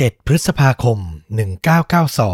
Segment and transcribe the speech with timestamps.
[0.00, 0.98] 7 พฤษภาคม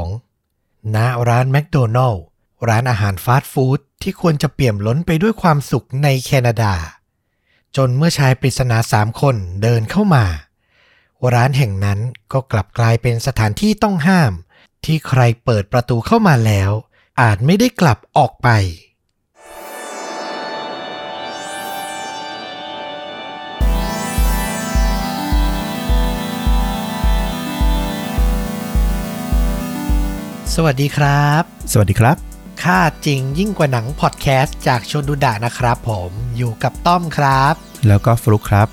[0.01, 0.97] 1992 ณ
[1.29, 2.25] ร้านแมคโดนัลล์
[2.69, 6.75] ร้านอาหารฟาสต์ฟู้ดที่ควรจะเปี่ยมล้นไปด้วยความสุขในแคนาดา
[7.77, 10.25] จนเมื่อชายปริศนาสามคนเดินเข้ามา
[11.35, 11.99] ร้านแห่งนั้น
[12.33, 14.33] ก็กลับกลายเป็นสถานที่ต้องห้าม
[14.85, 16.71] ที่ใครเปิดประตูเข้ามาแล้ว
[17.21, 18.49] อาจไม่ได้กลับออกไป
[30.55, 32.17] สวัสดีครับ สวัสดีครับ
[32.63, 37.55] ฆ่าจริงยิ่งกว่าหนังพอดแคสต์จากชวนดูดะนะครับ ผมอยู่กับต้อมครับ
[37.89, 38.69] แล้วก็ฟลุกครับ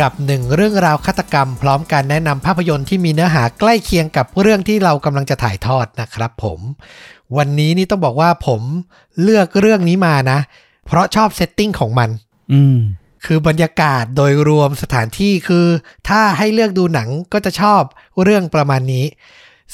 [0.00, 6.60] กับหนึ่งเรื่องราวฆาตกรรม พร้อมการแนะนำภาพยนตร์ที่มีเนื้อหาใกล้เคียงกับเรื่องที่เรากำลังจะถ่ายทอดนะครับ ผม
[7.36, 8.62] วันนี้นี่ต้องบอกว่าผม
[9.22, 10.38] เลือกเรื่องนี้มานะ
[10.86, 12.10] เพราะชอบ setting ของมัน
[12.52, 12.78] อืม
[13.24, 15.66] คือบรรยากาศโดยรวมสถานที่คือ
[16.08, 17.82] ถ้าให้เลือกดูหนังก็จะชอบ
[18.22, 19.06] เรื่องประมาณนี้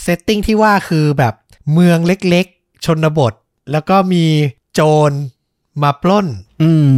[0.02, 1.34] setting ที่ว่าคือแบบ
[1.72, 3.32] เมืองเล็กๆ ชนบท
[3.72, 4.24] แล้วก็มี
[4.74, 5.12] โจร
[5.82, 6.26] มาปล้น
[6.62, 6.88] อืม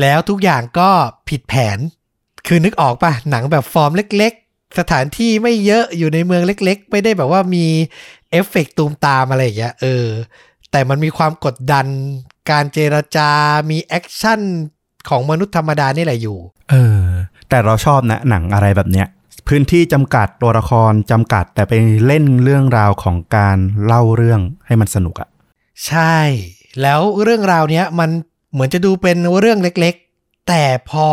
[0.00, 0.90] แล้วทุกอย่างก็
[1.28, 1.78] ผิดแผน
[2.46, 7.66] คือนึกออกปะหนังแบบฟอร์มเล็ก ๆ สถานที่ไม่เยอะอยู่ในเมืองเล็ก ๆ ไม่ได้แบบว่ามี
[8.30, 10.06] เอฟเฟกต์ตูมตามอะไรอย่างเงี้ยเออ
[10.70, 11.86] แต่มันมีความกดดัน
[12.50, 13.30] การเจรจา
[13.70, 14.40] มี action
[15.08, 16.38] ของมนุษย์ธรรมดานี่แหละอยู่
[16.70, 17.02] เออ
[17.48, 19.06] แต่เราชอบนะหนังอะไรแบบเนี้ย
[19.54, 21.72] พื้นที่จำกัดตัวละครจำกัด แต่ไป
[22.06, 25.28] เล่นเรื่องราวของการเล่าเรื่องให้มันสนุกอะ
[25.86, 26.16] ใช่
[26.82, 28.10] แล้วเรื่องราวเนี้ยมัน
[28.52, 31.06] เหมือนจะดูเป็นเรื่องเล็กๆ แต่พอ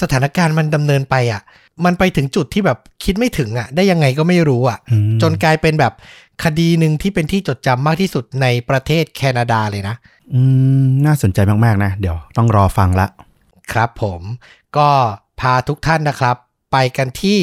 [0.00, 1.42] สถานการณ์มันดำเนินไปอะ
[1.84, 5.92] มันไปถึงจุดที่แบบคิดไม่ถึงอะได้ยังไงก็ไม่รู้อะอืมจนกลายเป็นแบบ
[6.44, 9.94] คดีหนึ่งที่เป็นที่จดจำมากที่สุดในประเทศแคนาดาเลยนะ
[10.34, 10.40] อื
[10.82, 13.06] มน่าสนใจมากๆนะ เดี๋ยวต้องรอฟังละ
[13.72, 14.22] ครับผม
[14.76, 14.88] ก็
[15.40, 16.36] พาทุกท่านนะครับ
[16.72, 17.40] ไปกันที่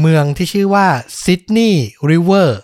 [0.00, 0.86] เมืองที่ชื่อว่า
[1.24, 2.60] ซิดนีย์ริเวอร์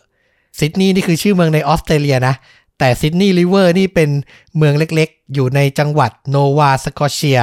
[0.58, 2.34] ซิดนีย์นี่คือชื่อเมืองในออสเตรเลียนะ
[2.78, 4.10] แต่ซิดนีย์ริเวอร์นี่เป็น
[4.56, 7.40] เมืองเล็กๆ อยู่ในจังหวัดโนวาสกอเชีย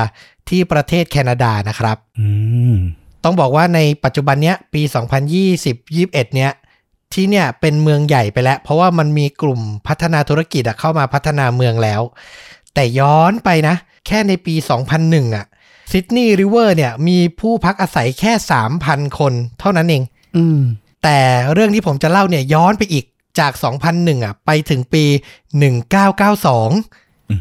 [0.50, 2.28] ที่ประเทศแคนาดานะครับอื
[2.74, 2.76] ม
[3.24, 4.82] ต้องบอกว่าในปัจจุบันเนี้ยปี
[5.58, 6.52] 2020-21 เนี้ย
[7.14, 12.02] ที่เนี่ยเป็นเมืองใหญ่ไปแล้ว เพราะว่ามันมีกลุ่มพัฒนาธุรกิจอะเข้ามาพัฒนาเมืองแล้ว
[12.74, 13.76] แต่ย้อนไปนะ
[14.08, 14.56] แค่ในปี
[14.96, 15.46] 2001อะ
[15.92, 18.34] ซิดนีย์ริเวอร์เนี่ย มีผู้พักอาศัยแค่
[18.76, 20.04] 3,000 คนเท่านั้นเอง
[20.38, 20.60] อืม
[21.04, 21.20] แต่
[21.54, 23.06] เรื่องที่ผมจะเล่าเนี่ยย้อนไปอีก
[23.40, 23.52] จาก
[23.90, 25.04] 2001 อะ ไปถึงปี
[25.94, 27.36] 1992อื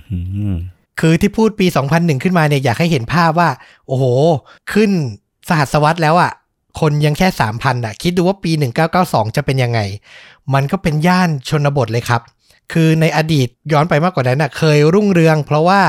[0.55, 0.57] ม
[1.01, 3.51] คือที่พูดปี 2001 ขึ้นมาเนี่ยอยากให้เห็นภาพว่า
[3.87, 4.05] โอ้โห
[4.73, 4.91] ขึ้น
[5.49, 6.33] สหัสวรรษแล้วอะ่ะ
[6.81, 8.51] คนยังแค่ 3,000 อะ คิดดูว่าปี
[8.95, 9.81] 1992 จะเป็นยังไง
[10.55, 12.21] มันก็เป็นย่านชนบทเลยครับ
[12.73, 15.81] คือในอดีตย้อนไปมากกว่านั้นอะเคยรุ่งเรือง เพราะว่า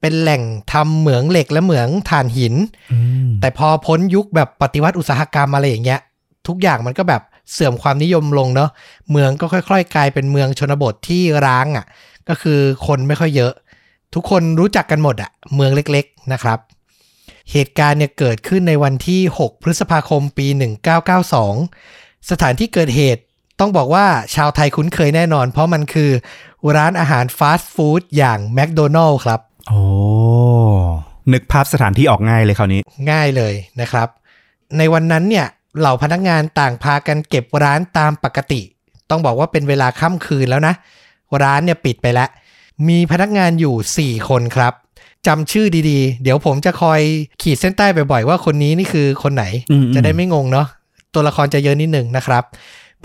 [0.00, 2.54] เป็นแหล่งทำเหมืองเหล็กและเหมืองถ่านหิน
[2.92, 6.00] อืมแต่พอพ้นยุคแบบปฏิวัติอุตสาหกรรมอะไรอย่างเงี้ย
[6.46, 8.70] ทุกอย่างมันก็แบบเสื่อมความนิยมลงเนาะ
[9.10, 11.86] เมืองก็ค่อย ๆ กลายเป็นเมืองชนบทที่ร้างอะ่ะ
[12.28, 13.52] ก็คือคนไม่ค่อยเยอะ
[14.14, 16.58] ทุกคนรู้จักกันหมดอะ่ะ เมืองเล็กๆนะครับ
[17.52, 20.46] เหตุการณ์เนี่ยเกิดขึ้นในวันที่ 6 พฤษภาคมปี
[21.38, 23.22] 1992 สถานที่เกิดเหตุ
[23.64, 26.10] ต้องบอกว่าชาวไทยคุ้นเคยแน่นอน เพราะมันคือ
[26.76, 29.82] ร้านอาหารฟาสต์ฟู้ดอย่างแมคโดนัลล์ครับ โอ้
[31.32, 32.80] นึกภาพสถานที่ออกง่ายเลยคราวนี้
[33.10, 34.08] ง่ายเลยนะครับ
[34.78, 35.46] ในวันนั้นเนี่ย
[35.78, 38.60] เหล่าพนักงานต่างพากันเก็บร้านตามปกติ
[39.10, 40.74] ต้องบอกว่าเป็นเวลาค่ำคืนแล้วนะ
[41.42, 42.28] ร้านเนี่ยปิดไปแล้ว
[42.88, 44.72] มีพนักงานอยู่ 4 คนครับ
[45.26, 47.00] จำชื่อดีๆ เดี๋ยวผมจะคอย
[47.42, 50.66] ขีดเส้นใต้บ่อยๆ ว่าคนนี้นี่คือคนไหนอืมๆจะได้ไม่งงเนาะ
[51.14, 52.44] ตัวละครจะเยอะนิดหนึ่งนะครับ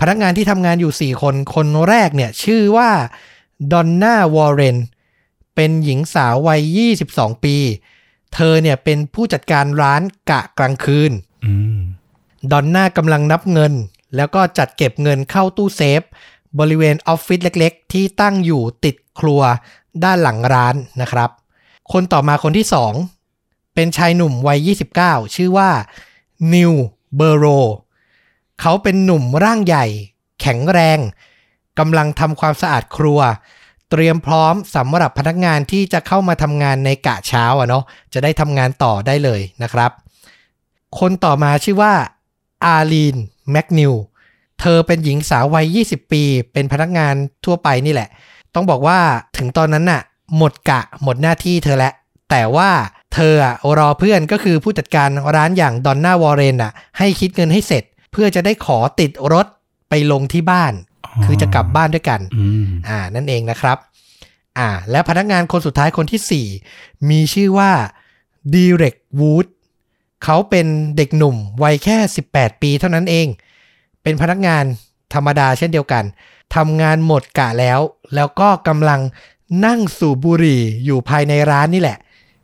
[0.00, 2.90] พนักงานที่ทำงานอยู่ 4 คน คนแรกเนี่ยชื่อว่า
[3.72, 4.76] ดอนน่าวอร์เรน
[5.54, 7.56] เป็นหญิงสาววัย 22 ปี
[8.34, 11.12] เธอเนี่ยเป็นผู้จัดการร้านกะกลางคืน
[11.44, 11.78] อืม
[12.50, 13.72] ดอนน่ากำลังนับเงิน
[14.16, 16.02] แล้วก็จัดเก็บเงินเข้าตู้เซฟ
[16.58, 19.40] บริเวณออฟฟิศเล็กๆ ที่ตั้งอยู่ติดครัว
[20.04, 21.30] ด้านหลังร้านนะครับ
[21.92, 22.66] คนต่อมาคนที่
[23.20, 24.68] 2เป็นชายหนุ่มวัย
[25.02, 25.70] 29 ชื่อว่า
[26.54, 26.72] นิว
[27.16, 27.46] เบอโร
[28.60, 29.86] เขาเป็นหนุ่มร่างใหญ่
[30.40, 30.98] แข็งแรง
[31.78, 33.20] กำลังทำความสะอาดครัว
[33.90, 39.90] เตรียมพร้อมสำหรับพนักงานที่จะเข้ามาทำงานในกะเช้าอะเนาะจะได้ทำงานต่อได้เลยนะครับ
[40.98, 41.92] คนต่อมาชื่อว่า
[42.64, 43.16] อารีน
[43.50, 43.92] แมกนิว
[44.60, 47.14] เธอเป็นหญิงสาววัย 20 ปี เป็นพนักงาน
[47.44, 48.08] ทั่วไปนี่แหละ
[48.54, 48.98] ต้องบอกว่า
[49.36, 50.02] ถึงตอนนั้นน่ะ
[50.36, 51.92] หมดกะหมดหน้าที่เธอแล้ว
[52.30, 52.70] แต่ว่า
[53.14, 53.34] เธอ
[53.78, 59.46] รอเพื่อนก็คือผู้จัดการร้านอย่างดอนน่าวอร์เรนอะให้คิดเงินให้เสร็จ เพื่อจะได้ขอติดรถ
[59.88, 60.72] ไปลงที่บ้าน
[61.24, 63.78] คือจะกลับบ้านด้วยกันอืมอ่า นั่นเองนะครับ
[64.58, 67.72] อ่า และพนักงานคนสุดท้ายคนที่ 4 มีชื่อว่า
[68.54, 69.46] ดีเรกวูด
[70.24, 70.66] เขาเป็น
[70.96, 71.96] เด็กหนุ่มวัยแค่
[72.30, 73.26] 18 ปีเท่านั้นเอง
[74.02, 74.64] เป็นพนักงาน
[75.14, 76.04] ธรรมดาเช่นเดียวกัน
[76.56, 77.80] ทำงานหมดกะแล้ว
[78.14, 79.00] แล้วก็กำลัง
[79.66, 81.98] นั่งสูบบุหรี่อยู่ภายในร้านนี่แหละ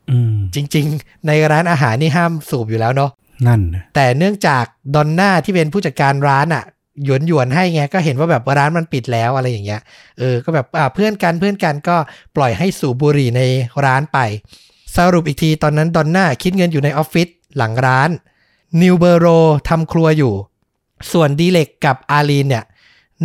[0.09, 3.11] อืมจริง ๆ ในร้านอาหารนี่ห้ามสูบอยู่แล้วเนาะ
[3.47, 3.61] นั่น
[3.95, 4.63] แต่เนื่องจาก
[4.95, 6.63] ดอนน่าที่เป็นผู้จัดการร้านอะ่ะ
[7.03, 9.81] หยวนหยวนๆให้ไงก็เห็นว่าแบบร้านมันปิดแล้วอะไรอย่างเงี้ย
[10.19, 11.97] เออก็แบบอ่าเพื่อนกันเพื่อนกันก็
[12.35, 13.41] ปล่อยให้สูบบุหรี่ใน
[13.85, 14.17] ร้านไป
[14.95, 18.09] สรุปอีกทีตอนนั้นดอนน่าคิดเงินอยู่ในออฟฟิศหลังร้าน
[18.81, 19.25] นิวเบโร
[19.69, 20.33] ทำครัวอยู่
[21.11, 22.63] ส่วนดีเล็กกับอาลีนเนี่ย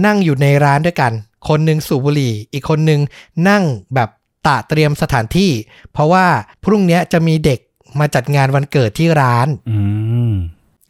[0.04, 1.12] นั่งอยู่ในร้านด้วยกัน
[1.48, 3.00] คนหนึ่งสูบบุหรี่ อีกคนหนึ่ง
[3.48, 3.62] นั่ง
[3.94, 4.08] แบบ
[4.46, 5.50] ตะเตรียมสถานที่
[5.92, 6.26] เพราะว่า
[6.64, 7.60] พรุ่งนี้จะมีเด็ก
[8.00, 9.78] มาจัดงานวันเกิดที่ร้านอื
[10.30, 10.32] ม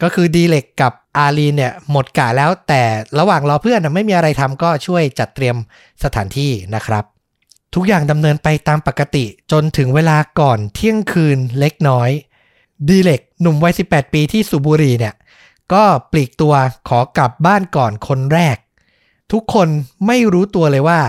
[0.01, 2.83] ก็คือดีเล็กกับอาลีนเนี่ยหมดกะแล้วแต่
[3.19, 5.55] ระหว่างรอเพื่อนน่ะไม่มีอะไรทำก็ช่วยจัดเตรียม
[6.03, 7.03] สถานที่นะครับ
[7.75, 12.09] ทุกอย่างดำเนินไปตามปกติจนถึงเวลาก่อนเที่ยงคืนเล็กน้อย
[12.87, 15.15] ดีเล็กหนุ่มวัย 18 ปีที่สุบุรีเนี่ย
[15.73, 16.53] ก็ปลีกตัว
[16.89, 18.57] ขอกลับบ้านก่อนคนแรก
[19.31, 19.67] ทุกคน
[20.07, 20.99] ไม่รู้ตัวเลยว่า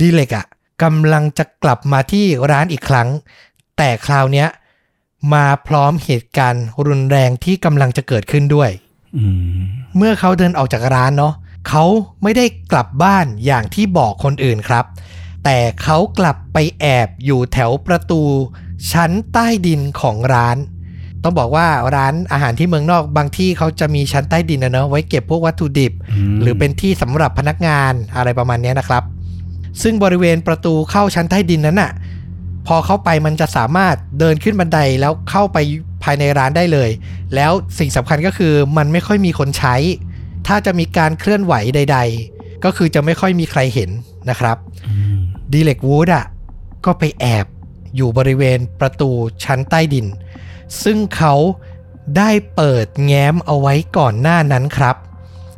[0.00, 0.46] ดีเล็กอะ
[0.82, 3.08] กำลังจะกลับมาที่ร้านอีกครั้ง
[3.76, 4.48] แต่คราวเนี้ย
[5.34, 8.70] มาพร้อมเหตุการณ์รุนแรงที่กำลังจะเกิดขึ้นด้วย
[9.16, 9.24] อื
[9.58, 9.60] ม
[9.96, 11.34] เมื่อเขาเดินออกจากร้านเนาะ
[11.68, 11.84] เขา
[12.22, 14.84] ไม่ได้กลับบ้านอย่างที่บอกคนอื่นครับ
[15.44, 18.22] แต่เขากลับไปแอบอยู่แถวประตู
[18.92, 20.56] ชั้นใต้ดินของร้าน
[21.22, 25.92] ต้องบอกว่าร้านอาหารที่เมืองนอกบางที่เขาจะมีชั้นใต้ดินนะเนาะไว้เก็บพวกวัตถุดิบ
[26.34, 29.02] มหรือเป็นที่สำหรับพนักงานอะไรประมาณเนี้ยนะครับ
[29.82, 31.92] ซึ่งบริเวณประตูเข้าชั้นใต้ดินนั้นน่ะ
[32.66, 35.58] พอเข้าไปมันจะสามารถเดินขึ้นบันไดแล้วเข้าไป
[36.02, 36.90] ภายในร้านได้เลย
[37.34, 39.76] แล้วสิ่งสำคัญก็คือมันไม่ค่อยมีคนใช้
[40.46, 41.98] ถ้าจะมีการเคลื่อนไหวใด
[42.30, 43.90] ๆ ก็คือจะไม่ค่อยมีใครเห็น
[44.30, 44.56] นะครับ
[45.52, 46.26] ดีเล็กวูดอะ
[46.84, 47.46] ก็ไปแอบ
[47.96, 49.10] อยู่บริเวณประตู
[49.44, 50.06] ชั้นใต้ดิน
[50.82, 51.34] ซึ่งเขา
[52.16, 54.96] ได้เปิดแง้มเอาไว้ก่อนหน้านั้นครับ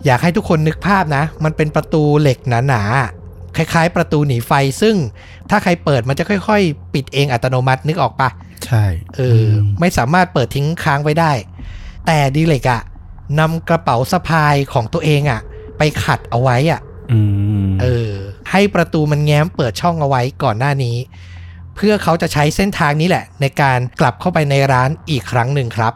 [0.04, 2.38] อยากให้ทุกคนนึกภาพนะ มันเป็นประตูเหล็ก
[2.68, 3.21] หนาๆ
[3.56, 4.52] คล้าย ๆ ประตูหนีไฟ
[4.82, 4.96] ซึ่ง
[5.50, 8.28] ถ้าใครเปิดมันจะค่อย ๆ ปิดเองอัตโนมัตินึกออกปะ
[8.66, 8.84] ใช่
[9.16, 11.32] เอออไม่สามารถเปิดทิ้งค้างไว้ได้
[12.06, 12.82] แต่ดีเล็กอะ
[13.38, 15.40] นำกระเป๋าสะพายของตัวเองอะ
[15.78, 16.80] ไปขัดเอาไว้อะ
[17.12, 17.20] อื
[17.64, 18.10] มเออ
[18.50, 20.96] ให้ประตูมันแง้มเปิดช่องเอาไว้ก่อนหน้านี้
[21.76, 25.92] เพื่อเขาจะใช้เส้นทางนี้แหละ ในการกลับเข้าไปในร้านอีกครั้งหนึ่งครับ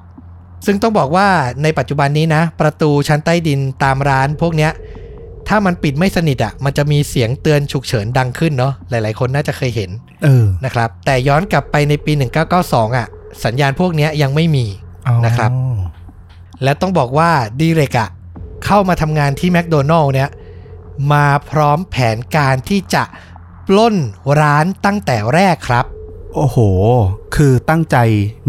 [0.66, 1.28] ซึ่งต้องบอกว่า
[1.62, 4.72] ในปัจจุบันนี้นะ ประตูชั้นใต้ดินตามร้านพวกเนี้ย
[5.48, 9.90] ถ้ามันปิดไม่สนิทอะ่ะ มันจะมีเสียงเตือนฉุกเฉินดังขึ้นเนาะหลาย ๆ คนน่าจะเคยเห็น
[10.24, 12.12] เออนะครับ แต่ย้อนกลับไปในปี
[12.54, 13.06] 1992 อะ
[13.44, 14.66] สัญญาณพวกเนี้ยยังไม่มี
[15.08, 15.50] อ๋อนะครับ
[16.62, 18.08] และต้องบอกว่าดีเรกอะ
[18.64, 20.30] เข้ามาทำงานที่แมคโดนัลล์เนี่ย
[21.12, 23.02] มาพร้อมแผนการที่จะ
[23.68, 23.94] ปล้น
[24.40, 25.84] ร้านตั้งแต่แรกครับ
[26.34, 26.58] โอ้โห
[27.36, 27.96] คือตั้งใจ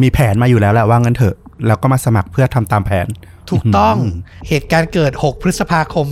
[0.02, 1.36] มีแผนมาอยู่แล้วแหละว่างั้นเถอะ
[1.68, 3.08] แล้วก็มาสมัครเพื่อทำตามแผน
[3.50, 6.08] ถูกต้องอืมเหตุการณ์เกิด 6 พฤษภาคม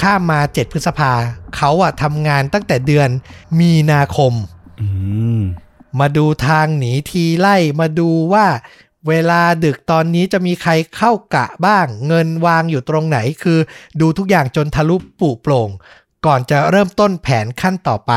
[0.00, 1.12] ข้ามมา 7 พฤษภา
[1.56, 3.08] เขาอะทำงานตั้งแต่เดือน
[3.60, 4.32] มีนาคม
[4.80, 4.88] อื
[5.38, 5.40] ม
[6.00, 8.46] มาดูทางหนีทีไล่มาดูว่า
[9.08, 13.58] เวลาดึกตอนนี้จะมีใครเข้ากะบ้าง เงินวางอยู่ตรงไหนคือ
[14.00, 15.70] ดูทุกอย่างจนทะลุปลุโปร่ง
[16.26, 18.12] ก่อนจะเริ่มต้นแผนขั้นต่อไป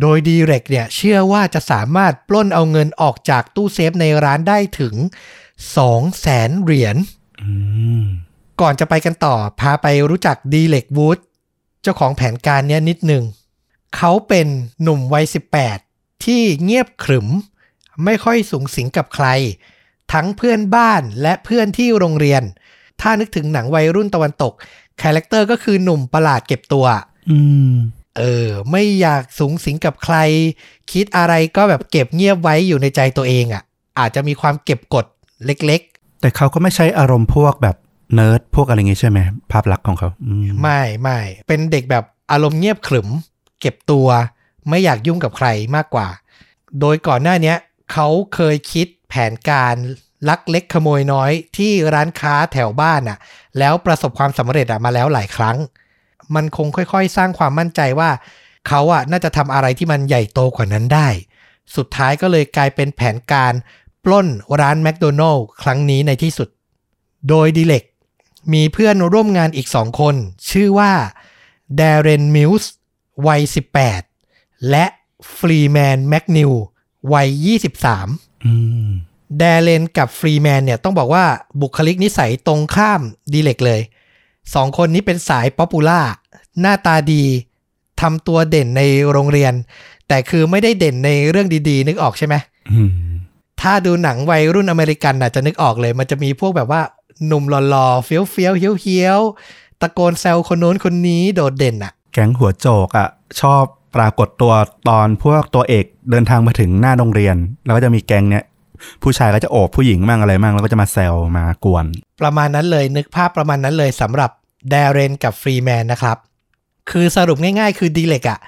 [0.00, 4.94] โดยดีเรกเนี่ยเชื่อว่าจะสามารถปล้นเอาเงินออกจากตู้เซฟในร้านได้ถึง
[5.56, 6.96] 2แสนเหรียญ
[7.42, 7.52] อื
[8.02, 8.04] ม
[8.60, 11.18] ก่อนจะไปกันต่อ พาไปรู้จักดีเล็กวูด
[11.82, 13.24] เจ้าของแผนการเนี้ยนิดหนึ่ง
[13.96, 14.46] เขาเป็น
[14.82, 15.24] หนุ่มวัย
[15.74, 17.28] 18 ที่เงียบขรึม
[18.04, 19.26] ไม่ค่อยสุงสิงกับใคร
[20.12, 22.42] ทั้งเพื่อนบ้านและเพื่อนที่โรงเรียน
[23.00, 24.52] ถ้านึกถึงหนังวัยรุ่นตะวันตก
[25.02, 26.86] character ก็คือหนุ่มประหลาดเก็บตัว
[27.30, 27.38] อื
[27.72, 27.74] ม
[28.18, 30.16] เออ ไม่อยากสุงสิงกับใคร
[30.92, 33.62] คิดอะไรก็แบบเก็บเงียบไว้อยู่ในใจตัวเองอะ่ะ
[33.98, 35.06] อาจจะมีความเก็บกด
[35.44, 37.76] เล็ก ๆ แต่เขาก็ไม่ใช้อารมณ์พวกแบบ
[38.14, 39.18] เนิร์ดพวกอะไรเงี้ยใช่ไหม
[39.52, 40.08] ภาพลักษณ์ของเขา
[40.62, 43.08] ไม่ไม่เป็นเด็กแบบอารมณ์เงียบขรึม
[43.60, 44.08] เก็บตัว
[44.68, 46.08] ไม่อยากยุ่งกับใครมากกว่า
[46.80, 47.54] โดยก่อนหน้านี้
[47.92, 49.74] เขาเคยคิดแผนการ
[50.28, 53.18] ลักเล็กขโมยน้อยที่ร้านค้าแถวบ้านอะ
[53.58, 55.56] แล้วประสบความสำเร็จอะมาแล้วหลายครั้ง
[56.34, 58.10] มันคงค่อยๆ สร้างความมั่นใจว่า
[58.68, 61.08] เขาอะน่าจะทำอะไรที่มันใหญ่โตกว่านั้นได้
[61.76, 63.52] สุดท้ายก็เลยกลายเป็นแผนการ
[64.04, 64.28] ปล้น
[64.60, 66.48] ร้านแมคโดนัลด์ครั้งนี้ในที่สุด
[67.28, 67.82] โดยดีเล็ก
[68.52, 70.14] มีเพื่อนร่วมงานอีกสองคน
[70.50, 70.92] ชื่อว่า
[71.76, 72.72] ดาเรนมิลส์
[73.26, 73.40] วัย
[74.06, 74.84] 18 และ
[75.38, 76.52] ฟรีแมนแมคนีล
[77.12, 77.28] วัย
[77.86, 78.54] 23อื
[78.88, 78.90] ม
[79.38, 81.24] ดาเรนกับฟรีแมนเนี่ยต้องบอกว่า
[81.60, 83.00] บุคลิกนิสัยตรงข้าม
[83.32, 83.80] ดีเล็กเลย
[84.54, 86.00] สองคนนี้เป็นสาย popular
[86.60, 87.24] หน้าตาดี
[88.00, 89.54] ทำตัวเด่นในโรงเรียน
[90.08, 92.34] แต่คือไม่ได้เด่นในเรื่องดีๆ นึกออกใช่ไหม
[92.72, 92.90] อืม
[93.60, 96.82] ถ้าดูหนังวัยรุ่นอเมริกันน่ะจะนึกออกเลย มันจะมีพวกแบบว่า
[97.26, 103.08] หนุ่มหล่อๆเฟี้ยวเฟี้ยวๆเฮี้ยวเฮี้ยวๆตะโกนแซวคนโน้นคนนี้โดดเด่นอะแก๊งหัวโจกอะ
[103.40, 103.62] ชอบ
[103.96, 104.52] ปรากฏตัว
[104.88, 108.44] ตอนพวกตัวเอกเดินทางมาถึงหน้าโรงเรียน แล้วก็จะมีแก๊งเนี้ย
[109.02, 111.84] ผู้ชายก็จะโอบผู้หญิงมั่งอะไรมั่งแล้วก็จะมาแซวมากวน
[112.20, 114.30] ประมาณนั้นเลยนึกภาพประมาณนั้นเลยสำหรับ
[114.70, 116.16] แดเรนกับฟรีแมนนะครับ
[116.90, 118.38] คือสรุปง่ายๆ คือดีเล็กอะ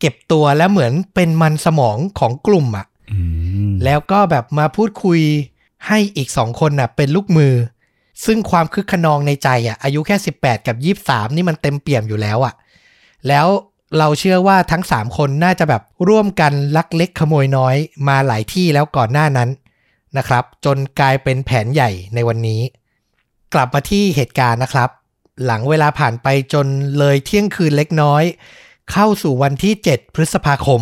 [0.00, 3.18] เก็บตัวแล้วเหมือนเป็นมันสมองของกลุ่มอะอื
[3.70, 5.20] มแล้วก็แบบมาพูดคุย
[5.86, 7.52] ให้อีกสองคนน่ะเป็นลูกมือ
[8.24, 12.54] ซึ่งความคึกขนองในใจอะอายุแค่ 18 กับ 23 นี่มันเต็มเปี่ยมอยู่แล้วอะ
[13.28, 13.46] แล้ว
[13.98, 17.76] เราเชื่อว่าทั้ง 3 คนน่าจะแบบร่วมกันลักเล็กขโมยน้อย
[18.08, 19.50] มาหลายที่แล้วก่อนหน้านั้น
[20.16, 22.60] นะครับ จนกลายเป็นแผนใหญ่ในวันนี้
[23.54, 24.90] กลับมาที่เหตุการณ์นะครับ
[25.44, 26.66] หลังเวลาผ่านไปจน
[26.98, 28.22] เลยเที่ยงคืนเล็กน้อย
[28.92, 30.80] เข้าสู่วันที่ 7 พฤษภาคม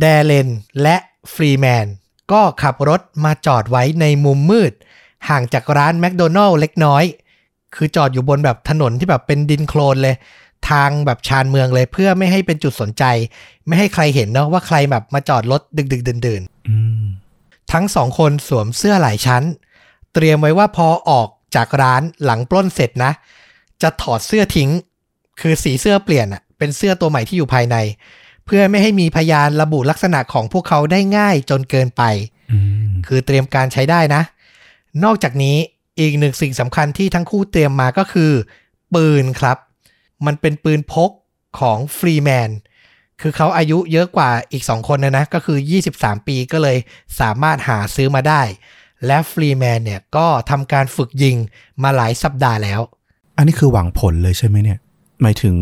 [0.00, 0.48] แดเลน
[0.82, 0.96] และ
[1.32, 1.86] ฟรีแมน
[2.32, 4.72] ก็ขับรถมาจอดไว้ในมุมมืด
[5.28, 7.04] ห่างจากร้านแมคโดนัลล์เล็กน้อย
[7.74, 10.16] คือจอดอยู่บนแบบถนนที่แบบเป็นดินโคลนเลย
[10.70, 13.04] ทางแบบชานเมืองเลยเพื่อไม่ให้เป็นจุดสนใจ
[13.66, 17.04] ไม่ให้ใครเห็นเนาะว่าใครแบบมาจอดรถดึกๆดื่นๆอืม
[17.72, 19.42] ทั้งสองคนสวมเสื้อหลายชั้น
[20.14, 23.12] เตรียมไว้ว่าพอออกจากร้านหลังปล้นเสร็จนะ
[23.82, 24.70] จะถอดเสื้อทิ้ง
[25.40, 27.76] คือสีเสื้อเปลี่ยนอะเป็นเสื้อตัวใหม่ที่อยู่ภายใน
[28.46, 32.02] เพื่อไม่ให้มีพยานระบุลักษณะของพวกเขาได้ง่ายจนเกินไป
[32.52, 34.22] อืมคือเตรียมการใช้ได้นะ
[35.04, 35.56] นอกจากนี้
[36.00, 38.32] อีกหนึ่งสิ่งสำคัญที่ทั้งคู่เตรียมมาก็คือ
[38.94, 39.58] ปืนครับ
[40.26, 41.10] มันเป็นปืนพก
[41.60, 42.50] ของฟรีแมน
[43.20, 45.58] คือเขาอายุเยอะกว่าอีก 2 คนนะนะ ก็คือ
[45.92, 46.78] 23 ปีก็เลย
[47.20, 48.42] สามารถหาซื้อมาได้
[49.06, 51.36] และฟรีแมนเนี่ยก็ทำการฝึกยิง
[51.82, 52.80] มาหลายสัปดาห์แล้ว
[53.36, 54.78] อันนี้คือหวังผลเลยใช่ไหมเนี่ย
[55.22, 55.54] หมายถึง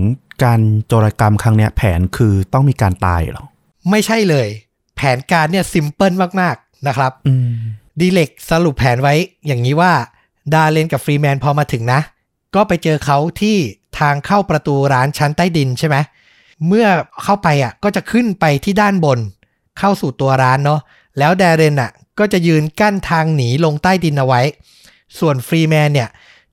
[0.44, 3.44] การโจรกรรมครั้งเนี้ยแผนคือต้องมีการตายเหรอ
[3.90, 4.48] ไม่ใช่เลย
[4.96, 7.50] แผนการเนี่ย simple มาก ๆ นะครับอืม
[8.00, 9.14] ดีเล็กสรุปแผนไว้
[9.46, 9.92] อย่างนี้ว่า
[10.54, 12.00] ดาเรนกับฟรีแมนพอมาถึงนะ
[12.54, 13.56] ก็ไปเจอเขาที่
[13.98, 15.96] ทางเข้าประตูร้านชั้นใต้ดินใช่ไหม
[16.66, 16.86] เมื่อ
[17.24, 19.18] เข้าไปอะก็จะขึ้นไปที่ด้านบน
[19.78, 20.80] เข้าสู่ตัวร้านเนาะ
[21.18, 24.40] แล้วดาเรนอะก็จะยืนกั้นทางหนีลงใต้ดินเอาไว้
[25.18, 26.08] ส่วนฟรีแมนเนี่ย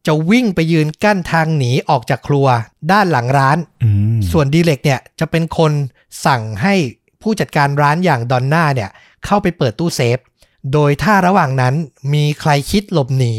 [0.08, 2.48] จะวิ่งไปยืนกั้นทางหนีออกจากครัว
[2.92, 5.72] ด้านหลังร้านอืมส่วนดีเล็กเนี่ยจะเป็นคน
[6.26, 6.76] สั่งให้
[7.22, 8.90] ผู้จัดการร้านอย่างดอนน่าเนี่ย
[9.26, 10.18] เข้าไปเปิดตู้เซฟ
[10.74, 11.74] โดยถ้าระหว่างนั้น
[12.14, 13.34] มีใครคิดหลบหนี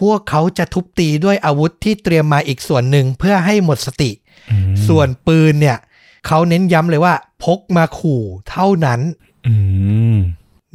[0.00, 4.10] พวกเขาจะทุบตีด้วยอาวุธที่เตรียมมาอีกส่วนหนึ่งเพื่อให้หมดสติ
[4.50, 5.78] อืมส่วนปืนเนี่ย
[6.26, 9.00] เขาเน้นย้ำเลยว่า พกมาขู่เท่านั้น
[9.46, 9.54] อื
[10.14, 10.16] ม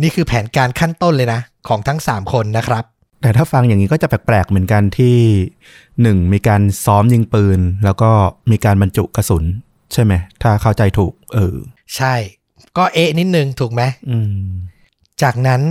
[0.02, 2.84] นี่คือแผนการขั้นต้นเลยนะ ของทั้ง3คนนะครับ
[3.22, 5.18] แต่ถ้าฟังอย่างนี้ก็จะแปลกๆเหมือนกันที่
[6.02, 8.10] หนึ่งมีการซ้อมยิงปืน แล้วก็
[8.52, 9.44] มีการบรรจุกระสุน
[9.94, 11.56] ใช่ไหม ถ้าเข้าใจถูก เออ
[11.96, 12.16] ใช่
[12.78, 14.50] ก็เอะนิดนึงถูกไหมอืม
[15.22, 15.62] จากนั้น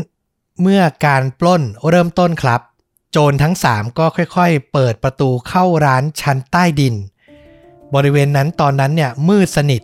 [0.62, 2.60] เมื่อการปล้นเริ่มต้นครับ
[3.10, 6.94] โจรทั้ง 3 ก็ค่อยๆ เปิดประตูเข้าร้านชั้นใต้ดิน
[7.94, 9.82] บริเวณนั้นตอนนั้นเนี่ยมืดสนิท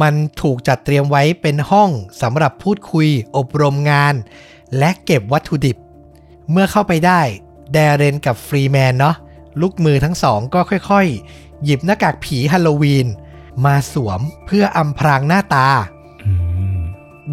[0.00, 1.90] มันถูกจัดเตรียมไว้เป็นห้อง
[2.22, 4.14] สำหรับพูดคุยอบรมงาน
[4.78, 5.76] และเก็บวัตถุดิบ
[6.50, 7.20] เมื่อเข้าไปได้
[7.72, 9.16] ดาเรนกับฟรีแมนเนาะ
[9.60, 13.06] ลูกมือทั้งสองก็ค่อยๆ หยิบหน้ากากผีฮัลโลวีน
[13.64, 15.68] มาสวมเพื่ออำพรางหน้าตา
[16.22, 16.32] อื
[16.76, 16.78] ม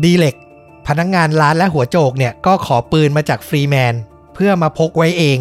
[0.04, 0.36] ดีเล็ก
[0.92, 3.94] พนักงานร้านและหัวโจกเนี่ยก็ขอปืนมาจากฟรีแมน
[4.34, 5.38] เพื่อมาพกไว้เอง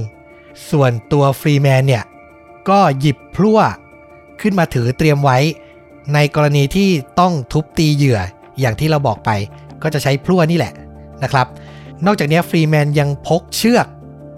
[0.71, 2.04] ส่วนตัวฟรีแมนเนี่ย
[2.69, 3.61] ก็หยิบพลั่ว
[4.40, 5.38] ขึ้นมาถือเตรียมไว้
[6.14, 6.88] ในกรณีที่
[7.21, 8.21] ต้องทุบตีเหยื่อ
[8.61, 9.30] อย่างที่เราบอกไป
[9.83, 10.73] ก็จะใช้พลั่วนี่แหละ
[11.23, 11.47] นะครับ
[12.07, 13.87] นอกจากนี้ฟรีแมนยังพกเชือก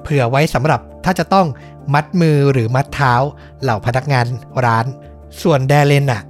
[0.02, 1.47] เผื่อไว้สำหรับถ้าจะต้อง
[1.95, 3.14] มัดมือหรือมัดเท้า
[3.62, 4.26] เหล่าพนักงาน
[4.64, 4.87] ร้าน
[5.42, 6.23] ส่วนแดเลนน่ะ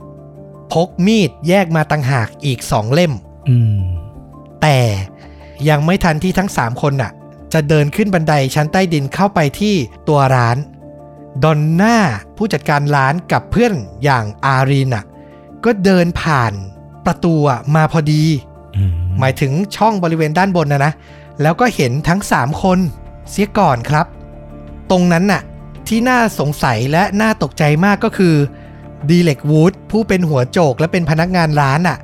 [0.72, 4.01] พกมีดแยกมาต่างหากอีกสองเล่มม
[4.62, 4.78] แต่
[5.68, 7.12] ยังไม่ทันที่ทั้ง 3 คนน่ะ
[7.52, 9.74] จะเดินขึ้นบันไดชั้นใต้ดินเข้าไปที่
[10.08, 10.56] ตัวร้าน
[11.42, 11.96] ดอนน่า
[12.36, 15.04] ผู้จัดการร้านกับเพื่อนอย่างอารีนน่ะ
[15.64, 16.52] ก็เดินผ่าน
[17.06, 18.22] ประตูอะมาพอดี
[18.76, 20.92] อืมหมายถึงช่องบริเวณด้านบนนะนะ
[21.42, 22.78] แล้วก็เห็นทั้ง 3 คน
[23.30, 24.06] เสียก่อนครับ
[24.90, 25.42] ตรงนั้นน่ะ
[25.88, 28.34] ที่น่าสงสัยและน่าตกใจมากก็คือ
[29.08, 31.98] ดีเล็กวูดผู้เป็นหัวโจกและเป็นพนักงานร้านน่ะ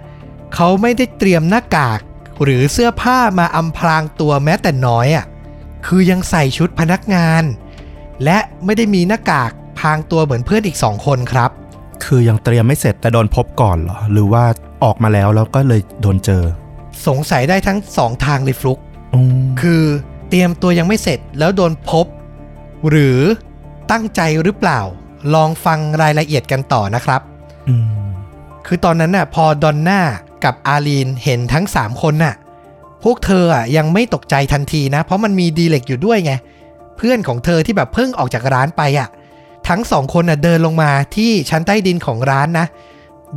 [0.55, 2.01] เขาไม่ได้เตรียมหน้ากาก
[2.43, 5.25] หรือเสื้อผ้ามาอำพรางตัวแม้แต่น้อยอะ
[5.87, 7.43] คือยังใส่ชุดพนักงาน
[8.25, 11.51] และไม่ได้มีหน้ากากพรางตัวเหมือนเพื่อนอีกสองคนครับ
[12.05, 14.45] คือยังเตรียมไม่เสร็จแต่โดนพบก่อนเหรอ หรือว่า
[14.85, 16.43] ออกมาแล้วแล้วก็เลยโดนเจอ
[17.07, 18.79] สงสัยได้ทั้งสองทางเลยฟลุก
[19.15, 19.83] อืมคือ
[20.29, 22.07] เตรียมตัวยังไม่เสร็จแล้วโดนพบ
[22.89, 23.19] หรือ
[23.91, 24.81] ตั้งใจหรือเปล่า
[25.35, 27.21] ลองฟังรายละเอียดกันต่อนะครับ
[27.69, 27.89] อืม
[28.67, 30.01] คือตอนนั้นน่ะพอดอนน่า
[30.45, 32.35] กับอาลีนเห็นทั้ง 3 คนน่ะ
[33.05, 36.33] พวกเธออะยังไม่ตกใจทันทีนะ เพราะมันมีดีเล็กอยู่ด้วยไง
[36.97, 39.09] เพื่อนของเธอที่แบบเพิ่งออกจากร้านไปอะ
[39.65, 42.67] แถทั้งสองคนน่ะเดินลงมาที่ชั้นใต้ดินของร้านนะ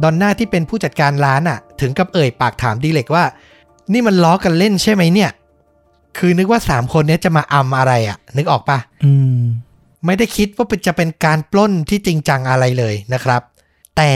[0.04, 3.24] ดอนน่าที่เป็นผู้จัดการร้านอะ ถึงกับเอ่ยปากถามดีเล็กว่า
[3.94, 5.32] นี่มันล้อกันเล่นใช่ไหมเนี่ย
[6.18, 9.42] คือนึกว่าสามคนเนี้ยจะมาอำอะไรอะ นึกออกปะอืม
[10.06, 13.42] ไม่ได้คิดว่าจะเป็นการปล้นที่จริงจังอะไรเลยนะครับ
[13.98, 14.12] แต่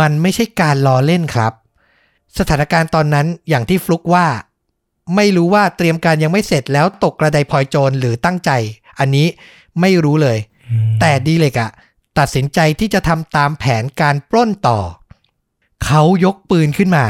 [0.00, 1.52] มันไม่ใช่การล้อเล่นครับ
[2.38, 4.26] สถานการณ์ตอนนั้นอย่างที่ฟลุกว่า
[5.16, 8.50] ไม่รู้ว่าเตรียมการยังไม่เสร็จแล้วตกกระไดพลอยโจรหรือตั้งใจ
[8.98, 9.26] อันนี้
[9.80, 10.38] ไม่รู้เลย
[11.00, 11.70] แต่ดีเล็กอะ
[12.18, 14.78] ตัดสินใจที่จะทำตามแผนการปล้นต่อ
[15.84, 17.04] เขายกปืนขึ้นมา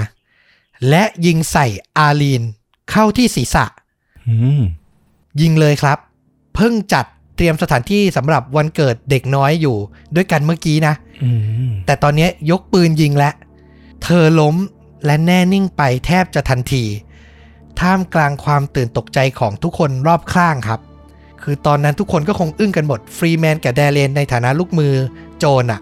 [0.89, 1.67] และยิงใส่
[1.99, 2.43] อาลีน
[2.91, 3.65] เข้าที่ศีรษะ
[4.29, 4.63] อืม
[5.41, 5.99] ยิงเลยครับ
[6.55, 7.05] เพิ่งจัด
[7.37, 9.77] เตรียมสถานที่สำหรับวันเกิดเด็กน้อยอยู่
[10.15, 11.31] ด้วยกันเมื่อกี้นะอื
[11.69, 13.35] มแต่ตอนนี้ยกปืนยิงแล้ว
[14.03, 14.57] เธอล้ม
[15.05, 16.85] และแน่นิ่งไปแทบจะทันที
[17.81, 20.81] ท่ามกลางความตื่นตกใจของทุกคนรอบข้างครับ
[21.43, 24.95] คือตอนนั้นทุกคนก็คงอึ้งกันหมด ฟรีแมนกับแดเรนในฐานะลูกมือ
[25.39, 25.81] โจรอะ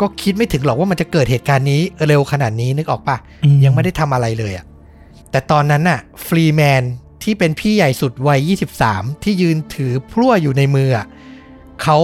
[0.00, 3.16] ก็คิดไม่ถึงหรอกว่ามันจะเกิดเหตุการณ์นี้เร็วขนาดนี้นึกออกปะ
[3.64, 4.66] ยังไม่ได้ทำอะไรเลยอะ
[5.30, 6.82] แต่ตอนนั้นน่ะ ฟรีแมน
[7.22, 8.50] ที่เป็นพี่ใหญ่สุดวัย
[8.84, 11.06] 23 ที่ยืนถือพลั่วอยู่ในมืออะ
[11.82, 11.98] เขา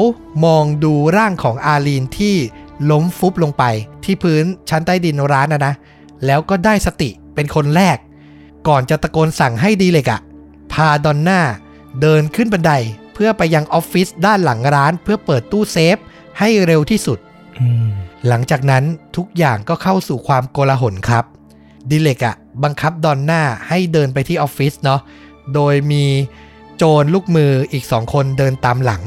[0.44, 2.34] มองดูร่างของอาลีนที่
[2.90, 3.64] ล้มฟุบลงไป
[4.04, 5.74] ที่พื้นชั้นใต้ดินร้านนะนะ
[6.26, 7.98] แล้วก็ได้สติเป็นคนแรก
[8.68, 10.20] ก่อนจะตะโกนสั่งให้ดีเล็กอะ
[10.72, 11.40] พาดอนน่า
[12.00, 12.72] เดินขึ้นบันได
[13.14, 15.96] เพื่อไปยังออฟฟิศด้านหลังร้าน เพื่อเปิดตู้เซฟ
[16.38, 17.18] ให้เร็วที่สุด
[17.60, 17.88] อืม
[18.28, 18.84] หลังจากนั้น
[19.16, 21.24] ทุกอย่างก็เข้าสู่ความโกลาหลครับ
[21.90, 25.00] ดิเล็กอะบังคับดอนน่าให้เดินไปที่ออฟฟิศเนาะ
[25.54, 26.04] โดยมี
[26.76, 29.02] โจรลูกมืออีกสองคนเดินตามหลัง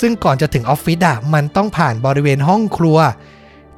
[0.00, 2.98] ซึ่งก่อนจะถึงออฟฟิศอะมันต้องผ่านบริเวณห้องครัว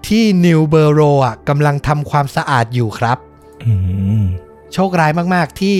[0.06, 3.18] ที่นิวเบอร์โรอะกำลังทำความสะอาดอยู่ครับ
[3.64, 3.72] อื
[4.20, 4.22] ม
[4.72, 5.76] โชคร้ายมาก ๆ ที่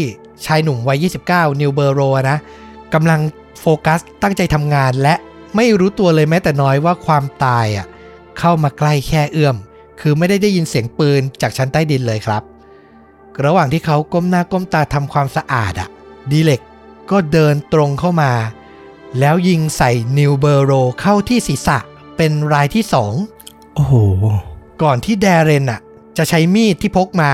[0.46, 2.38] ชายหนุ่มวัย 29 นิวเบอร์โรนะ
[2.94, 3.20] กำลัง
[3.60, 5.14] โฟกัสตั้งใจทำงานและ
[5.56, 7.86] ไม่รู้ตัวเลยแม้แต่น้อยว่าความตายอะ
[8.38, 9.56] เข้ามาใกล้แค่เอื้อม
[10.00, 12.42] คือไม่ได้ได้ยินเสียงปืนจากชั้นใต้ดินเลยครับ
[13.44, 15.88] ระหว่างที่เขาก้มหน้าก้มตาทำความสะอาดอะ
[16.30, 16.60] ดีเล็ก
[17.10, 18.32] ก็เดินตรงเข้ามา
[19.18, 21.78] แล้วยิงใส่นิวเบอร์โรเข้าที่ศีรษะ
[22.16, 23.12] เป็นรายที่สอง
[23.78, 23.96] โอ้โห
[24.82, 25.80] ก่อนที่แดเรนอะ
[26.16, 27.32] จะใช้มีดที่พกมา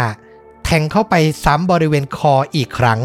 [0.64, 3.00] แทงเข้าไปซ้ำบริเวณคออีกครั้ง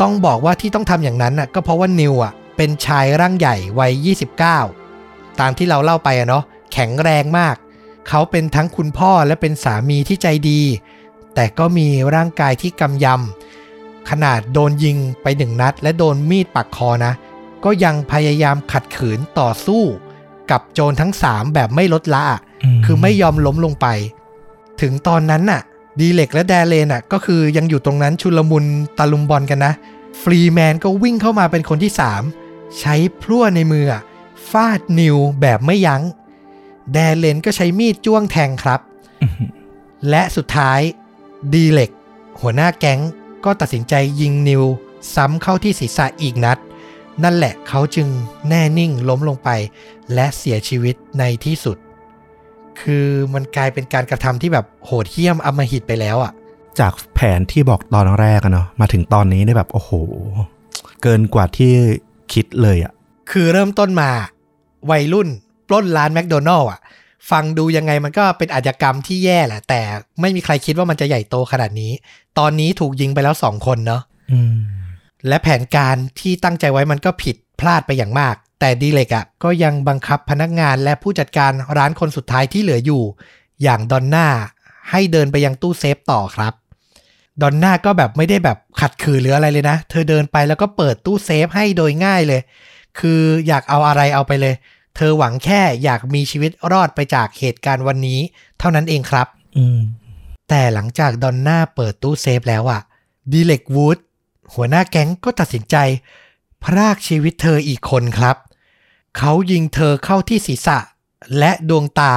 [0.00, 3.92] ต้องบอกว่าที่ต้องทำอย่างนั้นน่ะก็เพราะว่านิวอะเป็นชายร่างใหญ่วัย
[4.70, 7.56] 29 ตามที่เราเล่าไปอะเนาะแข็งแรงมาก
[8.08, 10.60] เขาเป็นทั้งคุณพ่อและเป็นสามีที่ใจดี
[11.34, 17.12] แต่ก็มีร่างกายที่กำยำ ขนาดโดนยิงไปหนึ่งนัด และโดนมีดปักคอนะ
[17.64, 19.84] ก็ยังพยายามขัดขืนต่อสู้
[20.50, 22.40] กับโจรทั้งสามแบบไม่ลดละอะ
[22.84, 23.86] คือไม่ยอมล้มลงไป
[24.80, 25.60] ถึงตอนนั้นน่ะ
[26.00, 28.64] ดีเล็กและแดเลนน่ะ ก็คือยังอยู่ตรงนั้นชุลมุน
[28.98, 29.72] ตะลุมบอลกันนะ
[30.22, 31.92] ฟรีแมนก็วิ่งเข้ามาเป็นคนที่
[32.34, 34.02] 3ใช้พลั่วในมืออะ
[34.50, 36.02] ฟาดนิวแบบไม่ยัง้ง
[36.92, 38.80] แดเลนก็ใช้มีดจ้วงแทงครับ
[39.22, 39.32] อืม
[40.10, 40.80] และสุดท้าย
[41.54, 41.90] ดีเล็ก
[42.40, 43.00] หัวหน้าแก๊ง
[43.44, 44.62] ก็ตัดสินใจยิงนิว
[45.14, 46.58] ซ้ำเข้าที่ศีรษะอีกนัด
[47.22, 48.08] นั่นแหละเขาจึง
[48.48, 49.50] แน่นิ่งล้มลงไป
[50.14, 51.76] และเสียชีวิตในที่สุด
[52.80, 56.32] คือมันกลายเป็นการกระทำที่แบบโหดเหี้ยมอำมหิตไปแล้วอะ่ะ
[56.80, 59.90] จากแผนที่บอกตอนแรกอะเนาะมาถึงตอนนี้ได้แบบโอ้โห
[61.02, 61.72] เกินกว่าที่
[62.32, 62.92] คิดเลยอะ
[63.30, 64.10] คือเริ่มต้นมา
[64.90, 65.28] วัยรุ่น
[65.68, 66.80] ปล้นร้านแมคโดนัลล์อะ
[67.30, 69.80] ฟังดูยังไงมันก็เป็นอาชญากรรมที่แย่แหละ แต่
[70.20, 71.92] ไม่มีใครคิดว่ามันจะใหญ่โตขนาดนี้
[72.38, 74.56] ตอนนี้ถูกยิงไปแล้วสองคนเนาะอืม
[75.28, 83.02] และแผนการที่ตั้งใจไว้มันก็ผิดพลาดไปอย่างมาก แต่ดีเล็กอะก็ยังบังคับพนักงานและผู้จัดการร้านคนสุดท้ายที่เหลืออยู่
[83.62, 84.28] อย่างดอนน่า
[84.90, 86.52] ให้เดินไปยังตู้เซฟต่อครับ
[87.42, 92.40] ดอนน่าก็แบบไม่ได้แบบขัดขืนหรืออะไรเลยนะ เธอเดินไปแล้วก็เปิดตู้เซฟให้โดยง่ายเลย
[92.98, 94.54] คืออยากเอาอะไรเอาไปเลย
[94.96, 98.20] เธอหวังแค่อยากมีชีวิตรอดไปจากเหตุการณ์วันนี้
[98.58, 99.78] เท่านั้นเองครับ อืม
[100.48, 102.80] แต่หลังจากดอนน่าเปิดตู้เซฟแล้วอะ
[103.32, 103.98] ดีเล็กวูด
[104.54, 105.76] หัวหน้าแก๊งก็ตัดสินใจ
[106.64, 108.36] พรากชีวิตเธออีกคนครับ
[109.18, 110.78] เขายิงเธอเข้าที่ศีรษะ
[111.38, 112.14] และดวงตา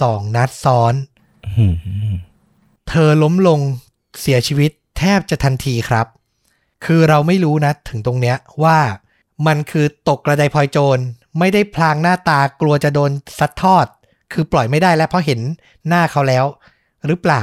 [0.00, 0.94] สองนัดซ้อน
[2.88, 3.60] เธอล้มลง
[4.20, 6.06] เสียชีวิตแทบจะทันทีครับ
[6.84, 8.78] คือเราไม่รู้นะถึงตรงเนี้ยว่า
[9.46, 10.98] มันคือตกกระไดพลอยโจร
[11.38, 13.86] ไม่ได้พลางหน้าตากลัวจะโดนซัดทอด
[14.32, 15.40] คือปล่อยไม่ได้แล้วเพราะเห็น
[15.88, 16.44] หน้าเขาแล้ว
[17.06, 17.42] หรือเปล่า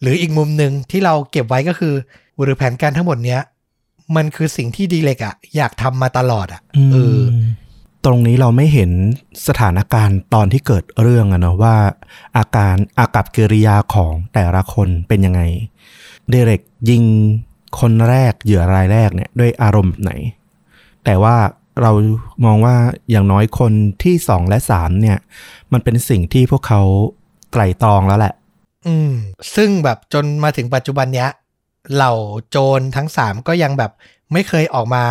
[0.00, 1.94] หรืออีกมุมหนึ่งที่เราเก็บไว้ก็คือ
[2.42, 3.40] หรือแผนการทั้งหมดเนี้ย
[4.16, 7.20] มันคือสิ่งที่ดีเล็กอะอยากทำมาตลอดอะเออ
[8.04, 8.90] ตรงนี้เราไม่เห็น
[9.48, 11.76] สถานการณ์ตอนที่เกิดเรื่องอะเนาะว่า
[12.36, 15.40] อาการอากับกิริยาของแต่ละคนเป็นยังไง
[16.30, 17.02] เดเร็กยิง
[17.80, 20.12] คนแรกเหยื่อรายแรกเนี่ยด้วยอารมณ์แบบไหน
[21.04, 21.36] แต่ว่า
[21.82, 21.90] เรา
[22.44, 22.76] มองว่า
[23.10, 25.18] อย่างน้อยคนที่สองและสามเนี่ย
[25.72, 26.82] มันเป็นสิ่งที่พวกเขา
[27.52, 28.34] ไตร่ตรองแล้วแหละ
[28.86, 29.12] อืม
[29.56, 31.30] ซึ่งแบบจนมาถึงปัจจุบันเนี้ย
[31.94, 32.12] เหล่า
[32.50, 33.92] โจรทั้งสามก็ยังแบบ
[34.32, 35.04] ไม่เคยออกมา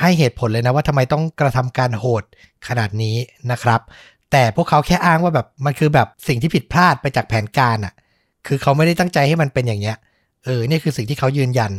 [0.00, 2.24] ให้เหตุผลเลยนะว่าทำไมต้องกระทำการโหด
[2.68, 3.16] ขนาดนี้
[3.50, 3.80] นะครับ
[4.32, 7.94] แต่พวกเขาแค่อ้างว่าแบบมันคือแบบสิ่งที่ผิดพลาดไปจากแผนการอะ่ะ
[8.46, 9.96] คือเขาไม่ได้ตั้งใจให้มันเป็นอย่างเงี้ย
[10.44, 11.72] เออนี่คือสิ่งที่เขายืนยัน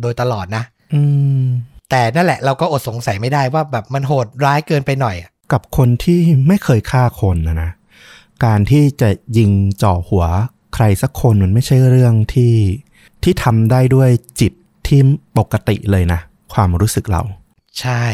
[0.00, 1.02] โดยตลอดนะ อื
[1.42, 1.46] ม
[1.90, 7.70] แต่นั่นแหละเราก็อดสงสัยไม่ได้ว่าแบบมันโหดร้ายเกินไปหน่อยอะกับคนที่ไม่เคยฆ่าคนนะนะ
[8.44, 9.50] การที่จะยิง
[9.82, 10.24] จ่อหัว
[10.74, 12.52] ใครสักคนมันไม่ใช่เรื่องที่
[13.24, 14.52] ที่ทำได้ด้วยจิต
[14.86, 15.00] ที่
[15.38, 16.20] ปกติเลยนะ
[16.52, 17.22] ความรู้สึกเรา
[17.80, 18.04] ใช่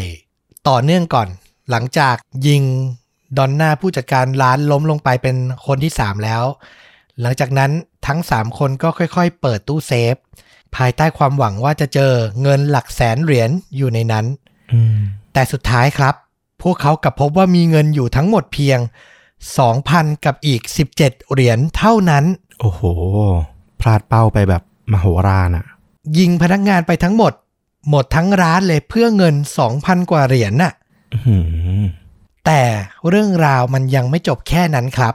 [0.69, 1.29] ต่อเนื่องก่อน
[1.71, 2.17] หลังจาก
[2.47, 2.63] ยิง
[3.37, 6.45] ดอนน่าผู้จัดการร้านล้มลงไปเป็นคนที่3แล้ว
[7.21, 7.71] หลังจากนั้น
[8.07, 10.15] ทั้ง3คนก็ค่อยๆ เปิดตู้เซฟ
[10.77, 14.27] ภายใต้ความหวังว่าจะเจอเงินหลักแสนเหรียญอยู่ในนั้น
[14.73, 14.99] อืม
[15.33, 16.15] แต่สุดท้ายครับ
[16.63, 18.79] พวกเขากลับพบว่ามีเงินอยู่ทั้งหมดเพียง
[19.53, 20.63] 2,000 กับอีก
[20.97, 22.25] 17 เหรียญเท่านั้น
[22.61, 22.83] โอ้โห
[23.81, 25.67] พลาดเป้าไปแบบ มโหฬารอะ
[26.19, 27.33] ยิงพนักงานไปทั้งหมด
[27.91, 29.35] หมดทั้งร้านเลยเพื่อเงิน
[29.73, 30.73] 2,000กว่าเหรียญน่ะ
[31.13, 31.39] อื้อหื
[31.81, 31.83] อ
[32.47, 32.63] แต่
[33.09, 35.15] เรื่องราวมันยังไม่จบแค่นั้นครับ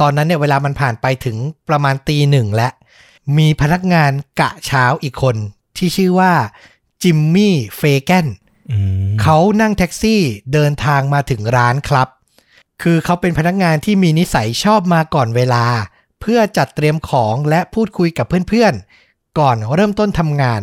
[0.00, 1.36] ตอนนั้นเนี่ยเวลามันผ่านไปถึง
[1.68, 2.68] ประมาณตีหนึ่งและ
[3.38, 5.36] มีพนักงานกะเช้าอีกคน
[5.76, 6.32] ที่ชื่อว่า
[7.02, 8.26] จิมมี่เฟแกน
[8.70, 10.20] อืมเขานั่งแท็กซี่
[10.52, 12.08] เดินทางมาถึงร้านครับ
[12.82, 15.64] คือเขาเป็นพนักงานที่มีนิสัยชอบมาก่อนเวลา
[16.20, 19.01] เพื่อจัดเตรียมของและพูดคุยกับเพื่อนๆ
[19.38, 20.62] ก่อนเริ่มต้นทำงาน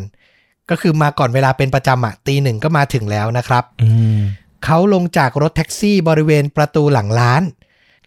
[0.70, 4.20] ก็คือมาก่อนเวลาเป็นประจำอะตีหนึ่งก็มาถึงแล้วนะครับอืม
[4.66, 7.44] เขาลงจากรถแท็กซี่บริเวณประตูหลังร้าน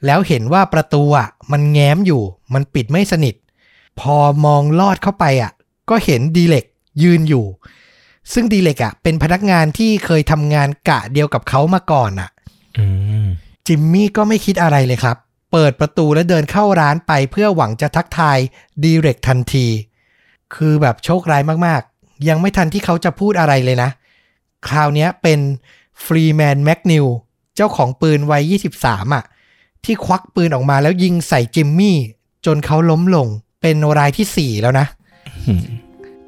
[0.06, 2.22] แล้วเห็นว่าประตูอะมันแง้มอยู่
[2.54, 3.34] มันปิดไม่สนิท
[4.00, 5.52] พอมองลอดเข้าไปอะ
[5.90, 6.64] ก็เห็นดีเล็ก
[7.02, 7.44] ยืนอยู่
[8.32, 12.30] ซึ่งดีเล็กอะเป็นพนักงานที่เคยทำงานกะเดียวกับเขามาก่อนอะ
[12.78, 12.86] อื
[13.24, 13.26] ม
[13.66, 15.16] จิมมี่ก็ไม่คิดอะไรเลยครับ
[15.52, 18.38] เปิดประตูและเดินเข้าร้านไปเพื่อหวังจะทักทาย
[18.82, 19.66] ดีเร็กทันที
[20.56, 23.90] คือแบบโชคร้ายมากๆ ยังไม่ทันที่เขาจะพูดอะไรเลยนะ
[24.68, 25.40] คราวนี้เป็น
[26.04, 27.06] ฟรีแมนแมกนิว
[27.56, 28.42] เจ้าของปืนวัย
[28.78, 29.24] 23 อะ
[29.84, 31.96] ที่ควักปืนออกมาแล้วยิงใส่จิมมี่
[32.46, 33.28] จนเขาล้มลง
[33.62, 34.86] เป็นรายทีสี่ 4 แล้วนะ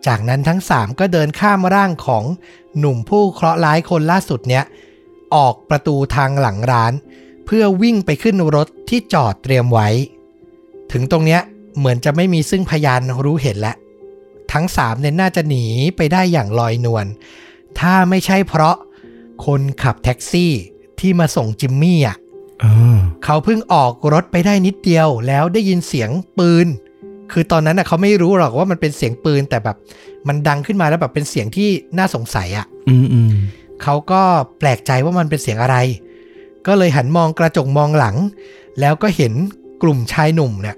[0.06, 2.24] จากนั้นทั้ง 3 ก็เดินข้ามร่างของ
[2.78, 4.64] หนุ่มผู้เคราะห์ร้ายคนล่าสุดเนี้ย
[5.34, 6.92] ออกประตูทางหลังร้าน
[7.46, 9.88] เพื่อวิ่งไปขึ้นรถที่จอดเตรียมไว้
[10.92, 11.40] ถึงตรงเนี้ย
[11.78, 13.76] เหมือนจะไม่มีซึ่งพยานรู้เห็นแล้ว
[14.54, 15.64] ทั้งสามเนี่ยน่าจะหนี
[15.96, 17.06] ไปได้อย่างลอยนวล
[17.80, 18.76] ถ้าไม่ใช่เพราะ
[19.46, 20.52] คนขับแท็กซี่
[21.00, 22.16] ที่มาส่งจิมมี่อะ
[22.64, 26.66] อ่าเขาเพิ่งออกรถไปได้นิดเดียวแล้วได้ยินเสียงปืน
[27.32, 29.76] คือตอนนั้นน่ะเขาไม่รู้หรอกว่ามันเป็นเสียงปืนแต่แบบ
[30.28, 33.34] มันดังขึ้นมาแล้วแบบเป็นเสียงที่น่าสงสัยอะอืมอืม
[33.82, 34.22] เขาก็
[34.58, 35.76] แปลกใจว่ามันเป็นเสียงอะไร
[36.66, 38.16] ก็เลยหันมองกระจกมองหลัง
[38.80, 39.32] แล้วก็เห็น
[39.82, 40.76] กลุ่มชายหนุ่มเนี่ย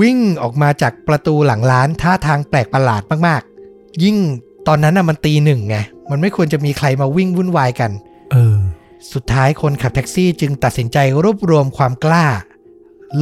[0.00, 4.16] วิ่งออกมาจากประตูหลังร้านท่าทางแปลกประหลาดมากๆ ยิ่ง
[4.66, 5.76] ตอนนั้นน่ะมันตีหนึ่งไง
[6.10, 7.90] มันไม่ควรจะมีใครมาวิ่งวุ่นวายกัน
[8.32, 8.58] เออ
[9.12, 12.26] สุดท้ายคนขับแท็กซี่จึงตัดสินใจรวบรวมความกล้า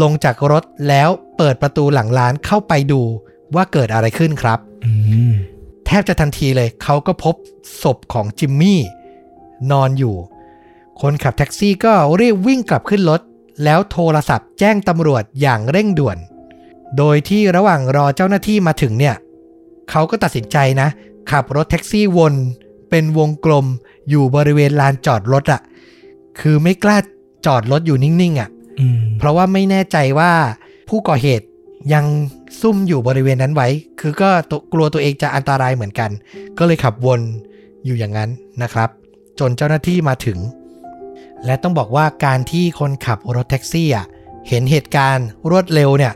[0.02, 3.00] ลงจากรถแล้วเปิดประตูหลังร้านเข้าไปดู
[3.54, 4.92] ว่าเกิดอะไรขึ้นครับอื
[5.30, 5.32] ม
[5.86, 7.34] แทบจะทันทีเลย เขาก็พบ
[7.82, 8.80] ศพของจิมมี่
[9.70, 10.16] นอนอยู่
[11.00, 13.20] คนขับแท็กซี่ก็รีบวิ่งกลับขึ้นรถ
[13.64, 16.18] แล้วโทรศัพท์แจ้งตำรวจอย่างเร่งด่วน
[16.98, 19.16] โดยที่ระหว่างรอเจ้าหน้าที่มาถึงเนี่ย
[19.90, 20.88] เขาก็ตัดสินใจนะ
[21.30, 22.34] ขับรถแท็กซี่วน
[22.90, 23.66] เป็นวงกลม
[24.08, 25.60] อยู่บริเวณลานจอดรถอะ่ะ
[26.40, 26.98] คือไม่กล้า
[27.46, 30.32] จอดรถอยู่นิ่งๆอะอืมเพราะว่าไม่แน่ใจว่า
[30.88, 31.46] ผู้ก่อเหตุ
[31.92, 32.04] ยัง
[32.60, 33.68] ซุ่มอยู่บริเวณนั้นไว้
[34.00, 36.10] คือก็ตัวกลัวตัวเองจะอันตรายเหมือนกัน
[36.58, 37.20] ก็เลยขับวน
[37.84, 38.30] อยู่อย่างนั้น
[38.62, 38.88] นะครับ
[39.38, 40.38] จนเจ้าหน้าที่มาถึง
[41.44, 44.06] และต้องบอกว่าการที่คนขับรถแท็กซี่อะ
[44.48, 46.12] เห็นเหตุการณ์รวดเร็วเนี่ย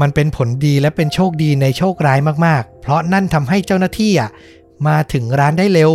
[0.00, 4.30] มันเป็นผลดีและเป็นโชคดีในโชคร้ายมากๆ เพราะนั่นทำให้เจ้าหน้าที่อะ
[4.86, 5.92] มาถึงร้านได้เร็ว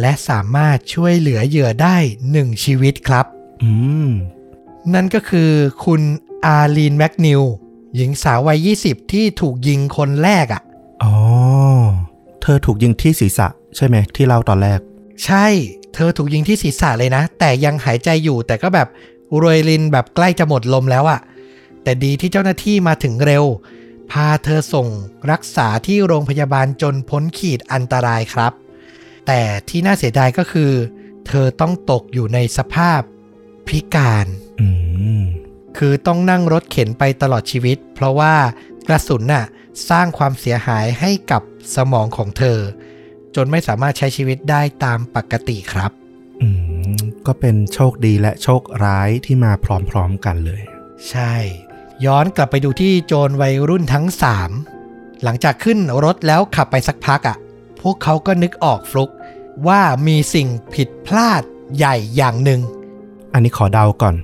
[0.00, 1.96] และสามารถช่วยเหลือเหยื่อได้
[2.32, 3.26] หนึ่งชีวิตครับ
[3.62, 3.72] อื
[4.08, 4.10] ม
[4.94, 5.50] นั่นก็คือ
[5.84, 6.02] คุณ
[6.44, 7.42] อารีนแมกนิว
[7.96, 10.62] หญิงสาววัย 20 ที่ถูกยิงคนแรกอะ่ะ
[11.02, 11.14] อ๋อ
[12.42, 14.80] เธอถูกยิงที่ศีรษะ ใช่ไหมที่เล่าตอนแรก
[15.24, 15.46] ใช่
[15.94, 18.88] เธอถูกยิงที่ศีรษะเลยนะ แต่ยังหายใจอยู่แต่ก็แบบ
[19.42, 21.20] รวยลินแบบใกล้จะหมดลมแล้วอะ่ะ
[21.82, 23.44] แต่ดีที่เจ้าหน้าที่มาถึงเร็ว
[24.10, 24.88] พาเธอส่ง
[25.30, 28.52] รักษาที่โรงพยาบาลจนพ้นขีดอันตรายครับ
[29.26, 30.72] แต่ที่น่าเสียดายก็คือ
[31.26, 33.00] เธอต้องตกอยู่ในสภาพ
[33.68, 34.26] พิการ
[34.60, 34.68] อื
[35.20, 35.22] ม
[35.78, 38.34] คือต้องนั่งรถเข็นไปตลอดชีวิต เพราะว่า
[38.88, 39.44] กระสุนน่ะ
[39.90, 41.42] สร้างความเสียหายให้กับ
[41.76, 42.58] สมองของเธอ
[43.36, 45.90] จนไม่สามารถใช้ชีวิตได้ตามปกติครับ
[46.42, 46.48] ออื
[46.96, 49.52] มก็เป็นโชคดีและโชคร้ายที่มา
[49.90, 50.62] พร้อมๆกันเลย
[51.10, 51.34] ใช่
[52.04, 54.50] ย้อนกลับไปดูที่โจรวัยรุ่นทั้งสาม
[55.22, 57.36] หลังจากขึ้นรถแล้วขับไปสักพักอะ่ะ
[57.80, 59.10] พวกเขาก็นึกออกฟลุก
[59.66, 61.42] ว่ามีสิ่งผิดพลาด
[61.76, 62.60] ใหญ่อย่างหนึ่ง
[63.32, 64.14] อันนี้ขอเดาก่อน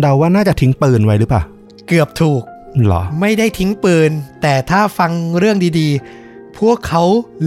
[0.00, 1.42] เดาว่าน่าจะทิ้งปืนไว้หรือเปล่า
[1.86, 2.42] เกือบถูก
[2.84, 4.10] เหรอ ไม่ได้ทิ้งปืน
[4.42, 7.04] แต่ถ้าฟังเรื่องดีๆ พวกเขา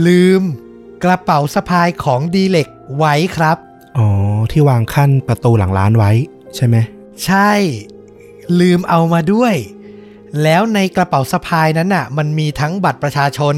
[0.07, 0.41] ลืม
[1.03, 3.57] กระเป๋าสะพายของดีเร็กไว้ครับ
[3.97, 4.07] อ๋อ
[4.51, 6.11] ที่วางคั่นประตูหลังร้านไว้
[6.55, 6.75] ใช่ไหม
[7.25, 7.51] ใช่
[8.59, 9.55] ลืมเอามาด้วย
[10.43, 13.55] แล้วในกระเป๋าสะพายนั้นน่ะ มันมีทั้งบัตรประชาชน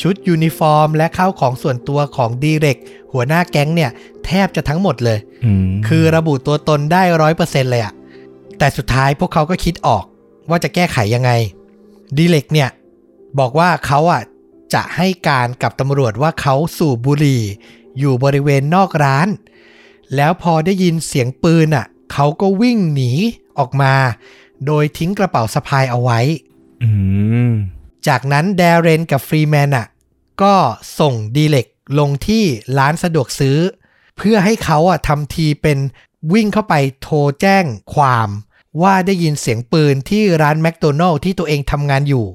[0.00, 2.78] ชุดยูนิฟอร์ม และข้าวของส่วนตัวของดีเร็ก
[3.12, 3.90] หัวหน้าแก๊งเนี่ย
[4.26, 7.94] แทบจะทั้งหมดเลยอืมคือระบุตัวตนได้ร้อยเปอร์เซ็นเลยอะ
[8.58, 10.04] แต่สุดท้ายพวกเขาก็คิดออก
[10.50, 11.30] ว่าจะแก้ไขยังไง
[12.16, 12.68] ดีเล็กเนี่ย
[13.38, 14.22] บอกว่าเขาอะ
[14.74, 17.42] จะให้การกับตำรวจว่าเขาสูบบุหรี่
[17.98, 19.28] อยู่บริเวณนอกร้าน
[20.16, 23.10] แล้วพอได้ยินเสียงปืนอะเขาก็วิ่งหนี
[23.58, 23.94] ออกมา
[24.66, 26.20] โดยทิ้งกระเป๋าสะพายเอาไว้
[26.82, 26.90] อื
[27.48, 27.50] ม
[28.08, 29.86] จากนั้นแดเรนกับฟรีแมนอะ
[30.42, 30.54] ก็
[31.00, 31.66] ส่งดีเล็ก
[31.98, 32.44] ลงที่
[32.78, 33.58] ร้านสะดวกซื้อ
[34.16, 35.78] เพื่อให้เขาอะทำทีเป็น
[36.32, 38.28] วิ่งเข้าไปโทรแจ้งความ
[38.82, 42.26] ว่าได้ยินเสียงปืนที่ร้านแมคโดนัลล์ที่ตัวเองทำงานอยู่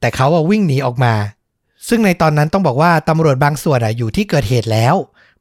[0.00, 1.14] แต่เขาอะวิ่งหนีออกมา
[1.88, 4.94] ซึ่งในตอนนั้นต้องบอกว่าตำรวจบางส่วนอะอยู่ที่เกิดเหตุแล้ว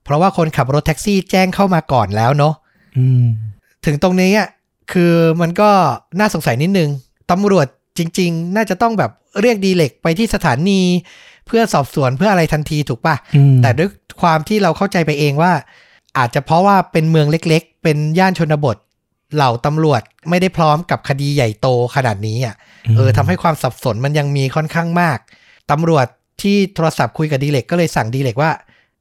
[0.03, 2.53] เพราะว่าคนขับรถแท็กซี่แจ้งเข้ามาก่อนแล้วเนาะ
[2.97, 3.25] อืม
[3.85, 4.47] ถึงตรงนี้อะ
[4.91, 5.69] คือมันก็
[6.19, 6.89] น่าสงสัยนิดนึง
[7.31, 7.67] ตำรวจ
[7.97, 10.81] จริง ๆ น่าจะต้องแบบเรียกดีเล็กไปที่สถานี
[11.47, 13.89] เพื่อสอบสวนเพื่ออะไรทันทีถูกปะอืมแต่ด้วย
[14.21, 15.53] ความที่เราเข้าใจไปเองว่า
[16.17, 18.77] อาจจะเพราะว่าเป็นเมืองเล็ก ๆ เป็นย่านชนบท
[19.35, 22.55] เหล่าตำรวจไม่ได้พร้อมกับคดีใหญ่โตขนาดนี้อะ
[22.95, 25.17] เออทำให้ความสับสนมันยังมีค่อนข้างมาก
[25.71, 26.07] ตำรวจ
[26.41, 28.51] ที่โทรศัพท์คุยกับดีเล็กก็เลยสั่งดีเล็กว่า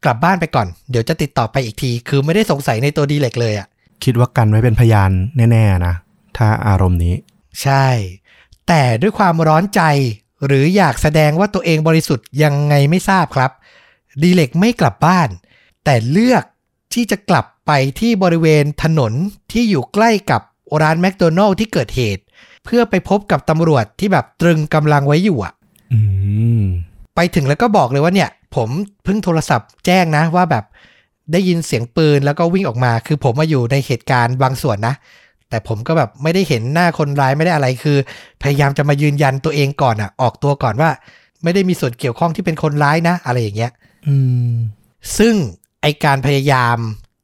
[0.05, 3.68] กลับบ้านไปก่อน เดี๋ยวจะติดต่อไปอีกที คือไม่ได้สงสัยในตัวดีเล็กเลยอะ
[4.05, 5.95] คิดว่ากันไว้เป็นพยานแน่ๆนะ
[6.37, 7.14] ถ้าอารมณ์นี้
[7.62, 7.87] ใช่
[8.69, 9.83] แต่ด้วยความร้อนใจ
[10.47, 13.51] หรืออยากแสดงว่าตัวเองบริสุทธิ์ยังไงไม่ทราบครับ
[14.23, 15.29] ดีเล็กไม่กลับบ้าน
[15.85, 16.45] แต่เลือก
[16.95, 19.12] ที่จะกลับไปที่บริเวณถนน
[19.53, 20.43] ที่อยู่ใกล้กับ
[20.83, 22.23] ร้านแมคโดนัลล์ที่เกิดเหตุ
[22.64, 25.53] เพื่อไปพบกับตำรวจที่แบบตรึงกำลังไว้อยู่อะ
[25.93, 26.01] อื
[26.61, 26.62] ม
[27.17, 28.69] ไปถึงแล้วก็บอกเลยว่าเนี่ย ผม
[29.05, 30.64] เพิ่งโทรศัพท์แจ้งนะว่าแบบ
[31.33, 34.95] ได้ยินเสียงปืนแล้วก็วิ่งออกมา คือผมมาอยู่ในเหตุการณ์บางส่วนนะ
[35.49, 37.99] แต่ผมก็แบบไม่ได้เห็นหน้าคนร้ายไม่ได้อะไรคือ
[38.43, 40.91] พยายามจะมายืนยันตัวเองก่อนอะออกตัวก่อนว่า
[41.43, 43.73] ไม่ได้มีส่วนเกี่ยวข้องที่เป็นคนร้ายนะ อะไรอย่างเงี้ย
[44.09, 44.17] อื
[44.51, 44.53] ม
[45.19, 45.35] ซึ่ง
[45.83, 46.77] ไอการพยายาม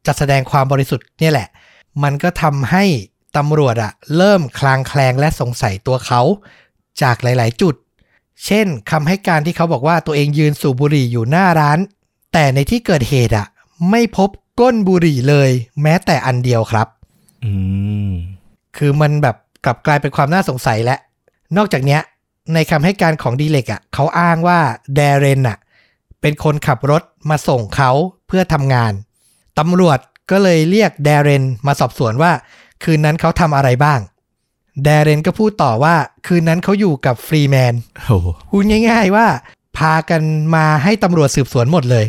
[0.06, 1.48] จะแสดงความบริสุทธิ์เนี่ยแหละ
[2.02, 2.84] มันก็ทำให้
[3.36, 6.20] ตำรวจอะเริ่มคลางแคลงและสงสัยตัวเขา
[7.02, 7.74] จากหลาย ๆ จุด
[8.46, 11.78] เช่นคำให้การที่เขาบอกว่าตัวเองยืนสูบบุหรี่อยู่หน้าร้าน
[12.32, 13.46] แต่ในที่เกิดเหตุอะ
[13.90, 15.50] ไม่พบก้นบุหรี่เลย
[15.82, 16.88] แม้แต่อันเดียวครับ
[17.44, 17.52] อื
[18.08, 18.10] ม
[18.76, 20.96] คือมันแบบกลับกลายเป็นความน่าสงสัยและ
[21.56, 22.00] นอกจากเนี้ย
[22.54, 24.58] ในคำให้การของดีเล็กอะ เขาอ้างว่า
[24.94, 25.58] แดเรนอะ
[26.20, 27.90] เป็นคนขับรถมาส่งเขา
[28.26, 28.92] เพื่อทำงาน
[29.58, 29.98] ตำรวจ
[30.30, 32.32] ก็เลยเรียกแดเรนมาสอบสวนว่า
[32.84, 34.00] คืนนั้นเขาทำอะไรบ้าง
[34.84, 35.94] แดเรนก็พูดต่อว่า
[36.26, 37.74] คืนนั้นเขาอยู่กับฟรีแมน
[38.06, 39.26] โอ้โหพูดง่าย ๆว่า
[39.78, 40.22] พากัน
[40.54, 42.06] มาให้ตำรวจสืบสวนหมดเลย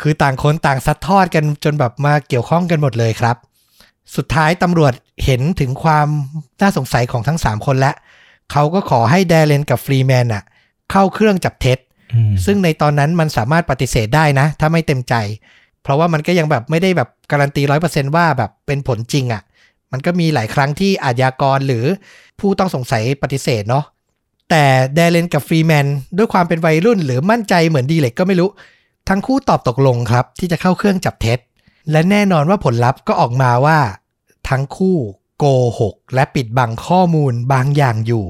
[0.00, 3.36] คือต่างคนต่างซัดทอดกันจนแบบมาเกี่ยวข้องกันหมดเลยครับ
[4.16, 4.92] สุดท้ายตำรวจ
[5.24, 6.08] เห็นถึงความ
[6.60, 7.94] น่าสงสัยของทั้ง 3 คนแล้ว
[8.52, 10.42] เขาก็ขอให้แดเรนกับฟรีแมนน่ะ
[10.90, 11.78] เข้าเครื่องจับเท็จ
[12.14, 15.14] อืมซึ่งในตอนนั้นมันสามารถปฏิเสธได้นะ ถ้าไม่เต็มใจ
[15.82, 19.42] เพราะว่ามันก็ยังแบบไม่ได้แบบการันตีร้อยเปอร์เซนว่าแบบเป็นผลจริงอะ่ะ
[19.92, 21.84] มันก็มีหลายครั้งที่อาชญากรหรือ
[22.40, 23.84] ผู้ต้องสงสัยปฏิเสธเนาะ
[24.50, 28.48] แต่แดเรนกับฟรีแมนด้วยความเป็นวัยรุ่นหรือมั่นใจเหมือนดีเล็กก็ไม่รู้
[29.08, 31.38] ทั้งคู่ตอบตกลงครับ ที่จะเข้าเครื่องจับเท็จ
[31.90, 33.78] และแน่นอนว่าผลลัพธ์ก็ออกมาว่า
[34.48, 34.96] ทั้งคู่
[35.38, 35.44] โก
[35.80, 38.26] หก และปิดบังข้อมูลบางอย่างอยู่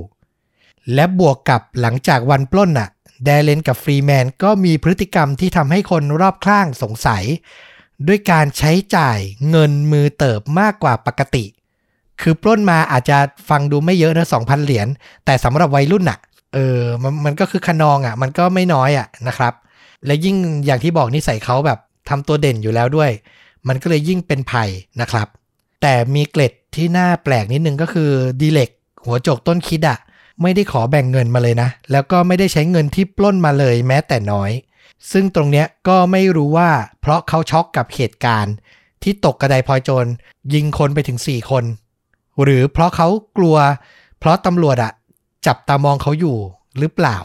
[0.95, 2.89] และบวกกับหลังจากวันปล้นน่ะ
[3.25, 7.25] แดเรนกับฟรีแมนก็มีพฤติกรรมที่ทำให้คนรอบข้างสงสัย
[8.07, 9.19] ด้วยการใช้จ่าย
[9.51, 11.45] เงินมือเติบมากกว่าปกติ
[12.21, 14.89] คือปล้นมาอาจจะฟังดูไม่เยอะนะสองพันเหรียญ
[15.25, 16.19] แต่สำหรับวัยรุ่นน่ะ
[16.55, 19.53] เออมันมันก็คือขนองอะ มันก็ไม่น้อยอะนะครับ
[20.07, 23.11] และยิ่งอย่างที่บอกนิสัยเขาแบบทำตัวเด่นอยู่แล้วด้วย
[23.69, 24.69] มันก็เลยยิ่งเป็นภัย
[25.01, 25.29] นะครับ
[25.83, 28.71] แต่มีเกล็ดที่น่าแปลกนิดนึงก็คือดีเล็ก
[29.05, 29.99] หัวโจกต้นคิดอะ
[30.43, 34.51] ไม่ได้ขอแบ่งเงินมาเลยนะ แล้วก็ไม่ได้ใช้เงินที่ปล้นมาเลยแม้แต่น้อย
[35.13, 38.55] ซึ่งตรงเนี้ยก็ไม่รู้ว่าเพราะเขาช็อกกับเหตุการณ์
[39.03, 40.07] ที่ตกกระไดพลอยโจร
[40.55, 41.65] ยิงคนไปถึง 4 คน
[42.43, 43.57] หรือเพราะเขากลัว
[44.19, 44.93] เพราะตำรวจอะ
[45.47, 46.37] จับตามองเขาอยู่
[46.79, 47.17] หรือเปล่า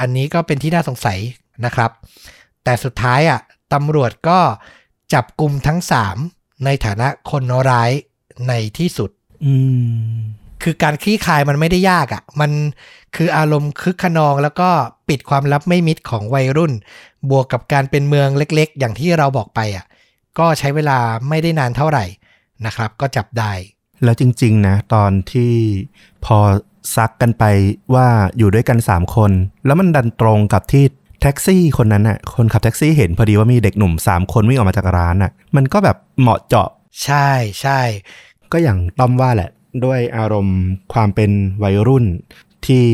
[0.00, 1.18] อันนี้ก็เป็นที่น่าสงสัย
[1.64, 1.90] นะครับ
[2.64, 3.40] แต่สุดท้ายอะ
[3.72, 4.38] ตำรวจก็
[5.14, 5.78] จับกลุ่มทั้ง
[6.22, 7.90] 3ในฐานะคนร้าย
[8.48, 9.10] ในที่สุด
[9.44, 9.54] อื
[10.12, 10.16] ม
[10.62, 12.50] คือการคลี่คลายมันไม่ได้ยากอะ่ะ มัน
[13.16, 14.70] คืออารมณ์คึกขนองแล้วก็
[15.08, 16.72] ปิดความลับไม่มิดของวัยรุ่น
[17.30, 19.84] บวกกับการเป็นเมืองเล็กๆ อย่างที่เราบอกไปอะ่ะ
[20.38, 22.04] ก็ใช้เวลาไม่ได้นานเท่าไหร่
[22.66, 23.52] นะครับ ก็จับได้
[24.04, 25.52] แล้วจริง ๆ นะ ตอนที่
[26.24, 26.38] พอ
[26.96, 27.44] ซักกันไป
[27.94, 28.06] ว่า
[28.38, 29.30] อยู่ด้วยกันสามคน
[29.66, 30.84] แล้วมันดันตรงกับที่
[31.20, 36.68] แท็กซี่คนนั้นน่ะ คนขับแท็กซี่เห็นพอดีว่ามีเด็กหนุ่มสามคนวิ่งออกมาจากร้านน่ะ มันก็แบบเหมาะเจาะ
[37.04, 37.28] ใช่
[37.60, 37.80] ใช่
[38.52, 39.50] ก็อย่างต้อมว่าแหละ
[39.84, 40.60] ด้วยอารมณ์
[40.92, 41.30] ความเป็น
[41.62, 42.04] วัยรุ่น
[42.66, 42.86] ที่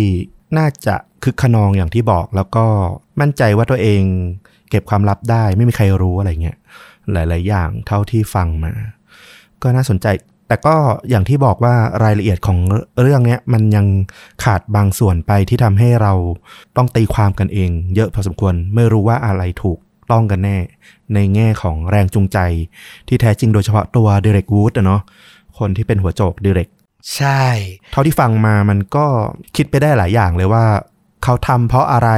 [0.59, 2.65] น่าจะคึกขนองอย่างที่บอก แล้วก็
[3.21, 4.03] มั่นใจว่าตัวเอง
[4.71, 6.59] เก็บความลับได้ ไม่มีใครรู้อะไรเงี้ย
[7.13, 8.73] หลาย ๆ อย่างเท่าที่ฟังมา
[9.63, 10.07] ก็น่าสนใจ
[10.49, 10.75] แต่ก็
[11.11, 12.59] อย่างที่บอกว่ารายละเอียดของ
[13.01, 13.87] เรื่องเนี้ยมันยัง
[14.45, 16.13] ขาดบางส่วนไปที่ทำให้เรา
[16.77, 19.79] ต้องตีความกันเอง เยอะพอสมควรไม่รู้ว่าอะไรถูก
[20.11, 20.59] ต้องกันแน่
[21.15, 22.39] ในแง่ของแรงจูงใจ
[23.09, 25.03] ที่แท้จริงโดยเฉพาะตัวเดเร็กวูดอะเนาะ
[25.59, 26.69] คนที่เป็นหัวโจกเดเร็ก
[27.17, 27.45] ใช่
[27.93, 29.07] เท่าที่ฟังมามันก็
[29.57, 30.65] คิดไปได้หลายอย่างเลยว่า
[31.25, 32.11] เขาทำเพราะอะไร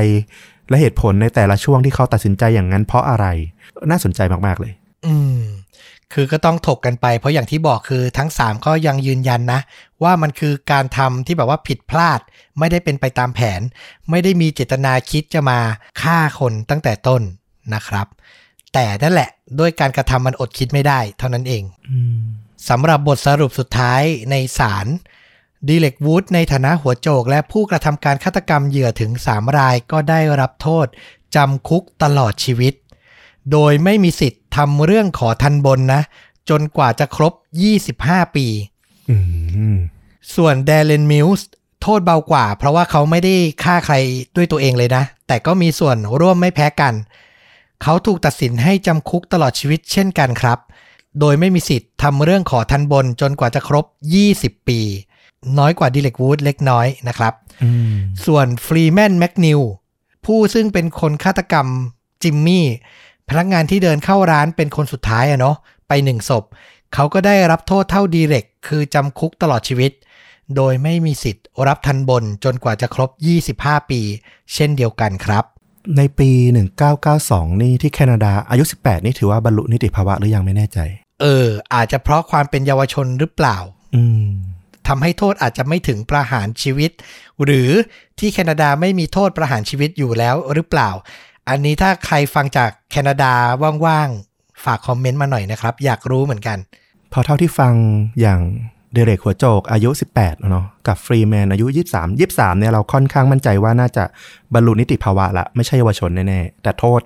[0.68, 3.26] และเหตุผลในแต่ละช่วงที่เขาตัดสินใจอย่างนั้นเพราะอะไร
[3.90, 4.72] น่าสนใจมาก ๆ เลย
[5.06, 5.40] อืม
[6.14, 9.60] คือก็ต้องถกกันไป เพราะอย่างที่บอกคือทั้ง 3 ก็ยังยืนยันนะ
[10.02, 12.20] ว่ามันคือการทำที่แบบว่าผิดพลาด
[12.58, 13.60] ไม่ได้เป็นไปตามแผน
[14.10, 15.58] ไม่ได้มีเจตนาคิดจะมา
[16.02, 17.22] ฆ่าคนตั้งแต่ต้น
[17.74, 18.06] นะครับ
[18.74, 22.20] แต่นั่นแหละด้วยการกระทำมันอดคิดไม่ได้ เท่านั้นเองอืม
[22.68, 24.86] สำหรับบทสรุปสุดท้ายในศาล
[25.68, 30.86] ดีเล็กวูดในฐานะหัวโจก และผู้กระทำการฆาตกรรมเหยื่อถึง 3 รายก็ได้รับโทษ
[31.36, 32.74] จำคุกตลอดชีวิต
[33.52, 36.02] โดยไม่มีสิทธิ์ ทำเรื่องขอทันบนนะ
[36.50, 37.32] จนกว่าจะครบ
[37.84, 38.46] 25 ปี
[39.10, 39.16] อื
[39.74, 39.76] ม
[40.34, 41.48] ส่วนเดเลนมิลส์
[41.82, 43.94] โทษเบากว่า เพราะว่าเขาไม่ได้ฆ่าใคร
[44.36, 46.94] ด้วยตัวเองเลยนะ แต่ก็มีส่วนร่วมไม่แพ้กัน
[47.82, 50.58] เขาถูกตัดสินให้จำคุกตลอดชีวิตเช่นกันครับ
[51.20, 53.84] โดยไม่มีสิทธิ์ทำเรื่องขอทัณฑ์บนจนกว่าจะครบ
[54.26, 54.80] 20 ปี
[55.58, 57.94] น้อยกว่าดีเร็กวูดเล็กน้อยนะครับอืม
[58.26, 59.60] ส่วนฟรีแมนแมกนิว
[60.24, 61.66] ผู้ซึ่งเป็นคนฆาตกรรม
[62.22, 62.66] จิมมี่
[63.28, 65.56] พนักงานที่เดินเข้าร้านเป็นคนสุดท้ายอะเนาะ
[65.88, 66.44] ไปหนึ่งศพ
[66.94, 69.92] เขาก็ได้รับโทษเท่าดีเร็กคือจำคุกตลอดชีวิต
[70.56, 73.10] โดยไม่มีสิทธิ์รับทันบนจนกว่าจะครบ
[73.50, 74.00] 25 ปี
[74.54, 75.44] เช่นเดียวกันครับ
[75.96, 76.30] ในปี
[76.96, 80.78] 1992 นี่ที่แคนาดาอายุ 18 นี่ถือว่าบรรลุนิติภาวะหรือยังไม่แน่ใจ
[81.20, 83.56] เออ อาจจะเพราะความเป็นเยาวชนหรือเปล่า
[83.94, 84.28] อืม
[84.88, 86.90] ทำให้โทษอาจจะไม่ถึงประหารชีวิต
[87.44, 87.70] หรือ
[88.18, 90.90] ที่แคนาดาไม่มีโทษประหารชีวิตอยู่แล้วหรือเปล่า
[91.50, 93.32] อันนี้ถ้าใครฟังจากแคนาดา
[93.86, 96.58] ว่างๆ ฝากคอมเมนต์มาหน่อยนะครับ อยากรู้เหมือนกัน
[97.12, 97.74] พอเท่าที่ฟัง
[98.20, 98.40] อย่าง
[98.92, 104.04] เดเร็กหัวโจกอายุ 18แล้วเนาะกับฟรีแมนอายุ 23 23 เนี่ยเราค่อนข้างมั่นใจว่าน่าจะ
[104.54, 107.00] บรรลุนิติภาวะละไม่ใช่เยาวชนแน่ๆ แต่โทษ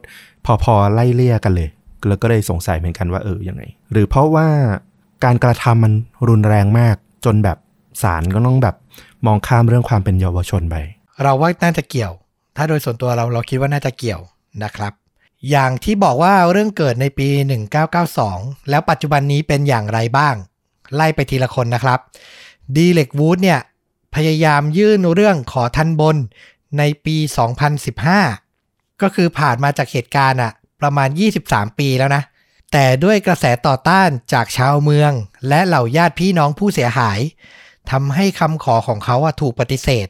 [0.65, 1.69] พอๆ ไล่เลี่ยกันเลย
[2.09, 4.49] แล้วก็เลยสงสัยเหมือนกันว่าเออยังไง หรือเพราะว่า
[5.25, 5.93] การกระทำมัน
[6.29, 7.59] รุนแรงมากจนแบบ
[8.03, 8.77] ศาลก็ต้องแบบ
[9.27, 10.77] มองข้ามเรื่องความเป็นเยาวชนไป
[11.23, 12.13] เราว่าน่าจะเกี่ยว
[12.63, 14.21] ถ้าโดยส่วนตัวเราเราคิดว่าน่าจะเกี่ยว
[14.65, 14.93] นะครับ
[15.51, 17.29] อย่างที่บอกว่าเรื่องเกิดในปี
[17.99, 20.35] 1992 แล้วปัจจุบันนี้เป็นอย่างไรบ้าง
[20.95, 21.99] ไล่ไปทีละคนนะครับ
[22.77, 23.61] ดีเล็กวูดเนี่ย
[24.15, 26.17] พยายามยื่นเรื่องขอทันบน
[26.79, 27.17] ในปี
[28.29, 31.09] 2015 ก็คือผ่านมาจากเหตุการณ์อะประมาณ
[31.45, 32.23] 23 ปีแล้วนะ
[32.73, 35.13] แต่ด้วยกระแสต่อต้านจากชาวเมือง
[35.49, 37.21] และเหล่าญาติพี่น้องผู้เสียหาย
[37.91, 40.09] ทำให้คำขอของเขาอะถูกปฏิเสธ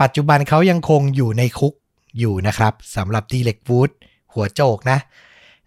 [0.00, 1.74] ปัจจุบันเขายังคงอยู่ในคุก
[2.18, 3.90] อยู่นะครับสำหรับดีเล็กวูด
[4.34, 4.98] หัวโจกนะ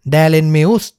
[0.09, 0.91] เดเลนมิลส์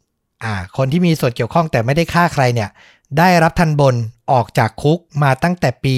[0.45, 2.71] อ่าคนที่มีส่วนเกี่ยวข้องแต่ไม่ได้ฆ่าใครเนี่ย
[3.19, 3.95] ได้รับทันบน
[4.33, 5.95] ออกจากคุกมาตั้งแต่ปี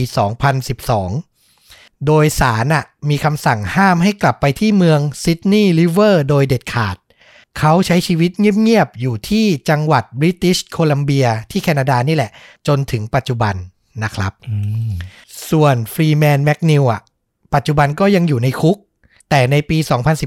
[1.21, 6.97] 2012 โดยศาลน่ะมีคำสั่งห้ามให้กลับไปที่เมืองซิดนีย์ริเวอร์โดยเด็ดขาด
[7.59, 12.31] เขาใช้ชีวิตเงียบ ๆ อยู่ที่จังหวัดบริติชโคลัมเบียที่แคนาดานี่แหละ
[12.67, 13.55] จนถึงปัจจุบัน
[14.05, 14.57] นะครับอื
[14.91, 14.93] ม
[15.51, 17.01] ส่วนฟรีแมนแมกนิวอะ
[17.55, 18.77] ปัจจุบันก็ยังอยู่ในคุก
[19.31, 19.79] แต่ในปี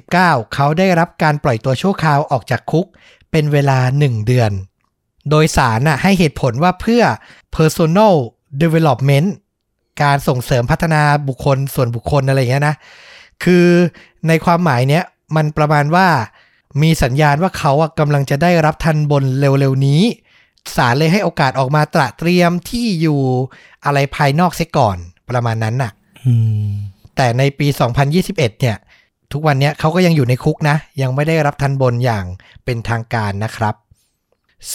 [0.01, 2.85] 2019 เขาได้รับการปล่อยตัวชั่วคราวออกจากคุก
[3.31, 4.51] เป็นเวลา 1 เดือน
[5.29, 7.03] โดยสารน่ะให้เหตุผลว่าเพื่อ
[7.55, 8.15] personal
[8.61, 9.29] development
[10.03, 12.75] การส่งเสริมพัฒนาบุคคลส่วนบุคคลอะไรอย่างเงี้ยนะ
[13.43, 13.65] คือ
[14.27, 15.03] ในความหมายเนี้ย
[15.35, 16.07] มันประมาณว่า
[16.81, 20.01] มีสัญญาณว่าเขาอะกำลังจะได้รับทันบนเร็วๆนี้
[20.75, 23.19] ศาลเลยให้โอกาสออกมาตระเตรียมที่อยู่
[23.85, 24.97] อะไรภายนอกเสียก่อน
[25.29, 25.91] ประมาณนั้นน่ะ
[26.25, 26.33] อื
[26.65, 26.69] ม
[27.15, 27.67] แต่ในปี
[28.13, 28.77] 2021 เนี่ย
[29.33, 32.25] ทุกวันเนี้ยเขาก็ยังอยู่ในคุกนะ ยังไม่ได้รับทันบนอย่าง
[32.65, 33.75] เป็นทางการนะครับ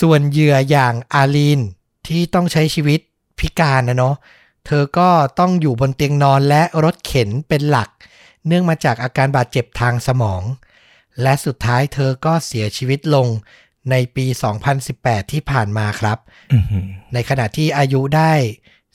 [0.00, 1.61] ส่วนเหยื่ออย่างอาลีน
[2.07, 3.00] ที่ต้องใช้ชีวิต
[3.38, 4.16] พิการนะเนาะ
[4.66, 7.88] เธอก็ต้องอยู่บนเตียงนอนและรถเข็นเป็นหลัก
[8.46, 10.42] เนื่องมาจากอาการบาดเจ็บทางสมอง
[11.22, 13.26] และสุดท้ายเธอก็เสียชีวิตลง
[13.90, 14.26] ในปี
[14.78, 16.18] 2018 ที่ผ่านมาครับ
[16.52, 18.32] อือหือในขณะที่อายุได้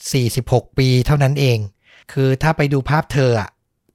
[0.08, 1.58] 46 ปีเท่านั้นเอง
[2.14, 3.50] คือถ้าไปดูภาพเธออะ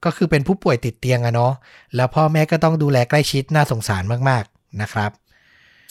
[0.05, 1.53] ก็คือเป็นผู้ป่วยติดเตียงอะเนาะ
[1.95, 5.11] แล้วพ่อแม่ก็ต้องดูแลใกล้ชิดน่าสงสารมากๆนะครับ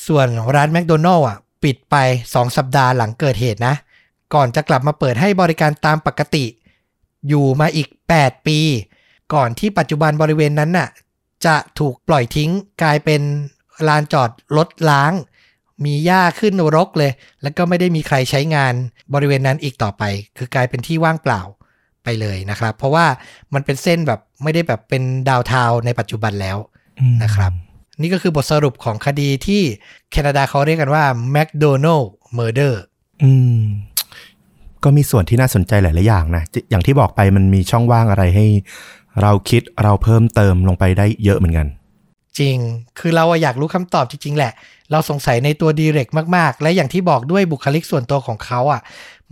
[0.06, 1.96] ส่วนร้านแมคโดนัลล์อะปิดไป
[2.26, 3.74] 2 สัปดาห์หลังเกิดเหตุนะ
[4.34, 6.44] ก่อนจะกลับมาเปิดให้บริการตามปกติ
[7.28, 7.88] อยู่มาอีก
[8.18, 8.58] 8 ปี
[9.34, 10.88] ก่อนที่ปัจจุบันบริเวณนั้นน่ะ
[11.46, 12.50] จะถูกปล่อยทิ้ง
[12.82, 13.22] กลายเป็น
[13.88, 15.12] ลานจอดรถล้าง
[15.84, 18.74] มีหญ้าขึ้นรกเลย แล้วก็ไม่ได้มีใครใช้งาน
[19.14, 20.02] บริเวณนั้นอีกต่อไป
[20.36, 21.42] คือกลายเป็นที่ว่างเปล่า
[22.06, 23.06] ไปเลยนะครับ เพราะว่า
[23.54, 26.56] มันเป็นเส้นแบบไม่ได้แบบเป็นดาวน์ทาวน์ในปัจจุบันแล้ว
[27.00, 27.52] อืมนะครับ
[28.00, 29.62] นี่ก็คือบทสรุปของคดีที่
[30.10, 31.04] แคนาดาเขาเรียกกันว่า
[31.34, 32.06] McDonald
[32.38, 32.74] Murder
[33.22, 33.60] อืม
[34.84, 38.46] ก็มีส่วนที่น่าสนใจหลาย ๆ อย่างนะจิอย่างที่บอกไปมันมีช่องว่างอะไรให้
[39.22, 41.66] เราคิดเราเพิ่มเติมลงไปได้เยอะเหมือนกัน
[42.38, 42.56] จริง
[42.98, 44.52] คือเราอะอยากรู้คำตอบจริง ๆ แหละ
[44.90, 48.80] เราสงสัยในตัวดีเรกมาก ๆ และอย่างที่บอกด้วยบุคลิกส่วนตัวของเขาอะ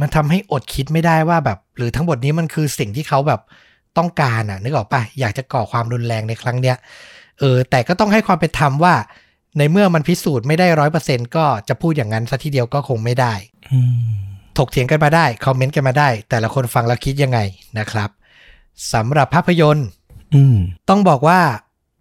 [0.00, 3.40] มันทำให้อดคิดไม่ได้ว่าแบบ หรือทั้งหมดนี้มันคือสิ่งที่เขาแบบ
[3.98, 6.76] ต้องการอะนึกออกปะอยากจะก่อความรุนแรงในครั้งเนี้ย
[7.38, 8.94] เออแต่ก็ต้องให้ความเป็นธรรมว่า
[9.58, 13.34] ในเมื่อมันพิสูจน์ไม่ได้ร้อยเปอร์เซ็นก็จะพูดอย่างนั้นซะทีเดียวก็คงไม่ได้
[13.72, 13.78] อื
[14.10, 14.24] ม
[14.58, 17.38] ถกเถียงกันมาได้คอมเมนต์กันมาได้ แต่ละคนฟังแล้วคิดยังไง
[17.78, 18.10] นะครับ
[18.92, 19.88] สำหรับภาพยนตร์
[20.34, 20.56] อืม
[20.88, 21.40] ต้องบอกว่า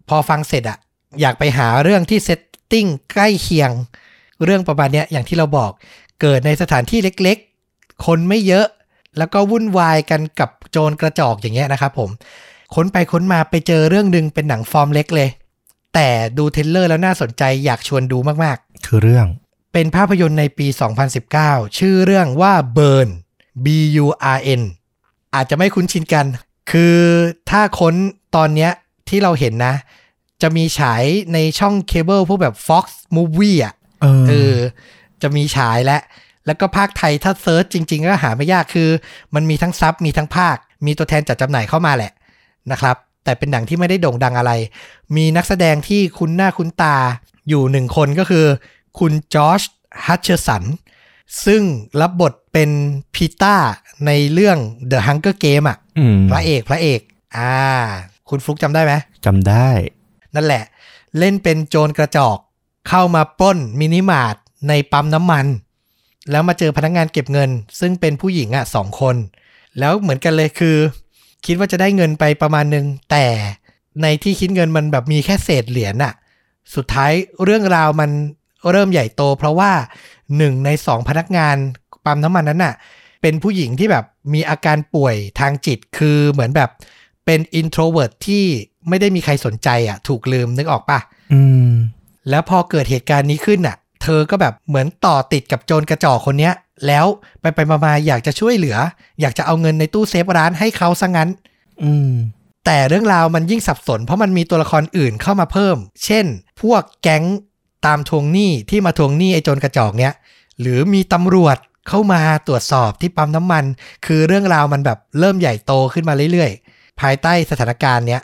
[0.08, 0.78] พอฟังเสร็จอะ
[1.20, 3.70] อยากไปหาเรื่องที่ setting ใกล้เคียง
[4.44, 5.72] เรื่องประมาณเนี้ยอย่างที่เราบอก
[6.20, 7.53] เกิดในสถานที่เล็กๆ
[8.06, 8.66] คนไม่เยอะ
[9.18, 12.10] แล้วก็วุ่นวายกันกับโจรกระจอกอย่างเงี้ยนะครับผม
[12.74, 15.28] ค้นไปค้นมาไปเจอเรื่องหนึ่งเป็นหนังฟอร์มเล็กเลย
[15.94, 19.26] แต่ดู trailer แล้วน่าสนใจอยากชวนดูมากๆ คือเรื่อง
[19.72, 20.66] เป็นภาพยนตร์ในปี
[21.22, 23.08] 2019 ชื่อเรื่องว่า Burn
[23.64, 23.66] B
[24.04, 24.62] U R N
[25.34, 26.26] อาจจะไม่คุ้นชินกัน
[26.70, 26.96] คือ
[27.50, 27.94] ถ้าค้น
[28.36, 28.70] ตอนเนี้ย
[29.08, 29.74] ที่เราเห็นนะ
[30.42, 32.84] จะมีฉายในช่องเคเบิลพวกแบบ Fox
[33.16, 34.56] Movie อะเออเออ
[35.22, 35.98] จะมีฉายและ
[36.46, 38.90] แล้วก็พากย์ไทยถ้า search จริง ๆ ก็หาไม่ยากคือ
[39.34, 42.12] มันมีทั้งซับมีทั้งพากย์ มีตัวแทนจัดจำหน่ายเข้ามาแหละ
[42.72, 44.52] นะครับ แต่เป็นหนังที่ไม่ได้โด่งดังอะไร
[45.16, 46.96] มีนักแสดงที่คุ้นหน้าคุ้นตา
[47.48, 48.46] อยู่หนึ่งคนก็คือ
[48.98, 49.62] คุณจอช
[50.06, 50.64] ฮัตเชอร์สัน
[51.46, 51.62] ซึ่ง
[52.00, 52.70] รับบทเป็น
[53.14, 53.56] พีต้า
[54.06, 54.58] ในเรื่อง
[54.90, 57.00] The Hunger Game อะอืมพระเอกพระเอก
[57.36, 57.52] อ่า
[58.28, 58.92] คุณฟลุกจำได้ไหม
[59.26, 59.68] จำได้
[60.34, 60.64] นั่นแหละ
[61.18, 62.38] เล่นเป็นโจรกระจอก
[62.88, 64.36] เข้ามาปล้นมินิมาร์ท
[64.68, 65.46] ในปั๊มน้ำมัน
[66.30, 67.50] แล้วมาเจอพนักงานเก็บเงิน
[67.80, 69.16] ซึ่งเป็นผู้หญิงอะสองคน
[69.78, 70.76] แล้วเหมือนกันเลยคือ
[71.46, 73.26] คิดว่าจะได้เงินไปประมาณนึง แต่
[74.02, 76.14] ในที่คิดเงินมันแบบมีแค่เศษเหรียญอะ
[76.74, 77.12] สุดท้าย
[77.44, 78.10] เรื่องราวมัน
[78.70, 79.72] เริ่มใหญ่โต เพราะว่า
[80.36, 81.56] หนึ่งในสองพนักงาน
[82.04, 82.74] ปั๊มน้ำมันนั้นน่ะ
[83.22, 84.04] เป็นผู้หญิงที่แบบ
[84.34, 86.70] มีอาการป่วยทางจิตคือเหมือนแบบ
[87.26, 88.44] เป็น introvert ที่
[88.88, 90.98] ไม่ได้มีใครสนใจอะ ถูกลืมนึกออกปะ
[91.32, 91.70] อืม
[92.30, 96.54] แล้วพอเกิดเหตุการณ์นี้ขึ้นน่ะ เธอก็แบบเหมือนต่อติดกับโจรกระจอกคนเนี้ย
[96.86, 97.06] แล้ว
[97.40, 98.76] ไปไปๆมาๆอยากจะช่วยเหลือ
[99.20, 101.28] อยากจะเอาเงินในตู้เซฟร้านให้เขาซะงั้น
[101.82, 102.12] อืม
[102.66, 106.26] แต่เรื่องราวมันยิ่งสับสน เพราะมันมีตัวละครอื่นเข้ามาเพิ่ม เช่น
[106.62, 107.24] พวกแก๊ง
[107.86, 110.12] ตามทวงหนี้ที่มาทวงหนี้ไอ้โจรกระจอกเนี้ย
[110.60, 111.56] หรือมีตำรวจ
[111.88, 113.64] เข้ามาตรวจสอบที่ปั๊มน้ำมัน
[114.06, 118.22] คือเรื่องราวมันแบบเริ่มใหญ่โตขึ้นมาเรื่อยๆ ภายใต้สถานการณ์เนี้ย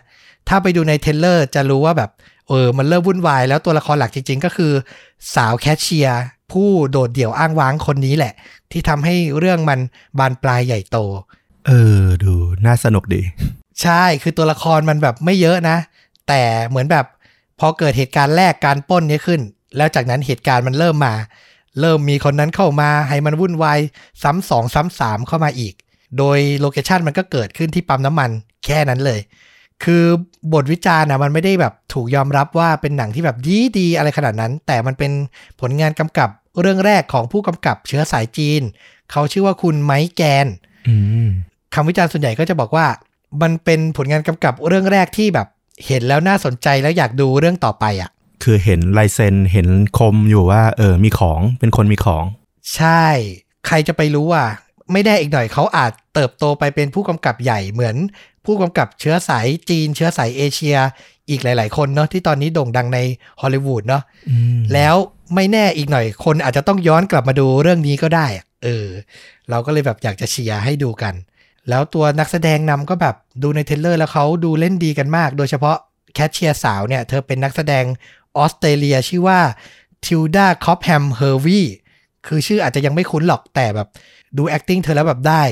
[0.49, 2.11] ถ้าไปดูในเทรลเลอร์จะรู้ว่าแบบ
[2.51, 4.73] เออมันเริ่มวุ่นวายแล้วตัวละครหลักจริง ๆ ก็คือ
[5.35, 6.21] สาวแคชเชียร์
[6.53, 8.33] ผู้โดดเดี่ยวอ้างว้างคนนี้แหละ
[8.73, 9.81] ที่ทำให้เรื่องมัน
[10.19, 10.99] บานปลายใหญ่โต
[11.67, 12.33] เออ ดู
[12.67, 13.23] น่าสนุกดี
[13.83, 15.77] ใช่คือตัวละครมันแบบไม่เยอะนะ
[16.29, 17.07] แต่เหมือนแบบ
[17.61, 19.41] พอเกิดเหตุการณ์แรกการป้นนี้ขึ้น
[19.77, 21.15] แล้วจากนั้นเหตุการณ์มันเริ่มมา
[21.81, 23.79] เริ่มมีคนนั้นเข้ามาให้มันวุ่นวาย
[24.23, 25.75] ซ้ำสองซ้ำสามเข้ามาอีก
[26.19, 28.31] โดยโลเคชันมันก็เกิดขึ้นที่ปั๊มน้ำมัน
[28.67, 29.21] แค่นั้นเลย
[29.85, 30.05] คือ
[30.53, 35.13] บทวิจารณ์นะมันไม่ได้แบบถูกยอมรับว่าเป็นหนังที่แบบดีดีๆอะไรขนาดนั้น แต่มันเป็น
[35.61, 36.29] ผลงานกำกับ
[36.61, 38.63] เรื่องแรกของผู้กำกับเชื้อสายจีน
[39.11, 40.47] เขาชื่อว่าคุณไมค์แกน
[40.89, 40.95] อื
[41.27, 41.29] ม
[41.75, 42.87] คำวิจารณ์ส่วนใหญ่ก็จะบอกว่า
[43.43, 45.47] มันเป็นผลงานกำกับเรื่องแรกที่แบบ
[45.87, 48.11] เห็นแล้วน่าสนใจแล้วอยากดูเรื่องต่อไปอะ
[48.43, 49.69] คือเห็นลายเซ็นเห็น
[49.99, 52.25] คมอยู่ว่า เออมีของเป็นคนมีของ
[52.77, 53.05] ใช่
[53.67, 54.45] ใครจะไปรู้ว่า
[54.93, 57.97] ไม่ได้อีกหน่อยเขาอาจเติบโตไปเป็นผู้กำกับใหญ่เหมือน
[58.45, 60.77] ผู้กำกับเชื้อสายจีน เชื้อสายเอเชีย
[61.31, 62.99] อีกหลาย ๆ คนเนาะที่ตอนนี้โด่งดังใน
[63.41, 64.03] ฮอลลีวูดเนาะ
[64.75, 64.95] แล้ว
[65.35, 68.27] ไม่แน่อีกหน่อย คนอาจจะต้องย้อนกลับมาดูเรื่องนี้ก็ได้
[68.65, 68.87] เออ
[69.51, 71.15] เราก็เลยแบบอยากจะเชียร์ให้ดูกัน
[71.69, 75.77] แล้วตัวนักแสดงนำก็แบบดูในเทรลเลอร์แล้วเขาดูเล่นดีกันมาก โดยเฉพาะ
[76.15, 77.85] แคชเชียร์สาวเนี่ยเธอเป็นนักแสดง
[78.37, 79.41] ออสเตรเลียชื่อว่า
[80.05, 81.61] ทิลดาคอปแฮมเฮอร์วี
[82.27, 83.89] คือชื่ออาจจะยังไม่คุ้นหรอกแต่แบบ
[84.39, 85.43] ดู acting เธอแล้วแบบได้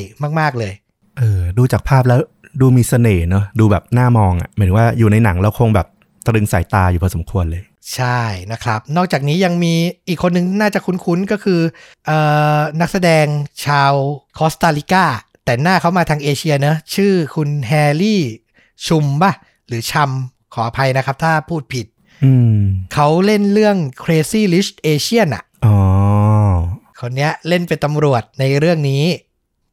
[0.41, 0.73] มาก ๆ เลย
[1.19, 2.21] เออ ดูจากภาพแล้ว
[2.61, 5.87] ดูมีเสน่ห์เนอะดูแบบน่ามองอะหมายถึงว่าอยู่ในหนังแล้วคงแบบ
[6.27, 7.63] ตรึงสายตาอยู่พอสมควรเลย
[7.95, 8.21] ใช่
[8.53, 9.75] นะครับ นอกจากนี้ยังมี
[10.09, 11.61] อีกคนหนึ่งน่าจะคุ้นๆ ก็คือ
[12.07, 12.19] เอ่
[12.57, 13.27] อนักแสดง
[13.67, 13.93] ชาว
[14.39, 15.05] คอสตาริกา
[15.45, 18.23] แต่หน้าเขามาทางเอเชียเนอะชื่อคุณแฮร์รี่
[18.87, 19.33] ชุมป่ะ
[19.69, 20.11] หรือชัม
[20.55, 21.87] ขออภัยนะครับถ้าพูดผิด
[22.25, 22.61] อืม
[22.95, 25.77] เขาเล่นเรื่อง Crazy Rich Asian อะอ๋อ
[27.01, 29.05] คนเนี้ยเล่นเป็นตำรวจในเรื่องนี้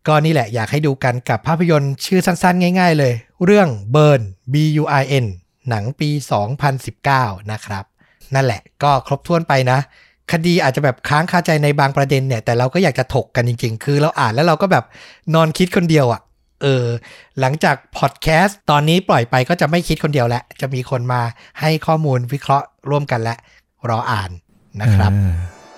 [0.08, 3.14] ก็นี่แหละอยากให้ดูกันกับภาพยนตร์ชื่อสั้นๆ ง่าย ๆ เลย
[3.46, 4.22] เรื่อง Burn
[4.54, 5.26] B U I N
[5.70, 6.10] หนังปี
[6.80, 7.84] 2019 นะครับ
[8.36, 9.80] นั่นแหละก็ครบถ้วนไปนะ
[10.32, 14.86] คดีอาจจะแบบค้างคาใจในบางประเด็นเนี่ย แต่เราก็อยากจะถกกันจริง ๆ คือเราอ่านแล้วเราก็แบบ
[15.34, 16.22] นอนคิดคนเดียวอะ่ะ
[16.62, 16.86] เออ
[17.40, 21.22] หลังจากพอดแคสต์ตอนนี้ปล่อยไปก็จะไม่คิดคนเดียวแล้ว จะมีคนมา
[21.60, 23.36] ให้ข้อมูลวิเคราะห์ร่วมกันและ
[23.90, 24.32] รออ่าน
[24.82, 25.36] นะครับอ่า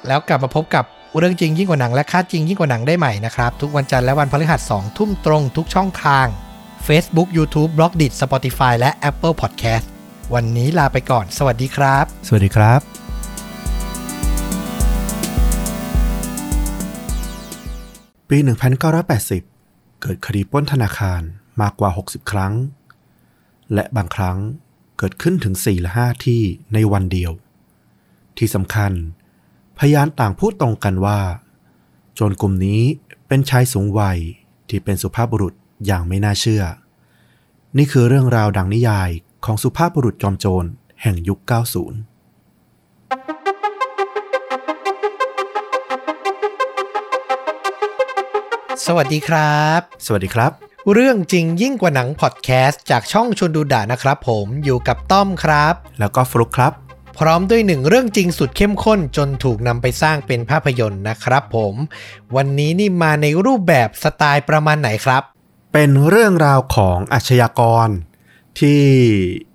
[0.08, 0.86] แล้วกลับมาพบกับ
[1.16, 6.26] เรื่องจริงยิ่งกว่าหนังและค่าจริงยิ่งกว่าหนังได้ใหม่นะครับ ทุกวันจันทร์และวันพฤหัส2ทุ่มตรงทุกช่องทาง
[6.88, 9.86] Facebook YouTube b l o g d i t Spotify และ Apple Podcast
[10.34, 12.82] วันนี้ลาไปก่อน สวัสดีครับ สวัสดีครับ
[18.30, 18.38] ปี
[19.20, 21.22] 1980 เกิดคดีปล้นธนาคาร
[21.62, 22.54] มากกว่า 60 ครั้ง
[23.74, 24.38] และบางครั้ง
[24.98, 26.42] เกิดขึ้นถึง 4 และ 5 ที่
[26.74, 27.32] ในวันเดียว
[28.38, 28.92] ที่สำคัญ
[29.80, 31.20] พยานต่างพูดตรงกันว่า
[32.16, 32.82] โจรกลุ่มนี้
[33.28, 34.20] เป็นชายสูงวัย
[34.70, 35.54] ที่เป็นสุภาพบุรุษ
[35.86, 36.64] อย่างไม่น่าเชื่อ
[37.78, 39.10] นี่คือเรื่องราวดังนิยาย
[39.46, 40.66] ของสุภาพบุรุษจอมโจร
[41.02, 41.52] แห่งยุค 90
[48.86, 50.52] สวัสดีครับ สวัสดีครับ
[50.94, 56.87] เรื่องจริงยิ่งกว่าหนังพอดแคสต์จากช่องชวนดูด่านะครับผมอยู่กับต้อมครับ แล้วก็ฟลุกครับ
[57.20, 61.74] พร้อมด้วยหนึ่งเรื่องจริงสุดเข้มข้นจนถูกนำไปสร้างเป็นภาพยนตร์นะครับผม
[62.36, 65.24] วันนี้นี่มาในรูปแบบสไตล์ประมาณไหนครับ
[65.74, 67.88] เป็นเรื่องราวของอาชญากร
[68.60, 68.82] ที่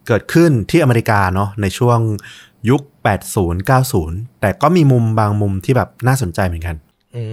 [0.06, 1.98] เกิดขึ้นที่อเมริกาเนาะในช่วง
[2.70, 2.82] ยุค
[3.22, 6.76] 80 90 แต่ก็มีมุมบางมุมที่แบบน่าสนใจเหมือนกัน
[7.14, 7.24] อื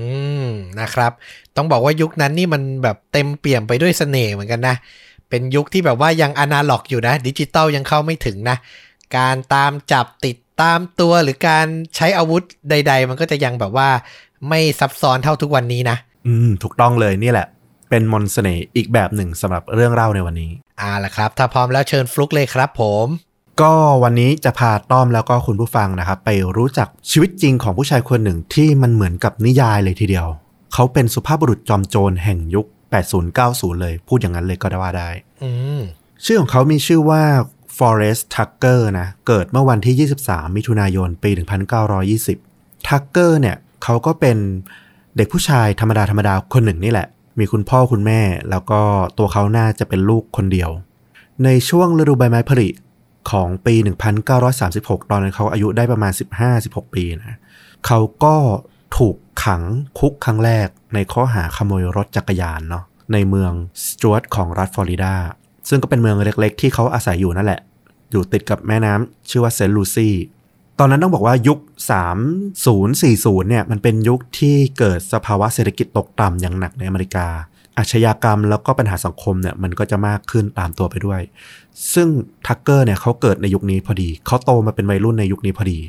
[0.45, 0.49] ม
[0.79, 1.11] นะครับ
[1.55, 4.75] ต้องบอกว่ายุคนั้นนี่มันแบบเต็มเปี่ยมไปด้วยเสน่ห์เหมือนกันนะ
[5.29, 8.57] เป็นยุคที่แบบว่ายังอนาล็อกอยู่นะ ดิจิตอลยังเข้าไม่ถึงนะ
[9.17, 13.89] การตามจับติดตามตัวหรือการใช้อาวุธใด ๆ มันก็จะยังแบบว่า
[14.49, 15.97] ไม่ซับซ้อนเท่าทุกวันนี้นะ
[16.27, 17.47] อืม ถูกต้องเลยนี่แหละ
[17.89, 23.07] เป็นมนต์เสน่ห์อีกแบบหนึ่งสำหรับเรื่องเล่าในวันนี้อ่าละครับ ถ้าพร้อมแล้วเชิญฟลุกเลยครับผม
[23.61, 30.27] ก็วันนี้จะพาต้อมแล้วก็คุณผู้ฟังนะครับ ไปรู้จักชีวิตจริงของผู้ชายคนหนึ่งที่มันเหมือนกับนิยายเลยทีเดียว
[30.73, 32.67] เขาเป็นสุภาพบุรุษจอมโจรแห่งยุค
[33.23, 35.09] 80-90 เลย พูดอย่างนั้นเลยก็ได้ว่าได้
[35.43, 35.49] อื
[35.79, 35.81] ม
[36.25, 37.21] ชื่อของเขามีชื่อว่า
[37.79, 41.31] Forrest Tucker นะ เกิดเมื่อวันที่ 23 มิถุนายน ปี
[42.09, 44.37] 1920 Tucker เนี่ยเขาก็เป็น
[45.17, 47.07] เด็กผู้ชายธรรมดาธรรมดาคนหนึ่งนี่แหละ
[47.39, 48.81] มีคุณพ่อคุณแม่ แล้วก็
[49.17, 50.69] ตัวเขาน่าจะเป็นลูกคนเดียว
[51.43, 52.69] ในช่วงฤดูใบไม้ผลิ
[53.31, 53.75] ของปี
[54.43, 56.11] 1936 ตอนนั้นเขาอายุได้ประมาณ
[56.53, 57.37] 15-16 ปีนะ
[57.85, 58.35] เขาก็
[58.97, 59.61] ถูกขัง
[59.99, 63.51] คุกครั้งแรกในข้อหาขโมยรถจักรยานเนาะในเมือง
[63.85, 65.13] สจวตของรัฐฟลอริดา
[65.69, 67.61] ซึ่งก็เป็นเมืองเล็กๆ ที่เขาอาศัยอยู่นั่นแหละ
[68.11, 70.15] อยู่ติดกับแม่น้ำชื่อว่าเซนต์ลูซี่
[70.79, 71.59] ตอนนั้นต้องบอกว่ายุค
[72.33, 77.27] 3040 เนี่ยมันเป็นยุคที่เกิดสภาวะเศรษฐกิจตกต่ำอย่างหนักในอเมริกา
[77.77, 81.21] อาชญากรรมแล้วก็ปัญหาสังคมเนี่ยมันก็จะมากขึ้นตามตัวไปด้วย
[81.93, 82.07] ซึ่ง
[82.47, 85.79] ทักเกอร์เนี่ยเขาเกิดในยุคนี้พอดี เขาโตมาเป็นวัยรุ่นในยุคนี้พอดี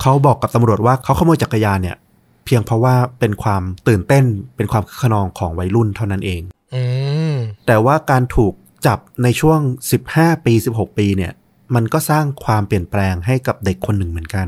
[0.00, 1.96] เขาบอกกับตำรวจว่าเขาขโมยจักรยานเนี่ย
[2.44, 4.24] เพียงเพราะว่าเป็นความตื่นเต้น
[4.56, 6.42] เป็นความคึกขนองของวัยรุ่นเท่านั้นเอง
[6.74, 6.82] อื
[7.32, 7.34] ม
[7.66, 8.52] แต่ว่าการถูก
[8.86, 9.60] จับในช่วง
[10.02, 11.32] 15 ปี 16 ปีเนี่ย
[11.74, 14.46] มันก็สร้างความเปลี่ยนแปลงให้กับเด็กคนหนึ่งเหมือนกัน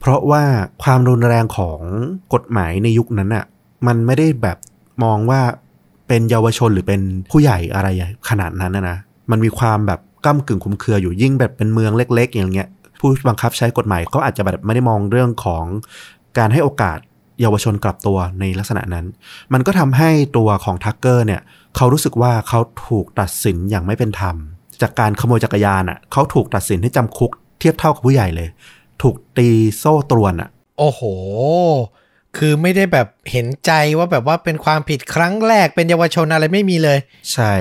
[0.00, 0.42] เพราะว่า
[0.82, 1.80] ความรุนแรงของ
[2.34, 3.44] กฎหมายในยุคนั้นอะ่ะ
[3.86, 4.58] มันไม่ได้แบบ
[5.04, 5.40] มองว่า
[6.08, 7.00] เป็นเยาวชนหรือเป็น
[7.30, 7.88] ผู้ใหญ่อะไร
[8.28, 8.98] ขนาดนั้นนะ
[9.30, 12.68] มันมีความแบบก้ากึ่งคลุมเครืออยู่ยิ่งแบบเป็นเมืองเล็ก ๆ อย่างเงี้ย
[13.00, 15.64] ผู้บังคับใช้กฎหมายเขาอาจจะแบบไม่ได้มองเรื่องของ
[16.38, 16.98] การให้โอกาส
[17.40, 19.06] เยาวชนกลับตัวในลักษณะนั้น
[19.52, 21.40] มันก็ทำให้ตัวของทักเกอร์เนี่ย
[21.76, 24.36] เขารู้สึกว่าเขาถูกตัดสินอย่างไม่เป็นธรรม
[24.82, 28.48] จากการขโมยจักรยานอะเขาถูกตัดสินให้จำคุกเทียบเท่ากับผู้ใหญ่เลย
[29.02, 29.48] ถูกตี
[29.78, 31.00] โซ่ตรวนอะ โอ้โห
[32.36, 36.98] คือไม่ได้แบบเห็นใจว่าแบบว่าเป็นความผิดครั้งแรกเป็นเยาวชนอะไรไม่มีเลย
[37.32, 37.52] ใช่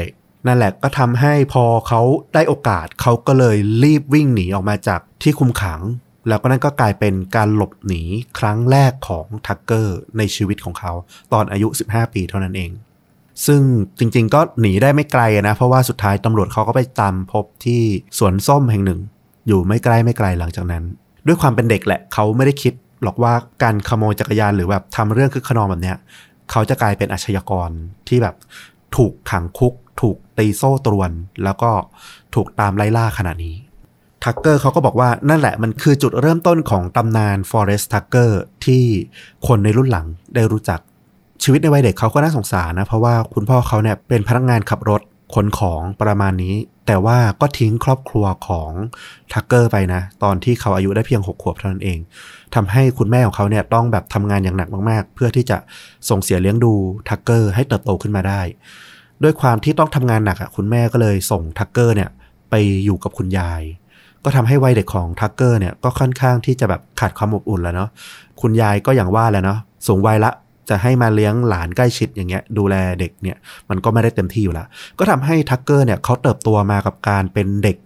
[0.48, 2.02] นั่นแหละก็ทำให้พอเขา
[2.34, 5.82] ได้โอกาสเขาก็เลยรีบวิ่งหนีออกมาจากที่คุมขัง
[6.28, 8.04] แล้วก็นั่นก็กลายเป็นการหลบหนี
[8.40, 10.92] ครั้งแรกของทักเกอร์ในชีวิตของเขา
[11.34, 12.72] ตอนอายุ 15 ปีเท่านั้นเอง
[13.46, 13.62] ซึ่ง
[14.00, 17.82] จริงๆก็หนีได้ไม่ไกลนะ เพราะว่าสุดท้ายตำรวจเขาก็ไปตามพบที่
[18.18, 19.00] สวนส้มแห่งหนึ่ง
[19.48, 20.84] อยู่ไม่ใกล้ไม่ไกลหลังจากนั้น
[21.28, 22.74] ด้วยความเป็นเด็กแหละเขาไม่ได้คิด
[23.04, 23.34] หรอกว่า
[23.64, 25.98] การขโมยจักรยานหรือแบบทำเรื่องคึกขนองแบบเนี้ย
[26.52, 27.70] เขาจะกลายเป็นอาชญากร
[28.08, 28.36] ที่แบบ
[28.96, 31.12] ถูกขังคุก ถูกตีโซ่ตรวน
[31.44, 31.72] แล้วก็
[32.36, 33.56] ถูกตามไล่ล่าขนาดนี้
[34.24, 38.32] ทักเกอร์เขาก็บอกว่านั่นแหละมันคือจุดเริ่มต้นของตำนาน Forest Tucker
[38.66, 38.84] ที่
[39.48, 40.80] คนในรุ่นหลังได้รู้จัก
[41.44, 45.02] ชีวิตในวัยเด็กเขาก็น่าสงสารนะ เพราะว่าคุณพ่อเขาเนี่ยเป็นพนักงานขับรถ
[45.34, 46.56] ขนของประมาณนี้
[46.88, 48.72] แต่ว่าก็ทิ้งครอบครัวของ
[49.34, 52.00] ทักเกอร์ไปนะ ตอนที่เขาอายุได้เพียง 6 ขวบเท่านั้นเอง
[52.56, 55.58] ทำให้คุณแม่ของเขาเนี่ยต้องแบบทำงานอย่างหนักมากๆ เพื่อที่จะ
[56.10, 56.74] ส่งเสียเลี้ยงดู
[57.10, 58.42] ทักเกอร์ให้เติบโตขึ้นมาได้
[59.24, 62.10] ด้วยความที่ต้องทำงานหนักอะคุณแม่ก็เลยส่งทักเกอร์เนี่ย
[62.50, 62.54] ไป
[62.86, 63.62] อยู่กับคุณยาย
[64.24, 67.90] ก็ทำให้วัยเด็กของทักเกอร์เนี่ยก็ค่อนข้างที่จะแบบขาดความอบอุ่นแล้วเนาะ
[68.42, 70.32] คุณยายก็อย่างว่าแหล้วเนาะสูงวัยละ
[70.70, 73.38] จะให้มาเลี้ยงหลานใกล้ชิดอย่างเงี้ยดูแลเด็กเนี่ย
[73.70, 74.68] มันก็ไม่ได้เต็มที่อยู่แล้ว
[75.00, 77.78] ก็ทำให้ทักเกอร์เนี่ยเขาเติบโตมากับการเป็นเด็ก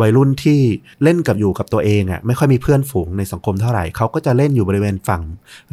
[0.00, 0.60] วัยรุ่นที่
[1.02, 5.22] เล่นกับอยู่กับตัวเองอะ่ะไม่ค่อยมีเพื่อนฝูงในสังคมเท่าไหร่เขาก็จะเล่นอยู่บริเวณฝั่ง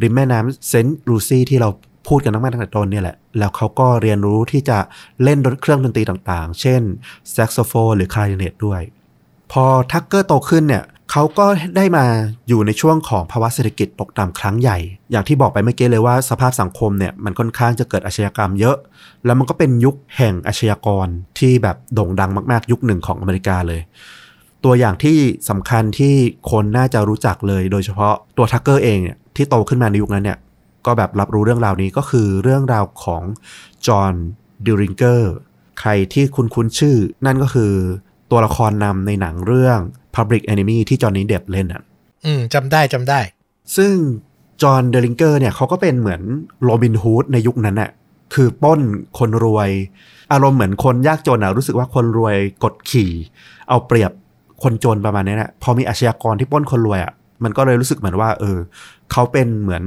[0.02, 1.70] ริมแม่น้ำเซนต์ลูซี่ที่เรา
[2.08, 4.78] พูดกันตั้งแต่ตั้งแต่ต้นเนี่ยแหละ แล้วเขาก็เรียนรู้ที่จะ
[5.24, 6.82] เล่นเครื่องดนตรีต่างๆ เช่น
[7.32, 8.82] แซกโซโฟนหรือคลาริเนตด้วย
[9.52, 12.06] พอทักเกอร์โตขึ้นเนี่ย เขาก็ได้มา
[12.48, 14.78] อยู่ในช่วงของภาวะเศรษฐกิจตกต่ำครั้งใหญ่
[15.12, 18.78] อย่างที่บอกไปเมื่อกี้เลยว่าสภาพสังคมเนี่ยมันค่อนข้างจะเกิดอาชญากรรมเยอะ
[19.26, 21.08] แล้วมันก็เป็นยุคแห่งอาชญากร
[21.40, 23.82] ที่แบบโด่งดังมากๆ ยุคหนึ่งของอเมริกาเลย
[24.64, 25.18] ตัวอย่างที่
[25.50, 26.14] สำคัญที่
[26.52, 30.38] คนน่าจะรู้จักเลย โดยเฉพาะตัวทักเกอร์เองเนี่ยที่โตขึ้นมาในยุคนั้นเนี่ย
[30.86, 33.24] ก็แบบรับรู้เรื่องราวนี้ก็คือเรื่องราวของ
[33.88, 34.14] จอห์น
[34.66, 35.34] ดิริงเกอร์
[35.80, 37.74] ใครที่คุ้นคุ้นชื่อ นั่นก็คือ
[38.32, 39.80] ตัวละครนำในหนังเรื่อง
[40.16, 41.82] Public Enemy ที่จอห์นนี่เดปป์เล่นอะ
[42.26, 43.20] อืมจำได้จำได้
[43.78, 43.94] ซึ่ง
[44.62, 46.22] จอห์นดิลลินเจอร์เนี่ยเขาก็เป็นเหมือน
[46.64, 47.92] โรบินฮูดในยุคนั้นน่ะ
[48.34, 48.82] คือปล้น
[49.20, 49.70] คนรวย
[50.32, 53.12] อารมณ์เหมือนคนยากจนอะรู้สึกว่าคนรวยกดขี่
[53.70, 54.12] เอาเปรียบ
[54.64, 57.14] คนจนประมาณนี้นะพอมีอาชญากรที่ปล้นคนรวยอะ
[57.44, 58.58] มันก็เลยรู้สึกเหมือนว่า เออ
[59.12, 59.84] เขาเป็นเหมือน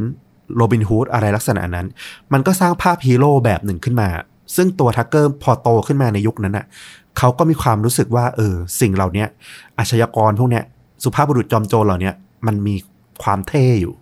[0.57, 1.87] โรบินฮูดอะไรลักษณะนั้น
[2.33, 4.09] มันก็สร้างภาพฮีโร่แบบหนึ่งขึ้นมา
[4.57, 6.67] ซึ่งตัวทักเกอร์พอโตขึ้นมาในยุคนั้นอะ
[7.19, 9.25] เขาก็มีความรู้สึกว่า เออ สิ่งเหล่านี้
[9.79, 10.65] อาชญากรพวกเนี้ย
[11.05, 12.13] สุภาพบุรุษจอมโจรเหล่านี้
[12.47, 12.75] มันมี
[13.23, 13.95] ความเท่อยู่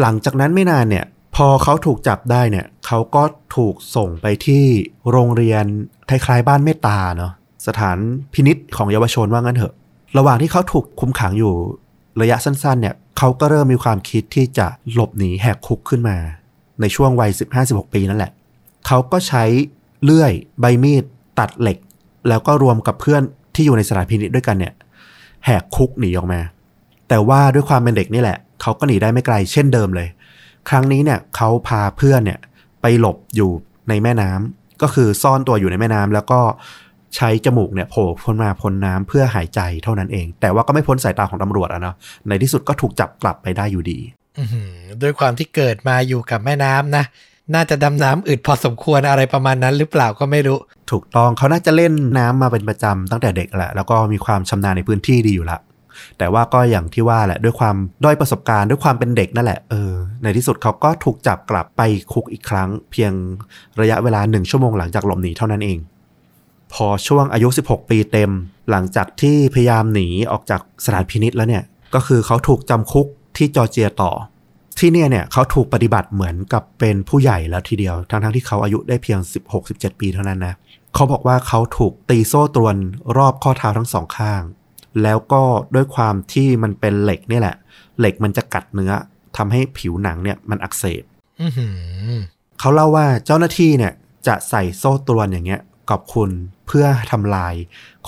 [0.00, 1.04] หลังจากนั้นไม่นานเนี่ย
[1.36, 3.22] พอเขาถูกจับได้เนี่ย เขาก็
[3.56, 4.64] ถูกส่งไปที่
[5.10, 5.64] โรงเรียน
[6.08, 7.32] คล้ายๆบ้านเมตตาเนาะ
[7.66, 7.96] สถาน
[8.32, 9.74] พินิษของเยาวชนว่างั้นเถอะ
[10.18, 11.54] ระหว่างที่เขาถูกคุมขังอยู่
[12.20, 16.16] ระยะสั้นๆ เนี่ยเขาก็เริ่มมีความคิดที่จะหลบหนีแหกคุกขึ้นมา
[16.80, 17.30] ในช่วงวัย
[17.62, 18.32] 15-16 ปีนั่นแหละ
[18.86, 19.44] เขาก็ใช้
[20.02, 21.04] เลื่อยใบมีด
[21.38, 21.78] ตัดเหล็ก
[22.28, 23.22] แล้วก็รวมกับเพื่อน
[23.54, 24.72] ที่อยู่ในสถานพินิษด้วยกันเนี่ย
[25.44, 26.40] แหกคุกหนีออกมา
[27.08, 30.08] แต่ว่าด้วยความเป็นเด็กนี่แหละ เขาก็หนีได้ไม่ไกลเช่นเดิมเลย
[30.68, 32.38] ครั้งนี้เนี่ยเขาพาเพื่อนเนี่ย
[32.82, 33.50] ไปหลบอยู่
[33.88, 36.40] ในแม่น้ำก็คือซ่อนตัวอยู่ในแม่น้ำแล้วก็
[37.16, 41.94] ใช้จมูกเนี่ยโผล่พ้นมาพ้นน้ำเพื่อหายใจเท่านั้นเอง แต่ว่าก็ไม่พ้นสายตาของตำรวจอะเนาะ
[42.28, 43.98] ในที่สุดก็ถูกจับกลับไปได้อยู่ดี
[44.38, 44.40] อ
[45.02, 47.04] ด้วยความที่เกิดมาอยู่กับแม่น้ำนะ
[47.54, 50.58] น่าจะดำน้ำอึดพอสมควรอะไรประมาณนั้นหรือเปล่าก็ไม่รู้
[50.90, 55.58] ถูกต้องเขาน่าจะเล่นน้ำมาเป็นประจำตั้งแต่เด็กแหละแล้วก็มีความชำนาญในพื้นที่ดีอยู่ละ
[56.18, 59.92] แต่ว่าก็อย่างที่ว่าแหละด้วยความด้อยประสบการณ์ด้วยความเป็นเด็กนั่นแหละเออ
[60.22, 61.82] ในที่สุดเขาก็ถูกจับกลับไป
[62.12, 63.12] คุกอีกครั้ง เพียง
[63.80, 65.78] ระยะเวลาหนึ่งชั่วโมงหลังจากหลบหนีเท่านั้นเอง
[66.72, 68.30] พอช่วงอายุ 16 ปีเต็ม
[68.70, 74.10] หลังจากที่พยายามหนีออกจากสถานพินิษแล้วเนี่ยก็คือเขาถูกจำคุกที่จอร์เจียต่อ
[74.80, 79.18] ที่เนี่ยเนี่ยเขาถูกปฏิบัติเหมือนกับเป็นผู้ใหญ่แล้วทีเดียว ทั้งทั้งๆที่เขาอายุได้เพียง
[79.60, 80.54] 16-17 ปีเท่านั้นนะ
[80.94, 82.76] เขาบอกว่าเขาถูกตีโซ่ตรวน
[83.16, 84.42] รอบข้อเท้าทั้งสองข้าง
[85.02, 85.42] แล้วก็
[85.74, 87.56] ด้วยความที่มันเป็นเหล็กเนี่ยแหละ
[87.98, 88.92] เหล็กมันจะกัดเนื้อ
[89.36, 91.02] ทำให้ผิวหนังเนี่ยมันอักเสบ
[91.42, 91.68] อือหื
[92.14, 92.14] อ
[92.60, 93.92] เขาเล่าว่าเจ้าหน้าที่เนี่ย
[94.26, 95.60] จะใส่โซ่ตรวนอย่างเงี้ย
[95.90, 96.30] กับคุณ
[96.66, 97.54] เพื่อทำลาย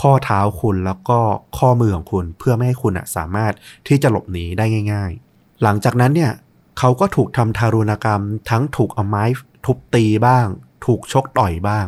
[0.01, 1.19] ข้อเท้าคุณแล้วก็
[1.59, 3.53] ข้อมือของคุณเพื่อไม่ให้คุณอะสามารถ
[3.89, 6.33] ที่จะหลบหนีได้ง่าย ๆ หลังจากนั้นเนี่ย
[6.79, 9.25] เขาก็ถูกทำทารุณกรรม ทั้งถูกเอาไม้
[9.65, 10.47] ทุบตีบ้าง
[10.87, 11.87] ถูกชกต่อยบ้าง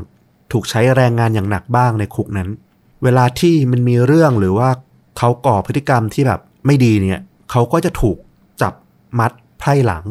[0.52, 2.48] ถูกใช้แรงงานอย่างหนักบ้างในคุกนั้น
[3.02, 4.68] เวลาที่มันมีเรื่องหรือว่า
[5.18, 8.16] เขาก่อพฤติกรรมที่แบบไม่ดีเนี่ยเขาก็จะถูก
[8.62, 8.72] จับ
[9.18, 10.04] มัดไพร่หลัง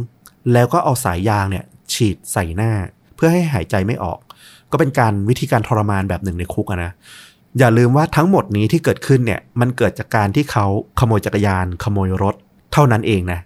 [0.54, 2.72] แล้วก็เอาสายยางเนี่ยฉีดใส่หน้า
[3.16, 4.20] เพื่อให้หายใจไม่ออก
[4.72, 6.92] ก็เป็นการวิธีการทรมานแบบหนึ่งในคุกะนะ
[7.60, 10.66] อย่าลืมว่าทั้งหมดนี้ที่เกิดขึ้นเนี่ยมันเกิดจากการที่เขา
[11.00, 12.36] ขโมยจักรยาน ขโมยรถ
[12.74, 13.40] เท่านั้นเองนะ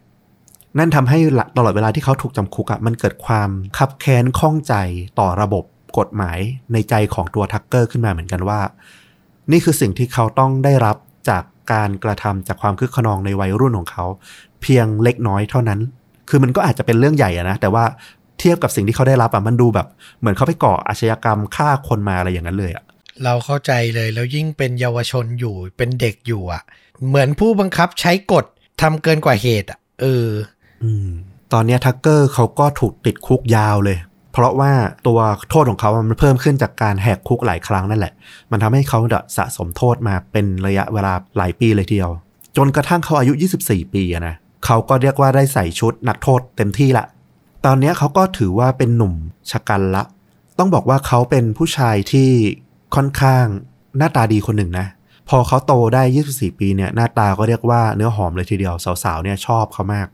[0.77, 1.17] นั่นทำให้
[1.57, 4.73] ตลอดเวลาที่เขาถูกจำคุกอะมันเกิดความคับแค้นข้องใจ
[5.19, 5.63] ต่อระบบ
[5.97, 6.39] กฎหมาย
[6.73, 8.59] ในใจของตัวทักเกอร์ขึ้นมาเหมือนกันว่า
[9.51, 10.97] นี่คือสิ่งที่เขาต้องได้รับ
[11.29, 14.05] จากการกระทำจากความคึกขนองในวัยรุ่นของเขา
[14.61, 15.79] เพียงเล็กน้อยเท่านั้น
[16.29, 17.83] คือมันก็อาจจะเป็นเรื่องใหญ่อะนะ แต่ว่า
[18.39, 19.87] เทียบกับสิ่งที่เขาได้รับอะมันดูแบบ
[20.19, 22.83] เหมือนเขาไปก่ออาชญากรรมฆ่าคนมาอะไรอย่างนั้นเลยอะ
[23.23, 26.61] เราเข้าใจเลยแล้วยิ่งเป็นเยาวชนอยู่เป็นเด็กอยู่อะ
[27.07, 28.45] เหมือนผู้บังคับใช้กฎ
[28.81, 30.27] ทำเกินกว่าเหตุอะเออ
[31.53, 33.97] ตอนนี้ทักเกอร์เขาก็ถูกติดคุกยาวเลย
[34.33, 34.71] เพราะว่า
[35.07, 35.19] ตัว
[35.49, 38.13] โทษของเขา มันเพิ่มขึ้นจากการแหกคุกหลายครั้งนั่นแหละ
[38.51, 38.99] มันทำให้เขา
[39.37, 42.11] สะสมโทษมาเป็นระยะเวลาหลายปีเลยทีเดียว
[42.57, 47.05] จนกระทั่งเขาอายุ 24 ปีนะเขาก็เรียกว่าได้ใส่ชุดนักโทษเต็มที่ละ
[47.65, 49.13] ตอนนี้เขาก็ถือว่าเป็นหนุ่ม
[49.51, 50.03] ชะกันละ
[50.59, 52.29] ต้องบอกว่าเขาเป็นผู้ชายที่
[52.95, 53.45] ค่อนข้าง
[53.97, 54.87] หน้าตาดีคนหนึ่งนะ
[55.29, 60.07] พอเขาโตได้ 24 ปีเนี่ย หน้าตาก็เรียกว่าเนื้อหอมเลยทีเดียว สาวๆ เนี่ยชอบเขามาก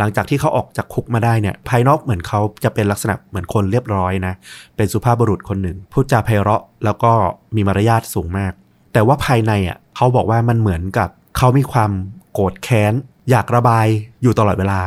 [0.00, 4.34] หลังจากที่เขาออกจากคุกมาได้เนี่ย ภายนอกเหมือนเขาจะเป็นลักษณะเหมือนคนเรียบร้อยนะ
[4.76, 7.12] เป็นสุภาพบุรุษคนหนึ่ง พูดจาไพเราะแล้วก็
[7.56, 8.52] มีมารยาทสูงมาก
[8.92, 11.90] แต่ว่าภายในอะเขาบอกว่ามันเหมือนกับเขามีความ
[12.32, 12.92] โกรธแค้น
[13.30, 13.86] อยากระบาย
[14.22, 14.80] อยู่ตลอดเวลา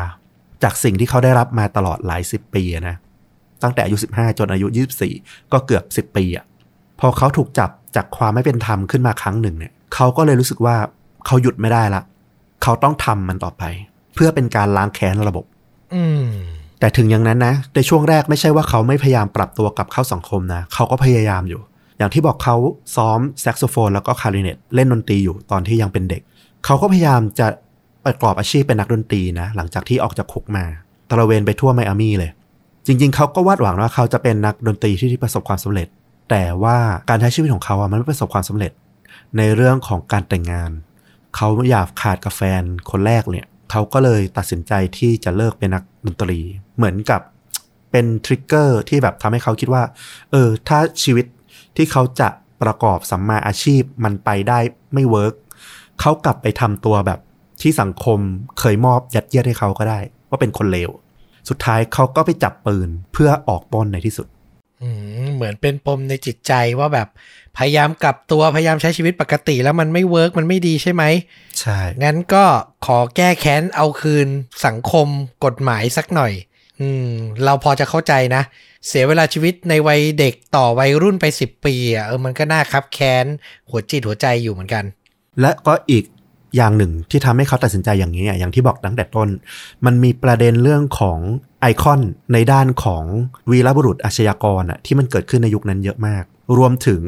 [0.64, 2.95] จากสิ่งที่เขาได้รับมาตลอดหลายสิบปีนะ
[3.64, 4.68] ตั้งแต่อายุ 15 จนอายุ
[5.09, 6.45] 24 ก็เกือบ 10 ปีอะ
[6.99, 10.76] พอเขาถูกจับจากความไม่เป็นธรรมขึ้นมาครั้งหนึ่งเนี่ย เขาก็เลยรู้สึกว่า
[11.26, 12.01] เขาหยุดไม่ได้ละ
[12.64, 13.64] เขาต้องทำมันต่อไป
[14.16, 15.45] เพื่อเป็นการล้างแค้นระบบ
[15.95, 16.26] อืม
[16.80, 21.61] แต่ถึงอย่างนั้นนะ ในช่วงแรกไม่ใช่ว่าเขาไม่พยายามปรับตัวกับเข้าสังคมนะ เขาก็พยายามอยู่
[21.97, 22.55] อย่างที่บอกเขา
[22.95, 26.22] ซ้อมแซกโซโฟนแล้วก็คลาริเนตเล่นดนตรีอยู่ตอนที่ยังเป็นเด็ก
[26.66, 27.47] เขาก็พยายามจะ
[28.05, 30.66] ประกอบอาชีพเป็นนักดนตรีนะ หลังจากที่ออกจากคุกมา
[31.09, 32.32] ตระเวนไปทั่วไมอามี่เลย
[32.86, 35.88] จริง ๆ เขาก็วาดหวังว่าเขาจะเป็นนักดนตรีที่ประสบความสำเร็จ
[36.30, 36.78] แต่ว่า
[37.09, 38.72] การใช้ชีวิตของเขาอะมันไม่ประสบความสำเร็จ
[39.38, 40.72] ในเรื่องของการแต่งงาน
[41.36, 43.45] เขาอยากขาดกับแฟนคนแรกเนี่ย
[43.76, 46.39] เขาก็เลยตัดสินใจที่จะเลิกเป็นนักดนตรี
[46.78, 47.21] เหมือนกับ
[47.91, 49.84] เป็น trigger ที่แบบทำให้เขาคิดว่า
[50.32, 51.26] เออ ถ้าชีวิต
[51.78, 52.30] ที่เขาจะ
[52.61, 54.59] ประกอบสัมมาอาชีพมันไปได้
[54.93, 55.34] ไม่ work
[56.01, 57.19] เขากลับไปทำตัวแบบ
[57.61, 58.19] ที่สังคม
[58.59, 59.99] เคยมอบยัดเยียดให้เขาก็ได้
[60.30, 60.89] ว่าเป็นคนเลว
[61.49, 64.28] สุดท้ายเขาก็ไปจับปืนเพื่อออกปล้นในที่สุด
[65.36, 67.07] เหมือนเป็นปมในจิตใจว่าแบบ
[67.57, 71.03] พยายามกลับตัวพยายามใช้ชีวิตปกติแล้วมันไม่ work มันไม่ดีใช่ไหม
[71.59, 72.45] ใช่ งั้นก็
[72.86, 74.27] ขอแก้แค้นเอาคืน
[74.65, 75.07] สังคม
[75.45, 76.34] กฎหมายสักหน่อย
[76.79, 77.09] อืม
[77.43, 78.43] เราพอจะเข้าใจนะ
[78.88, 83.25] เสียเวลาชีวิตในวัยเด็กต่อวัยรุ่นไปสิบปีอะเออมันก็น่าคับแค้น
[83.69, 84.84] หัวจิตหัวใจอยู่เหมือนกัน
[85.41, 86.03] และก็อีก
[86.55, 89.29] อย่างหนึ่งที่ทำให้เขาตัดสินใจอย่างนี้อะอย่างที่บอกตั้งแต่ต้น
[89.86, 91.19] มันมีประเด็นเรื่องของ
[91.64, 92.01] ไอคอน
[92.34, 93.03] ในด้านของ
[93.49, 96.24] วีรบุรุษอาชญากรอะที่มันเกิดขึ้นในยุคนั้นเยอะมาก
[96.57, 97.01] รวมถึง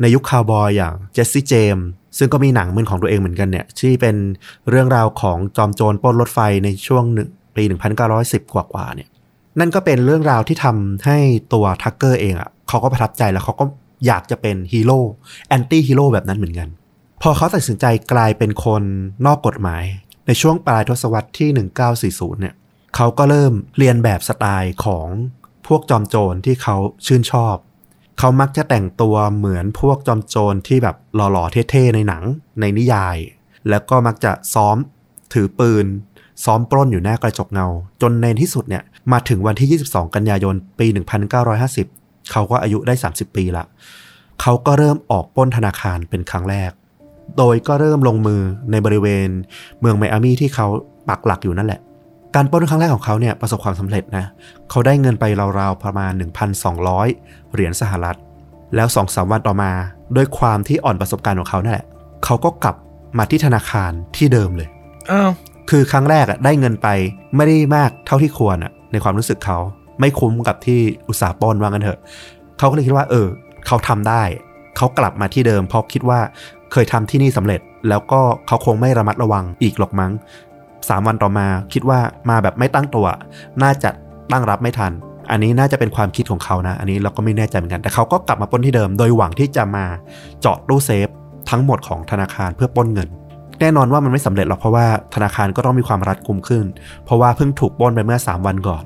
[0.00, 1.86] ในยุคคาวบอยอย่างเจสซี่เจมส์
[2.18, 4.16] ซึ่งก็มีหนังเป็นของตัวเองเหมือนกันเนี่ยที่เป็น
[4.70, 7.62] เรื่องราวของจอมโจรปล้นรถไฟในช่วงหนึ่งปี
[8.08, 9.08] 1910 กว่าๆเนี่ย
[9.58, 11.18] นั่นก็เป็นเรื่องราวที่ทำให้
[11.52, 13.64] ตัวทักเกอร์เองอะเขาก็ประทับใจแล้วเขาก็
[14.06, 15.00] อยากจะเป็นฮีโร่
[15.48, 16.68] anti-hero แบบนั้นเหมือนกัน
[17.22, 18.82] พอเขาตัดสินใจกลายเป็นคน
[19.26, 19.84] นอกกฎหมาย
[20.26, 21.48] ในช่วงปลายทศวรรษที่
[22.14, 22.54] 1940 เนี่ย
[22.96, 25.06] เขาก็เริ่มเลียนแบบสไตล์ของ
[25.66, 26.76] พวกจอมโจรที่เขา
[27.06, 27.56] ชื่นชอบ
[28.18, 32.22] เขามักจะแต่งตัวเหมือนพวกจอมโจรที่แบบหล่อๆเท่ๆในหนัง
[32.60, 33.16] ในนิยาย
[33.68, 34.76] แล้วก็มักจะซ้อม
[35.32, 35.86] ถือปืน
[36.44, 37.66] ซ้อมปล้นอยู่หน้ากระจกเงา
[38.02, 38.82] จนในที่สุดเนี่ย
[39.12, 40.86] มาถึงวันที่ 22 กันยายนปี
[41.58, 43.64] 1950 เขาก็อายุได้ 30 ปีละ
[44.40, 46.70] เขาก็เริ่มออกปล้นธนาคารเป็นครั้งแรก
[47.38, 48.40] โดยก็เริ่มลงมือ
[48.70, 49.28] ในบริเวณ
[49.80, 50.66] เมืองไมอามีที่เขา
[51.08, 51.80] ปักหลักอยู่นั่นแหละ
[52.34, 54.24] การปล้นครั้งแรกของเขาเนี่ยประสบความสำเร็จนะ
[54.70, 55.24] เขาได้เงินไป
[55.60, 56.12] ราวๆประมาณ
[56.82, 58.16] 1,200 เหรียญสหรัฐ
[58.74, 59.70] แล้วสองสามวันต่อมา
[60.16, 61.86] ด้วยความที่อ่อนประสบการณ์ของเขานั่นแหละ
[62.24, 62.76] เขาก็กลับ
[63.18, 64.68] มาที่ธนาคารที่เดิมเลย
[65.10, 65.30] อ้าว
[65.70, 66.88] คือครั้งแรกอะได้เงินไป
[67.36, 69.58] ไม่ได้มากเท่าที่ควรอะในความรู้สึกเขา
[70.00, 71.98] ไม่คุ้มกับที่อุตสาห์ปล้นว่างันเถอะ
[72.58, 73.26] เขาก็เลยคิดว่า เออ
[73.66, 74.22] เขาทำได้
[74.76, 76.20] เขากลับมาที่เดิมเพราะคิดว่า
[76.72, 80.12] เคยทำที่นี่สำเร็จ แล้วก็เขาคงไม่ระมัดระวังอีกหรอกมั้ง
[80.88, 81.98] สามวันต่อมา คิดว่า
[82.30, 83.06] มาแบบไม่ตั้งตัว
[83.62, 83.90] น่าจะ
[84.32, 84.92] ตั้งรับไม่ทัน
[85.30, 89.84] อันนี้น่าจะเป็นความคิดของเขานะ อันนี้เราก็ไม่แน่ใจเหมือนกัน แต่เขาก็กลับมาป้นที่เดิม โดยหวังที่จะมา
[90.40, 91.08] เจาะตู้เซฟ
[91.50, 93.08] ทั้งหมดของธนาคารเพื่อป้นเงิน
[93.60, 96.64] แน่นอนว่ามันไม่สำเร็จหรอกเพราะว่าธนาคารก็ต้องมีความรัดกุมขึ้น
[97.04, 98.84] เพราะว่าเพิ่งถูกป้นไปเมื่อ 3 วันก่อน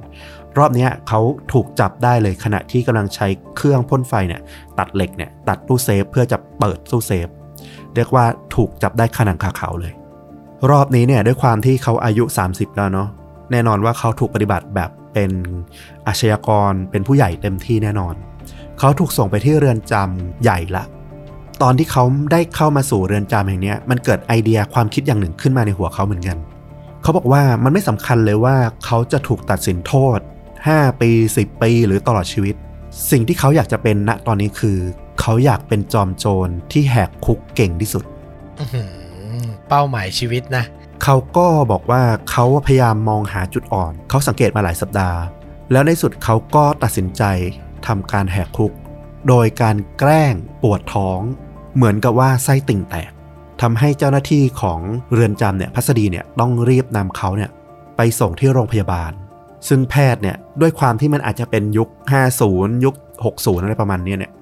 [0.58, 1.20] รอบนี้เขา
[1.52, 3.26] ถูกจับได้เลยขณะที่กำลังใช้
[3.56, 4.40] เครื่องพ่นไฟเนี่ย
[4.78, 7.26] ตัดเหล็กเนี่ยตัดตู้เซฟเพื่อจะเปิดตู้เซฟ
[7.94, 8.24] เรียกว่า
[8.54, 9.92] ถูกจับได้ขนังคาเขาเลย
[10.70, 13.08] รอบนี้เนี่ยด้วยความที่เขาอายุ 30 แล้วเนาะ
[13.50, 15.30] แน่นอนว่าเขาถูกปฏิบัติแบบเป็น
[16.06, 18.14] อาชญากรเป็นผู้ใหญ่เต็มที่แน่นอน
[18.78, 20.84] เขาถูกส่งไปที่เรือนจำใหญ่ละ
[21.62, 26.38] ตอนที่เขาได้เข้ามาสู่เรือนจำแห่งนี้มันเกิดไอเดียความคิดอย่างหนึ่งขึ้นมาในหัวเขาเหมือนกัน
[27.02, 30.18] เขาบอกว่ามันไม่สำคัญเลยว่าเขาจะถูกตัดสินโทษ
[30.60, 32.54] 5 ปี 10 ปีหรือตลอดชีวิต
[33.10, 34.78] สิ่งที่เขาอยากจะเป็นณตอนนี้คือ
[35.20, 38.04] เขาอยากเป็นจอมโจรที่แหกคุกเก่งที่สุด
[39.68, 40.64] เป้าหมายชีวิตนะ
[41.02, 45.20] เขาก็บอกว่าเขาพยายามมองหาจุดอ่อน เขาสังเกตมาหลายสัปดาห์
[45.72, 47.22] แล้วในสุดเขาก็ตัดสินใจ
[47.86, 48.72] ทำการแหกคุก
[49.28, 51.20] โดยการแกล้งปวดท้อง
[51.76, 53.10] เหมือนกับว่าไส้ติ่งแตก
[53.62, 54.80] ทำให้เจ้าหน้าที่ของ
[55.12, 57.50] เรือนจำเนี่ยพัสดีเนี่ยต้องรีบนำเขาเนี่ย
[57.96, 59.12] ไปส่งที่โรงพยาบาล
[59.68, 61.88] ซึ่งแพทย์เนี่ยด้วยความที่มันอาจจะเป็นยุค
[62.36, 62.94] 50 ยุค
[63.24, 64.32] 60 อะไรประมาณนี้เนี่ย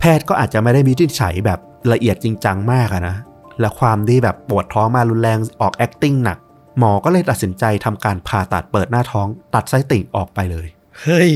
[0.00, 1.58] แพทย์ก็อาจจะไม่ได้มีวินิจฉัยแบบ
[1.92, 3.16] ละเอียดจริงจังมากะนะ
[3.60, 6.38] และความที่แบบปวดท้องมารุนแรงออก acting หนัก
[6.78, 10.66] หมอก็เลยตัดสินใจทำการผ่าตัดเปิดหน้าท้อง ตัดไส้ติ่งออกไปเลย
[11.02, 11.30] เฮ้ย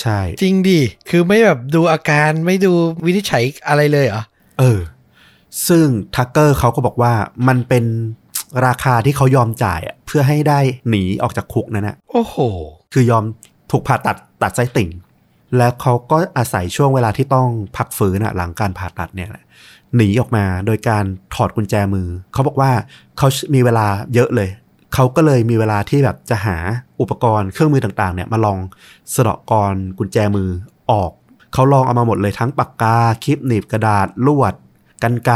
[0.00, 2.72] ใช่ จริงดิ คือไม่แบบดูอาการไม่ดู
[3.04, 4.22] วินิจฉัยอะไรเลยเหรอ
[4.58, 4.80] เออ
[5.68, 7.12] ซึ่งทักเกอร์เขาก็บอกว่า
[7.48, 7.84] มันเป็น
[8.66, 12.36] ราคาที่เขายอมจ่ายอะเพื่อให้ได้หนีออกจากคุกนั่นนะโอ้โห
[12.92, 13.24] คือยอม
[13.70, 14.90] ถูกผ่าตัดตัดไส้ติ่ง
[15.56, 19.28] แล้วเขาก็อาศัยช่วงเวลาที่ต้องพักฟื้นหลังการผ่าตัดเนี่ย
[19.96, 22.70] หนีออกมาโดยการถอดกุญแจมือ เขาบอกว่า
[23.18, 24.48] เขามีเวลาเยอะเลย
[24.94, 26.56] เขาก็เลยมีเวลาที่แบบจะหา
[27.00, 28.58] อุปกรณ์เครื่องมือต่างๆเนี่ยมาลอง
[29.14, 30.48] สะเดาะกรกุญแจมือ
[30.90, 31.12] ออก
[31.52, 34.54] เขาลองเอามาหมดเลยทั้งปากกาคลิปหนีบกระดาษลวด
[35.02, 35.32] กันไก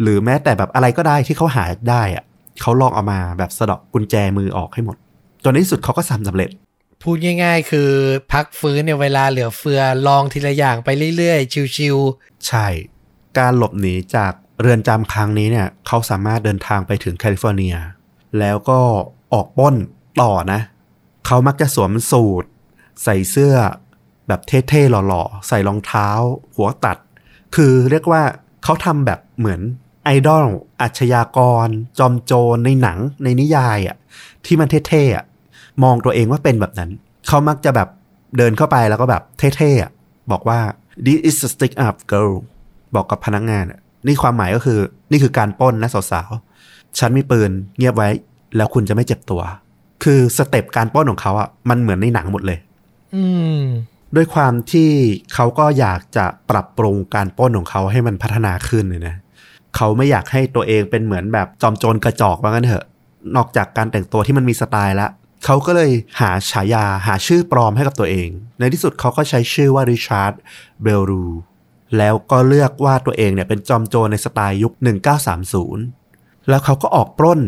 [0.00, 2.24] หรือแม้แต่แบบอะไรก็ได้ที่เขาหาได้อะ
[2.60, 4.96] เขาลองเอามาแบบสะเดาะกุญแจมือออกให้หมด
[5.44, 6.48] จนในที่สุดเขาก็ทำสำเร็จ
[7.04, 7.90] พูดง่าย ๆ คือ
[8.32, 12.66] พักฟื้นเนี่ยเวลาเหลือเฟือลองทีละอย่างไปเรื่อยๆ ชิวๆ ใช่
[13.38, 17.74] การหลบหนีจากเรือนจำครั้งนี้เนี่ย เขาสามารถเดินทางไปถึงแคลิฟอร์เนีย
[18.38, 18.80] แล้วก็
[19.32, 19.74] ออกป้น
[20.22, 20.60] ต่อนะ
[21.26, 22.44] เขามักจะสวมสูท
[23.04, 23.54] ใส่เสื้อ
[24.28, 26.08] แบบเท่ๆหล่อๆ ใส่รองเท้า
[26.56, 26.98] หัวตัด
[27.54, 28.22] คือเรียกว่า
[28.64, 29.60] เขาทำแบบเหมือน
[30.04, 30.46] ไอดอล
[30.80, 33.96] อาชญากร จอมโจรในหนังในนิยายอะ่ะ
[34.44, 35.24] ที่มันเท่ๆอะ
[35.82, 36.90] มองตัวเองว่าเป็นแบบนั้น
[37.26, 37.88] เขามักจะแบบ
[38.36, 39.22] เดินเข้าไปแล้วก็แบบ
[39.56, 39.90] เท่ๆอะ
[40.30, 40.58] บอกว่า
[41.04, 42.32] this is a stick up girl
[42.94, 44.78] บอกกับพนักงานอะนี่ความหมายก็คือ
[45.10, 48.08] นี่คือการปล้นนะสาวๆ ฉันมีปืนเงียบไว้
[48.56, 49.42] แล้วคุณจะไม่เจ็บตัว
[50.04, 53.24] คือ step การปล้นของเขาอะมันเหมือนในหนังหมดเลยๆอื
[53.58, 53.60] ม
[54.16, 54.90] ด้วยความที่
[55.34, 59.14] เขาก็อยากจะปรับปรุงการปล้นของเขาให้มันพัฒนาขึ้นเลยนะ
[59.76, 62.84] เขาไม่อยากให้ตัวเองเป็นเหมือนแบบจอมโจรกระจอกว่างั้นเถอะ
[63.36, 65.06] นอกจากการแต่งตัวที่มันมีสไตล์ละ
[65.44, 65.90] เขาก็เลย
[66.20, 68.28] หาฉายาหาชื่อปลอมให้กับตัวเอง
[68.58, 70.32] ในที่สุดเขาก็ใช้ชื่อว่าริชาร์ด
[70.82, 71.26] เบลรู
[71.98, 74.72] แล้วก็เลือกว่าตัวเองเนี่ยเป็นจอมโจรในสไตล์ยุค
[75.60, 77.40] 1930 แล้วเขาก็ออกปล้น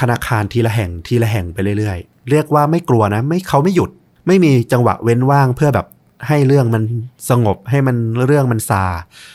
[0.00, 3.90] ธนาคารทีละแห่งทีละแห่งไปเรื่อยๆ เรียกว่าไม่กลัวนะไม่เขาไม่หยุด
[4.26, 5.86] ไม่มีจังหวะเว้นว่างเพื่อแบบ
[6.28, 6.82] ให้เรื่องมัน
[7.30, 7.96] สงบให้มัน
[8.26, 8.84] เรื่องมันซา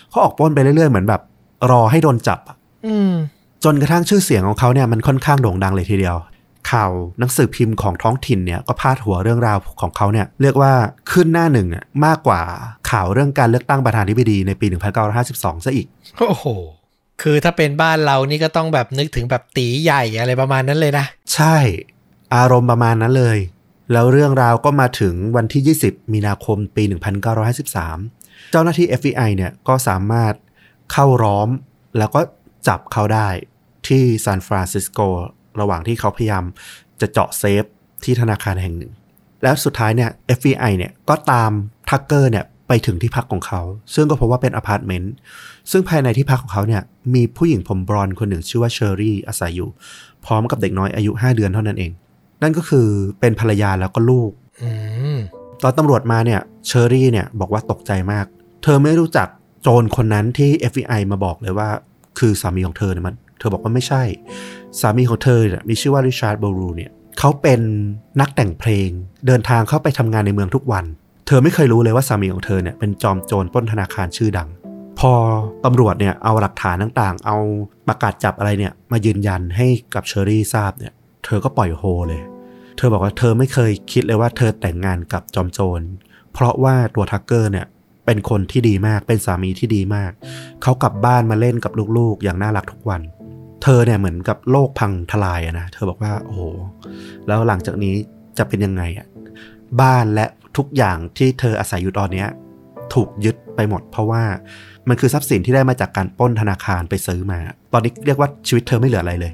[0.09, 1.21] เขาออกปล้นไปเรื่อยๆ เหมือนแบบ
[1.71, 2.55] รอให้โดนจับอะ
[2.87, 3.13] อืม
[3.63, 6.15] จนกระทั่งชื่อเสียงของเขาเนี่ยมันค่อนข้างโด่งดังเลยทีเดียว
[6.71, 10.73] ข่าวหนังสือพิมพ์ของท้องถิ่นเนี่ยก็พาดหัวเรื่องราวของเขาเนี่ยเรียกว่า
[11.11, 12.41] ขึ้นหน้าหนึ่งอะมากกว่า
[12.91, 14.65] ข่าวเรื่องการเลือกตั้งประธานาธิบดีในปี
[15.15, 15.87] 1952 ซะอีก
[16.19, 16.45] โอ้โห
[17.21, 21.57] คือถ้าเป็นบ้านเรานี่ก็ต้องแบบนึกถึงแบบตีใหญ่อะไรประมาณนั้นเลยนะ ใช่
[22.35, 23.37] อารมณ์ประมาณนั้นเลย
[23.91, 26.83] แล้วเรื่องราวก็มาถึงวันที่ 20 มีนาคมปี
[27.67, 30.33] 1953 เจ้าหน้าที่ FBI เนี่ยก็สามารถ
[30.91, 31.49] เข้าร้อม
[31.97, 32.21] แล้วก็
[32.67, 33.29] จับเขาได้
[33.87, 34.99] ที่ซานฟรานซิสโก
[35.61, 36.43] ระหว่างที่เขาพยายาม
[37.01, 37.63] จะเจาะเซฟ
[38.03, 38.91] ที่ธนาคารแห่งหนึ่ง
[39.43, 41.51] แล้วสุดท้ายเนี่ย FBI เนี่ยก็ตาม
[41.89, 43.61] ทักเกอร์เนี่ยไปถึงที่พักของเขา
[43.93, 45.13] ซึ่งก็พบว่าเป็นอพาร์ตเมนต์
[45.71, 46.81] ซึ่งภายในที่พักของเขาเนี่ย
[47.13, 49.69] มีผู้หญิงผมบลอนด์คนหนึ่งชื่อว่าเชอรี่อาศัยอยู่
[50.25, 51.91] พร้อมกับเด็กน้อยอายุ 5 เดือนเท่านั้นเอง
[52.41, 52.87] นั่นก็คือ
[53.19, 54.31] เป็นภรรยาแล้วก็ลูก
[54.63, 54.71] อื
[55.15, 55.17] ม
[55.63, 58.25] ตอนตำรวจมาเนี่ยเชอรี่เนี่ยบอกว่าตกใจมาก
[58.63, 59.27] เธอไม่รู้จัก
[59.61, 61.69] โจรคนนั้นที่ FBI มาบอกเลยว่า
[62.19, 64.03] คือสามีของเธอเนี่ยมัน เธอบอกว่าไม่ใช่
[64.79, 67.61] สามีของเธอเนี่ยมีชื่อว่าริชาร์ดบรูเนี่ยเขาเป็น
[68.21, 68.89] นักแต่งเพลง
[69.27, 70.85] เดินทางเข้าไปทำงานในเมืองทุกวัน
[71.27, 74.49] เธอไม่เคยรู้เลยว่าสามีของเธอเนี่ยเป็นจอมโจรปล้นธนาคารชื่อดัง
[74.99, 75.13] พอ
[75.65, 77.37] ตำรวจเนี่ยเอาหลักฐานต่างๆ เอา
[77.87, 80.93] ประกาศจับอะไรเนี่ยมายืนยันให้กับเชอรี่ทราบเนี่ย
[81.25, 82.21] เธอก็ปล่อยโฮเลย
[82.77, 85.81] เธอบอกว่าเธอไม่เคยคิดเลยว่าเธอแต่งงานกับจอมโจร
[86.33, 87.65] เพราะว่าตัวทักเกอร์เนี่ย
[88.05, 90.11] เป็นคนที่ดีมาก เป็นสามีที่ดีมาก
[90.63, 93.01] เขากลับบ้านมาเล่นกับลูกๆ อย่างน่ารักทุกวัน
[93.63, 96.41] เธอเนี่ยเหมือนกับโลกพังทลายอะนะเธอบอกว่าโอ้โห
[97.27, 97.93] แล้วหลังจากนี้
[98.37, 99.07] จะเป็นยังไงอะ
[99.81, 100.25] บ้านและ
[100.57, 102.27] ทุกอย่างที่เธออาศัยอยู่ตอนเนี้ย
[102.93, 104.23] ถูกยึดไปหมด เพราะว่า
[104.89, 107.39] มันคือทรัพย์สินที่ได้มาจากการปล้นธนาคารไปซื้อมา
[107.73, 109.33] ตอนนี้เรียกว่าชีวิตเธอไม่เหลืออะไรเลย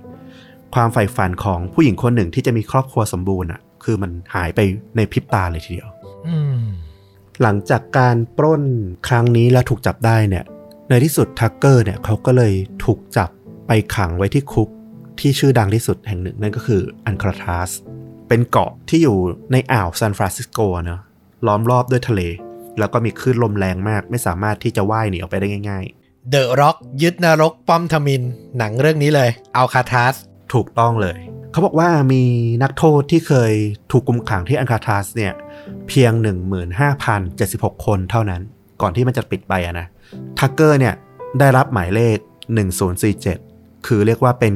[0.75, 4.59] ความใฝ่ฝันของผู้หญิงคนหนึ่งที่จะมีครอบครัวสมบูรณ์อะ คือมันหายไป
[4.95, 5.89] ในพริบตาเลยทีเดียว
[6.27, 6.63] อืม
[7.41, 8.63] หลังจากการปล้น
[9.07, 10.45] ครั้งนี้แล้วถูกจับได้เนี่ย
[10.89, 12.53] ในที่สุดทักเกอร์เนี่ยเขาก็เลย
[12.85, 13.29] ถูกจับ
[13.73, 14.69] ไปขังไว้ที่คุก
[15.19, 17.69] ที่ชื่อดังที่สุดแห่งหนึ่งนั่นก็คืออัลคาทราซ
[18.27, 19.17] เป็นเกาะที่อยู่
[19.51, 21.01] ในอ่าวซานฟรานซิสโกเนาะ
[21.47, 22.21] ล้อมรอบด้วยทะเล
[22.79, 25.85] แล้วก็มีคลื่นลมแรงมาก ไม่สามารถที่จะว่ายหนีออกไปได้ง่าย
[26.29, 28.21] The Rock ยึดนรกป้อมทมิฬ
[28.57, 31.19] หนังเรื่องนี้เลยอัลคาทราซๆถูกต้องเลย
[31.51, 32.23] เขาบอกว่ามี
[32.63, 33.53] นักโทษที่เคย
[33.91, 35.33] ถูกกุมขังที่อัลคาทราซเนี่ย
[35.87, 36.11] เพียง
[36.99, 38.41] 15,076 คนเท่านั้น
[38.81, 39.87] ก่อนที่มันจะปิดไปอะนะ
[40.39, 40.95] ทักเกอร์เนี่ย
[41.39, 43.50] ได้รับหมายเลข 1047
[43.85, 44.53] คือเรียกว่าเป็น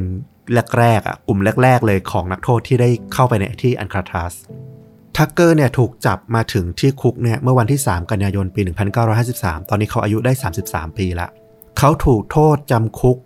[0.77, 4.33] แรกๆอะกลุ่มแรก ๆ เลยของนักโทษที่ได้เข้าไปในที่อันคราทัส
[5.17, 8.61] ทักเกอร์เนี่ยถูกจับมาถึงที่คุกเนี่ยเมื่อวันที่ 3 กันยายนปี
[9.15, 10.31] 1953 ตอนนี้เขาอายุได้
[10.65, 11.27] 33 ปีละ
[11.77, 13.17] เขาถูกโทษจำคุก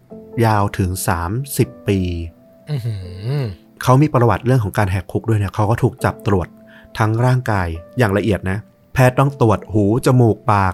[0.46, 0.90] ยาวถึง
[1.40, 2.00] 30 ปี
[2.70, 2.96] อื้อหื
[3.42, 3.44] อ
[3.84, 6.48] เขามีประวัติเรื่องของการแหกคุกด้วยเนี่ยเขาก็ถูกจับตรวจ
[6.98, 8.58] ทั้งร่างกายอย่างละเอียดนะ
[8.94, 10.74] แพทย์ต้องตรวจหู จมูกปาก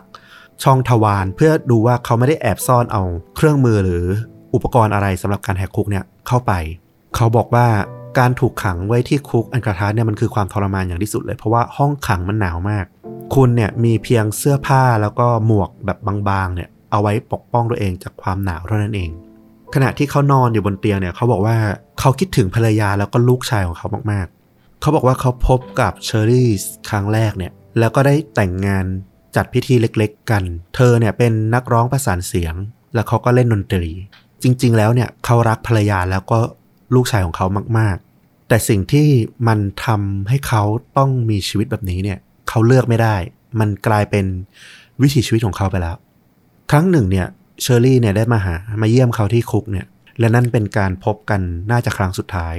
[0.63, 3.03] ช่องทวารเพื่อดูว่าเขาไม่ได้แอบซ่อนเอา
[3.35, 4.05] เครื่องมือหรือ
[4.53, 6.53] อุปกรณ์อะไรสำหรับการแหกคุกเนี่ยเข้าไป
[7.15, 7.67] เขาบอกว่า
[8.19, 12.85] การถูกขังไว้ที่คุกอันคาทาเนี่ยมันคือความทรมานอย่างที่สุดเลยเพราะว่าห้องขังมันหนาวมาก
[13.35, 15.97] คุณเนี่ยมีเพียงเสื้อผ้าแล้วก็หมวกแบบ
[16.29, 19.09] บางๆเนี่ยเอาไว้ปกป้องตัวเองจากความหนาวเท่านั้นเอง
[19.73, 21.57] ขณะที่เขานอนอยู่บนเตียงเนี่ยเขาบอกว่า
[21.99, 26.49] เขาคิดถึงภรรยาแล้วก็ลูกชายของเขามากๆ เขาบอกว่าเขาพบกับเชอรี่
[26.89, 28.85] ครั้งแรกเนี่ยแล้วก็ได้แต่งงาน
[29.35, 30.43] จัดพิธีเล็กๆ กัน
[30.75, 32.55] เธอเนี่ยเป็นนักร้องประสานเสียง
[32.93, 33.91] แล้วเขาก็เล่นดนตรี
[34.43, 36.39] จริง ๆ แล้วเนี่ยเขารักภรรยาแล้วก็
[36.95, 37.45] ลูกชายของเขา
[37.77, 39.07] มาก ๆ แต่สิ่งที่
[39.47, 40.63] มันทำให้เขา
[40.97, 42.19] ต้องมีชีวิตแบบนี้เนี่ย
[42.49, 43.15] เขาเลือกไม่ได้
[43.59, 44.25] มันกลายเป็น
[45.01, 45.95] วิถีชีวิตของเขาไปแล้ว
[46.71, 47.27] ครั้งหนึ่งเนี่ย
[47.61, 49.85] เชอรี่เนี่ยได้มาหามาเยี่ยมเขาที่คุกเนี่ย
[50.19, 52.55] และนั่นเป็นการพบกันน่าจะครั้งสุดท้าย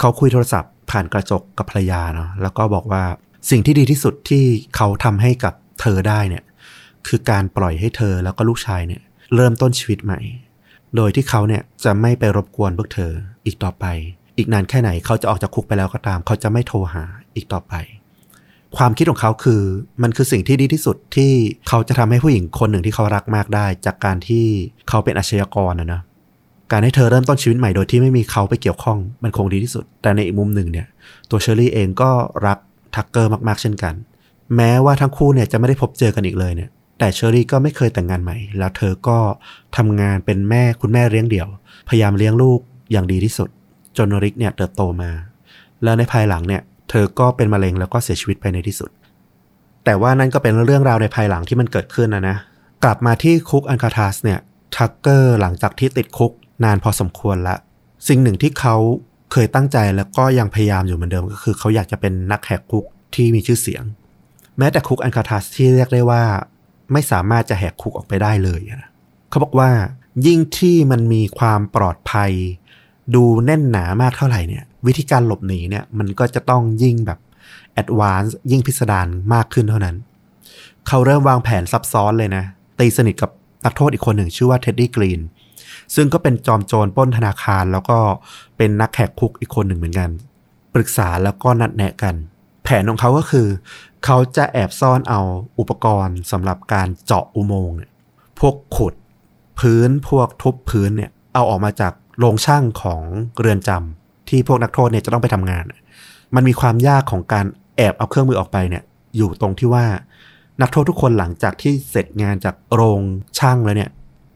[0.00, 3.04] เขาคุยโทรศัพท์ผ่านกระจกกับภรรยาเนาะแล้วก็บอกว่า
[3.50, 4.44] สิ่งที่ดีที่สุดที่
[4.76, 6.44] เขาทำให้กับเธอได้เนี่ย
[7.06, 9.02] คือการปล่อยให้เธอแล้วก็ลูกชายเนี่ย
[9.34, 10.20] เริ่มต้นชีวิตใหม่
[10.96, 13.12] โดยที่เขาเนี่ยจะไม่ไปรบกวนพวกเธอ
[13.44, 13.84] อีกต่อไป
[14.38, 17.74] อีกนานแค่ไหนเขาจะออกจากคุกไปแล้วก็ตาม เขาจะไม่โทรหาอีกต่อไป
[18.76, 19.62] ความคิดของเขาคือ
[20.02, 21.32] มันคือสิ่งที่ดีที่สุดที่
[21.68, 24.46] เขาจะทำให้ผู้หญิงคนหนึ่งที่เขารักมากได้ จากการที่
[24.88, 26.00] เขาเป็นอาชญากรนะนะ
[26.72, 30.86] การให้เธอเริ่มต้นชีวิตใหม่โดยที่ไม่มีเขาไปเกี่ยวข้องมันคงดีที่สุด แต่ในอีกมุมหนึ่งเนี่ย
[31.30, 32.10] ตัวเชอรี่เองก็
[32.46, 32.58] รัก
[32.94, 33.94] ทักเกอร์มากๆเช่นกัน
[34.56, 36.70] แม้ว่าทั้งคู่เนี่ยจะไม่ได้พบเจอกันอีกเลยเนี่ย
[37.02, 39.18] แต่เชอรี่ก็ไม่เคยแต่งงานใหม่ แล้วเธอก็
[39.76, 41.48] ทำงานเป็นแม่คุณแม่เลี้ยงเดี่ยว
[41.88, 42.60] พยายามเลี้ยงลูก
[42.92, 43.48] อย่างดีที่สุด
[43.96, 45.10] จนริกเนี่ยเติบโตมา
[45.82, 48.90] แล้วในภายหลังเนี่ยเธอก็เป็นมะเร็งแล้วก็เสียชีวิตไปในที่สุด
[49.84, 52.36] แต่ว่านั่นก็เป็นเรื่องราวในภายหลังที่มันเกิดขึ้นนะนะ
[52.84, 54.38] กลับมาที่คุกอันคาทาสเนี่ย
[54.76, 56.32] ทักเกอร์หลังจากที่ติดคุก
[56.64, 57.56] นานพอสมควรละ
[58.08, 58.76] สิ่งหนึ่งที่เขา
[59.32, 62.84] เคยตั้งใจแล้วก็ยังพยายามอยู่เหมือนเดิมก็คือ เขาอยากจะเป็นนักแหกคุก
[63.14, 63.84] ที่มีชื่อเสียง
[64.58, 66.22] แม้แต่คุกอันคาทาสที่เรียกได้ว่า
[66.92, 68.90] ไม่สามารถจะแหกคุกออกไปได้เลยนะ
[69.30, 69.70] เขาบอกว่า
[70.26, 72.32] ยิ่งที่มันมีความปลอดภัย
[73.14, 77.18] ดูแน่นหนามากเท่าไหร่เนี่ย วิธีการหลบหนีเนี่ยมันก็จะต้องยิ่งแบบ
[77.72, 79.96] advance ยิ่งพิสดารมากขึ้นเท่านั้น
[80.88, 82.44] เขาเริ่มวางแผนซับซ้อนเลยนะ
[82.78, 83.30] ตีสนิทกับ
[83.64, 85.20] นักโทษอีกคนหนึ่งชื่อว่าเท็ดดี้กรีน
[85.94, 87.98] ซึ่งก็เป็นจอมโจรปล้นธนาคาร แล้วก็
[88.56, 90.10] เป็นนักแหกคุกอีกคนหนึ่งเหมือนกัน
[90.74, 92.14] ปรึกษาแล้วก็นัดแนะกัน
[92.64, 93.46] แผนของเขาก็คือ
[94.04, 95.20] เขาจะแอบซ่อนเอา
[95.58, 97.90] อุปกรณ์สำหรับการเจาะอุโมงค์เนี่ย
[98.40, 98.94] พวกขุด
[99.60, 103.02] พื้นพวกทุบพื้นเนี่ยเอาออกมาจากโรงช่างของ
[103.40, 105.64] เรือนจำที่พวกนักโทษเนี่ยจะต้องไปทำงาน
[106.34, 107.46] มันมีความยากของการ
[107.76, 108.82] แอบเอาเครื่องมือออกไปเนี่ย
[109.16, 109.86] อยู่ตรงที่ว่า
[110.60, 113.00] นักโทษทุกคนหลังจากที่เสร็จงานจากโรง
[113.38, 113.90] ช่างแล้วเนี่ย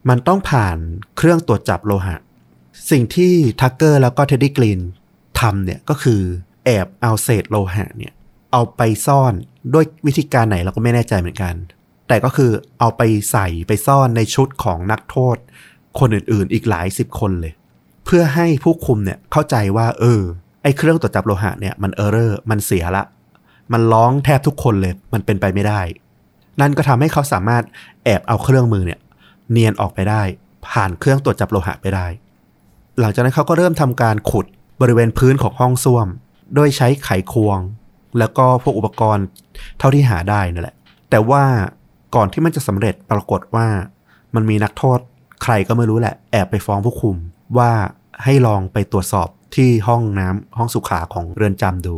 [0.08, 0.76] มันต้องผ่าน
[1.16, 2.16] เครื่องตรวจจับโลหะ
[2.90, 4.80] สิ่งที่ทักเกอร์แล้วก็เท็ดดี้กรีน
[5.40, 6.20] ทำเนี่ยก็คือ
[6.64, 8.12] แอบเอาเศษโลหะเนี่ย
[8.52, 9.34] เอาไปซ่อน
[9.74, 11.54] ด้วยวิธีการไหนเราก็ไม่แน่ใจเหมือนกัน
[12.08, 12.50] แต่ก็คือ
[12.80, 15.36] เอาไปใส่ไปซ่อนในชุดของนักโทษ
[15.98, 17.52] คนอื่นๆ อีกหลายสิบคนเลย
[18.04, 20.22] เพื่อให้ผู้คุมเนี่ยเข้าใจว่า เออ
[20.62, 23.04] ไอ้เครื่องตรวจจับโลหะเนี่ยมัน error มันเสียละ
[23.72, 25.80] มันร้องแทบทุกคนเลย มันเป็นไปไม่ได้
[26.60, 27.62] นั่นก็ทำให้เขาสามารถ
[28.04, 29.00] แอบเอาเครื่องมือเนี่ย
[29.50, 30.22] เนียนออกไปได้
[30.68, 32.06] ผ่านเครื่องตรวจจับโลหะไปได้
[33.00, 34.46] หลังจากนั้นเขาก็เริ่มทำการขุด
[34.80, 36.06] บริเวณพื้นของห้องส้วม
[36.54, 37.58] โดยใช้ไขควง
[38.18, 39.26] แล้วก็พวกอุปกรณ์
[39.78, 40.76] เท่าที่หาได้นั่นแหละ
[41.10, 41.44] แต่ว่า
[42.14, 43.66] ก่อนที่มันจะสำเร็จปรากฏว่า
[44.34, 44.98] มันมีนักโทษ
[45.42, 47.16] ใครก็ไม่รู้แหละ แอบไปฟ้องผู้คุม
[47.58, 47.70] ว่า
[48.24, 51.96] ให้ลองไปตรวจสอบที่ห้องน้ำห้องสุขาของเรือนจำดู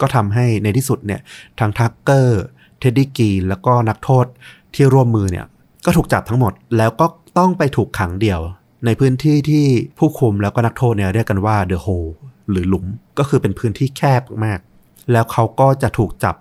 [0.00, 1.20] ก็ทำให้ในที่สุดเนี่ย
[1.58, 2.42] ทางทักเกอร์
[2.78, 4.26] เท็ดดี้กรีนแล้วก็นักโทษ
[4.74, 5.46] ที่ร่วมมือเนี่ย
[5.84, 7.06] ก็ถูกจับทั้งหมดแล้วก็
[7.38, 8.40] ต้องไปถูกขังเดี่ยว
[8.86, 9.64] ในพื้นที่ที่
[9.98, 11.88] ผู้คุมแล้วก็นักโทษเนี่ยเรียกกันว่าเดอะโฮ
[12.50, 12.86] หรือหลุม
[13.18, 14.58] ก็คือเป็นพื้นที่แคบมาก
[15.12, 16.34] แล้วเขาก็จะถูกจับ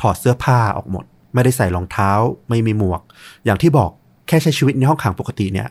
[0.00, 1.04] ถอดเสื้อผ้าออกหมด
[1.34, 2.10] ไม่ได้ใส่รองเท้า
[2.48, 3.02] ไม่มีหมวก
[3.44, 3.90] อย่างที่บอก
[4.28, 5.68] แค่ใช้ชีวิตในห้องขังปกติเนี่ย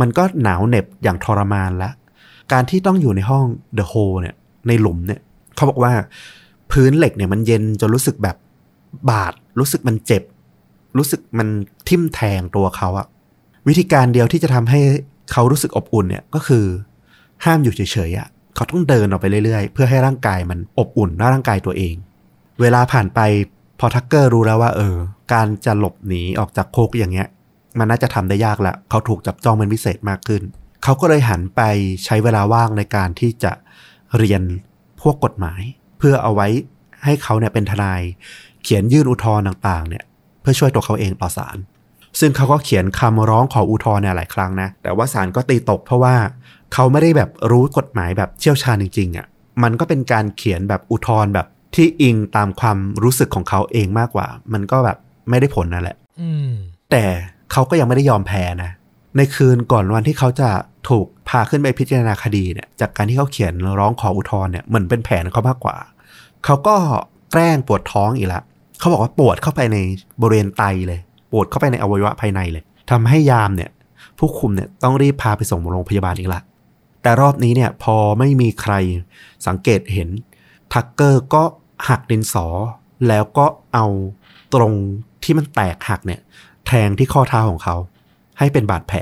[0.00, 1.90] มันก็หนาวเหน็บอย่างทรมานละ
[2.52, 4.34] การที่ต้องอยู่ในห้องเดอะโฮเนี่ย
[4.68, 5.20] ในหลุมเนี่ย
[5.56, 5.92] เขาบอกว่า
[6.72, 8.36] พื้นเหล็กเนี่ยมันเย็นจนรู้สึกแบบ
[9.10, 10.22] บาด รู้สึกมันเจ็บ
[10.98, 11.48] รู้สึกมัน
[11.88, 13.06] ทิ่มแทงตัวเขาอะ
[13.68, 14.80] วิธีการเดียวที่จะทำให้
[15.32, 16.64] เขารู้สึกอบอุ่นเนี่ยก็คือ
[17.44, 21.94] ห้ามอยู่เฉยๆอะ เขาต้องเดินออกไปเรื่อยๆ เพื่อให้ร่างกายมันอบอุ่นร่างกายตัวเอง
[22.60, 23.20] เวลาผ่านไป
[23.80, 24.96] พอทักเกอร์รู้แล้วว่า เออ
[25.32, 27.28] การจะหลบหนีออกจากโคกอย่างเงี้ย
[27.78, 30.42] มันน่าจะทำได้ยากละเขาถูกจับจ้องเป็นพิเศษมากขึ้น
[30.82, 31.60] เขาก็เลยหันไป
[32.04, 33.52] ใช้เวลาว่างในการที่จะ
[34.18, 34.42] เรียน
[35.00, 35.62] พวกกฎหมาย
[35.98, 36.48] เพื่อเอาไว้
[37.04, 38.02] ให้เขาเนี่ยเป็นทนาย
[38.62, 40.04] เขียนยื่นอุทธรณ์ต่างๆ เนี่ย
[40.40, 41.56] เพื่อช่วยตัวเขาเองต่อศาล
[42.20, 46.14] ซึ่งเขาก็เขียนคำร้องขออุทธรณ์เนี่ยหลายครั้งนะแต่ว่าศาลก็ตีตกเพราะว่า
[46.74, 49.26] เขาไม่ได้แบบรู้กฎหมายแบบเชี่ยวชาญจริงๆอะ่ะ
[49.62, 54.98] มันก็เป็นการเขียนแบบอุทธรณ์แบบที่อิงตามความรู้สึกของเขาเองมากกว่า มันก็แบบ
[55.30, 56.50] ไม่ได้ผลนั่นแหละอืม
[56.90, 57.04] แต่
[57.52, 58.70] เขาก็ยังไม่ได้ยอมแพ้นะ
[59.16, 60.48] ในคืนก่อนวันที่เขาจะ
[60.88, 65.76] ถูกพาขึ้นไปพิจารณาคดีเนี่ย จากการที่เขาเขียนร้องขออุทธรณ์เนี่ยเหมือนเป็นแผนเขามากกว่า
[66.44, 66.76] เขาก็
[67.32, 68.42] แกล้งปวดท้องอีกละ
[68.78, 69.78] เขาบอกว่าปวดเข้าไปใน
[70.20, 71.00] บริเวณไตเลย
[71.32, 73.70] ปวดเข้าไปในอวัยวะภายในเลยทำให้ยามเนี่ย
[74.18, 76.40] ผู้คุมเนี่ยต้องรีบพาไปส่งโรงพยาบาลอีกละ
[77.04, 78.74] แต่รอบนี้เนี่ยพอไม่มีใคร
[79.46, 80.08] สังเกตเห็น
[80.72, 81.42] ทักเกอร์ก็
[81.88, 82.46] หักดินสอ
[83.08, 83.86] แล้วก็เอา
[84.54, 84.72] ตรง
[85.22, 86.20] ที่มันแตกหักเนี่ย
[86.66, 87.76] แทงที่ข้อเท้าของเขา
[88.38, 88.98] ให้เป็นบาดแผล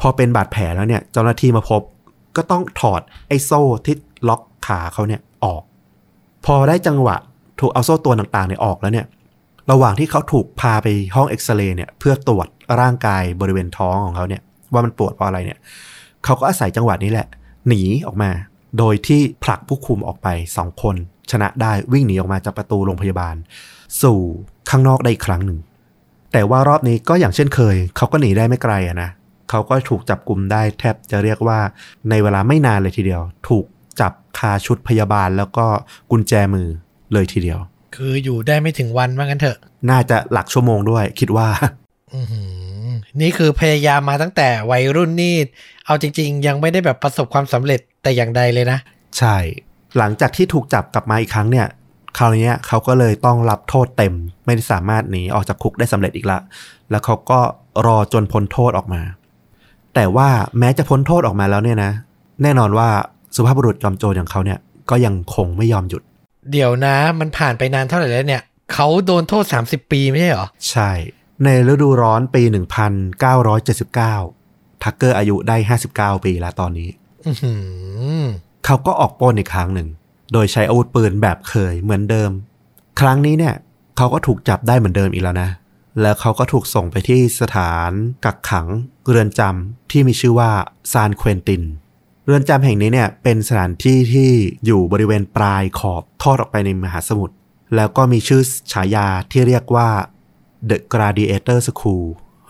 [0.00, 1.82] พอเป็นบาดแผลแล้วเนี่ย เจ้าหน้าที่มาพบ
[2.36, 3.96] ก็ต้องถอดไอ้โซ่ที่
[4.28, 5.62] ล็อกขาเขาเนี่ยออก
[6.46, 7.16] พอได้จังหวะ
[7.60, 9.06] ถูกเอาโซ่ตัวต่างๆเนี่ยออกแล้วเนี่ย
[9.70, 12.46] ระหว่างที่เขาถูกพาไปห้องเอ็กซเรย์เนี่ยเพื่อตรวจ
[12.80, 15.58] ร่างกายบริเวณท้องของเขาเนี่ย ว่ามันปวดเพราะอะไรเนี่ย
[16.24, 17.26] เขาก็อาศัยจังหวะนี้แหละ
[17.68, 18.30] หนีออกมา
[18.78, 20.96] โดยที่ผลักผู้คุมออกไปสองคน
[21.30, 23.34] ชนะได้วิ่งหนีออกมาจากประตูโรงพยาบาล
[24.02, 24.20] สู่
[24.70, 25.58] ข้างนอกได้อีกครั้งหนึ่ง
[26.32, 29.10] แต่ว่ารอบนี้ก็อย่างเช่นเคย เขาก็หนีได้ไม่ไกลอะนะ
[29.50, 31.58] เขาก็ถูกจับกลุ่มได้แทบจะเรียกว่า
[32.10, 33.64] ในเวลาไม่นานเลยทีเดียว ถูก
[34.00, 35.66] จับคาชุดพยาบาลแล้วก็
[36.10, 36.68] กุญแจมือ
[37.12, 37.58] เลยทีเดียว
[37.96, 39.58] คืออยู่ได้ไม่ถึงวันว่างั้นเถอะ
[39.90, 41.48] น่าจะหลักชั่วโมงด้วย คิดว่า
[42.14, 42.67] อือหือ
[43.20, 45.34] นี่คือพยายามมาตั้งแต่วัยรุ่นนี่
[45.86, 48.78] เอาจริง ๆ ยังไม่ได้แบบประสบความสำเร็จแต่อย่างใดเลยนะ
[49.18, 49.36] ใช่
[49.98, 51.66] หลังจากที่ถูกจับกลับมาอีกครั้งเนี่ย
[52.18, 56.38] คราวนี้เขาก็เลยต้องรับโทษเต็ม ไม่ได้สามารถหนีออกจากคุกได้สำเร็จอีกละ
[56.90, 57.40] แล้วเขาก็
[57.86, 59.02] รอจนพ้นโทษออกมา
[59.94, 60.28] แต่ว่า
[60.58, 61.92] แม้จะพ้นโทษออกมาแล้วเนี่ยนะ
[62.42, 62.88] แน่นอนว่า
[63.36, 64.58] สุภาพบุรุษจอมโจรอย่างเขาเนี่ย
[64.90, 66.02] ก็ยังคงไม่ยอมหยุด
[66.52, 68.42] เดี๋ยวนะ มันผ่านไปนานเท่าไหร่แล้วเนี่ย
[68.72, 70.90] เขาโดนโทษ 30 ปีไม่ใช่เหรอ ใช่
[71.44, 72.42] ในฤดูร้อนปี
[73.62, 75.56] 1979 ทักเกอร์อายุได้
[76.16, 76.88] 59 ปีแล้วตอนนี้
[77.26, 77.52] อือหื
[78.22, 78.24] อ
[78.64, 79.88] เขาก็ออกปล้นอีกครั้งหนึ่ง
[80.32, 82.30] โดยใช้อาวุธปืนแบบเคยเหมือนเดิม
[83.00, 83.54] ครั้งนี้เนี่ย
[83.96, 85.50] เขาก็ถูกจับได้เหมือนเดิมอีกแล้วนะ
[86.00, 87.90] แล้วเขาก็ถูกส่งไปที่สถาน
[88.24, 88.66] กักขัง
[89.08, 90.50] เรือนจำที่มีชื่อว่า
[90.92, 91.62] ซานเควินติน
[92.26, 94.30] เรือนจำแห่งนี้เนี่ยเป็นสถานที่ที่
[94.66, 97.34] อยู่บริเวณปลายขอบทอดออกไปในมหาสมุทร
[97.76, 99.88] แล้วก็มีชื่อฉายาที่เรียกว่า
[100.70, 102.04] The Gladiator School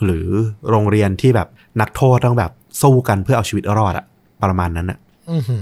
[0.05, 0.29] หรือ
[0.71, 1.49] โรงเรียนที่แบบ
[1.81, 2.53] นักโทษต้องแบบ
[2.83, 4.07] สู้กันเพื่อเอาชีวิตรอดอะ
[4.43, 4.99] ประมาณนั้นอะ
[5.31, 5.59] อือหื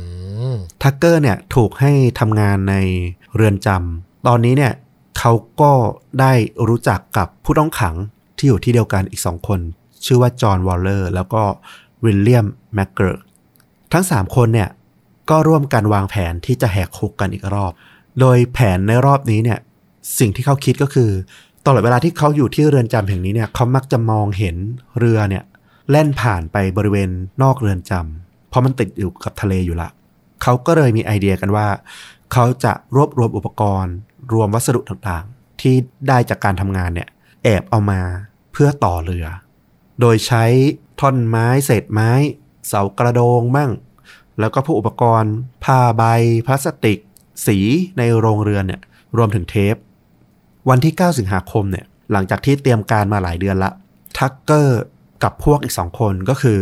[0.52, 2.74] อทักเกอร์เนี่ยถูกให้ทำงานใน
[3.34, 4.72] เรือนจำตอนนี้เนี่ย
[5.18, 5.72] เขาก็
[6.20, 6.32] ได้
[6.68, 7.94] รู้จักกับผู้ต้องขัง
[8.36, 9.60] ที่อยู่ที่เดียวกันอีกสองคน
[10.04, 11.42] ชื่อว่าจอห์นวอลเลอร์แล้วก็
[12.04, 13.22] วิลเลียมแมกเกิร์ก
[13.92, 14.68] ทั้งสามคนเนี่ย
[15.30, 17.72] ก็ร่วมกันวางแผนที่จะแหกคุกกันอีกรอบ
[18.20, 19.58] โดยแผนในรอบนี้เนี่ย
[20.18, 21.10] สิ่งที่เขาคิดก็คือ
[21.66, 24.56] ตลอดเวลาที่เขาอยู่ที่เรือนจำแห่งนี้เนี่ยเขามักจะมองเห็น
[24.98, 25.44] เรือเนี่ย
[25.90, 27.10] แล่นผ่านไปบริเวณ
[27.42, 29.88] นอกเรือนจำเพราะมันติดอยู่กับทะเลอยู่ละ
[30.42, 31.68] เขาก็เลยมีไอเดียกันว่า
[32.32, 33.94] เขาจะรวบรวมอุปกรณ์
[34.32, 35.74] รวมวัสดุต่างๆ ที่
[36.08, 37.08] ได้จากการทำงานเนี่ย
[37.44, 38.00] แอบเอามา
[38.52, 39.26] เพื่อต่อเรือ
[40.00, 40.44] โดยใช้
[41.00, 42.10] ท่อนไม้เศษไม้
[42.68, 43.70] เสากระโดงบ้าง
[44.40, 46.02] แล้วก็พวกอุปกรณ์ ผ้าใบ
[46.46, 46.98] พลาสติก
[47.46, 47.58] สี
[47.98, 48.80] ในโรงเรือนเนี่ย
[49.16, 49.76] รวมถึงเทป
[50.70, 53.70] วันที่ 9 สิงหาคมเนี่ย หลังจากที่เตรียมการมาหลายเดือนละ
[54.18, 54.80] ทักเกอร์
[55.24, 56.60] กับพวกอีกสองคนก็คือ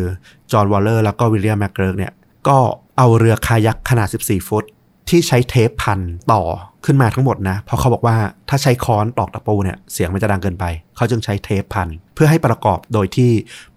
[0.52, 2.12] จอห์นวอลเลอร์แล้วก็วิลเลียมแมกเกิร์กเนี่ย
[2.48, 2.58] ก็
[2.98, 4.64] เอาเรือคายักขนาด 14 ฟุต
[5.08, 6.00] ที่ใช้เทปพัน
[6.32, 6.42] ต่อ
[6.84, 8.16] ขึ้นมาทั้งหมดนะ เพราะเขาบอกว่า
[8.48, 10.64] ถ้าใช้ค้อนตอกตะปูเนี่ย เสียงมันจะดังเกินไป
[10.96, 13.30] เขาจึงใช้เทปพัน เพื่อให้ประกอบโดยที่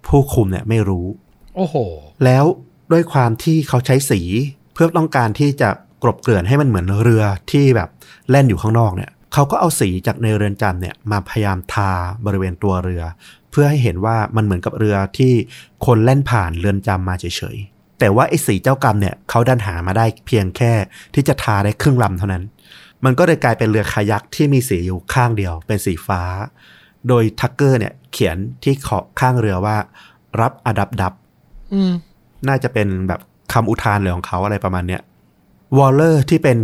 [0.06, 1.06] ผู้คุมเนี่ยไม่รู้
[1.56, 1.76] โอ้โห
[2.24, 2.44] แล้ว
[2.92, 4.20] ด้วยความที่เขาใช้สี
[4.74, 5.68] เพื่อต้องการที่จะ
[6.02, 7.88] กลบเกลื่อนให้มันเหมือนเรือที่แบบ
[8.30, 11.90] แล่นอยู่ข้างนอกเนี่ย เขาก็เอาสีจากในเรือนจำเนี่ยมาพยายามทา
[12.26, 13.02] บริเวณตัวเรือ
[13.50, 15.32] เพื่อให้เห็นว่ามันเหมือนกับเรือที่
[15.86, 20.72] คนแล่นผ่านเรือนจำมาเฉยๆ แต่ว่าไอ้สีเจ้ากรรมเนี่ยเขาดันหามาได้เพียงแค่
[21.14, 22.44] ที่จะทาได้ครึ่งลำเท่านั้น
[23.04, 26.22] มันก็เลยกลายเป็นเรือคายักที่มีสีอยู่ข้างเดียว เป็นสีฟ้า
[27.08, 29.76] โดยทักเกอร์เนี่ยเขียนที่ขอบข้างเรือว่า
[30.40, 31.12] Rub-a-dub-dub
[31.74, 31.92] อืม
[32.48, 33.20] น่าจะเป็นแบบ
[33.52, 35.02] คำอุทานเลยของเขาอะไรประมาณเนี้ย
[35.78, 36.58] วอลเลอร์ที่เป็น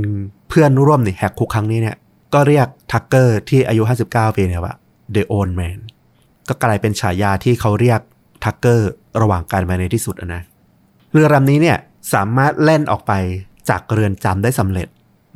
[0.49, 1.97] เพื่อนร่วมในแหกคุกครั้งนี้เนี่ย
[2.35, 4.75] ก็เรียกทักเกอร์ที่อายุ 59 ปีเนี่ยว่า
[5.15, 5.79] The Old Man
[6.49, 8.01] ก็กลายเป็นฉายาที่เขาเรียก
[8.45, 8.91] ทักเกอร์
[9.21, 10.43] ระหว่างการมาในที่สุดอะนะ
[11.13, 11.79] เรือลำนี้เนี่ย
[12.15, 13.13] สามารถแล่นออกไป
[13.69, 14.89] จากเรือนจำได้สำเร็จ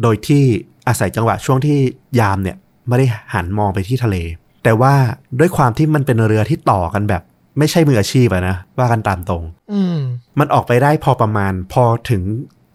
[0.03, 0.45] โดยที่
[0.89, 1.79] อาศัยจังหวะช่วงที่
[2.21, 2.57] ยามเนี่ย
[2.89, 4.17] ไม่ได้หันมองไปที่ทะเล
[4.65, 4.95] แต่ว่า
[5.39, 7.23] ด้วยความที่มันเป็นเรือที่ต่อกันแบบ
[7.59, 9.43] ไม่ใช่มืออาชีพอะนะว่ากันตามตรง
[9.73, 9.99] อืม
[10.39, 12.23] มันออกไปได้พอประมาณพอถึง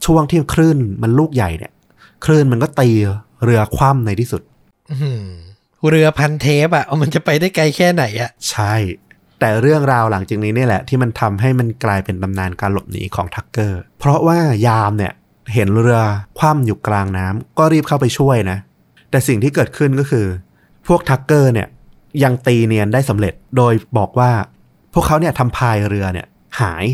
[0.05, 1.71] ช่วงที่คลื่นมันลูกใหญ่เนี่ย
[2.25, 2.89] คลื่นมันก็ตี
[3.43, 4.41] เรือคว่ำในที่สุด
[4.89, 5.23] อื้อหือ
[5.89, 8.73] เรือพันเทปอะเอามันจะไปได้ไกลแค่ไหนอะใช่
[9.39, 15.13] แต่เรื่องราวหลังจากนี้เนี่ยแหละ ที่มันทำให้มันกลายเป็นตำนานการหลบหนีของทักเกอร์ เพราะว่ายามเนี่ย
[15.53, 16.01] เห็นเรือ
[16.39, 18.57] คว่ำอยู่กลางน้ำก็รีบเข้าไปช่วยนะ
[19.09, 20.25] แต่สิ่งที่เกิดขึ้นก็คือ
[20.87, 21.67] พวกทักเกอร์เนี่ย
[22.23, 24.31] ยังตีเนียนได้สำเร็จโดยบอกว่า
[24.93, 26.27] พวกเขาเนี่ยทำพายเรือเนี่ย
[26.61, 26.85] หาย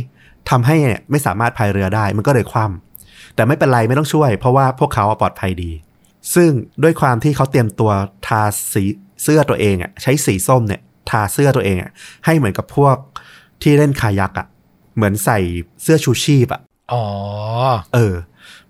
[0.50, 5.72] ทำให้เนี่ยไม่สามารถพายเรือได้มันก็เลยคว่ำแต่ไม่เป็นไรไม่ต้องช่วย เพราะว่าพวกเขาปลอดภัยดี
[6.36, 6.50] ซึ่ง
[6.84, 7.92] ด้วยความที่เขาเตรียมตัว
[8.28, 8.42] ทา
[8.74, 8.84] สี
[9.24, 11.92] เสื้อตัวเองอะใช้สีส้มเนี่ย ทาเสื้อตัวเองอะ
[12.26, 12.96] ให้เหมือนกับพวก
[13.62, 14.48] ที่เล่นคายักอะ
[14.96, 15.40] เหมือนใส่
[15.84, 16.62] เสื้อชูชีพอะ
[16.94, 17.06] อ๋อ
[17.94, 18.16] เออ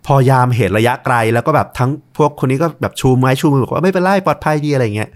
[0.06, 5.10] พอยามเห็นระยะไกลแล้วก็แบบทั้งพวกคนนี้ก็แบบชูไม้ชูมือบอกว่าไม่เป็นไรปลอดภัยดีอะไรเงี้ย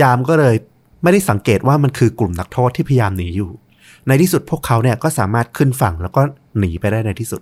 [0.00, 0.54] ยามก็เลย
[1.02, 3.50] ไม่ได้สังเกตว่ามันคือกลุ่มนักโทษที่พยายามหนีอยู่
[4.08, 6.22] ในที่สุดพวกเขาเนี่ยก็สามารถขึ้นฝั่งแล้วก็
[6.58, 7.40] หนีไปได้ในที่สุด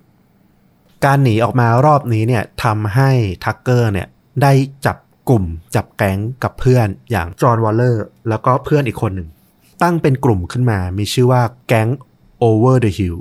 [1.05, 3.09] การหนีออกมารอบนี้เนี่ยทำให้
[3.45, 4.07] ทักเกอร์เนี่ย
[4.43, 4.51] ได้
[4.85, 4.97] จับ
[5.29, 5.43] กลุ่ม
[5.75, 9.29] จับแก๊งกับเพื่อนอย่างจอห์นวอลเลอร์แล้วก็เพื่อนอีกคนหนึ่ง
[9.81, 11.89] ตั้งเป็นกลุ่มขึ้นมามีชื่อว่าแก๊ง
[12.43, 13.17] Over the Hill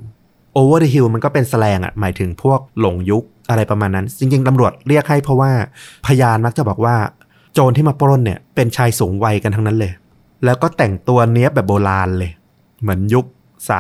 [0.57, 5.53] Over the Hill มันก็เป็นแสลงอะหมายถึงพวกหลงยุคอะไรประมาณนั้น จริงๆตำรวจเรียกให้เพราะว่า
[6.07, 6.97] พยานมักจะบอกว่า
[7.55, 9.93] โจรที่มาปล้นเนี่ยเป็นชายสูงวัยกันทั้งนั้นเลย
[10.45, 12.31] แล้วก็แต่งตัวเนี้ยบแบบโบราณเลย
[12.81, 13.25] เหมือนยุค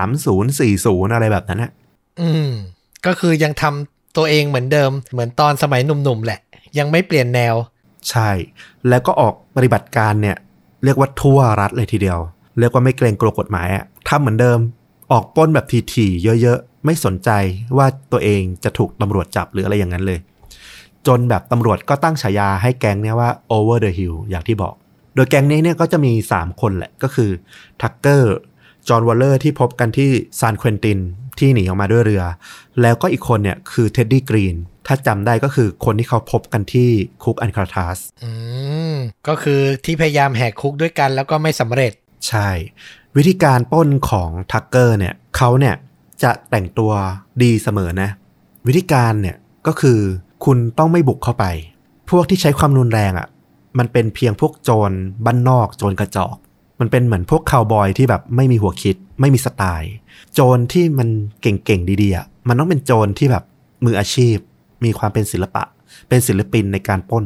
[0.09, 1.71] 3040อะไรแบบนั้นนะ
[2.21, 2.49] อืม
[3.07, 6.41] ก็คือยังทำตัวเองเหมือนเดิม เหมือนตอนสมัยหนุ่มๆแหละ
[6.79, 7.55] ยังไม่เปลี่ยนแนว
[8.11, 8.31] ใช่
[8.89, 10.37] แล้วก็ออกปฏิบัติการเนี่ย
[10.85, 12.19] เรียกว่าทั่วรัฐเลยทีเดียว
[12.59, 14.59] เรียกว่าไม่เกรงกลัวกฎหมายอะทำเหมือนเดิม
[15.13, 17.31] ออกปล้นแบบทีๆเยอะๆ ไม่สนใจ
[17.77, 20.19] ว่าตัวเองจะถูกตำรวจจับหรืออะไรอย่างนั้นเลย
[21.07, 24.75] จนแบบตำรวจก็ตั้งฉายาให้แก๊งเนี่ยว่า over the hill อย่างที่บอก
[25.15, 27.31] โดยแก๊งนี้เนี่ยก็จะมี 3 คนแหละก็คือ
[27.83, 28.37] ทักเกอร์
[28.89, 30.99] จอห์นวอลเลอร์ที่พบกันที่ซานเควินติน
[31.39, 32.25] ที่หนีออกมาด้วยเรือ
[32.81, 34.57] แล้วก็อีกคนเนี่ยคือเท็ดดี้กรีน
[34.89, 36.89] ถ้าจำได้ก็คือคนที่เขาพบกันที่
[37.25, 38.31] คุกอันคาทัสอื
[38.93, 38.95] ม
[39.29, 41.93] ก็คือที่พยายามแหกคุกด้วยกันแล้วก็ไม่สำเร็จ
[42.29, 42.49] ใช่
[43.17, 45.75] วิธีการปล้นของทักเกอร์เนี่ยเขาเนี่ย
[46.23, 46.93] จะแต่งตัว
[47.43, 48.11] ดีเสมอนะ
[48.67, 49.37] วิธีการเนี่ย
[49.67, 49.99] ก็คือ
[50.45, 51.45] คุณต้องไม่บุกเข้าไป
[52.11, 53.29] พวกที่ใช้ความรุนแรงอะ่ะ
[53.79, 54.93] มันเป็นเพียงพวกโจร
[55.25, 56.37] บ้านนอกโจรกระจอก
[56.81, 59.93] มันเป็นเหมือนพวกคาวบอยที่แบบไม่มีหัวคิด ไม่มีสไตล์
[60.35, 61.09] โจรที่มัน
[61.43, 63.45] เก่งๆดีๆอะมันต้องเป็นโจรที่แบบ
[63.85, 64.37] มืออาชีพ
[64.85, 65.63] มีความเป็นศิลปะ
[66.09, 67.25] เป็นศิลปินในการป้น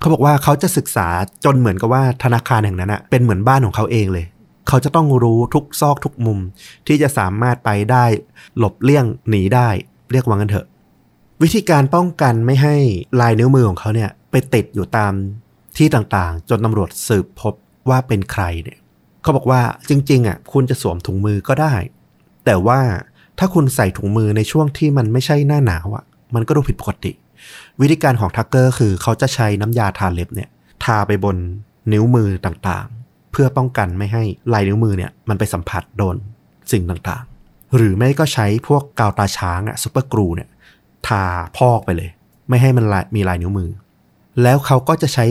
[0.00, 1.08] เขาบอกว่าเขาจะศึกษา
[1.44, 4.26] จนเหมือนกับว่าธนาคารแห่งนั้นอะเป็นเหมือนบ้านของเขาเองเลย
[4.68, 6.38] เขาจะต้องรู้ทุกซอกทุกมุม
[6.86, 8.04] ที่จะสามารถไปได้
[8.58, 9.68] หลบเลี่ยงหนีได้
[10.12, 10.66] เรียกว่างันเถอะ
[11.42, 12.76] วิธีการป้องกันไม่ให้
[13.20, 15.12] ลายนิ้วมือของเขาเนี่ยไปติดอยู่ตาม
[15.76, 17.54] ที่ต่างๆ จนตำรวจสืบพบ
[17.88, 18.78] ว่าเป็นใครเนี่ย
[19.22, 21.74] เขาบอกว่าจริงๆอะคุณจะสวมถุงมือก็ได้
[22.44, 22.80] แต่ว่า
[23.38, 27.12] ถ้าคุณใส่ถุงมือในช่วงที่มันไม่ใช่หน้าหนาวอะ มันก็ดูผิดปกติ
[27.80, 30.48] วิธีการของทักเกอร์คือเขาจะใช้น้ำยาทาเล็บเนี่ย
[30.84, 31.36] ทาไปบน
[31.92, 34.22] นิ้วมือต่างๆ เพื่อป้องกันไม่ให้
[34.52, 36.16] ลายนิ้วมือเนี่ยมันไปสัมผัสโดน
[36.72, 40.48] สิ่งต่างๆ หรือไม่ก็ใช้พวกกาวตาช้างอะซุปเปอร์กรูเนี่ย
[41.08, 41.22] ทา
[41.56, 42.10] พอกไปเลย
[42.48, 42.84] ไม่ให้มัน
[43.16, 43.70] มีลายนิ้วมือ
[44.42, 45.24] แล้วเขาก็จะใช้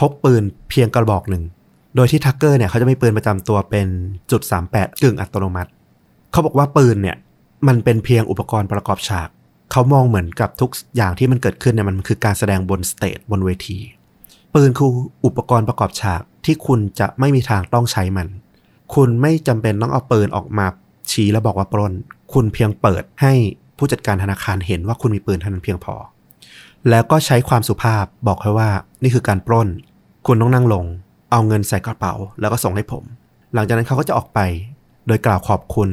[0.00, 1.44] พกปืนเพียงกระบอกหนึ่ง
[1.96, 3.88] โดยที่ทักเกอร์เนี่ยเขาจะมีปืนประจำตัวเป็น
[4.30, 5.70] จุด38กึ่งอัตโนมัติ
[6.32, 7.16] เขาบอกว่าปืนเนี่ย
[7.68, 9.28] มันเป็นเพียงอุปกรณ์ประกอบฉาก
[9.70, 13.78] เขามองเหมือนกับทุกอย่างที่มันเกิดขึ้นเนี่ยมันคือการแสดงบน stage บนเวที
[14.54, 14.90] ปืนคือ
[15.24, 18.28] อุปกรณ์ประกอบฉากที่คุณจะไม่มีทางต้องใช้มัน
[18.94, 20.66] คุณไม่จำเป็นต้องเอาปืนออกมา
[21.10, 21.92] ชี้แล้วบอกว่าปล้น
[22.32, 23.32] คุณเพียงเปิดให้
[23.78, 25.94] ผู้จัดการธนาคารเห็นว่าคุณมีปืนเท่านั้นเพียงพอ
[26.90, 28.70] แล้วก็ใช้ความสุภาพบอกเขาว่า
[29.02, 29.68] นี่คือการปล้น
[30.26, 30.84] คุณต้องนั่งลง
[31.30, 33.04] เอาเงินใส่กระเป๋า แล้วก็ส่งให้ผม
[33.54, 34.40] หลังจากนั้นเขาก็จะออกไป
[35.06, 35.88] โดยกล่าวขอบคุณ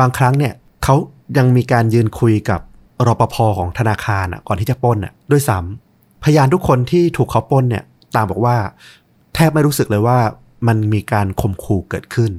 [0.00, 0.52] บางครั้งเนี่ย
[0.84, 0.94] เขา
[1.38, 2.60] ยังมีการยืนคุยกับ
[3.06, 7.84] รปภของธนาคารอะก่อนที่จะปล้นอะด้วยซ้ำพยานทุกคนที่ถูกเขาปล้นเนี่ย
[8.14, 8.56] ตางบอกว่า
[9.34, 10.18] แทบไม่รู้สึกเลยว่า
[10.68, 12.30] มันมีการข่มขู่เกิดขึ้น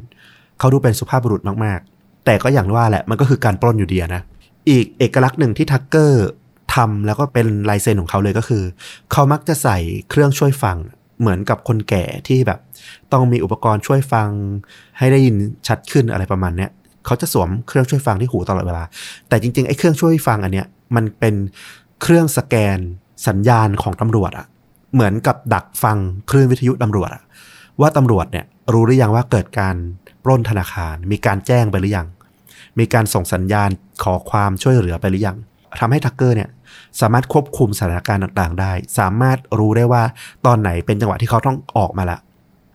[0.59, 4.21] เขาดูเป็นสุภาพบุรุษมากๆ แต่ก็อย่างว่าแหละมันก็คือการปล้นอยู่ดีนะ
[4.69, 6.27] อีกเอกลักษณ์หนึ่งที่ทักเกอร์
[6.75, 8.63] ทำแล้วก็เป็นลายเซ็นของเขาเลยก็คือ
[9.11, 9.77] เขามักจะใส่
[10.09, 10.77] เครื่องช่วยฟัง
[11.19, 12.59] เหมือนกับคนแก่ที่แบบ
[13.11, 14.29] ต้องมีอุปกรณ์ช่วยฟัง
[14.97, 15.35] ให้ได้ยิน
[15.67, 16.71] ชัดขึ้นอะไรประมาณเนี้ย
[17.05, 18.83] เขาจะสวมเครื่องช่วยฟังที่หูตลอดเวลา
[19.29, 21.35] แต่จริงๆไอ้เครื่องช่วยฟังอันเนี้ยมันเป็น
[22.01, 22.77] เครื่องสแกน
[23.27, 24.45] สัญญาณของตำรวจอะ
[24.93, 25.97] เหมือนกับดักฟัง
[26.29, 27.23] คลื่นวิทยุตำรวจอะ
[27.81, 29.75] ว่าตำรวจเนี่ยรู้หรือยังว่าเกิดการ
[30.23, 32.07] ปล้นธนาคาร มีการแจ้งไปหรือยัง
[32.79, 33.69] มีการส่งสัญญาณ
[34.03, 35.37] ขอความช่วยเหลือไปหรือยัง
[35.79, 36.49] ทำให้ทักเกอร์เนี่ย
[37.01, 40.03] สามารถควบคุมสถานการณ์ต่างๆ ได้ สามารถรู้ได้ว่า
[40.45, 42.19] ตอนไหนเป็นจังหวะที่เขาต้องออกมาละ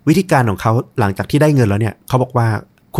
[0.09, 2.49] วิธีการของเขาหลังจากที่ได้เงินแล้วเนี่ยเขาบอกว่า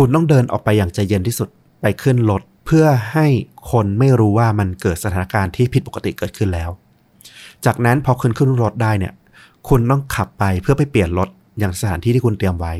[0.01, 1.49] คุณต้องเดินออกไปอย่างใจเย็นที่สุด
[1.81, 3.27] ไปขึ้นรถเพื่อให้
[3.71, 6.69] คนไม่รู้ว่ามันเกิดสถานการณ์ที่ผิดปกติเกิดขึ้นแล้ว
[7.65, 9.13] จากนั้นพอคุณขึ้นรถได้เนี่ย
[9.69, 12.73] คุณต้องขับไปเพื่อไปเปลี่ยนรถอย่างสถานที่ที่คุณเตรียมไว้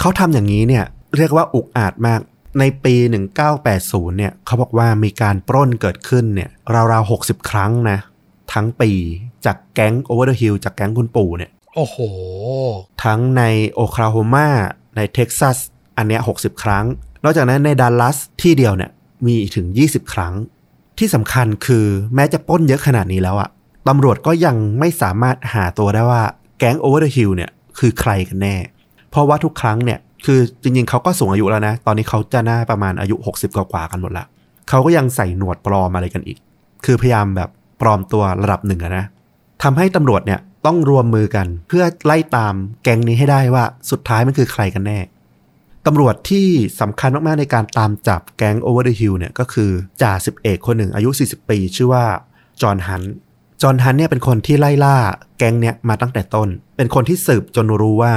[0.00, 0.84] เขาทำอย่างนี้เนี่ย
[1.16, 2.20] เรียกว่าอุกอาจมาก
[2.58, 2.94] ในปี
[3.56, 6.50] 1980 เนี่ย เขาบอกว่ามีการปล้นเกิดขึ้นเนี่ย
[6.92, 7.98] ราวๆ 60 ครั้งนะ
[8.52, 8.90] ทั้งปี
[9.46, 11.96] จากแก๊ง Over the Hill จากแก๊งคุณปู่เนี่ย โอ้โห
[13.04, 14.48] ทั้งในโอคลาโฮมา
[14.96, 15.58] ในเท็กซัส
[15.96, 16.84] อันเนี้ย60ครั้ง
[17.24, 18.90] นอกจากนั้นในดัลลัสที่เดียวเนี่ย
[19.26, 20.34] มีถึง 20 ครั้ง
[20.98, 23.48] ที่สำคัญคือแม้จะปล้นเยอะขนาดนี้แล้วอะ
[23.88, 26.22] ตำรวจก็ยังไม่สามารถหาตัวได้ว่า
[26.58, 28.56] แก๊ง Over the Hill เนี่ยคือใครกันแน่
[29.10, 34.24] เพราะว่าทุกครั้งเนี่ยคือจริงๆเขาก็สูงอายุแล้วนะ ตอนนี้เขาจะน่าประมาณอายุ 60 กว่าๆกันหมดละ
[34.68, 36.38] เขาก็ยังใส่หนวดปลอมอะไรกันอีก
[36.84, 37.50] คือพยายามแบบ
[37.80, 39.04] ปลอมตัวระดับหนึ่งนะ
[39.62, 44.98] ทำให้ตำรวจเนี่ยต้องรวมมือกันเพื่อไล่ตามแก๊งนี้ให้ได้ว่าสุดท้ายมันคือใครกันแน่
[45.86, 46.46] ตำรวจที่
[46.80, 49.70] สำคัญมาก ๆ ในการตามจับแก๊ง Over the Hill เนี่ยก็คือ
[50.02, 52.04] จ่าสิบเอกคนหนึ่งอายุ 40 ปี ชื่อว่า
[52.62, 53.02] จอห์นฮัน
[53.62, 54.96] จอห์นฮันเนี่ยเป็นคนที่ไล่ล่า
[55.38, 58.12] แก๊งเนี่ยมาตั้งแต่ต้น เป็นคนที่สืบจนรู้ว่า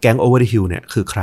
[0.00, 1.22] แก๊ง Over the Hill เนี่ยคือใคร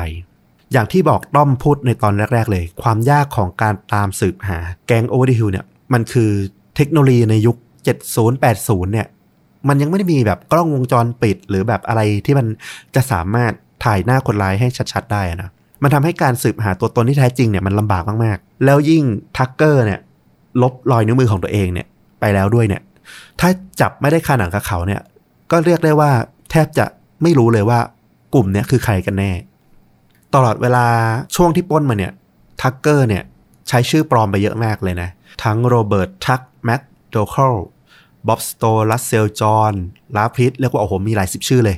[0.71, 4.57] อย่างที่บอกต้อมพูดในตอนแรก ๆ เลย ความยากของการตามสืบหา
[4.87, 6.31] แก๊ง Over the Hill เนี่ยมันคือ
[6.75, 7.55] เทคโนโลยีในยุค
[7.99, 9.07] 70 80 เนี่ย
[9.67, 12.47] มันยังไม่ได้มีแบบกล้องวงจรปิดหรือแบบอะไรที่มัน
[12.95, 13.51] จะสามารถ
[13.85, 15.49] ถ่ายหน้าคนร้ายให้ชัด ๆ ได้นะ
[15.83, 19.03] มันทำให้การสืบหาตัวตนที่แท้จริงเนี่ยมันลำบากมากๆ แล้วยิ่ง
[19.37, 19.99] ทักเกอร์เนี่ย
[20.61, 21.87] ลบรอยนิ้วมือของตัวเองเนี่ย
[22.19, 22.81] ไปแล้วด้วยเนี่ย
[23.39, 23.49] ถ้า
[23.81, 25.01] จับไม่ได้คาหนังกับเขาเนี่ย
[25.51, 26.11] ก็เรียกได้ว่า
[26.51, 26.85] แทบจะ
[27.23, 27.79] ไม่รู้เลยว่า
[28.33, 29.31] กลุ่มเนี้ยคือใครกันแน่
[30.35, 30.85] ตลอดเวลา
[31.35, 32.13] ช่วงที่ป้นมาเนี่ย
[32.61, 33.23] ทักเกอร์เนี่ย
[33.67, 35.09] ใช้ชื่อปลอมไปเยอะมากเลยนะ
[35.43, 36.81] ทั้งโรเบิร์ตทักแม็ก
[37.11, 37.55] โดเคิล
[38.27, 39.73] บ๊อบสโตรัสเซลจอห์น
[40.15, 41.77] ลาพริสเรียกว่าโอ้โหมีหลายสิบชื่อเลย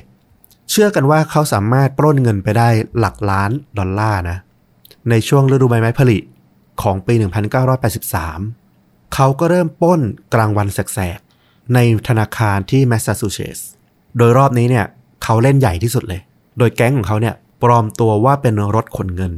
[0.70, 2.68] เชื่อกันว่าเขาสามารถปล้นเงินไปได้
[2.98, 4.38] หลักล้านดอลลาร์นะ
[5.10, 6.18] ในช่วงฤดูใบไม้ผลิ
[6.82, 7.14] ของปี
[8.34, 10.00] 1983 เขาก็เริ่มปล้น
[10.34, 11.78] กลางวันแสกๆ ใน
[12.08, 13.66] ธนาคารที่แมสซาชูเซตส์
[14.16, 14.86] โดยรอบนี้เนี่ย
[15.24, 16.20] เขาเล่นใหญ่ที่สุดเลย
[16.58, 19.32] โดยแก๊งของเขาเนี่ยปลอมตัวว่าเป็นรถขนเงิน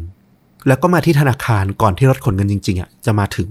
[0.67, 3.49] แล้วก็มาที่ธนาคารก่อนที่รถขนเงินจริงๆอะจะมาถึง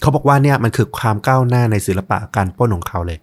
[0.00, 3.18] เขาบอกว่าเนี่ยมันคือความก้าวหน้าในศิลปะการปล้นของเขาเลย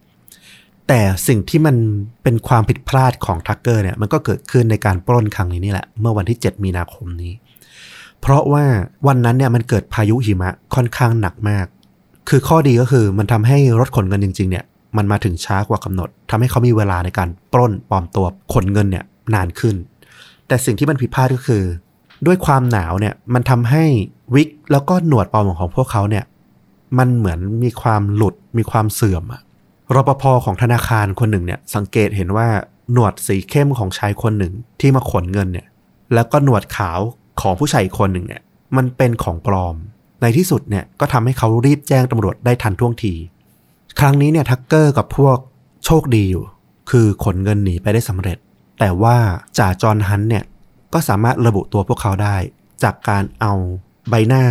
[0.88, 1.76] แต่สิ่งที่มัน
[2.24, 7.34] เป็นความผิดพลาดของทักเกอร์เนี่ยมันก็เกิดขึ้นในการปล้นครั้งนี้นี่แหละ เมื่อวันที่ 7 มีนาคมนี้
[8.22, 8.66] เพราะว่า
[9.08, 11.66] วันนั้นเนี่ยมันเกิดพายุหิมะค่อนข้างหนักมาก
[12.30, 14.66] คือข้อดีก็คือมันทำให้รถขนเงินจริง ๆ เนี่ย
[14.98, 19.76] มันมาถึงช้ากว่ากำหนดทำให้เขามีเวลาในการปล้นปลอมตัวขนเงินเนี่ยนานขึ้น
[20.48, 21.64] แต่สิ่งที่มันผิดพลาดก็คือ
[22.26, 23.84] ด้วยความหนาวเนี่ยมันทำให้
[24.36, 26.26] วิกแล้วก็หนวดปลอมของพวกเขาเนี่ย
[26.98, 29.42] มันเหมือนมีความหลุดมีความเสื่อมอะ
[29.96, 32.48] รปภของธนาคารคนหนึ่งเนี่ยสังเกตเห็นว่า
[32.92, 35.68] หนวดสีเข้มของชายคนหนึ่งที่มาขนเงินเนี่ย
[36.14, 37.00] แล้วก็หนวดขาว
[37.42, 38.42] ของผู้ชายคนหนึ่งเนี่ย
[38.78, 39.76] มันเป็นของปลอม
[40.22, 43.14] ในที่สุดเนี่ยก็ทำให้เขารีบแจ้งตำรวจได้ทันท่วงที
[44.00, 45.38] ครั้งนี้เนี่ยทักเกอร์กับพวก
[45.86, 46.44] โชคดีอยู่
[46.90, 48.38] คือขนเงินหนีไปได้สำเร็จ
[48.80, 49.18] แต่ว่า
[49.58, 50.44] จ่าจอห์นฮันเนี่ย
[50.94, 52.38] ก็สามารถระบุตัวพวกเขาได้
[52.84, 53.54] จากการเอา
[54.10, 54.44] ใบหน้า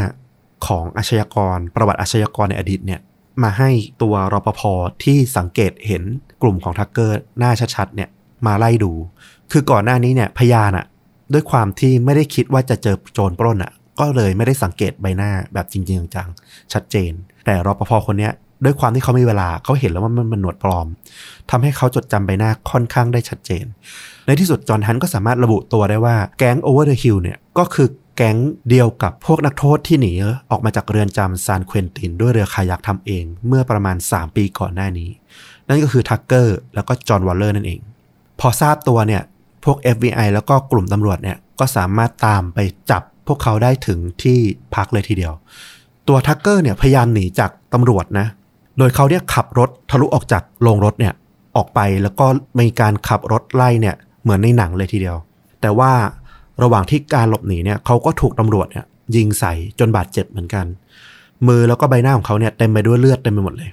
[0.66, 3.01] ของอาชญากร ประวัติอาชญากรในอดีตเนี่ย
[3.42, 3.70] มาให้
[4.02, 4.60] ตัวรปภ
[5.04, 6.02] ที่สังเกตเห็น
[6.42, 8.09] กลุ่มของทักเกอร์หน้าชัดๆเนี่ย
[8.46, 8.92] มาไล่ดู
[9.52, 10.86] คือก่อนหน้านี้เนี่ยพยานอะ
[11.32, 17.12] ด้วยความที่ไม่ได้คิดว่าจะเจอโจรปล้นอะก็เลยไม่ได้สังเกตใบหน้าแบบจริงๆจังๆชัดเจน
[17.44, 18.32] แต่รปภคนเนี้ย
[18.64, 20.86] ด้วยความที่เขามีเวลาเขาเห็นแล้วว่ามันมันหนวดปลอม
[21.50, 23.64] ทำให้เขาจดจำใบหน้าค่อนข้างได้ชัดเจน
[24.26, 28.36] ในที่สุดจอห์นฮันต์ก็สามารถระบุตัวได้ว่าแก๊ง Over the Hill เนี่ยก็คือ แก๊ง
[28.68, 30.12] เดียวกับพวกนักโทษที่หนี
[30.51, 35.10] ออกมาจากเรือนจำซานเควินตินด้วยเรือคายักทำเองเมื่อประมาณ 3 ปีก่อนหน้านี้
[35.68, 37.80] นั่นก็คือทักเกอร์แล้วก็จอห์นวอลเลอร์นั่นเอง
[38.40, 39.22] พอทราบตัวเนี่ย
[39.64, 42.59] พวก FBI แล้วก็กลุ่มตำรวจเนี่ยก็สามารถตามไป
[42.90, 44.39] จับพวกเขาได้ถึงที่
[44.74, 45.32] พักเลยทีเดียว
[46.09, 48.26] ตัวทักเกอร์เนี่ยพยายามหนีจากตำรวจนะ
[48.78, 51.12] โดยเขาเนี่ยขับรถทะลุออกจากโรงรถเนี่ย
[51.56, 52.26] ออกไปแล้วก็
[52.59, 55.16] มีการขับรถไล่เนี่ยเหมือนในหนังเลยทีเดียว
[55.60, 55.93] แต่ว่า
[56.62, 58.85] ระหว่างที่การหลบหนีเนี่ยเขาก็ถูกตำรวจเนี่ย
[59.16, 60.66] ยิงใส่จนบาดเจ็บเหมือนกัน
[61.47, 63.70] มือแล้วก็ใบหน้าของเขาเนี่ยเต็มไปด้วยเลือดเต็มไปหมดเลย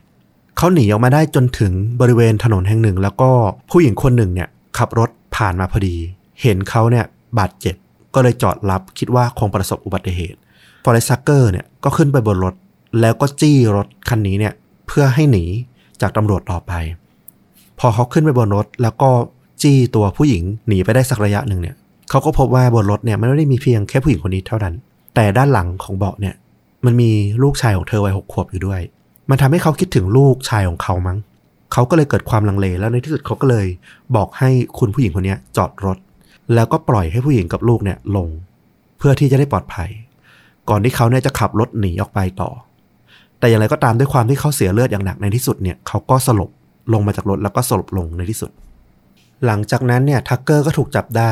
[0.58, 3.32] เขาหนีออกมาได้จนถึงบริเวณถนนแห่งหนึ่ง แล้วก็
[3.72, 5.96] ผู้หญิงคนหนึ่งเนี่ยขับรถผ่านมาพอดี
[6.42, 7.06] เห็นเขาเนี่ย
[7.40, 7.76] บาดเจ็บ
[8.16, 10.38] ก็เลยจอดรับคิดว่าคงประสบอุบัติเหตุ
[10.84, 12.54] ฟอเรสซักเกอร์เนี่ยก็ขึ้นไปบนรถ
[13.02, 14.54] แล้วก็จี้รถคันนี้เนี่ย
[14.88, 15.46] เพื่อให้หนี
[16.02, 16.74] จากตำรวจต่อไป
[17.80, 19.10] พอเขาขึ้นไปบนรถแล้วก็
[19.62, 21.76] จี้ตัวผู้หญิงหนีไปได้สักระยะหนึ่งเนี่ย
[22.10, 24.74] เขาก็พบว่าบนรถเนี่ยมันไม่ได้มีเพียงแค่ผู้หญิงคนนี้เท่านั้น
[25.16, 26.36] แต่ด้านหลังของเบาะเนี่ย
[26.86, 27.12] มันมี
[27.44, 28.82] ลูกชายของเธอวัยหกขวบอยู่ด้วย
[29.30, 31.18] มันทำให้เขาคิดถึงลูกชายของเขามั้ง
[31.74, 33.66] เขาก็เลยเกิดความลังเลแล้วในที่สุดเขาก็เลย
[34.16, 34.50] บอกให้
[34.80, 35.98] คุณผู้หญิงคนนี้จอดรถ
[36.54, 38.28] แล้วก็ปล่อยให้ผู้หญิงกับลูกเนี่ยลง
[38.98, 39.90] เพื่อที่จะได้ปลอดภัย
[40.70, 42.50] ก่อนที่เขาเนี่ยจะขับรถหนีออกไปต่อ
[43.40, 46.50] แต่อย่างไรก็ตามด้วยความที่เขาเสียเลือดอย่างหนักในที่สุดเนี่ยเขาก็สลบ
[46.94, 48.52] ลงมาจากรถแล้วก็สลบลงในที่สุด
[49.46, 51.32] หลังจากนั้นเนี่ยทักเกอร์ก็ถูกจับได้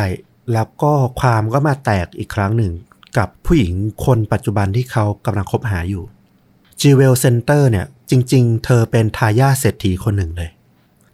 [0.54, 2.74] แล้วก็ความก็มาแตกอีกครั้งหนึ่ง
[3.18, 3.74] กับผู้หญิง
[4.06, 6.04] คนปัจจุบันที่เขากำลังคบหาอยู่
[6.82, 10.50] จีเวลเซนเตอร์เนี่ย จริง ๆ เธอเป็นทายาทเศรษฐีคนหนึ่งเลย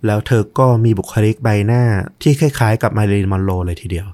[0.06, 1.84] แล้วเธอก็มีบุคลิกใบหน้า
[2.22, 4.08] ที่คล้ายๆ กับมาริลีนมอนโรเลยทีเดียว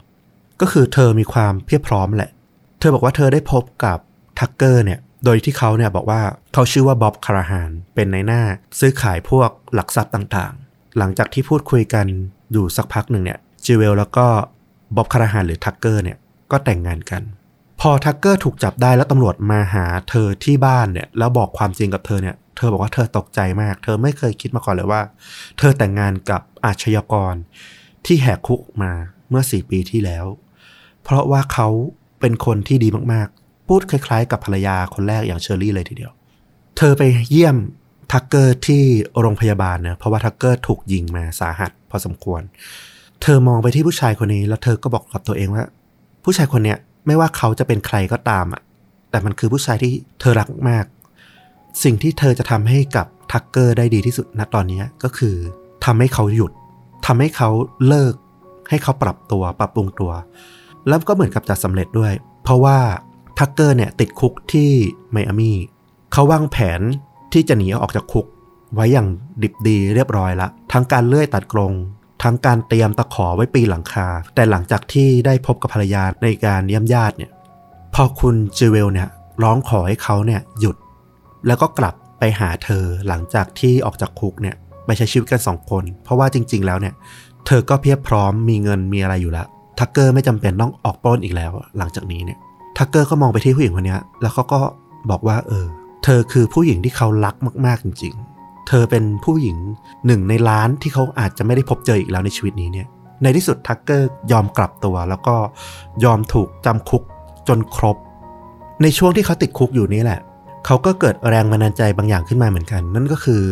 [0.61, 2.31] ก็คือเธอมีความเพียบพร้อมแหละ
[2.79, 3.97] เธอบอกว่าเธอได้พบกับ
[4.39, 6.21] ทักเกอร์เนี่ย โดยที่เขาเนี่ยบอกว่า
[6.53, 8.41] เขาชื่อว่าบ๊อบคาราฮานเป็นในหน้า
[8.79, 12.05] ซื้อขายพวกหลักทรัพย์ต่างๆ หลังจากที่พูดคุยกัน
[12.51, 14.27] อยู่สักพักหนึ่งเนี่ยจิเวลแล้วก็
[14.95, 16.17] บ๊อบคาราฮานหรือทักเกอร์เนี่ย
[16.51, 17.21] ก็แต่งงานกัน
[17.81, 25.01] พอทักเกอร์ถูกจับได้แล้วตำรวจมาหาเธอที่บ้านเนี่ยแล้วบอกความจริงกับเธอเนี่ยเธอบอกว่าเธอตกใจมาก เธอไม่เคยคิดมาก่อนเลยว่า
[25.57, 27.35] เธอแต่งงานกับอาชญากร
[28.05, 28.91] ที่แหกคุกมา
[29.29, 30.25] เมื่อสี่ปีที่แล้ว
[31.03, 31.67] เพราะว่าเขา
[32.19, 36.11] เป็นคนที่ดีมากๆ พูดคล้ายๆ กับภรรยาคนแรกอย่างเชอรี่เลยทีเดียว
[36.77, 37.57] เธอไปเยี่ยม
[38.11, 38.83] ทักเกอร์ที่
[39.19, 42.41] โรงพยาบาลเนะเพราะว่าทักเกอร์ถูกยิงมาสาหัสพอสมควร
[43.21, 45.63] เธอมองไปที่ผู้ชายคนนี้ แล้วเธอก็บอกกับตัวเองว่า
[46.23, 46.77] ผู้ชายคนเนี้ย
[47.07, 48.61] ไม่ว่าเขาจะเป็นใครก็ตามอะ
[49.09, 50.85] แต่มันคือผู้ชายที่เธอรักมาก
[51.83, 55.35] สิ่งที่เธอจะทำให้กับทักเกอร์ได้ดีที่สุดณตอนนี้ก็คือ
[55.85, 56.51] ทำให้เขาหยุด
[57.05, 57.49] ทำให้เขา
[57.87, 58.13] เลิก
[58.69, 60.11] ให้เขาปรับตัวปรับปรุงตัว
[60.87, 62.13] แล้วก็เหมือนกับจะสำเร็จด้วย
[62.43, 62.77] เพราะว่า
[63.39, 64.69] ทักเกอร์เนี่ยติดคุกที่
[65.11, 65.57] ไมอามี่
[66.13, 66.81] เขาวางแผน
[67.33, 68.25] ที่จะหนีออกจากคุก
[68.73, 69.07] ไว้อย่าง
[69.43, 71.73] ดิบดีเรียบร้อยละทั้งการเลื่อยตัดกรง
[72.23, 77.31] ทั้งการเตรียมตะขอไว้ปีหลังคา แต่หลังจากที่ได้พบกับภรรยาในการเยี่ยมญาติเนี่ย
[77.95, 79.09] พอคุณจิเวลเนี่ย
[79.43, 80.75] ร้องขอให้เขาเนี่ยหยุด
[81.47, 84.55] แล้วก็กลับไปหาเธอหลังจากที่ออกจากคุกเนี่ย
[84.85, 86.93] ไปใช้ชีวิตกันสองคน เพราะว่าจริง ๆ แล้วเนี่ย
[87.47, 89.47] เธอก็เพียบพร้อมมีเงินมีอะไรอยู่แล้ว
[89.79, 92.37] ทักเกอร์ไม่จำเป็นต้องออกปล้นอีกแล้ว หลังจากนี้เนี่ย
[92.77, 94.59] ทักเกอร์ก็มองไปที่ผู้หญิงคนนี้แล้วเขาก็
[95.09, 95.65] บอกว่า เออ
[96.03, 97.35] เธอคือผู้หญิงที่เขารัก
[97.65, 98.28] มาก ๆ จริงๆ
[98.69, 99.57] เธอเป็นผู้หญิง
[100.05, 102.87] หนึ่งในล้านที่เขาอาจจะไม่ได้พบเจออีกแล้วในชีวิตนี้เนี่ย
[103.23, 105.35] ในที่สุดทักเกอร์ยอมกลับตัว แล้วก็
[106.03, 107.03] ยอมถูกจำคุก
[107.47, 107.97] จนครบ
[108.81, 110.19] ในช่วงที่เขาติดคุกอยู่นี่แหละ
[110.65, 113.43] เขาก็เกิดแรงบันดาลใจบางอย่างขึ้นมาเหมือนกัน นั่นก็คือ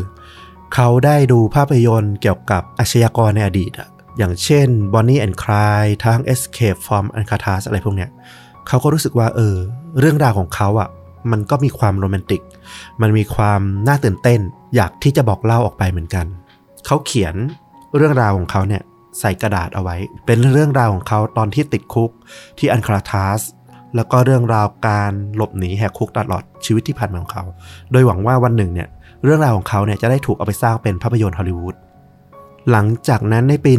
[0.73, 8.09] เขาได้ดูภาพยนตร์เกี่ยวกับอาชญากรในอดีตอะอย่างเช่น Bonnie and Clyde ทั้ง Escape from Alcatraz อะไรพวกเนี้ย
[8.67, 9.55] เขาก็รู้สึกว่าเออ
[9.99, 10.89] เรื่องราวของเขาอะ่ะ
[11.31, 12.41] มันก็มีความโรแมนติก
[13.01, 14.39] มันมีความน่าตื่นเต้น
[14.75, 16.25] อยากที่จะบอกเล่าออกไปเหมือนกัน
[16.85, 17.35] เขาเขียน
[17.95, 18.83] เรื่องราวของเขาเนี่ย
[19.19, 19.95] ใส่กระดาษเอาไว้
[20.25, 22.11] เป็นเรื่องราวของเขาตอนที่ติดคุก
[22.57, 23.41] ที่อันคาราทาส
[23.95, 27.43] แล้วก็เรื่องราวการหลบหนีแหกคุกตลอดชีวิตที่ผ่านมาของเขา
[27.91, 28.87] โดยหวังว่าวันหนึ่งเนี่ย
[29.23, 31.75] เรื่องราวของเขาเนี่ยจะได้ถูกเอาไปสร้างเป็นภาพยนตร์ฮอลลีวูด
[32.71, 33.71] หลังจากนั้นในปี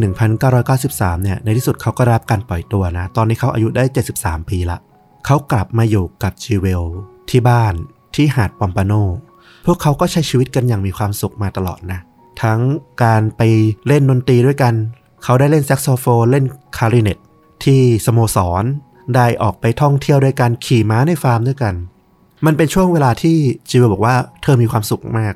[0.59, 3.83] 1993 เนี่ย ในที่สุดเขาก็รับการปล่อยตัวนะ ตอนนี้เขาอายุได้
[4.17, 4.77] 73 ปีละ
[5.25, 6.83] เขากลับมาอยู่กับจีเวล
[7.31, 7.73] ที่บ้าน
[8.15, 8.93] ที่หาดปอมปาโน
[9.65, 11.99] พวกเขาก็ใช้ชีวิตกันอย่างมีความสุขมาตลอดนะ
[12.43, 12.59] ทั้ง
[13.03, 13.41] การไป
[13.87, 14.73] เล่นดนตรีด้วยกัน
[15.23, 16.45] เขาได้เล่นแซกโซโฟนเล่น
[16.77, 17.17] คลาริเน็ต
[17.63, 18.63] ที่สโมสร
[19.15, 21.75] ได้ออกไปท่องเที่ยวด้วยกันขี่ม้าในฟาร์มด้วยกัน
[22.45, 23.37] มันเป็นช่วงเวลาที่
[23.69, 25.33] จิวบอกว่าเธอมีความสุขมาก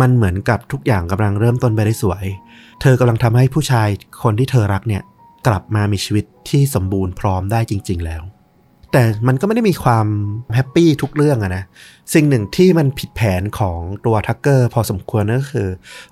[0.00, 2.24] มันเหมือนกับทุกอย่างกำลังเริ่มต้นไปได้สวย
[2.80, 3.88] เธอกำลังทำให้ผู้ชาย
[4.22, 5.02] คนที่เธอรักเนี่ย
[5.46, 8.22] กลับมามีชีวิตที่สมบูรณ์พร้อมได้จริง ๆ แล้ว
[8.92, 10.06] แต่มันก็ไม่ได้มีความ
[10.54, 11.64] แฮปปี้ทุกเรื่องอะนะ
[12.14, 15.68] สิ่งหนึ่งที่มันผิดแผนของตัวทักเกอร์พอสมควรก็คือ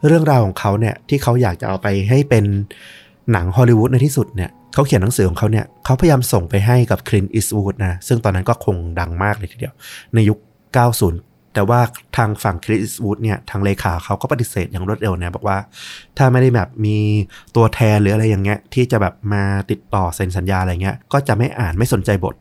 [0.07, 2.45] เรื่องราวของเขาเนี่ยที่เขาอยากจะเอาไปให้เป็น
[3.33, 9.75] หนังฮอลลีวูดในที่สุดเนี่ยเขาเขียนหนังสือของเขาเนี่ยเขาพยายามส่งไปให้กับคลินอิสวูดนะซึ่งตอนนั้นก็คงดังมากเลยทีเดียว
[10.15, 10.39] ในยุค
[10.97, 11.81] 90แต่ว่า
[12.17, 15.59] ทางฝั่งคลินอิสวูดเนี่ยทางเลขาเขาก็ปฏิเสธอย่างรวดเร็วนะบอกว่า
[16.19, 16.97] ถ้าไม่ได้แบบมี
[17.57, 22.35] ตัวแทนหรืออะไรอย่างเงี้ยที่จะแบบมาติดต่อเซ็นสัญญาอะไรเงี้ยก็จะไม่อ่านไม่สนใจบท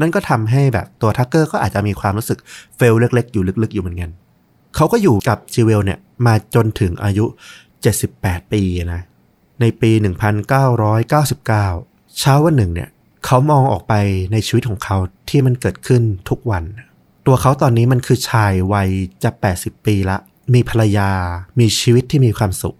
[0.00, 2.38] นั่นก็ทำให้แบบตัวทักเกอร์ก็อาจจะมีความรู้สึก
[2.76, 4.10] เฟลเล็ก ๆ อยู่ลึกๆ อยู่เหมือนกัน
[4.76, 7.24] เขาก็อยู่กับจิเวลเนี่ยมาจนถึงอายุ
[7.90, 8.62] 78 ปี
[8.92, 9.00] นะ
[9.60, 9.90] ในปี
[10.44, 12.88] 1999 เช้าวันหนึ่งเนี่ย
[13.24, 13.94] เขามองออกไป
[14.32, 14.96] ในชีวิตของเขา
[15.28, 16.64] ที่มันเกิดขึ้นทุกวัน
[17.26, 18.88] ตัวเขาตอนนี้มันคือชายวัย
[19.22, 20.16] จะ 80 ปีละ
[20.54, 21.10] มีภรรยา
[21.60, 22.76] มีชีวิตที่มีความสุข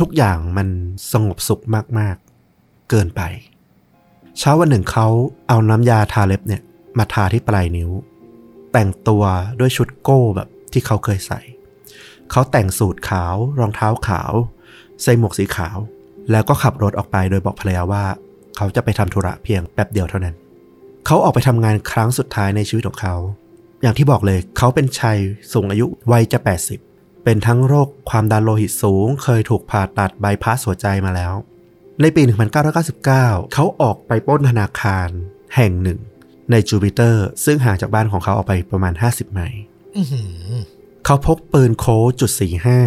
[0.00, 0.68] ทุกอย่างมัน
[1.12, 1.62] สงบสุข
[1.98, 3.22] มากๆ เกินไป
[4.38, 5.08] เช้าวันหนึ่งเขา
[5.48, 6.62] เอาน้ำยาทาเล็บเนี่ย
[6.98, 7.90] มาทาที่ปลายนิ้ว
[8.72, 9.24] แต่งตัว
[9.60, 11.40] ด้วยชุดโก้แบบที่เขาเคยใส่
[12.30, 14.32] เขาแต่งสูทขาวรองเท้าขาว
[15.02, 15.76] ใส่หมวกสีขาว
[16.30, 18.04] แล้วก็ขับรถออกไปโดยบอกภรรยาว่า
[18.56, 20.34] เขาจะไปทำธุระเพียงแป๊บเดียวเท่านั้น
[21.06, 23.14] เขาออกไปทำงานครั้งสุดท้ายในชีวิตของเขา
[23.82, 25.18] อย่างที่บอกเลยเขาเป็นชาย
[25.52, 26.38] สูงอายุวัยจะ
[26.82, 31.34] 80 เป็นทั้งโรคความดันโลหิตสูง เคยถูกผ่าตัดบายพาสหัวใจมาแล้ว
[32.02, 32.22] ในปี
[32.88, 33.04] 1999
[33.54, 35.08] เขาออกไปปล้นธนาคาร
[35.56, 36.00] แห่งหนึ่ง
[36.50, 39.62] ในจูปิเตอร์ ซึ่งห่างจากบ้านของเขาออกไปประมาณ 50 ไมล์
[39.96, 40.54] อื้อหือ
[41.04, 42.80] เขาพกปืนโค้ดจุดสี่ห้า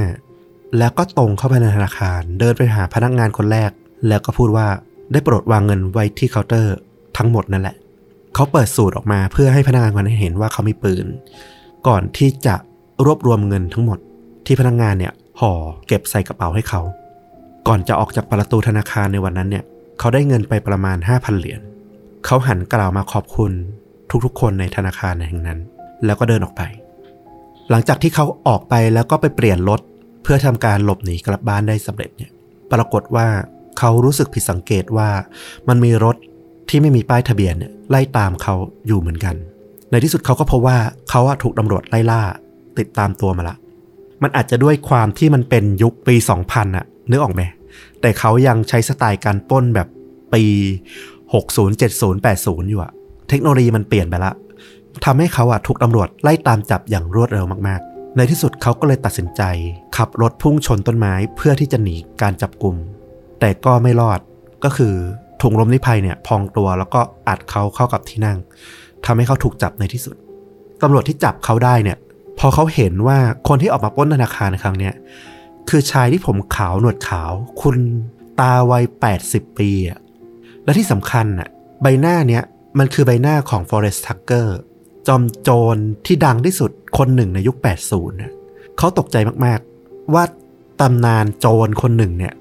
[0.78, 3.72] แล้วก็ตรงเข้าไปในธนาคาร เดินไปหาพนักงานคนแรก
[4.08, 4.68] แล้วก็พูดว่า
[5.12, 6.76] ได้โปรดวางเงินไว้ที่เคาน์เตอร์
[7.18, 7.76] ทั้งหมดนั่นแหละ
[8.36, 11.06] เขาเปิดสูตรออกมาเพื่อให้พนักงานคนนั้นเห็นว่าเขามีปืน
[11.88, 12.56] ก่อนที่จะ
[13.06, 14.00] รวบรวมเงินทั้งหมด
[14.46, 15.52] ที่พนักงานเนี่ยห่อ
[15.88, 16.82] เก็บใส่กระเป๋าให้เขา
[17.70, 19.64] ก่อนจะออกจากประตูธนาคารในวันนั้นเนี่ย
[20.00, 21.62] เขาได้เงินไปประมาณ 5,000 เหรียญ
[22.26, 23.52] เขาหันกล่าวมาขอบคุณ
[24.26, 25.60] ทุกๆ คนในธนาคารแห่งนั้น
[26.06, 26.62] แล้วก็เดินออกไป
[27.70, 29.82] หลังจากที่เขาออกไปแล้วก็ไปเปลี่ยนรถ
[30.24, 32.32] เพื่อทำการหลบหนีกลับบ้านได้สำเร็จเนี่ย
[32.72, 33.28] ปรากฏว่า
[33.80, 35.10] เขารู้สึกผิดสังเกตว่า
[35.70, 36.16] มันมีรถ
[36.70, 38.56] ที่ไม่มีป้ายทะเบียนเนี่ยไล่ตามเขา
[38.88, 39.36] อยู่เหมือนกัน
[39.92, 40.78] ในที่สุดเขาก็พบว่า
[41.10, 42.22] เขาถูกตำรวจไล่ล่า
[42.80, 43.56] ติดตามตัวมาละ
[44.24, 46.16] มันอาจจะด้วยความที่มันเป็นยุคปี
[46.48, 47.42] 2000อะนึกออกไหม
[48.02, 49.88] แต่เขายังใช้สไตล์การป้นแบบ
[50.34, 50.44] ปี
[51.14, 52.92] 60 70 80 อยู่อะ
[53.30, 54.34] เทคโนโลยีมันเปลี่ยนไปละ
[55.06, 59.42] ทำให้เขาอะถูกตำรวจไล่ตามจับอย่างรวดเร็วมากๆ ในที่สุดเขาก็เลยตัดสินใจ
[59.98, 62.76] ขับรถพุ่งชนต้นไม้เพื่อที่จะหนีการจับกลุ่ม
[63.40, 64.20] แต่ก็ไม่รอด
[64.64, 64.94] ก็คือ
[65.42, 68.38] ถุงลมนิภัยเนี่ยพองตัวแล้วก็อัดเขาเข้ากับที่นั่ง
[69.06, 70.16] ทำให้เขาถูกจับในที่สุด
[70.82, 71.98] ตำรวจที่จับเขาได้เนี่ย
[72.40, 73.18] พอเขาเห็นว่า
[73.48, 74.94] คนที่ออกมาป้นธนาคารในครั้งเนี้ย
[75.70, 77.32] คือชายที่ผมขาวหนวดขาว
[77.62, 77.78] คุณ
[78.40, 78.84] ตาวัย
[79.22, 80.00] 80 ปีอะ
[80.64, 81.50] และที่สำคัญอะ
[81.82, 82.44] ใบหน้าเนี้ย
[82.80, 84.48] มันคือใบหน้าของ Forrest Tucker
[85.08, 87.56] จอมโจรที่ดังที่สุดคนหนึ่งในยุค
[87.88, 88.32] 80นะ
[88.78, 90.24] เขาตกใจมากๆ ว่า
[90.82, 92.34] ตำนานโจรคนหนึ่งเนี่ย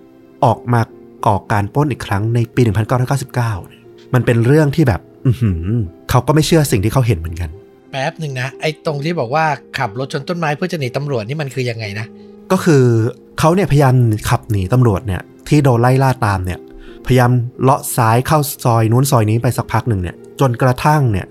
[0.44, 0.80] ออกมา
[1.26, 3.82] ก่อการปล้นอีกครั้งในปี 1999เนี่ย
[4.14, 5.68] มันเป็นเรื่องที่แบบอือหือ
[6.10, 7.50] เขาก็ไม่เชื่อสิ่งที่เขาเห็นเหมือนกัน
[7.90, 9.44] แป๊บหนึ่งนะ ไอ้ตรงที่บอกว่า
[9.78, 12.06] ขับรถชนต้นไม้เพื่อจะหนีตำรวจนี่มันคือยังไงนะ
[12.52, 12.82] ก็คือ
[13.38, 13.94] เขาเนี่ยพยายาม
[14.28, 16.58] ขับหนีตำรวจเนี่ยที่โดนไล่ล่าตามเนี่ย
[17.06, 17.30] พยายาม
[17.62, 21.26] เลาะซ้ายเข้าซอยนู้นซอยนี้ไปสักพักหนึ่งเนี่ยจนกระทั่งเนี่ย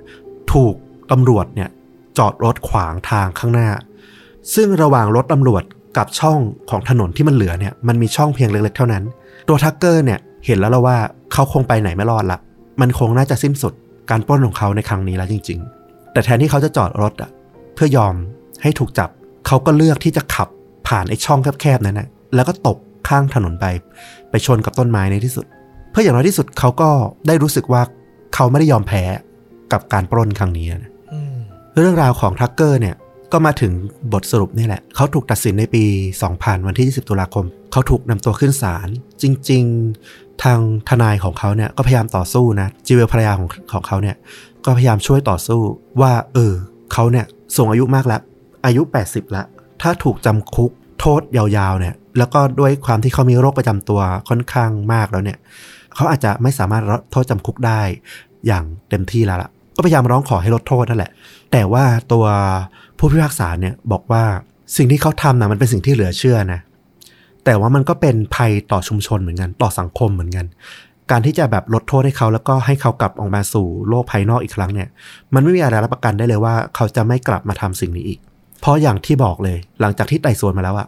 [0.54, 0.76] ถูก
[1.12, 1.70] ตำรวจเนี่ย
[2.18, 3.70] จอดรถขวางทางข้างหน้า
[4.56, 5.64] ซึ่งระหว่างรถตำรวจ
[5.98, 6.40] กับช่อง
[6.70, 9.04] ของถนนที่มันเหลือเนี่ยมันมีช่องเพียงเล็กๆเท่านั้น
[9.48, 10.98] ตัวทักเกอร์เนี่ยเห็นแล้วละว่า
[11.34, 12.40] เขาคงไปไหนไม่รอดละ
[12.82, 13.74] มันคงน่าจะสิ้นสุด
[14.10, 17.30] การปล้นของเขาในครั้งนี้แล้วจริง ๆ แต่แทนที่เขาจะจอดรถอะ
[17.74, 18.16] เพื่อยอม
[18.64, 19.10] ให้ถูกจับ
[19.48, 20.48] เขาก็เลือกที่จะขับ
[20.88, 22.78] ผ่านไอ้ช่องแคบๆนั้นนะแล้วก็ตก
[23.10, 23.66] ข้างถนนไป
[24.30, 25.46] ไปชนกับต้นไม้ในที่สุด
[25.92, 26.90] เพื่ออย่างน้อยที่สุดเขาก็
[27.28, 27.82] ได้รู้สึกว่า
[28.36, 29.04] เขาไม่ได้ยอมแพ้
[29.72, 31.38] กับการปล้นครั้งนี้นะอืม
[31.78, 32.96] เรื่องราวของทักเกอร์เนี่ย
[33.34, 33.72] ก็มาถึง
[34.14, 35.84] บทสรุปนี่แหละ เขาถูกตัดสินในปี
[36.26, 38.88] 2000 วันที่ 20 ตุลาคม เขาถูกนำตัวขึ้นศาล
[39.22, 39.64] จริง
[40.04, 40.60] ๆ ทาง
[40.90, 44.16] ทนายของเขาเนี่ยก็พยายามต่อสู้นะจีเวลภรรยาของของเขาเนี่ย
[44.66, 45.62] ก็พยายามช่วยต่อสู้
[46.02, 46.54] ว่า เออ
[46.94, 48.22] เขาเนี่ยสูงอายุมากแล้ว
[48.66, 49.46] อายุ 80แล้ว
[49.82, 55.38] ถ้าถูกจำคุกโทษยาวๆเนี่ย แล้วก็ด้วยความที่เขามีโรคประจำตัวค่อนข้างมากแล้วเนี่ย
[55.96, 57.82] เขาอาจจะไม่สามารถรับโทษจำคุกได้
[58.48, 61.12] อย่างเต็มที่แล้วล่ะ ก็พยายามร้องขอให้ลดโทษนั่นแหละ
[61.52, 62.26] แต่ว่าตัว
[62.98, 64.24] ผู้พิพากษาเนี่ยบอกว่า
[64.78, 66.60] สิ่งที่เขาทำนะมันเป็นสิ่งที่เหลือเชื่อนะ
[67.46, 70.46] แต่ว่ามันก็เป็นภัยต่อชุมชนเหมือนกัน ต่อสังคมเหมือนกัน
[71.12, 74.88] การที่จะแบบลดโทษให้เขาแล้วก็ให้เขากลับออกมาสู่โลกภายนอกอีกครั้งเนี่ย
[75.34, 78.20] มันไม่มีอะไรรับประกันได้เลยว่า เขาจะไม่กลับมาทำสิ่งนี้อีก
[78.62, 80.88] เพราะอย่างที่บอกเลย หลังจากที่ไต่สวนมาแล้วอะ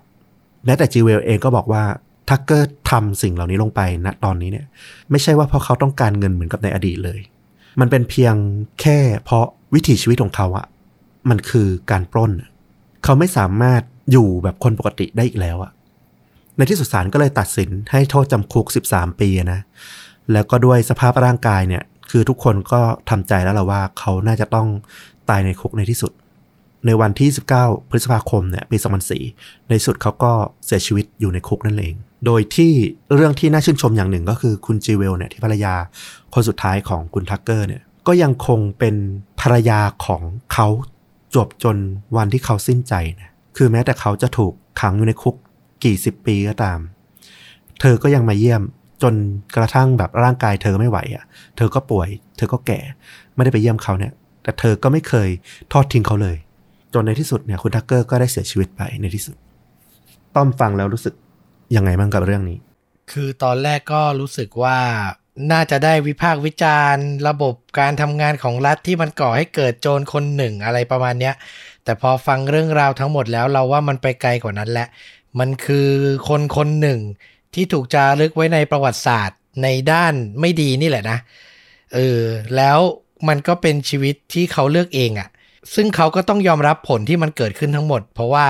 [0.66, 1.84] แม้แต่จีเวลเองก็บอกว่า
[2.30, 4.66] ทักเกอร์ทำสิ่งเหล่านี้ลงไปณตอนนี้เนี่ย
[5.12, 7.20] ไม่ใช่ว่าเพราะเขาต้องการเงินเหมือนกับในอดีตเลย
[7.80, 8.36] มันเป็นเพียง
[8.82, 10.66] แค่เพราะวิถีชีวิตของเขาอะ
[11.30, 12.32] มันคือการปล้น
[13.04, 13.82] เขาไม่สามารถ
[14.12, 15.72] อยู่แบบคนปกติได้อีกแล้วอะ
[16.58, 19.60] ในที่สุดศาลก็เลยตัดสินให้โทษจำคุก 13 ปีนะ
[20.32, 24.68] แล้วก็ด้วยสภาพร่างกายเนี่ย คือทุกคนก็ทำใจแล้วละว่าเขาน่าจะต้อง
[25.30, 26.12] ตายในคุกในที่สุด
[26.86, 27.30] ในวันที่
[27.60, 28.78] 19 พฤษภาคมเนี่ยปี
[29.24, 30.32] 2004 ในสุดเขาก็
[30.66, 31.96] เสียชีวิตอยู่ในคุกนั่นเอง
[32.26, 32.72] โดยที่
[33.16, 35.74] เรื่องที่น่าชื่นชมอย่างหนึ่งก็คือคุณจีเวลเนี่ยที่ภรรยา
[36.34, 38.96] คนสุดท้ายของคุณทักเกอร์เนี่ยก็ยังคงเป็น
[39.42, 40.22] ภรรยาของ
[40.54, 40.68] เขา
[41.36, 41.78] จบจน
[42.18, 45.36] วันที่เขาสิ้นใจนะคือแม้แต่เขาจะถูกขังอยู่ในคุก
[45.84, 46.80] กี่สิบปีก็ตาม
[47.82, 48.62] เธอก็ยังมาเยี่ยม
[49.04, 49.14] จน
[49.56, 51.24] กระทั่งแบบร่างกายเธอไม่ไหวอะ่ะ
[51.58, 52.80] เธอก็ป่วย เธอก็แก่
[53.36, 55.30] ไม่ได้ไปเยี่ยมเขาเนี่ย แต่เธอก็ไม่เคย
[55.72, 56.36] ทอดทิ้งเขาเลย
[56.94, 59.36] จนในที่สุดเนี่ยคุณทักเกอร์ก็ได้เสียชีวิตไปในที่สุด
[60.36, 61.14] ต้อมฟังแล้วรู้สึก
[61.76, 62.58] ยังไงบ้างกับเรื่องนี้
[63.12, 64.78] คือตอนแรกก็รู้สึกว่า
[65.52, 71.36] น่าจะได้วิพากษ์วิจารณ์ ระบบการทำงานของรัฐที่มันก่อให้เกิดโจรคนหนึ่งอะไรประมาณเนี้ย
[71.84, 74.88] แต่พอฟังเรื่องราวทั้งหมดแล้วเราว่ามันไปไกลกว่านั้นแหละ
[75.40, 75.90] มันคือ
[76.30, 77.00] คนคนหนึ่ง
[77.54, 81.18] ที่ถูกจารึกไว้ในประวัติศาสตร์ในด้านไม่ดีนี่แหละนะ
[81.94, 82.22] เออ
[82.56, 82.80] แล้ว
[83.28, 85.30] มันก็เป็นชีวิตที่เขาเลือกเองอะ่ะ
[85.76, 88.48] ซึ่งเขาก็ต้องยอมรับผลที่มันเกิดขึ้นทั้งหมด เพราะว่า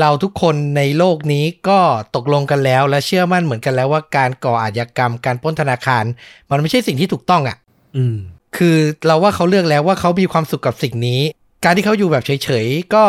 [0.00, 1.78] เราทุกคนในโลกนี้ก็
[2.16, 6.04] ตกลงกันแล้ว และเชื่อมั่นเหมือนกันแล้วว่าการก่ออาชญากรรมการปล้นธนาคาร
[6.50, 7.56] มันไม่ใช่สิ่งที่ถูกต้องอะ่ะ
[7.96, 8.16] อืม
[8.56, 11.20] คือเราว่าเขาเลือกแล้วว่าเขามีความสุขกับสิ่งนี้
[11.64, 13.04] การที่เขาอยู่แบบเฉยๆก็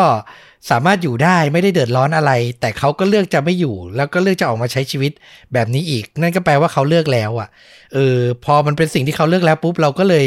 [0.70, 5.12] สามารถอยู่ได้ไม่ได้เดือดร้อนอะไร แต่เขาก็เลือกจะไม่อยู่ แล้วก็เลือกจะออกมาใช้ชีวิต
[5.52, 7.48] แบบนี้อีก นั่นก็แปลว่าเขาเลือกแล้วอะ่ะ
[7.94, 10.26] เออพอมันเป็นสิ่งที่เขาเลือกแล้วปุ๊บเราก็เลย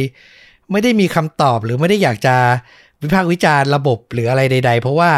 [0.71, 2.35] ไม่ได้มีคำตอบหรือไม่ได้อยากจะ
[3.03, 5.11] วิพากษ์วิจารณ์ระบบหรืออะไรใด ๆ เพราะว่า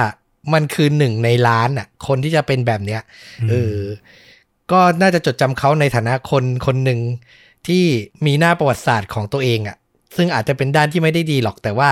[0.54, 3.02] มันคือหนึ่งในล้านอะ คนที่จะเป็นแบบเนี้ย
[3.50, 3.76] เออ
[4.72, 7.00] ก็น่าจะจดจำเขาในฐานะคนคนหนึ่ง
[7.68, 7.84] ที่
[8.26, 9.78] มีหน้าประวัติศาสตร์ของตัวเองอะ่ะ
[10.18, 11.90] ซึ่งอาจจะเป็นด้านที่ไม่ได้ดีหรอกแต่ว่า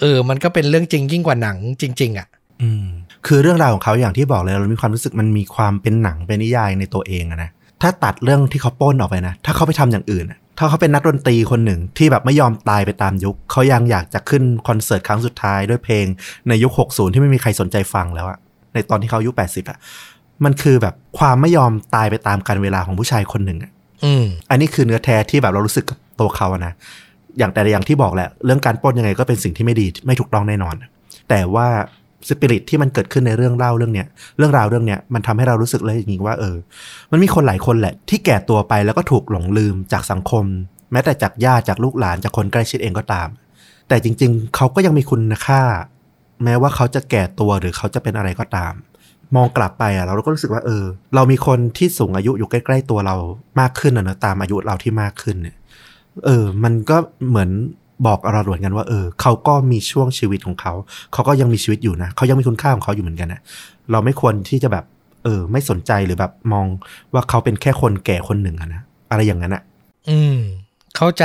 [0.00, 2.26] เออ มันก็เป็นเรื่องจริงยิ่งกว่าหนังจริง ๆอะ่ะ
[2.62, 2.86] อืม
[3.26, 7.50] คือเรื่องราวของเขาอย่างที่บอกเลยเรามีความรู้สึกมันมีความเป็นหนังเป็นนิยายในตัวเองอะนะ
[7.82, 16.06] ถ้าตัดเรื่องที่เขาปล้นออกไปนะ ถ้าเขาไปทำอย่างอื่นอะ ถ้าเขาเป็นนักดนตรีคนหนึ่งที่แบบไม่ยอมตายไปตามยุค เขายังอยากจะขึ้นคอนเสิร์ตครั้งสุดท้ายด้วยเพลง
[16.48, 18.38] ในยุค 60 ที่ไม่มีใครสนใจฟังแล้วอะ
[18.74, 19.78] ในตอนที่เขาอายุ 80อะ
[20.44, 23.72] มันคือแบบความไม่ยอมตายไปตามการเวลาของผู้ชายคนหนึ่งอะ
[24.04, 26.72] อืมอันนี้คือเนื้อแท้ที่แบบเรารู้สึกกับตัวเขาอะนะ
[27.38, 30.74] อย่างแต่อย่างที่บอกแหละ เรื่องการปล้นยังไงก็เป็นสิ่งที่ไม่ดีไม่ถูกต้องแน่นอน
[31.28, 31.68] แต่ว่า
[32.28, 34.06] สปิริตที่มันเกิดขึ้นในเรื่องเล่าเรื่องเนี้ย
[34.38, 36.56] เรื่องราวเรื่องเนี้ยมันทำให้เรารู้สึกเลยอย่างนี้ว่าเออ
[37.10, 40.44] มันมีคนหลายคนแหละ ที่แก่ตัวไปแล้วก็ถูกหลงลืมจากสังคม
[40.92, 43.28] แม้แต่จากญาติจากลูกหลานจากคนใกล้ชิดเองก็ตาม
[43.88, 45.62] แต่จริง ๆ เขาก็ยังมีคุณค่า
[46.44, 48.72] แม้ว่าเขาจะแก่ตัวหรือเขาจะเป็นอะไรก็ตาม
[49.36, 50.84] มองกลับไปอะเราก็รู้สึกว่าเออ
[51.14, 53.16] เรามีคนที่สูงอายุอยู่ใกล้ ๆ ตัวเรา
[53.60, 55.56] มากขึ้นนอะตามอายุเราที่มากขึ้นเนี่ย
[56.26, 56.96] เออ มันก็
[57.28, 57.50] เหมือน
[58.06, 60.72] บอกเราเหมือนกันว่าเออเขาก็มีช่วงชีวิตของเขา
[61.12, 63.40] เขาก็ยังมีชีวิตอยู่นะเขายังมีคุณค่าของเขาอยู่เหมือนกันนะ
[63.90, 64.84] เราไม่ควรที่จะแบบ
[65.24, 66.66] เออ ไม่สนใจหรือแบบมอง
[67.14, 69.62] ว่าเขาเป็นแค่คนแก่คนหนึ่งอะนะอะไรอย่างนั้นอะ
[70.10, 70.38] อืม
[70.96, 71.24] เข้าใจ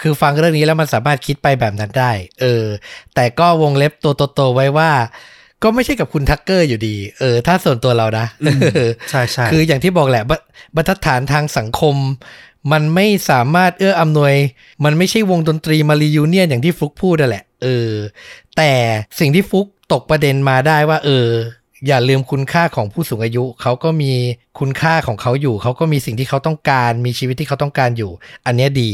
[0.00, 2.64] คือฟังเรื่องนี้แล้วมันสามารถคิดไปแบบนั้นได้ เออ
[3.14, 4.90] แต่ก็วงเล็บตัวโตๆไว้ว่า
[5.62, 8.26] ก็ไม่ใช่กับคุณทักเกอร์อยู่ดี เออ ถ้าส่วนตัวเรานะ
[9.10, 11.94] ใช่ใช่คืออย่างที่บอกแหละบรรทัดฐานทางสังคม
[12.72, 14.34] มันไม่สามารถเอื้ออำนวย
[14.84, 17.92] มันไม่ใช่วงดนตรีมา reunion อย่างที่ฟลุกพูดนั่นแหละ เออ
[18.56, 18.72] แต่
[19.18, 21.28] สิ่งที่ฟลุกตกประเด็นมาได้ว่า เออ
[21.86, 24.12] อย่าลืมคุณค่าของผู้สูงอายุ เขาก็มี
[24.58, 28.10] คุณค่าของเขาอยู่ เขาก็มีสิ่งที่เขาต้องการ มีชีวิตที่เขาต้องการอยู่
[28.46, 28.90] อันนี้ดี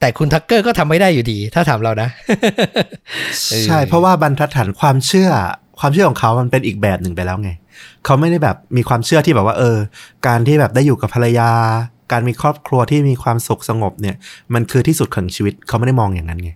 [0.00, 2.08] แต่คุณทักเกอร์ก็ทำไม่ได้อยู่ดี ถ้าถามเรานะ
[3.64, 5.30] ใช่ เพราะว่าบรรทัดฐานความเชื่อ
[5.80, 7.50] ความเชื่อของเขามันเป็นอีกแบบหนึ่งไปแล้วไง
[8.04, 9.76] เขาไม่ได้แบบมีความเชื่อที่แบบว่า เออ
[10.26, 11.50] การที่แบบได้อยู่กับภรรยา
[12.12, 14.16] การมีครอบครัวที่มีความสุขสงบเนี่ย
[14.54, 16.50] มันคือที่สุดของชีวิตเขาไม่ได้มองอย่างนั้นไง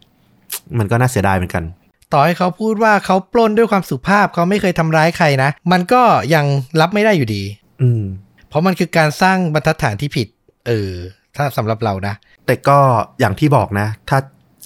[0.78, 1.64] มันก็น่าเสียดายเหมือนกัน
[2.12, 6.02] ต่อให้เขาพูดว่าเขาปล้นด้วยความสุภาพเขาไม่เคยทำร้ายใครนะ มันก็
[6.34, 6.44] ยัง
[6.80, 7.42] รับไม่ได้อยู่ดี
[7.82, 8.02] อืม
[8.48, 10.28] เพราะมันคือการสร้างบรรทัดฐานที่ผิด
[10.66, 10.90] เออ
[11.36, 12.14] ถ้าสำหรับเรานะ
[12.46, 12.78] แต่ก็
[13.20, 14.18] อย่างที่บอกนะ ถ้า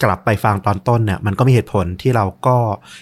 [0.04, 2.56] กลับไปฟังตอนต้นเนี่ยมันก็มีเหตุผลที่เราก็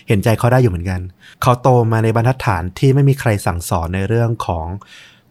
[0.09, 1.01] เห็นใจเขาได้อยู่เหมือนกัน
[1.43, 4.67] เขาโตมาในบรรทัดฐานที่ไม่มีใครสั่งสอนในเรื่องของ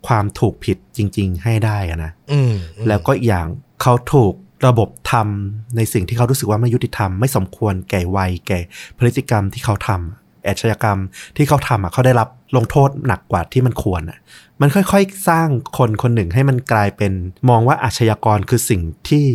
[0.07, 2.53] ความถูกผิดจริง ๆ ให้ได้อะนะอืม
[2.87, 3.47] แล้วก็อีกอย่าง
[3.81, 4.33] เขาถูก
[4.67, 8.59] ระบบทำในสิ่งที่เขารู้สึกว่าไม่ยุติธรรมไม่สมควรแก่วัยแก่
[8.97, 10.99] พฤติกรรมที่เขาทำอาชญากรรม
[11.37, 14.19] ที่เขาทำอะเขาได้รับลงโทษหนักกว่าที่มันควรอะ
[14.61, 15.47] มันค่อยๆ สร้าง
[15.77, 17.13] คนคนหนึ่งให้มันกลายเป็น
[17.49, 19.25] มองว่าอาชญากรคือสิ่งที่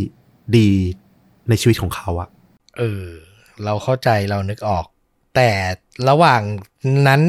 [0.57, 0.70] ดี
[1.49, 2.28] ในชีวิตของเขาอะ
[2.78, 3.07] เออ
[3.65, 4.85] เราเข้าใจเรานึกออก
[5.36, 5.51] แต่
[6.09, 6.43] ระหว่าง
[7.07, 7.20] นั้น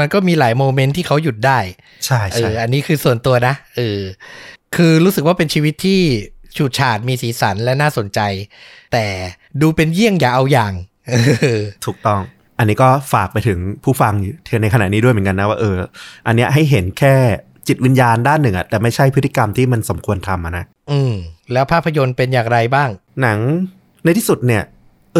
[0.00, 1.58] มันก็มีหลายโมเมนต์ที่เขาหยุดได้
[2.06, 4.00] ใช่เอใช่ออันนี้คือส่วนตัวนะเออ
[4.76, 6.00] คือรู้สึกว่าเป็นชีวิตที่
[6.56, 8.20] ฉูดฉาดมีสีสันและน่าสนใจ
[8.92, 9.04] แต่
[9.60, 10.72] ดูเป็นเยี่ยงอย่าเอาอย่าง
[11.08, 11.14] เอ
[11.58, 12.20] อถูกต้อง
[12.58, 15.76] อันนี้ก็ฝากไปถึงผู้ฟังอยู่ในขณะนี้ด้วยเหมือนกันนะว่าเออ
[16.26, 17.14] อันเนี้ยให้เห็นแค่
[17.68, 21.14] จิตวิญญาณด้านหนึ่งอะแต่ไม่ใช่พฤติกรรมที่มันสมควรทำอะนะ อืม
[21.52, 22.88] แล้วภาพยนตร์เป็นอย่างไรบ้าง
[23.22, 23.38] หนัง
[24.04, 24.62] ในที่สุดเนี่ย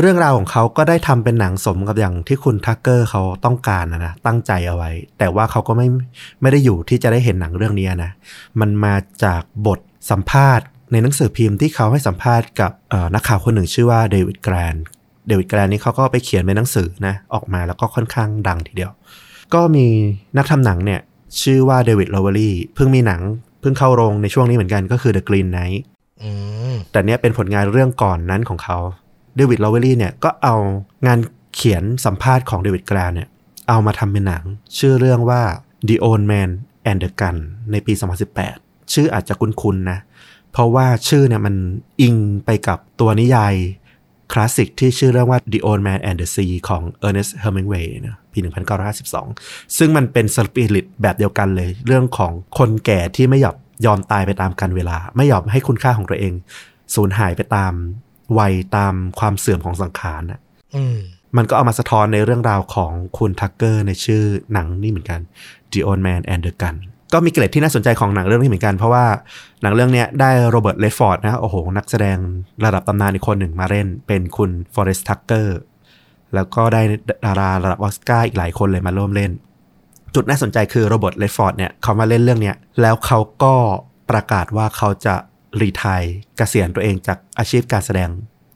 [0.00, 5.86] เรื่องราวของเขาก็ได้ทำเป็นหนังสมกับอย่างที่คุณทักเกอร์เขาต้องการนะนะตั้งใจเอาไว้ แต่ว่าเขาก็ไม่
[6.42, 8.10] ไม่ได้อยู่ที่จะได้เห็นหนังเรื่องนี้นะ
[8.60, 8.94] มันมา
[9.24, 14.74] จากบทสัมภาษณ์ ในหนังสือพิมพ์ที่เขาให้สัมภาษณ์กับเอ่อนักข่าวคนหนึ่งชื่อว่าเดวิดแกรน
[15.28, 18.92] เดวิดแกรนนี่เขาก็ไปเขียนเป็นหนังสือนะออกมาแล้วก็ค่อนข้างดังทีเดียว
[19.54, 19.86] ก็มี
[20.36, 21.00] นักทำหนังเนี่ย
[21.42, 23.20] ชื่อว่าเดวิดโลเวอรี่เพิ่งมีหนัง
[23.60, 25.80] เพิ่งเข้าโรงในช่วงนี้เหมือนกันก็คือ The Green Knight
[26.22, 26.30] อื
[26.72, 28.78] มแต่เนี้ยเป็นผลงานเรื่องก่อนนั้นของเขา
[29.38, 30.56] เดวิดโลเวอรี่เนี่ยก็เอา
[31.06, 31.18] งาน
[31.54, 33.28] เขียนสัมภาษณ์ของเดวิดแกรนเนี่ย
[33.68, 34.44] เอามาทำเป็นหนัง
[34.78, 35.42] ชื่อเรื่องว่า
[35.88, 36.50] The Old Man
[36.90, 37.36] and the Gun
[37.70, 37.92] ในปี
[38.42, 39.98] 2018 ชื่ออาจจะคุ้นๆนะ
[40.52, 41.54] เพราะว่าชื่อเนี่ยมัน
[42.00, 43.54] อิงไปกับตัวนิยาย
[44.32, 48.38] คลาสสิกที่ชื่อเรื่องว่า The Old Man and the Sea ของ Ernest Hemingway นะปี
[49.08, 53.56] 1952 ซึ่งมันเป็นสปิริตแบบเดียวกันเลย เรื่องของคนแก่ที่ไม่ยอม
[53.86, 56.32] ยอมตายไปตามกาลเวลา ไม่ยอมให้คุณค่าของตัวเอง
[56.94, 57.72] สูญหายไปตาม
[58.38, 60.40] วัยตามความเสื่อมของสังขารน่ะ
[60.76, 60.98] อืม
[61.36, 64.22] มันก็เอามาสะท้อนในเรื่องราวของคุณทักเกอร์ในชื่อ
[64.52, 65.20] หนังนี่เหมือนกัน
[65.72, 66.76] The Old Man and the Gun
[67.12, 69.06] ก็มีเกร็ดที่น่าสนใจของหนังเรื่องนี้เหมือนกัน เพราะว่า
[69.62, 72.18] หนังเรื่องเนี้ยได้โรเบิร์ตเรดฟอร์ดนะโอ้โห นักแสดง
[72.64, 75.58] ระดับตำนานอีกคนหนึ่งมาเล่น เป็นคุณฟอเรสต์ทักเกอร์
[76.34, 76.82] แล้วก็ได้
[77.26, 79.30] ดาราระดับออสการ์อีกหลายคนเลยมาร่วมเล่น
[80.14, 83.54] จุดน่าสนใจคือโรเบิร์ตเรดฟอร์ดเนี่ยเขามาเล่นเรื่องเนี้ยแล้วเขาก็
[84.10, 85.14] ประกาศว่าเขาจะ
[85.60, 86.02] retire
[86.36, 88.08] เกษียณตัวเองจากอาชีพการแสดง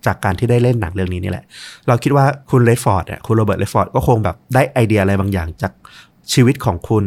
[0.07, 1.45] จากการที่ได้เล่นหนังเรื่องนี้นี่แหละ
[1.89, 5.73] เราคิดว่าคุณเรดฟอร์ดเนี่ยคุณโรเบิร์ตเรดฟอร์ดก็คงแบบได้ไอเดียอะไรบางอย่างจาก
[6.33, 7.07] ชีวิตของคุณ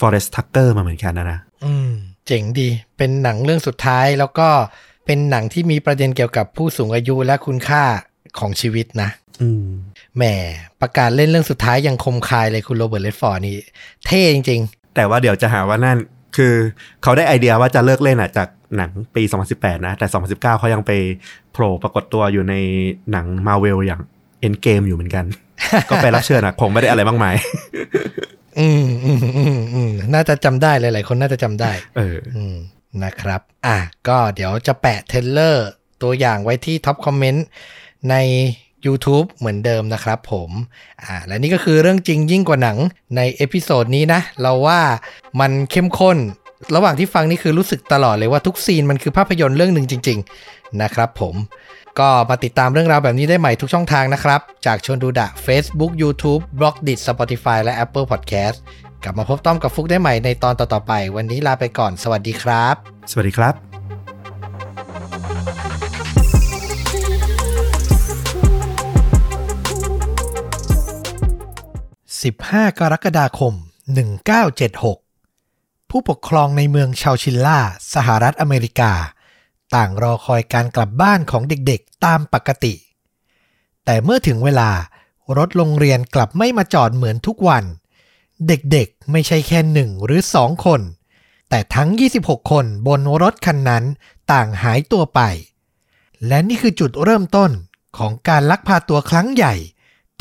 [0.00, 1.90] ฟอเรสต์ทักเกอร์มาเหมือนกันนะนะ อืม
[2.26, 4.48] เจ๋งดี เป็นหนังเรื่องสุดท้ายแล้วก็
[5.06, 7.84] เป็นหนังที่มีประเด็นเกี่ยวกับผู้สูงอายุและคุณค่า
[8.38, 9.10] ของชีวิตนะ
[9.42, 9.68] อืม
[10.16, 10.24] แหม
[10.80, 13.56] ประกาศเล่นเรื่องสุดท้ายยังคมคายเลยคุณโรเบิร์ตเรดฟอร์ดนี่
[14.06, 14.60] เท่จริง
[14.94, 15.98] แต่ว่าเดี๋ยวจะหาว่านั่น
[16.36, 16.54] คือ
[17.02, 19.22] เขาได้ไอเดียว่าจะเลิกเล่นอะจากหนังปี
[19.54, 20.90] 2018 นะ แต่ 2019 เขายังไป
[21.52, 22.54] โผล่ปรากฏตัวอยู่ใน
[23.10, 24.00] หนังมาเวลอย่าง
[24.46, 25.24] Endgame อยู่เหมือนกัน
[25.90, 32.56] ก็ไปรับเชิญอะคงไม่ได้อะไรมากมายๆอืมอืมอืมอืมน่าจะจำได้หลายๆคนน่าจะจำได้ เอออืม
[33.04, 33.78] นะครับ อะ
[34.08, 35.68] ก็เดี๋ยวจะแปะเทรลเลอร์
[36.02, 37.46] ตัวอย่างไว้ที่ท็อปคอมเมนต์
[38.10, 38.14] ใน
[38.86, 40.50] YouTube เหมือนเดิมนะครับผม
[41.02, 42.78] อ่าและนี่ก็คือเรื่องจริงยิ่งกว่าหนัง
[43.16, 44.80] ใน episode นี้นะ เราว่า
[45.40, 46.18] มันเข้มข้น
[46.74, 50.18] ระหว่างที่ฟังนี่คือรู้สึกตลอดเลยว่าทุกซีนมันคือภาพยนตร์เรื่องหนึ่งจริง
[50.50, 51.34] ๆ นะครับผม
[51.98, 58.56] ก็มาติดตามเรื่องราวแบบนี้ได้ใหม่ทุกช่องทางนะครับ จากชวนดูดะ Facebook YouTube b l o g d i t Spotify และ Apple Podcast
[59.04, 62.74] กลับมาพบต้อมกับฟลุกได้ใหม่ในตอนต่อๆไป วันนี้ลาไปก่อน สวัสดีครับ
[63.10, 63.71] สวัสดีครับ
[72.22, 73.54] 15 กรกฎาคม
[74.72, 77.58] 1976 ผู้ปกครองในเมืองชาวชิลล่า
[77.94, 78.92] สหรัฐอเมริกา
[79.74, 82.74] ต่างรอคอยการกลับบ้านของเด็กๆตามปกติ
[83.84, 84.70] แต่เมื่อถึงเวลา
[85.36, 87.64] รถโรงเรียนกลับไม่มาจอดเหมือนทุกวัน
[88.48, 90.80] เด็กๆไม่ใช่แค่หนึ่งหรือสองคน
[91.48, 91.88] แต่ทั้ง
[92.20, 93.84] 26 คนบนรถคันนั้น
[94.32, 95.20] ต่างหายตัวไป
[96.28, 97.50] และนี่คือจุดเริ่มต้น
[97.98, 99.54] ของการลักพาตัวครั้งใหญ่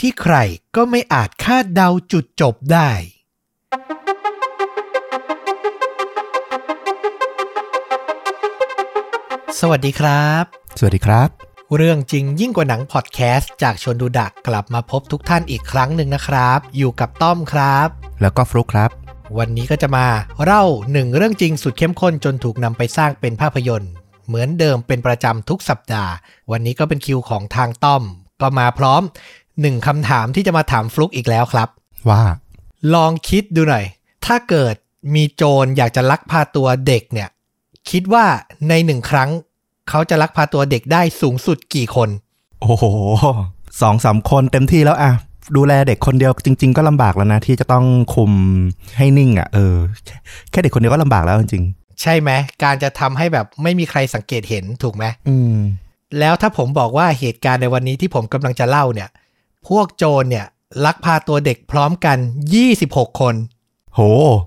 [0.06, 0.38] ที่ใคร
[0.76, 2.90] ก็ไม่อาจคาดเดาจุดจบได้
[9.60, 10.44] สวัสดีครับ
[10.80, 11.30] สวัสดีครับ
[11.76, 17.88] เรื่องจริงยิ่งกว่าหนังพอดแคสต์จากชนดูดักกลับมาพบทุกท่านอีกครั้งหนึ่งนะครับ อยู่กับต้อมครับ
[18.22, 18.90] แล้วก็ฟลุกครับ
[19.38, 20.06] วันนี้ก็จะมา
[20.44, 23.92] เล่าหนึ่งเรื่องจริงสุดเข้มข้นจนถูกนำไปสร้างเป็นภาพยนตร์
[24.28, 26.12] เหมือนเดิมเป็นประจำทุกสัปดาห์
[26.52, 28.04] วันนี้ก็เป็นคิวของทางต้อม
[28.42, 29.02] ก็มาพร้อม
[29.62, 31.70] หนึ่งคำถามที่จะมาถามฟลุกอีกแล้วครับ
[32.10, 32.22] ว่า
[32.94, 33.86] ลองคิดดูหน่อย
[34.26, 34.76] ถ้าเกิด
[35.16, 37.30] มีโจรอยากจะลักพาตัวเด็กเนี่ย
[37.90, 38.26] คิดว่า
[38.70, 39.30] ในหนึ่งครั้ง
[39.90, 42.10] เขาจะลักพาตัวเด็กได้สูงสุดกี่คน
[42.62, 42.86] โอ้โห
[43.82, 45.12] สองสามคนเต็มที่แล้วอะ
[45.56, 48.32] ดูแลเด็กคนเดียวจริง ๆ ก็ลำบากแล้วนะ ที่จะต้องคุม
[48.98, 49.76] ให้นิ่งอะเออ
[50.06, 50.18] แค่
[50.52, 51.64] แค่เด็กคนเดียวก็ลำบากแล้วจริง
[52.02, 52.32] ใช่ไหม
[52.64, 55.56] การจะทำให้แบบไม่มีใครสังเกตเห็นถูกไหมๆอืม
[56.20, 59.10] แล้วถ้าผมบอกว่าเหตุการณ์ในวันนี้ที่ผมกำลังจะเล่าเนี่ย
[59.68, 60.46] พวกโจรเนี่ย
[60.86, 62.18] ลักพาตัวเด็กพร้อมกัน
[62.70, 63.36] 26 คน
[63.94, 64.00] โห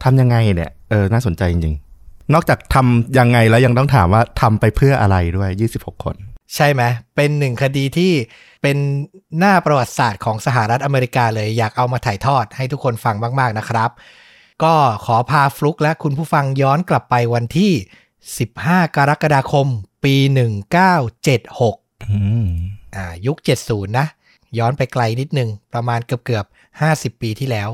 [0.05, 5.51] ทำยังไงเนี่ย เออ น่าสนใจจริงๆ นอกจากทำยังไงแล้วยังต้องถามว่าทำไปเพื่ออะไรด้วย
[5.81, 6.17] 26 คน
[6.55, 6.83] ใช่ไหม
[7.17, 8.13] เป็นหนึ่งคดีที่
[8.63, 8.77] เป็น
[9.39, 13.91] หน้าประวัติศาสตร์ของสหรัฐอเมริกาเลย อยากเอามาถ่ายทอดให้ทุกคนฟังมาก ๆ นะครับ
[14.63, 14.75] ก็
[15.05, 17.73] ขอพาฟลุกและคุณผู้ฟังย้อนกลับไปวันที่
[18.35, 19.67] 15 กรกฎาคม
[20.05, 20.15] ปี
[21.13, 22.47] 1976อืม
[22.97, 24.07] อ่ายุค 70 นะ
[24.59, 27.69] ย้อนไปไกลนิดนึงประมาณเกือบเกือบๆ50 ปีที่แล้ว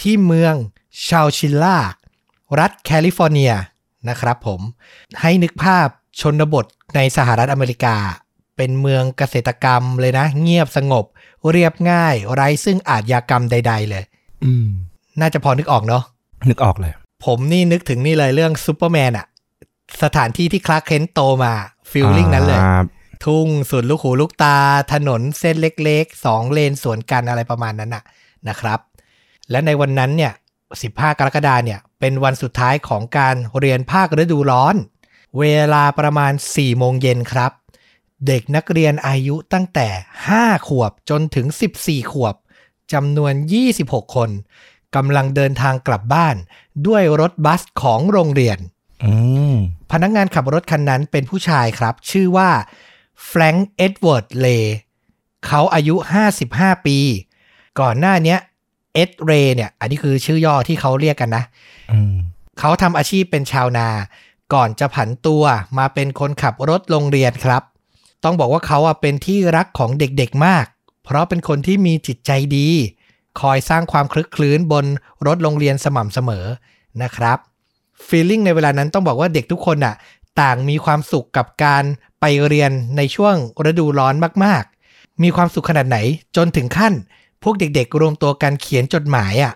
[0.00, 0.54] ที่เมือง
[1.08, 1.78] เชาชิลล่า
[2.58, 3.52] รัฐแคลิฟอร์เนีย
[4.08, 4.60] นะครับผม
[5.20, 5.88] ให้นึกภาพ
[6.20, 6.66] ชนบท
[6.96, 7.96] ในสหรัฐอเมริกา
[8.56, 11.04] เป็นเมืองเกษตรกรรมเลยนะ เงียบสงบ
[11.50, 14.04] เรียบง่าย ไร้ซึ่งอาชญากรรมใด ๆ เลย
[14.44, 14.66] อืม
[15.20, 16.04] น่าจะพอนึกออกเนาะ
[16.48, 16.92] นึกออกเลย
[17.24, 19.26] ผมนี่นึกถึงนี่เลยเรื่องซูเปอร์แมนอะ
[20.02, 21.52] สถานที่ที่คลาร์กเคนต์โตมา
[21.90, 22.82] feeling นั้นเลยอ่า
[23.24, 24.56] ทุ่งสุดลูกหูลูกตา
[24.92, 28.04] ถนนเส้นเล็กๆสองเลนสวนกันอะไรประมาณนั้นน่ะ
[28.48, 28.80] นะครับ
[29.50, 30.32] และในวันนั้นเนี่ย
[30.76, 34.74] 15 กรกฎาเนี่ย เป็นวันสุดท้ายของการเรียนภาคฤดูร้อน
[35.38, 37.52] เวลาประมาณ 4 โมงเย็นครับ
[38.26, 39.88] เด็กนักเรียนอายุตั้งแต่
[40.28, 41.46] 5 ขวบจนถึง
[41.80, 42.34] 14 ขวบ
[42.92, 43.34] จำนวน
[43.74, 44.30] 26 คน
[44.96, 46.36] กำลังเดินทางกลับบ้าน
[46.86, 48.58] ด้วยรถบัสของโรงเรียน
[49.04, 49.12] อื
[49.54, 49.56] ม
[49.92, 52.50] พนักงานขับรถคันนั้นเป็นผู้ชายครับ ชื่อว่า
[53.26, 54.76] แฟรงค์เอ็ดเวิร์ดเรย์
[55.46, 55.94] เขาอายุ
[56.40, 56.98] 55 ปี
[57.80, 58.38] ก่อนหน้าเนี้ย
[58.94, 61.44] เอ็ดเรย์เนี่ย อันนี้คือชื่อย่อที่เขาเรียกกันนะ
[61.92, 62.14] อืม
[62.58, 63.88] เขาทำอาชีพเป็นชาวนา
[64.54, 65.42] ก่อนจะผันตัว
[65.78, 67.62] มาเป็นคนขับรถโรงเรียนครับ
[68.24, 70.66] ต้องบอกว่าเขาอะเป็นที่รักของเด็กๆมาก
[71.04, 72.68] เพราะเป็นคนที่มีจิตใจดี
[73.40, 74.84] คอยสร้างความคลึกคลื้นบน
[75.26, 76.46] รถโรงเรียนสม่ำเสมอ
[77.02, 77.38] นะครับ
[78.06, 79.94] ฟีลลิ่งในเวลานั้นต้องบอกว่าเด็กทุกคนน่ะ
[80.40, 81.84] ต่างมีความสุขกับการ
[82.20, 83.36] ไปเรียนในช่วง
[83.70, 84.14] ฤดูร้อน
[84.44, 85.98] มากๆ มีความสุขขนาดไหน
[86.36, 86.94] จนถึงขั้น
[87.42, 89.54] พวกเด็กๆ รวมตัวกันเขียนจดหมายอะ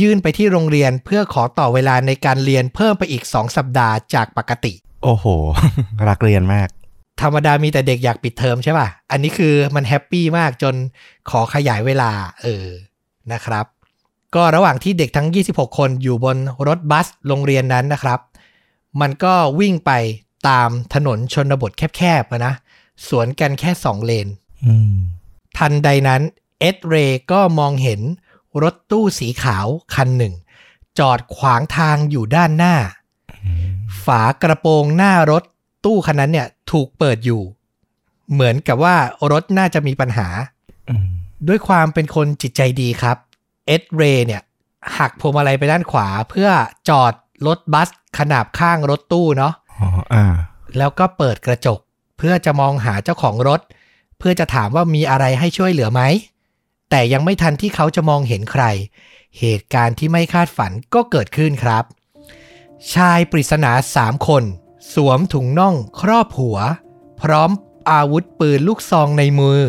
[0.00, 4.72] ยื่นไปที่โรงเรียนเพื่อขอต่อเวลาในการเรียนเพิ่มไปอีก 2 สัปดาห์จากปกติ
[5.04, 5.26] โอ้โห
[6.08, 6.68] รักเรียนมาก
[7.20, 10.74] ธรรมดามีแต่เด็กอยากปิดเทอมใช่ป่ะ อันนี้คือมันแฮปปี้มากจน
[11.30, 12.10] ขอขยายเวลา
[12.42, 12.66] เออ
[13.32, 13.66] นะครับ
[14.34, 16.36] ก็ระหว่างที่เด็กทั้ง 26 คนอยู่บน
[16.68, 18.20] รถบัสโรงเรียนนั้นนะครับ
[19.00, 19.90] มันก็วิ่งไป
[20.48, 22.54] ตามถนนชนบทแคบๆอะนะ
[23.08, 24.28] สวนกันแค่2เลน
[24.66, 24.94] อืม
[25.58, 26.22] ทันใดนั้น
[26.60, 28.00] เอ็ดเรย์ก็มองเห็น
[28.62, 30.34] รถตู้สีขาวคันหนึ่ง
[30.98, 32.74] จอดขวางทางอยู่ด้านหน้า
[34.06, 35.42] ฝากระโปรงหน้ารถ
[35.84, 37.42] ตู้คันนั้นเนี่ยถูกเปิดอยู่
[38.32, 38.96] เหมือนกับว่า
[39.32, 40.28] รถน่าจะมีปัญหา
[40.90, 41.08] อืม
[41.48, 43.16] ด้วยความเป็นคนจิตใจดีครับ
[43.66, 44.42] เอ็ดเรย์เนี่ย
[44.98, 46.48] หักพวงมาลัยไปด้านขวาเพื่อ
[46.88, 47.12] จอด
[47.46, 47.88] รถบัส
[48.18, 49.65] ขนาบข้างรถตู้เนาะอ๋ออ่า
[50.76, 51.78] แล้วก็เปิดกระจก
[52.18, 53.60] เพื่อจะมองหาเจ้าของรถ
[54.18, 56.02] เพื่อจะถามว่ามีอะไรให้ช่วยเหลือไหม
[56.90, 58.64] แต่ยังไม่ทันที่เขาจะมองเห็นใคร
[59.38, 61.84] เหตุการณ์ที่ไม่คาดฝันก็เกิดขึ้นครับ
[62.94, 64.44] ชายปริศนาสามคน
[64.94, 66.58] สวมถุงน่องครอบหัว
[67.22, 67.50] พร้อม
[67.90, 69.60] อาวุธปืนลูกซองในมือ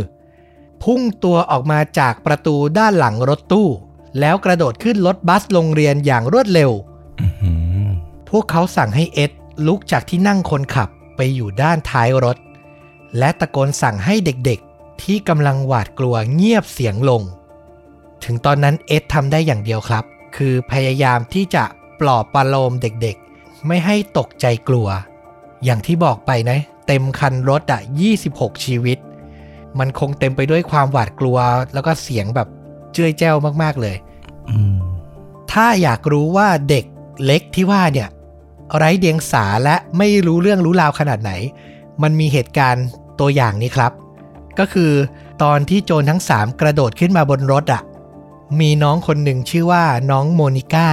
[0.83, 3.67] พุ่งตัวออกมาจากประตูด้านหลังรถตู้
[4.19, 6.71] แล้วกระโดดขึ้นรถบัสโรงเรียนอย่างรวดเร็ว
[7.21, 7.27] อื
[7.85, 7.89] ม
[8.29, 9.31] พวกเขาสั่งให้เอ็ด
[9.65, 12.37] ลุกจากที่นั่งคนขับไปอยู่ด้านท้ายรถ
[13.17, 17.21] และตะโกนสั่งให้เด็กๆ ที่กำลังหวาดกลัวเงียบเสียงลง
[18.23, 20.03] ถึงตอนนั้นเอ็ดทำได้อย่างเดียวครับ
[20.35, 21.63] คือพยายามที่จะ
[21.99, 24.87] ปลอบประโลมเด็กๆ ไม่ให้ตกใจกลัว
[25.63, 27.81] อย่างที่บอกไปนะ เต็มคันรถอะ
[28.21, 28.97] 26 ชีวิต
[29.79, 31.37] มันคงเต็มไปด้วยความหวาดกลัว
[31.73, 32.47] แล้วก็เสียงแบบ
[32.93, 33.95] เจ้ยแจ้วมากๆเลย
[34.49, 34.77] อืม
[35.51, 36.85] ถ้าอยากรู้ว่าเด็ก
[37.25, 38.09] เล็กที่ว่าเนี่ย
[38.75, 41.31] ไร้เดียงสาและไม่รู้เรื่องรู้ราวขนาดไหน
[42.01, 42.85] มันมีเหตุการณ์
[43.19, 43.91] ตัวอย่างนี้ครับ
[44.59, 44.91] ก็คือ
[45.43, 47.81] ตอนที่โจรทั้ง 3 กระโดดขึ้นมาบนรถอะ่ะ
[48.59, 50.89] มีน้องคนหนึ่งชื่อว่าน้องโมนิก้า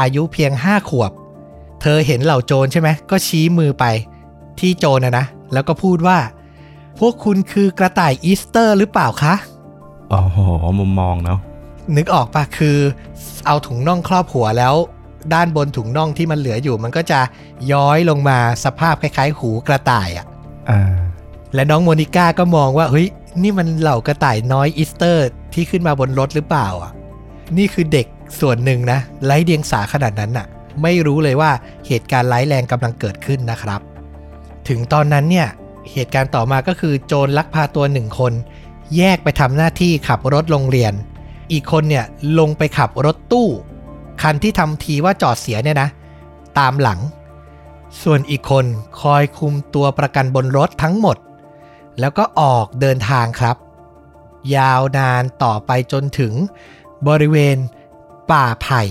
[0.00, 1.12] อายุเพียง 5 ขวบ
[1.80, 3.84] เธอเห็นเหล่าโจรใช่ไหม ก็ชี้มือไป
[4.60, 6.18] ที่โจรนะนะ แล้วก็พูดว่า
[6.98, 9.34] พวกคุณคือกระต่ายอีสเตอร์หรือเปล่าคะ
[10.10, 10.38] โอ้โห
[10.78, 11.38] มุมมองเนาะ
[11.96, 12.78] นึกออกปะคือ
[13.46, 14.74] เอาถุงน่องครอบหัวแล้ว
[15.34, 17.20] ด้านบนถุงน่องที่มันเหลืออยู่ มันก็จะ
[17.72, 20.26] ย้อยลงมาสภาพคล้าย ๆ หูกระต่ายอะ่ะ
[20.70, 20.96] อ่า
[21.54, 23.06] และน้องโมนิก้าก็มองว่าเฮ้ย
[23.42, 26.92] นี่มันเหล่ากระต่ายน้อยอีสเตอร์ ที่ขึ้นมาบนรถหรือเปล่าอะ
[27.58, 28.06] นี่คือเด็ก
[28.40, 30.46] ส่วนหนึ่งนะไร้เดียงสาขนาดนั้นน่ะ
[30.82, 31.50] ไม่รู้เลยว่า
[31.86, 33.80] เหตุการณ์ร้ายแรงกำลังเกิดขึ้นนะครับ
[34.68, 35.48] ถึงตอนนั้นเนี่ย
[35.92, 38.32] เหตุการณ์ต่อมาก็คือโจรลักพาตัวหนึ่งคน
[38.96, 40.92] แยกไปทำหน้าที่ขับรถโรงเรียน
[41.52, 42.04] อีกคนเนี่ย
[42.38, 43.48] ลงไปขับรถตู้
[44.22, 45.88] คันที่ทำทีว่าจอดเสียเนี่ยนะ
[46.58, 47.00] ตามหลัง
[48.02, 48.64] ส่วนอีกคน
[49.00, 51.16] คอยคุมตัวประกันบนรถทั้งหมด
[52.00, 53.56] แล้วก็ออกเดินทางครับ
[54.56, 56.32] ยาวนานต่อไปจนถึง
[57.08, 57.56] บริเวณ
[58.30, 58.82] ป่าไผ่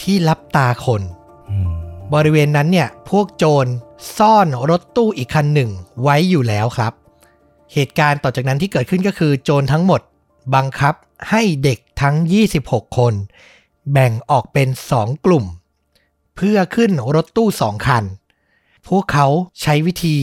[0.00, 1.02] ที่รับตาคน
[1.50, 1.72] อืม
[2.14, 3.66] บริเวณนั้นเนี่ยพวกโจร
[4.18, 5.70] ซ่อนรถตู้อีกคันหนึ่ง
[6.02, 6.92] ไว้อยู่แล้วครับ
[7.72, 10.00] เหตุการณ์ต่อจากนั้นที่เกิดขึ้นก็คือโจรทั้งหมด
[10.54, 10.94] บังคับ
[11.30, 12.16] ให้เด็กทั้ง
[12.56, 13.14] 26 คน
[13.92, 15.44] แบ่งออกเป็น2กลุ่ม
[16.36, 18.04] เพื่อขึ้นรถตู้สองคัน
[18.88, 19.26] พวกเขา
[19.62, 20.16] ใช้วิธี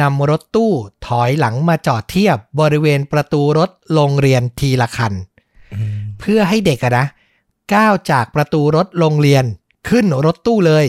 [0.00, 0.72] นำรถตู้
[1.06, 5.12] ถอยหลังมาจอดเทียบบริเวณประตูรถโรงเรียนทีละคัน
[5.74, 7.06] อืมเพื่อให้เด็กอะนะ
[7.74, 9.44] ก้าวจากประตูรถโรงเรียน
[9.88, 10.86] ขึ้นรถตู้เลย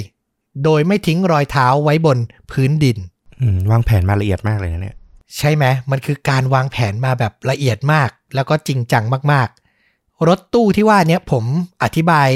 [0.63, 2.17] โดยไม่ทิ้งรอยเท้าไว้บน
[2.51, 2.97] พื้นดิน
[3.41, 4.97] อืมวางแผนมาละเอียดมากเลยนะเนี่ย
[5.37, 9.62] ใช่ไหมมันคือการวางแผนมาแบบละเอียดมาก แล้วก็จริงจังมากๆ
[10.27, 11.43] รถตู้ที่ว่าเนี้ยผม
[11.83, 12.29] อธิบาย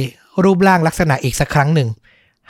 [0.44, 1.90] รูปร่างลักษณะอีกสักครั้งหนึ่ง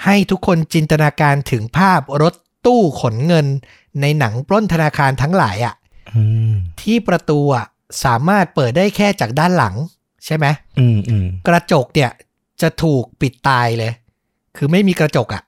[0.04, 2.34] ให้ทุกคนจินตนาการถึงภาพรถ
[2.66, 3.48] ตู้ขนเงิน
[4.02, 5.76] ในหนังปล้นธนาคารทั้งหลายอะ
[6.16, 7.66] อืมที่ประตูอะ
[8.04, 9.76] สามารถเปิดได้แค่จากด้านหลัง
[10.26, 10.46] ใช่ไหม
[10.80, 12.12] อืมอืมกระจกเนี่ย
[12.62, 13.92] จะถูกปิดตายเลย
[14.58, 15.44] คือไม่มีกระจกอะ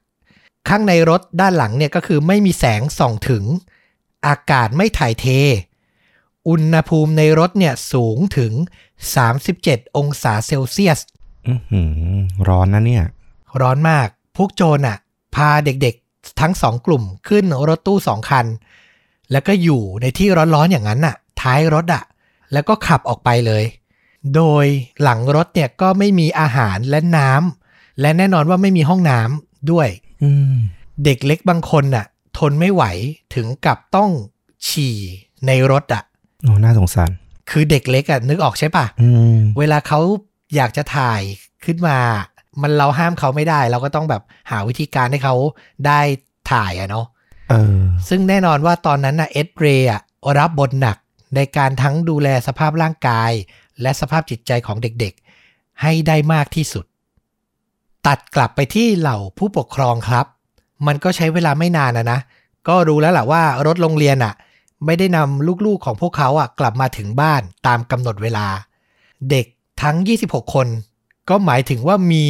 [0.70, 3.44] ข้างในรถด้านหลังเนี่ยก็คือไม่มีแสงส่องถึง
[4.28, 5.26] อากาศไม่ถ่ายเท
[6.48, 8.54] อุณหภูมิในรถเนี่ยสูงถึง
[9.26, 11.00] 37 องศาเซลเซียส
[11.48, 11.92] อื้อหือ
[12.48, 13.06] ร้อนนะเนี่ย
[13.62, 14.08] ร้อนมาก
[14.38, 14.98] พวกโจรอะ
[15.36, 18.46] พาเด็กๆทั้งสองกลุ่มขึ้นรถตู้สองคัน
[19.32, 22.04] แล้วก็อยู่ในที่ร้อนๆอย่างนั้นน่ะ ท้ายรถอะ
[22.54, 23.64] แล้วก็ขับออกไปเลย
[24.36, 24.66] โดย
[25.02, 29.88] หลังรถเนี่ยก็ไม่มีอาหารและน้ำและแน่นอนว่าไม่มีห้องน้ำด้วย
[30.24, 30.56] อืม
[31.06, 32.06] เด็กเล็กบางคนน่ะ
[32.38, 32.84] ทนไม่ไหว
[33.36, 34.12] ถึงกับต้อง
[34.68, 34.98] ฉี่
[35.48, 36.04] ในรถอะ
[36.44, 37.10] โอ้น่าสงสาร
[37.50, 40.00] คือเด็กเล็กอะนึกออกใช่ปะอืมเวลาเขา
[40.56, 41.22] อยากจะถ่าย
[41.66, 41.98] ขึ้นมา
[42.62, 44.22] มันเราห้ามเขาไม่ได้ เราก็ต้องแบบ
[44.52, 45.36] หาวิธีการให้เขา
[45.88, 46.02] ได้
[46.52, 47.06] ถ่ายอะเนาะ
[47.50, 47.78] เออ
[48.10, 50.02] ซึ่งแน่นอนว่าตอนนั้นน่ะเอ็ดเรย์อะ
[50.40, 50.98] รับบทหนัก
[51.36, 53.32] ในการทั้งดูแลสภาพร่างกาย
[53.82, 56.86] และสภาพจิตใจของเด็กๆ ให้ได้มากที่สุด
[58.08, 60.26] ตัดกลับไปที่เหล่าผู้ปกครองครับ
[60.88, 62.20] มันก็ใช้เวลาไม่นานนะนะ
[62.68, 64.34] ก็รู้แล้วแหละว่ารถโรงเรียนอะ
[64.86, 68.48] ไม่ได้นำลูกๆของพวกเขาอะกลับมาถึงบ้านตามกำหนดเวลา
[69.30, 69.46] เด็ก
[69.82, 70.68] ทั้ง 26 คน
[71.30, 72.24] ก็หมายถึงว่ามี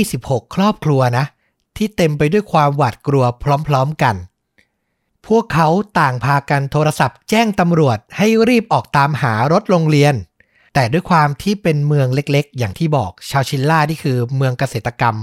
[0.00, 1.24] 26 ครอบครัวนะ
[1.76, 3.24] ที่เต็มไปด้วยความหวาดกลัว
[3.68, 4.16] พร้อมๆกัน
[5.26, 5.68] พวกเขา
[5.98, 10.14] ต่างพากันโทรศัพท์แจ้งตำรวจให้รีบออกตามหารถโรงเรียน
[10.74, 15.16] แต่ด้วยความที่เป็นเมืองเล็กๆ อย่างที่บอกชาวชินล่าที่คือเมืองเกษตรกรรม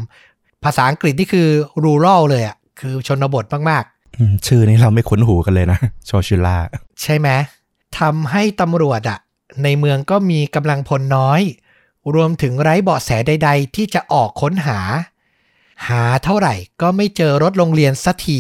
[0.63, 1.47] ภาษาอังกฤษที่คือ
[1.83, 3.98] rural เลยอะคือชนบทมากๆ
[4.47, 6.57] ชื่อนี้เราไม่คุ้นหูกันเลยนะโชชิล่า
[7.01, 7.29] ใช่ไหม
[7.99, 9.19] ทำให้ตำรวจอะ
[9.63, 11.41] ในเมืองก็มีกำลังพลน้อย
[12.15, 14.79] รวมถึงไร้เบาะแสใด ๆ ที่จะออกค้นหา
[15.87, 18.39] หาเท่าไหร่ก็ไม่เจอรถโรงเรียนสักที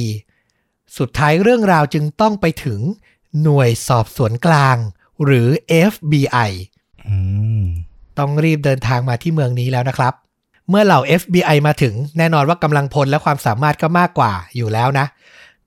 [0.97, 2.79] สุดท้ายเรื่องราวจึงต้องไปถึง
[3.41, 4.77] หน่วยสอบสวนกลาง
[5.23, 5.47] หรือ
[5.91, 6.51] FBI
[7.07, 7.15] อื
[7.61, 7.63] ม
[8.19, 10.13] ต้องรีบเดินทางมาที่เมืองนี้แล้วนะครับ
[10.69, 15.05] เมื่อเหล่า FBI มาถึงแน่นอนว่ากำลังพลและความสามารถก็มากกว่าอยู่แล้วนะ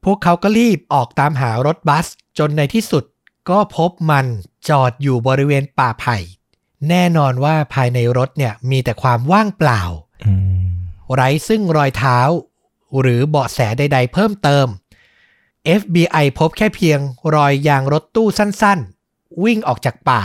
[0.04, 2.06] พวกเขาก็รีบออกตามหารถบัส
[2.38, 3.04] จนในที่สุด
[3.50, 4.26] ก็พบมัน
[4.68, 6.18] จอดอยู่บริเวณป่าไผ่
[6.88, 9.82] แน่นอนว่าภายในรถเนี่ยมีแต่ความว่างเปล่า
[10.24, 10.32] อื
[10.68, 10.72] ม
[11.14, 12.18] ไร้ซึ่งรอยเท้า
[13.00, 14.66] หรือเบาะแสใด ๆ เพิ่มเติม
[15.80, 16.98] FBI พบแค่เพียง
[17.34, 20.22] รอยยางรถตู้สั้นๆ วิ่งออกจากป่า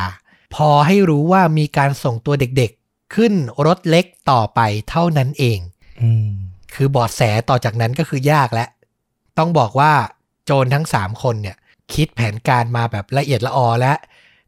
[0.55, 3.33] พอให้รู้ว่ามีการส่งตัวเด็กๆ ขึ้น
[3.65, 4.59] รถเล็กต่อไป
[4.89, 5.59] เท่านั้นเอง
[6.01, 6.29] อืม
[6.73, 8.69] คือเบาะแสต่อจากนั้นก็คือยากแล้ว
[9.37, 9.93] ต้องบอกว่า
[10.45, 11.57] โจรทั้ง 3 คนเนี่ย
[11.93, 13.93] คิดแผนการมาแบบละเอียดละออและ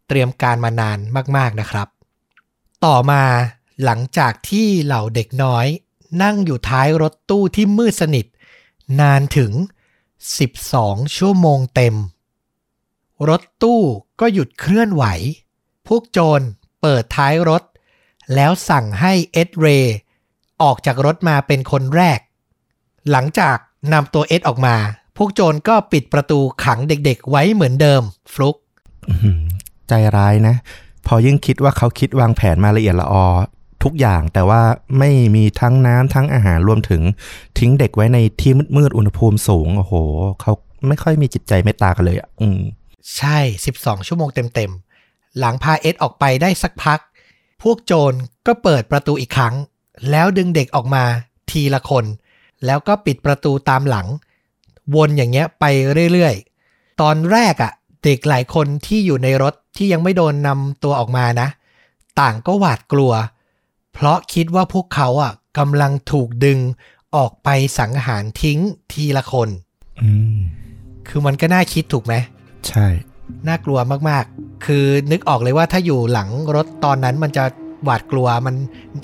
[0.08, 0.98] เตรียมการมานาน
[1.38, 1.88] มากๆนะครับ
[2.86, 3.24] ต่อมา
[3.84, 5.66] หลังจากที่เหล่าเด็กน้อย
[6.24, 8.26] นั่งอยู่ท้ายรถตู้ที่มืดสนิท
[9.00, 9.52] นานถึง
[10.36, 11.96] 12 ชั่วโมงเต็ม
[13.30, 13.82] รถตู้
[14.20, 15.04] ก็หยุดเคลื่อนไหว
[15.88, 16.42] พวกโจร
[16.82, 17.64] เปิดท้ายรถ
[18.36, 19.96] แล้วสั่งให้เอ็ดเรย์
[20.62, 22.20] ออกจากรถมาเป็นคนแรก
[23.12, 23.58] หลังจาก
[23.94, 24.76] นำตัวเอ็ดออกมา
[25.18, 28.02] พวกโจรก็ปิดประตูขังเด็กๆ ไว้เหมือนเดิม
[28.34, 28.56] ฟลุก
[29.10, 29.42] อื้อหือ
[29.88, 30.56] ใจร้ายนะ
[31.08, 33.26] พอยิ่งคิดว่าเขาคิดวางแผนมาละเอียดละออ
[33.84, 34.62] ทุกอย่างแต่ว่า
[35.00, 37.02] ไม่มีทั้งน้ำทั้งอาหารรวมถึง
[37.60, 39.94] ทิ้งเด็กไว้ในที่มืดๆอุณหภูมิสูง โอ้โห
[40.42, 40.52] เขา
[40.88, 42.60] ไม่ค่อยมีจิตใจเมตตากันเลยอะอืม
[43.18, 43.38] ใช่
[43.74, 47.00] 12 ชั่วโมงเต็มๆ หลังพาเอ็ดออกไปได้สักพัก
[47.64, 48.14] พวกโจร
[48.48, 49.56] ก็เปิดประตูอีกครั้ง
[50.12, 51.04] แล้วดึงเด็กออกมา
[51.52, 52.06] ทีละคน
[52.66, 54.08] แล้วก็ปิดประตูตามหลัง
[54.96, 55.66] วนอย่างเงี้ยไป
[56.14, 57.74] เรื่อยๆ ตอนแรกอะ่ะ
[58.04, 61.48] เด็กหลายคนที่อยู่ในรถที่ยังไม่โดนนำตัวออกมานะ
[62.20, 63.12] ต่างก็หวาดกลัว
[63.94, 66.60] เพราะคิดว่าพวกเขาอะกำลังถูกดึง
[67.16, 67.50] ออกไป
[67.80, 68.60] สังหารทิ้ง
[68.92, 69.50] ทีละคน
[70.02, 70.38] อืม
[71.08, 72.14] คือมันก็น่าคิดถูกไหม
[72.68, 72.88] ใช่
[73.48, 73.80] น่ากลัว
[74.10, 77.44] มากๆ คือนึกออกเลยว่าถ้าอยู่หลังรถตอนนั้นมันจะ
[77.84, 78.56] หวาดกลัวมัน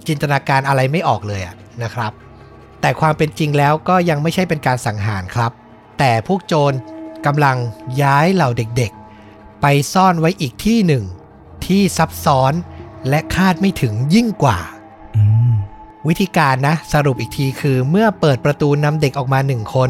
[0.08, 2.12] จินตนาการอะไรไม่ออกเลยอะนะครับ
[2.86, 5.52] แต่ความเป็นจริงแล้วก็ยังไม่ใช่เป็นการสังหารครับ
[6.00, 6.78] แต่พวกโจร
[7.26, 7.58] กำลัง
[8.02, 11.04] ย้ายเหล่าเด็กๆ ไปซ่อนไว้อีกที่หนึ่ง
[11.66, 12.54] ที่ซับซ้อน
[13.10, 14.60] และคาดไม่ถึงยิ่งกว่า
[15.16, 15.54] อืม
[16.08, 19.90] วิธีการนะ สรุปอีกทีคือเมื่อเปิดประตูนำเด็กออกมาหนึ่งคน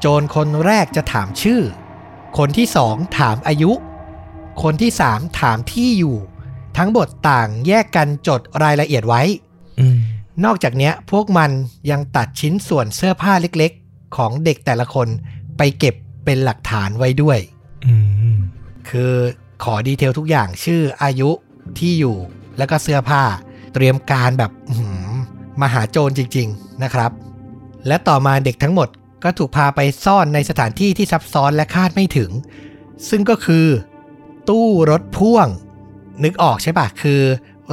[0.00, 1.60] โจรคนแรกจะถามชื่อ
[2.38, 3.72] คนที่สองถามอายุ
[4.62, 6.16] คนที่สามถามที่อยู่
[6.78, 9.22] ทั้งหมดต่างแยกกันจดรายละเอียดไว้
[9.80, 9.98] อืม
[10.44, 11.50] นอกจากเนี้ยพวกมัน
[11.90, 15.08] ยังตัดชิ้นส่วนเสื้อผ้าเล็กๆ ของเด็กแต่ละคน
[15.58, 15.94] ไปเก็บ
[16.24, 17.38] เป็นหลักฐานไว้ด้วย
[17.86, 17.94] อื
[18.34, 18.36] ม
[18.88, 19.12] คือ
[19.64, 21.30] ขอ detail ทุกอย่างชื่ออายุ
[21.78, 22.16] ที่อยู่
[22.58, 23.22] แล้วก็เสื้อผ้า
[23.74, 25.06] เตรียมการแบบอื้อหือ
[25.62, 27.10] มหาโจรจริง ๆนะครับ
[27.86, 28.88] และต่อมาเด็กทั้งหมด
[29.24, 32.30] ก็ถูกพาไปซ่อนในสถานที่ที่ซับซ้อนและคาดไม่ถึง
[33.08, 33.66] ซึ่งก็คือ
[34.48, 35.48] ตู้รถพ่วง
[36.24, 37.22] นึกออกใช่ปะคือ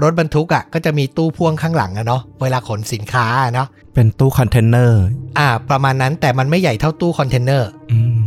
[0.03, 5.01] รถบรรทุกอะ่ะก็จะมีตู้พ่วงข้างหลังอะเนาะเวลาขนสินค้าอะเนาะเป็นตู้คอนเทนเนอร์
[5.39, 8.19] อ่า ประมาณนั้นแต่มันไม่ใหญ่เท่าตู้คอนเทนเนอร์อืม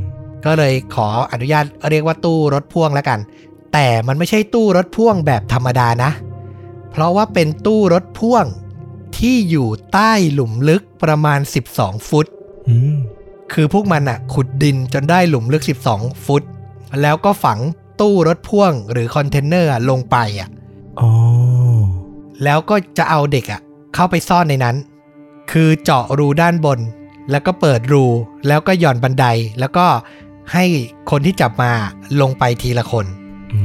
[0.45, 3.19] ก็เลยขออนุญาตเรียกว่าตู้รถพ่วงแล้วกัน
[3.73, 6.11] แต่มันไม่ใช่ตู้รถพ่วงแบบธรรมดานะ
[6.91, 8.45] เพราะว่าเป็นตู้รถพ่วง
[9.19, 11.41] ที่อยู่ใต้หลุมลึกประมาณ
[11.75, 12.27] 12 ฟุต
[12.69, 12.97] อืม
[13.53, 15.63] คือพวกมันอะขุดดินจนได้หลุมลึก
[15.93, 16.43] 12 ฟุต
[17.03, 17.59] แล้วก็ฝัง
[18.01, 20.49] ตู้รถพ่วงหรือคอนเทนเนอร์อะลงไปอะ
[21.01, 21.11] อ๋อ
[22.43, 23.61] แล้วก็จะเอาเด็กอะ
[23.95, 24.77] เข้าไปซ่อนในนั้น
[25.53, 26.81] คือเจาะรูด้านบน
[27.31, 28.05] แล้วก็เปิดรู
[28.49, 29.27] แล้วก็หย่อนบันได
[29.61, 29.87] แล้วก็
[30.53, 30.65] ให้
[31.11, 31.73] คนที่จับมา
[32.21, 33.07] ลงไปทีละคน
[33.53, 33.61] อื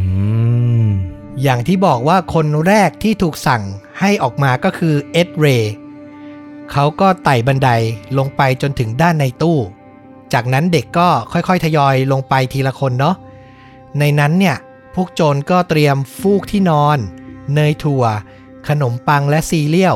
[0.85, 0.87] ม
[1.41, 3.63] อย่างที่บอกว่าคนแรกที่ถูกสั่ง
[3.99, 5.73] ให้ออกมาก็คือเอ็ดเรย์
[6.71, 7.69] เขาก็ไต่บันได
[8.17, 9.57] ลงไปจนถึงด้านในตู้
[10.33, 13.15] จากนั้นเด็กก็ค่อยๆ ทยอยลงไปทีละคนเนาะ
[13.99, 14.57] ในนั้นเนี่ย
[14.95, 16.97] พวกโจรก็เตรียมฟูกที่นอน
[17.53, 18.03] เนยถั่ว
[18.69, 19.95] ขนมปังและซีเรียล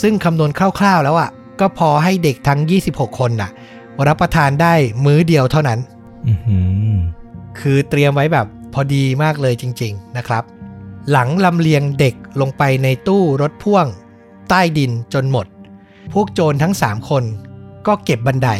[0.00, 1.30] ซึ่งคำนวณคร่าวๆแล้วอะ
[1.60, 3.50] ก็พอให้เด็กทั้ง 26 คนน่ะ
[4.06, 4.74] รับประทานได้
[5.04, 5.78] มื้อเดียวเท่านั้น
[6.26, 6.58] อือหื
[6.92, 6.96] อ
[7.58, 10.44] คือเตรียมไว้แบบพอดีมากเลยจริง ๆนะครับ
[11.10, 13.86] หลังลำเลียงเด็กลงไปในตู้รถพ่วง
[14.48, 15.46] ใต้ดินจนหมด
[16.12, 17.24] พวกโจรทั้ง 3 คน
[17.86, 18.50] ก็เก็บบันได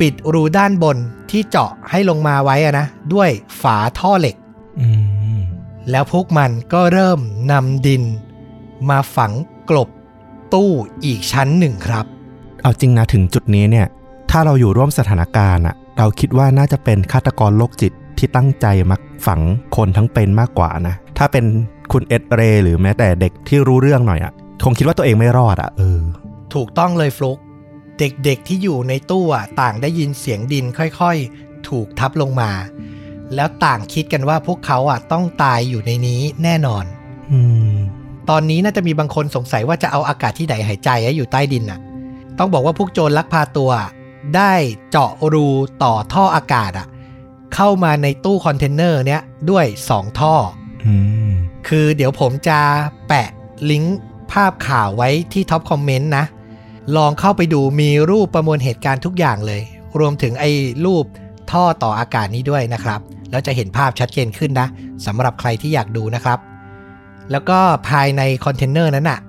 [0.00, 0.98] ปิดรูด้านบน
[1.30, 3.30] ที่เจาะให้ลงมาไว้อะนะ ด้วย
[3.62, 4.36] ฝาท่อเหล็ก
[4.80, 4.88] อื
[5.36, 5.38] ม
[5.90, 7.20] แล้วพวกมันก็เริ่ม
[7.52, 8.02] นำดิน
[8.90, 9.32] มาฝัง
[9.70, 9.88] กลบ
[10.54, 10.70] ตู้
[11.04, 12.04] อีกชั้นหนึ่งครับ
[12.62, 13.86] เอาจริงนะถึงจุดนี้เนี่ย
[14.30, 18.96] ถ้าเราอยู่ร่วมสถานการณ์อะเราคิดว่าน่าจะเป็นฆาตกรโรคจิตที่ตั้งใจมา
[19.26, 19.40] ฝัง
[19.76, 21.44] คนทั้งเป็นมากกว่านะ ถ้าเป็น
[21.92, 24.32] คุณเอ็ดเรย์หรือแม้แต่เด็กที่รู้เรื่องหน่อยอะ
[24.64, 26.00] คงคิดว่าตัวเองไม่รอดอะเออ
[26.54, 27.38] ถูกต้องเลยฟลุก
[27.98, 32.50] เด็กๆที่อยู่ในตู้อะต่างได้ยินเสียงดินค่อยๆ ถูกทับลงมา
[33.34, 36.84] แล้วต่างคิดกันว่าพวกเขาอะต้องตายอยู่ในนี้แน่นอน
[37.32, 37.40] อื
[37.74, 37.76] ม
[38.30, 41.80] ตอนนี้น่าจะมีบางคนสงสัยว่าจะเอาอากาศที่ไหนหายใจอะอยู่ใต้ดินน่ะ
[42.38, 43.70] ต้องบอกว่าพวกโจรลักพาตัว
[44.36, 44.52] ได้
[44.90, 45.48] เจาะรู
[45.82, 46.86] ต่อท่ออากาศอะ
[47.54, 50.34] เข้ามาในตู้คอนเทนเนอร์เนี้ยด้วย 2 ท่อ
[50.86, 50.94] อื
[51.28, 51.30] ม
[51.68, 52.58] คือเดี๋ยวผมจะ
[53.08, 53.28] แปะ
[53.70, 53.98] ลิงก์
[54.32, 56.24] ภาพข่าวไว้ที่ top comment นะ
[56.96, 59.62] ลองเข้าไปดูมีรูปประมวลเหตุการณ์ทุกอย่างเลย
[59.98, 60.50] รวมถึงไอ้
[60.84, 61.04] รูป
[61.52, 63.00] ท่อต่ออากาศนี้ด้วยนะครับ
[63.30, 64.68] แล้วจะเห็นภาพชัดเจนขึ้นนะ
[65.06, 66.38] สำหรับใครที่อยากดูนะครับ
[67.30, 67.58] แล้วก็
[67.88, 69.20] ภายในคอนเทนเนอร์นั้นน่ะ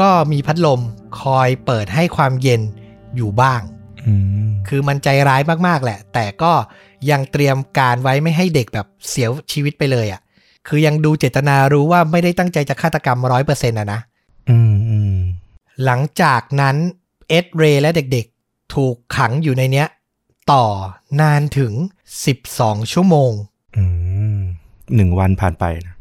[0.00, 0.80] ก็มีพัดลม
[1.20, 2.62] คอยเปิดให้ความเย็น
[3.16, 3.60] อยู่บ้าง
[4.06, 4.12] อื
[4.46, 6.52] มคือมันใจร้ายมากๆแหละ แต่ก็
[7.10, 10.20] ยังเตรียมการไว้ไม่ให้เด็กแบบเสียชีวิตไปเลยอะ่ะ
[10.68, 14.00] คือยังดูเจตนารู้ว่าไม่ได้ตั้งใจจะฆาตกรรมร้อยเปอร์เซ็นต์ะนะ
[14.50, 15.16] อืมอืม
[15.84, 16.76] หลังจากนั้น
[17.28, 19.86] เอ็ดเรย์และเด็กๆ ถูกขังอยู่ในเนี้ย
[20.52, 20.64] ต่อ
[21.20, 21.72] นานถึง
[22.32, 23.32] 12 ชั่วโมง
[23.76, 23.84] อื
[24.36, 24.38] ม
[24.94, 25.95] หนึ่งวันผ่านไปนะ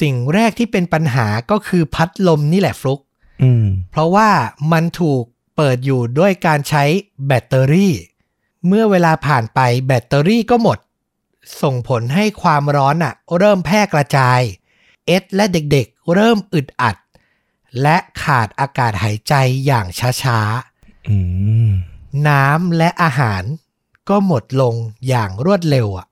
[0.00, 3.00] สิ่งแรกที่เป็นปัญหาก็คือพัดลมนี่แหละฟลุก
[3.42, 4.30] อืมเพราะว่า
[4.72, 5.22] มันถูก
[5.56, 6.84] เปิดอยู่ด้วยการใช้
[7.26, 7.94] แบตเตอรี่
[8.66, 10.78] เมื่อเวลาผ่านไปแบตเตอรี่ก็หมด
[11.62, 14.40] ส่งผลให้ความร้อนอะเริ่มแพร่กระจาย
[15.06, 16.96] เอ็ดและเด็กๆ เริ่มอึดอัด
[17.82, 19.34] และขาดอากาศหายใจ
[19.66, 19.86] อย่าง
[20.22, 20.38] ช้า
[21.08, 21.16] อื
[21.68, 23.42] มๆน้ำและอาหาร
[24.08, 24.74] ก็หมดลง
[25.08, 26.06] อย่างรวดเร็วอะ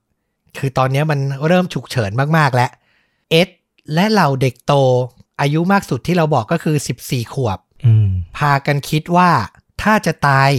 [0.57, 2.71] คือตอนนี้มันเริ่มฉุกเฉินมากๆแล้ว
[3.31, 3.49] เอ็ด
[3.93, 4.73] และเหล่าเด็กโต
[5.41, 6.75] อายุมากสุดที่เราบอกก็คือ
[7.05, 9.31] 14 ขวบอืมพากันคิดว่า
[9.81, 10.49] ถ้าจะตาย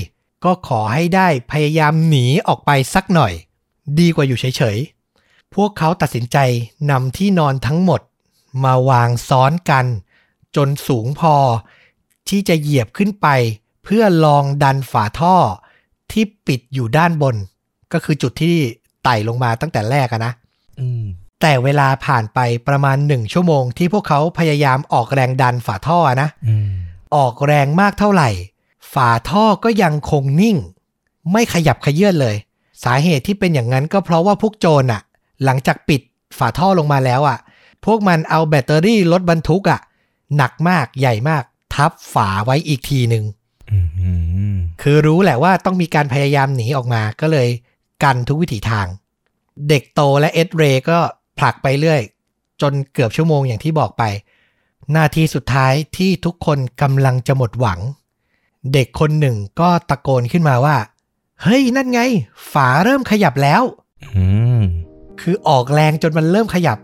[0.45, 3.33] ก็ขอให้ได้พยายามหนีออกไปสักหน่อย
[3.99, 6.39] ดีกว่าอยู่เฉยๆ พวกเขาตัดสินใจ
[6.91, 8.01] นำที่นอนทั้งหมด
[8.65, 9.87] มาวางซ้อนกัน
[10.57, 11.37] จนสูงพอ
[12.29, 13.27] ที่จะเหยียบขึ้นไป
[13.85, 15.37] เพื่อลองดันฝาท่อ
[16.13, 17.37] ที่ปิดอยู่ด้านบน
[17.93, 18.57] ก็คือจุดที่
[19.05, 20.33] ไต่ลงมาตั้งแต่แรกอะนะ
[20.81, 21.05] อืม
[21.41, 22.39] แต่เวลาผ่านไป
[22.69, 26.71] ประมาณหนึ่งชั่วโมงที่พวกเขาพยายามออกแรงดันฝาท่อนะอืม
[27.17, 28.31] ออกแรงมากเท่าไหร่
[28.93, 30.57] ฝาท่อก็ยังคงนิ่ง
[31.33, 32.37] ไม่ขยับขยื่นเลย
[32.85, 35.03] สาเหตุที่เป็นอย่างนั้นก็เพราะว่าพวกโจรอะ
[35.45, 36.01] หลังจากปิด
[36.39, 37.39] ฝาท่อลงมาแล้วอะ
[37.85, 39.81] พวกมันเอาแบตเตอรี่รถบรรทุกอะ
[40.37, 41.45] หนักมากใหญ่มาก
[41.75, 43.25] ทับฝาไว้อีกทีหนึ่ง
[43.71, 44.13] อืมอื
[44.57, 47.49] มคือรู้แหละว่าต้องมีการพยายามหนีออกมาก็เลย
[48.03, 48.87] กันทุกวิถีทาง
[49.69, 50.99] เด็กโตและเอ็ดเรย์ก็
[51.39, 52.01] ผลักไปเรื่อย
[52.61, 54.03] จนเกือบชั่วโมงอย่างที่บอกไป
[54.97, 57.81] นาทีสุดท้ายที่ทุกคนกำลังจะหมดหวัง
[58.73, 60.77] เด็กคนหนึ่งก็ตะโกนขึ้นมาว่า
[61.43, 62.01] เฮ้ย นั่นไง
[62.53, 63.63] ฝาเริ่มขยับแล้ว
[64.17, 64.27] อื
[64.61, 64.63] ม
[65.21, 66.79] คือออกแรงจนมันเริ่มขยับ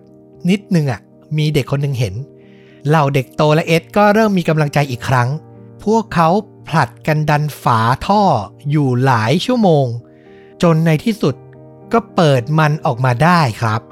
[0.51, 1.01] นิดนึงอะ่ะ
[1.37, 2.15] มีเด็กคนหนึ่งเห็น
[2.89, 5.29] เหล่าเด็กโตและเอ็ดก็เริ่มมีกำลังใจอีกครั้ง
[5.85, 6.29] พวกเขา
[6.69, 8.23] ผลัดกันดันฝาท่อ
[8.71, 9.87] อยู่หลายชั่วโมง
[10.63, 11.35] จนในที่สุด
[11.93, 13.92] ก็เปิดมันออกมาได้ครับอ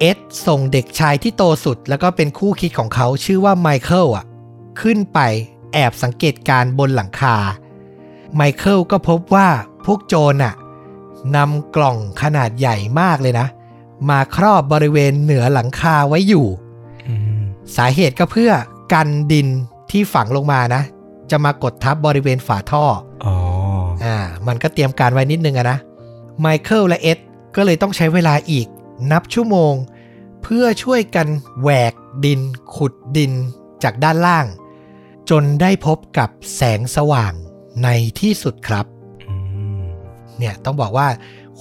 [0.00, 4.24] เอ็ดส่งเด็กชายที่โตสุด แล้วก็เป็นคู่คิดของเขาชื่อว่าไมเคิลอะ
[4.80, 5.18] ขึ้นไป
[5.72, 7.36] แอบสังเกตการณ์บนหลังคา
[8.34, 9.48] ไมเคิลก็พบว่า
[9.84, 10.54] พวกโจรอะ
[11.36, 13.46] นำกล่องขนาดใหญ่มากเลยนะ
[14.10, 16.46] มาครอบบริเวณเหนือหลังคาไว้อยู่
[17.08, 17.40] อืม
[17.76, 18.52] สาเหตุก็เพื่อ
[18.92, 19.48] กันดิน
[19.90, 20.82] ที่ฝังลงมานะ
[21.30, 22.84] จะมากดทับบริเวณฝาท่อ
[23.26, 23.34] อ๋อ
[24.04, 24.16] อ่า
[24.46, 25.78] มันก็เตรียมการไว้นิดนึงอะนะ
[26.40, 27.18] ไมเคิลและเอ็ด
[27.56, 28.66] ก็เลยต้องใช้เวลาอีก
[29.10, 29.74] นับชั่วโมง
[30.42, 31.28] เพื่อช่วยกัน
[31.60, 31.94] แหวก
[32.24, 32.40] ดิน
[32.74, 33.32] ขุดดิน
[33.82, 34.46] จากด้านล่าง
[35.30, 37.32] จนได้พบกับแสงสว่าง
[37.82, 37.88] ใน
[38.20, 38.86] ที่สุดครับ
[39.28, 39.36] อื
[39.80, 39.82] ม
[40.38, 41.08] เนี่ยต้องบอกว่า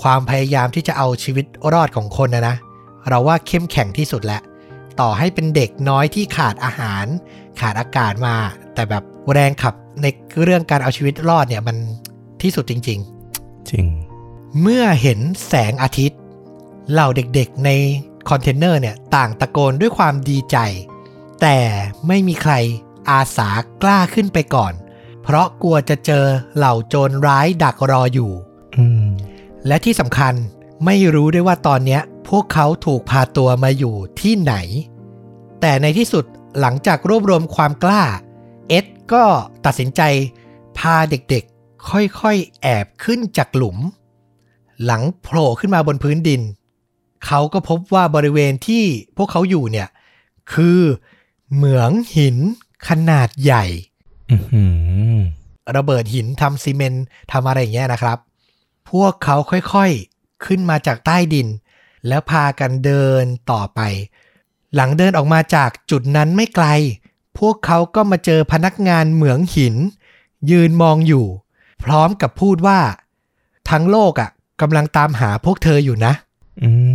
[0.02, 2.56] ความพยายามที่จะเอาชีวิตรอดของคนนะนะ
[3.08, 4.42] เราว่าเข้มแข็งที่สุดแล้ว
[5.00, 7.06] ต่อให้เป็นเด็กน้อยที่ขาดอาหาร
[7.60, 8.36] ขาดอากาศมา
[8.74, 10.06] แต่แบบแรงขับใน
[10.44, 11.78] เรื่องการเอาชีวิตรอดเนี่ยมัน
[12.42, 13.00] ที่สุดจริง
[13.34, 13.86] ๆ จริง
[14.62, 16.20] เมื่อเห็นแสงอาทิตย์
[16.92, 17.70] เหล่าเด็กๆใน
[18.30, 20.58] คอนเทนเนอร์เนี่ยต่างตะโกนด้วยความดีใจ
[21.42, 21.58] แต่
[22.08, 22.54] ไม่มีใคร
[23.10, 23.50] อาสา
[23.84, 24.74] กล้าขึ้นไปก่อน
[25.24, 26.26] เพราะกลัวจะเจอ
[26.56, 28.32] เหล่าโจรร้ายดักรออยู่
[29.68, 30.34] และที่สำคัญ
[30.86, 32.00] ไม่รู้ด้วยว่าตอนนี้
[32.30, 34.56] พวกเขาถูกพาตัวมาอยู่ที่ไหน
[35.62, 36.26] แต่ในที่สุด
[36.60, 38.04] หลังจากรวบรวมความกล้า
[38.70, 39.24] เอ็ดก็
[39.66, 40.02] ตัดสินใจ
[40.78, 43.78] พาเด็กๆ ค่อยๆ แอบขึ้นจากหลุม
[44.84, 46.42] หลังโผล่ขึ้นมาบนพื้นดิน
[47.26, 48.84] เขาก็พบว่าบริเวณที่
[49.18, 49.88] พวกเขาอยู่เนี่ย
[50.54, 50.82] คือ
[51.54, 52.38] เหมืองหิน
[52.88, 53.66] ขนาดใหญ่
[55.76, 58.18] ระเบิดหินทำซีเมนต์ทำอะไรอย่างเงี้ยนะครับ
[58.92, 61.48] พวกเขาค่อยๆขึ้นมาจากใต้ดิน
[62.08, 63.80] แล้วพากันเดินต่อไป
[64.76, 66.68] หลังเดินออกมาจากจุดนั้นไม่ไกล
[67.40, 69.76] พวกเขาก็มาเจอพนักงานเหมืองหิน
[70.52, 71.26] ยืนมองอยู่
[71.84, 72.80] พร้อมกับพูดว่า
[73.70, 74.30] ทั้งโลกอะ
[74.62, 76.14] กำลังตามหาพวกเธออยู่นะ
[76.64, 76.70] อื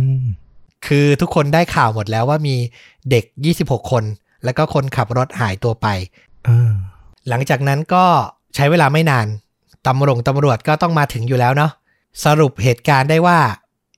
[0.87, 2.55] คือทุกคนได้ข่าวหมดแล้วว่ามี
[3.09, 3.25] เด็ก
[3.59, 4.03] 26 คน
[4.43, 5.87] แล้วก็คนขับรถหายตัวไป
[6.45, 6.71] เออ
[7.29, 8.05] หลังจากนั้นก็
[8.55, 9.27] ใช้เวลาไม่นาน
[9.87, 11.71] ตำรวจตำรวจก็ต้องมาถึงอยู่แล้วเนาะ
[12.25, 13.39] สรุปเหตุการณ์ได้ว่า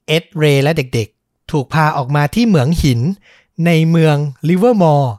[0.07, 2.99] เอ็ดเรย์และเด็กๆ ถูกพาออกมาที่เหมืองหิน
[3.65, 4.15] ในเมือง
[4.49, 5.14] ลิเวอร์มอร์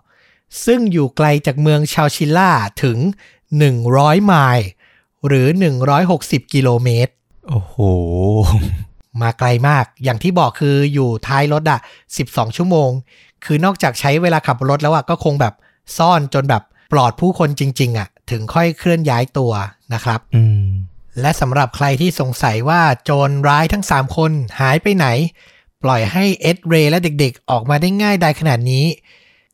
[0.64, 2.50] ซึ่งอยู่ไกลจากเมืองชาวชิลล่า
[2.82, 2.98] ถึง
[3.62, 4.66] 100 ไมล์
[5.26, 5.46] หรือ
[6.00, 7.12] 160 กิโลเมตร
[7.48, 7.74] โอ้โห
[9.22, 11.80] มาไกลมาก อย่างที่บอกคืออยู่ท้ายรถอะ
[12.18, 12.90] 12 ชั่วโมง
[13.44, 15.54] คือนอกจากใช้เวลาขับรถแล้วอะก็คงแบบ
[15.96, 16.62] ซ่อนจนแบบ
[16.92, 19.52] ปลอดผู้คนจริง ๆอะถึงค่อยเคลื่อนย้ายตัว
[19.94, 20.66] นะครับอืม
[21.20, 24.30] และสำหรับใครที่สงสัยว่าโจรร้ายทั้ง 3 คน
[24.60, 25.06] หายไปไหน
[25.82, 28.84] ปล่อยให้เอ็ดเรย์และเด็กๆ ออกมาได้ง่ายได้ขนาดนี้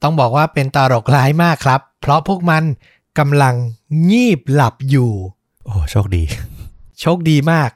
[0.02, 2.62] ต้องบอกว่าเป็นตลกร้ายมากครับ เพราะพวกมัน
[3.18, 3.54] กำลัง
[4.10, 5.12] งีบหลับอยู่
[5.64, 6.22] โอ้โชคดี
[7.00, 7.70] โชคดีมาก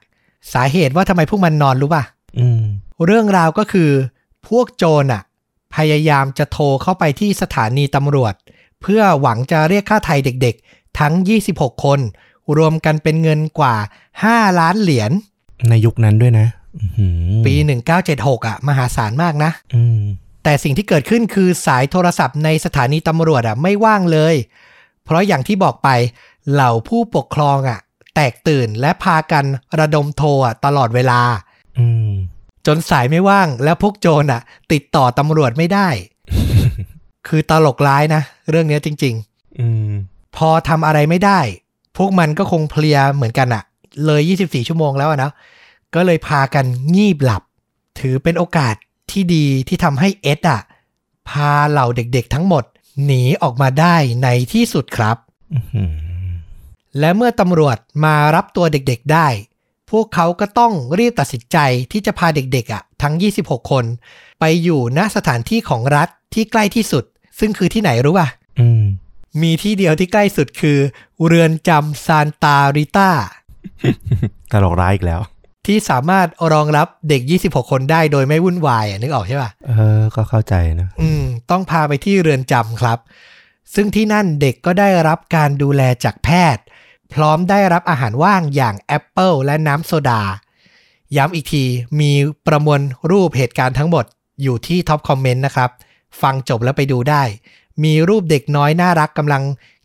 [0.52, 2.02] สาเหตุว่าทำไมพวกมันนอนรู้ป่ะ
[2.38, 2.62] อืม
[3.06, 3.90] เรื่องราวก็คือ
[4.48, 5.22] พวกโจรอะ
[5.76, 8.34] พยายามจะโทรเข้าไปที่สถานีตำรวจ
[8.82, 11.14] เพื่อหวังจะเรียกค่าไทยเด็กๆ ทั้ง
[11.50, 12.00] 26 คน
[12.56, 13.74] รวมกันเป็นเงินกว่า
[14.16, 15.10] 5 ล้านเหรียญ
[15.68, 16.46] ในยุคนั้นด้วยนะ
[16.78, 17.54] อื้อหือปี
[18.00, 20.00] 1976 อะ มหาศาลมากนะอืม
[20.44, 24.34] แต่สิ่งที่เกิดขึ้นคือสายโทรศัพท์ในสถานีตำรวจอะไม่ว่างเลย
[25.04, 25.88] เพราะอย่างที่บอกไป
[26.50, 27.80] เหล่าผู้ปกครองอะ
[28.14, 29.44] แตกตื่นและพากัน
[29.80, 31.20] ระดมโทรอะตลอดเวลา
[31.78, 32.10] อืม
[32.66, 34.40] จนสายไม่ว่างแล้วพวกโจรอะ
[34.72, 35.88] ติดต่อตำรวจไม่ได้
[37.28, 39.14] คือตลกร้ายนะ เรื่องเนี้ยจริง
[39.60, 41.40] อืมๆพอทำอะไรไม่ได้
[41.96, 43.62] พวกมันก็คงเพลียเหมือนกันอะ
[44.06, 45.30] เลย 24 ชั่วโมงแล้วอะนะ
[45.94, 46.64] ก็เลยพากัน
[46.94, 47.42] งีบหลับ
[48.00, 48.74] ถือเป็นโอกาส
[49.10, 50.60] ที่ดีที่ทำให้เอ็ดอะ
[51.28, 52.64] พาเหล่าเด็กๆทั้งหมด
[53.04, 55.16] หนีออกมาได้ในที่สุดครับ
[55.54, 56.03] อื้อหือ
[56.98, 59.28] และเมื่อตำรวจมารับตัวเด็กๆได้
[59.90, 61.58] พวกเขาก็ต้องรีบตัดสินใจ
[61.92, 63.84] ที่จะพาเด็กๆอะทั้ง 26 คน
[64.40, 67.04] ไปอยู่ณสถานที่ของรัฐที่ใกล้ที่สุด
[67.38, 68.28] ซึ่งคือที่ไหนรู้ป่ะ
[68.60, 68.84] อืม
[69.42, 70.78] มีที่เดียวที่ใกล้สุดคือ
[71.26, 73.10] เรือนจำซานตาริต้า
[74.52, 75.20] ตลกร้ายอีกแล้ว
[75.66, 82.98] ที่สามารถรองรับเด็ก 26 คนได้โดยไม่วุ่นวายอะนึกออกใช่ป่ะเออ ก็เข้าใจนะอืม ต้องพาไปที่เรือนจำครับ
[83.74, 86.64] ซึ่งที่นั่นเด็กก็ได้รับการดูแลจากแพทย์
[87.12, 90.22] พร้อมได้รับอาหารว่างอย่างแอปเปิลและน้ำโซดา
[91.16, 91.64] ย้ำอีกที
[92.00, 92.12] มี
[92.46, 94.04] ประมวลรูปเหตุการณ์ทั้งหมด
[94.42, 95.70] อยู่ที่ top comment นะครับ
[96.22, 97.22] ฟังจบแล้วไปดูได้
[97.84, 99.42] มีรูปเด็กน้อยน่ารักกำลัง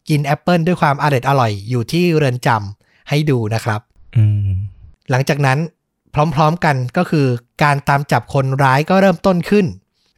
[0.09, 3.81] กินแอปเปิลด้วยความอร่อยอร่อยอยู่ที่เรือนจำให้ดูนะครับ
[4.17, 4.49] อืม
[5.09, 5.59] หลังจากนั้น
[6.35, 7.27] พร้อมๆกันก็คือ
[7.63, 9.65] การตามจับคนร้ายก็เริ่มต้นขึ้น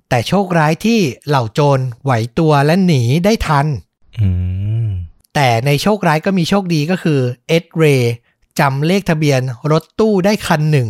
[0.10, 3.68] แต่โชคร้ายที่เหล่าโจรไหวตัวและหนีได้ทัน
[4.20, 4.28] อื
[4.81, 4.81] ม
[5.36, 8.14] แต่ในโชคร้ายก็มีโชคดีก็คือเอ็ดเรย์
[8.60, 9.42] จำเลขทะเบียน
[9.72, 10.90] รถตู้ได้คันหนึ่ง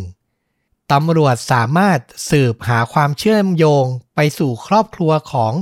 [0.91, 1.99] ตำรวจสามารถ
[2.29, 3.85] สืบหาความเชื่อมโยง
[4.15, 5.53] ไปสู่ครอบครัวของ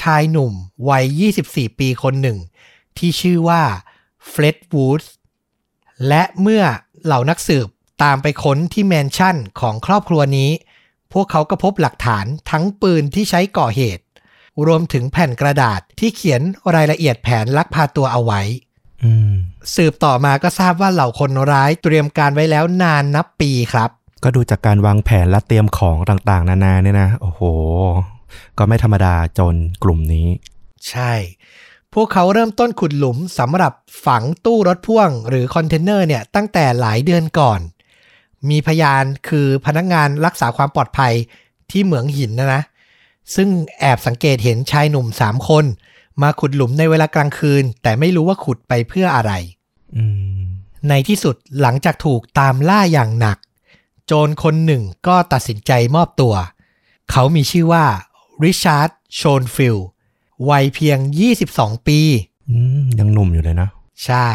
[0.00, 0.52] ชายหนุ่ม
[0.88, 2.38] วัย 24 ปีคนหนึ่ง
[2.98, 3.62] ที่ชื่อว่า
[4.28, 5.12] เฟร็ดวูดส์
[6.08, 6.64] และเมื่อ
[7.04, 7.66] เหล่านักสืบ
[8.02, 10.50] ตามไปค้นที่แมนชั่นของครอบครัวนี้
[11.12, 14.02] พวกเขาก็พบหลักฐานทั้งปืนที่ใช้ก่อเหตุ
[14.66, 16.42] รวมถึงแผ่นกระดาษที่เขียน
[16.74, 18.40] รายละเอียดแผนลักพาตัวเอาไว้
[19.04, 19.32] อืม
[19.76, 23.90] สืบต่อมาก็ทราบว่าเหล่าคนร้ายเตรียมการไว้แล้วนานนับปีครับ
[24.22, 27.42] ก็ดูจากการวางแผนและเตรียมของต่างๆ นานาเนี่ยนะ โอ้โห
[28.58, 30.28] ก็ไม่ธรรมดาจนกลุ่มนี้
[30.88, 31.12] ใช่
[31.94, 33.72] พวกเขาเริ่มต้นขุดหลุมสำหรับ
[34.06, 37.60] ฝังตู้รถพ่วงหรือคอนเทนเนอร์เนี่ยตั้งแต่หลายเดือนก่อน
[38.50, 41.12] มีพยานคือพนักงานรักษาความปลอดภัย
[41.70, 42.62] ที่เหมืองหินนะนะ
[43.34, 43.48] ซึ่ง
[43.80, 45.64] แอบสังเกตเห็นชายหนุ่มสามคน
[46.22, 49.32] มาขุดหลุมในเวลากลางคืน แต่ไม่รู้ว่าขุดไปเพื่ออะไร
[49.96, 50.04] อื
[50.40, 50.42] ม
[50.88, 53.38] ในที่สุดหลังจากถูกตามล่าอย่างหนัก
[54.06, 56.34] โจโจรคนหนึ่งก็ตัดสินใจมอบตัว
[57.10, 57.84] เขามีชื่อว่า
[58.42, 59.86] ริชาร์ดโชนฟิลด์
[60.48, 60.98] วัยเพียง
[61.42, 62.00] 22 ปี
[62.50, 63.68] อืมยังหนุ่มอยู่เลยนะ
[64.04, 64.28] ใช่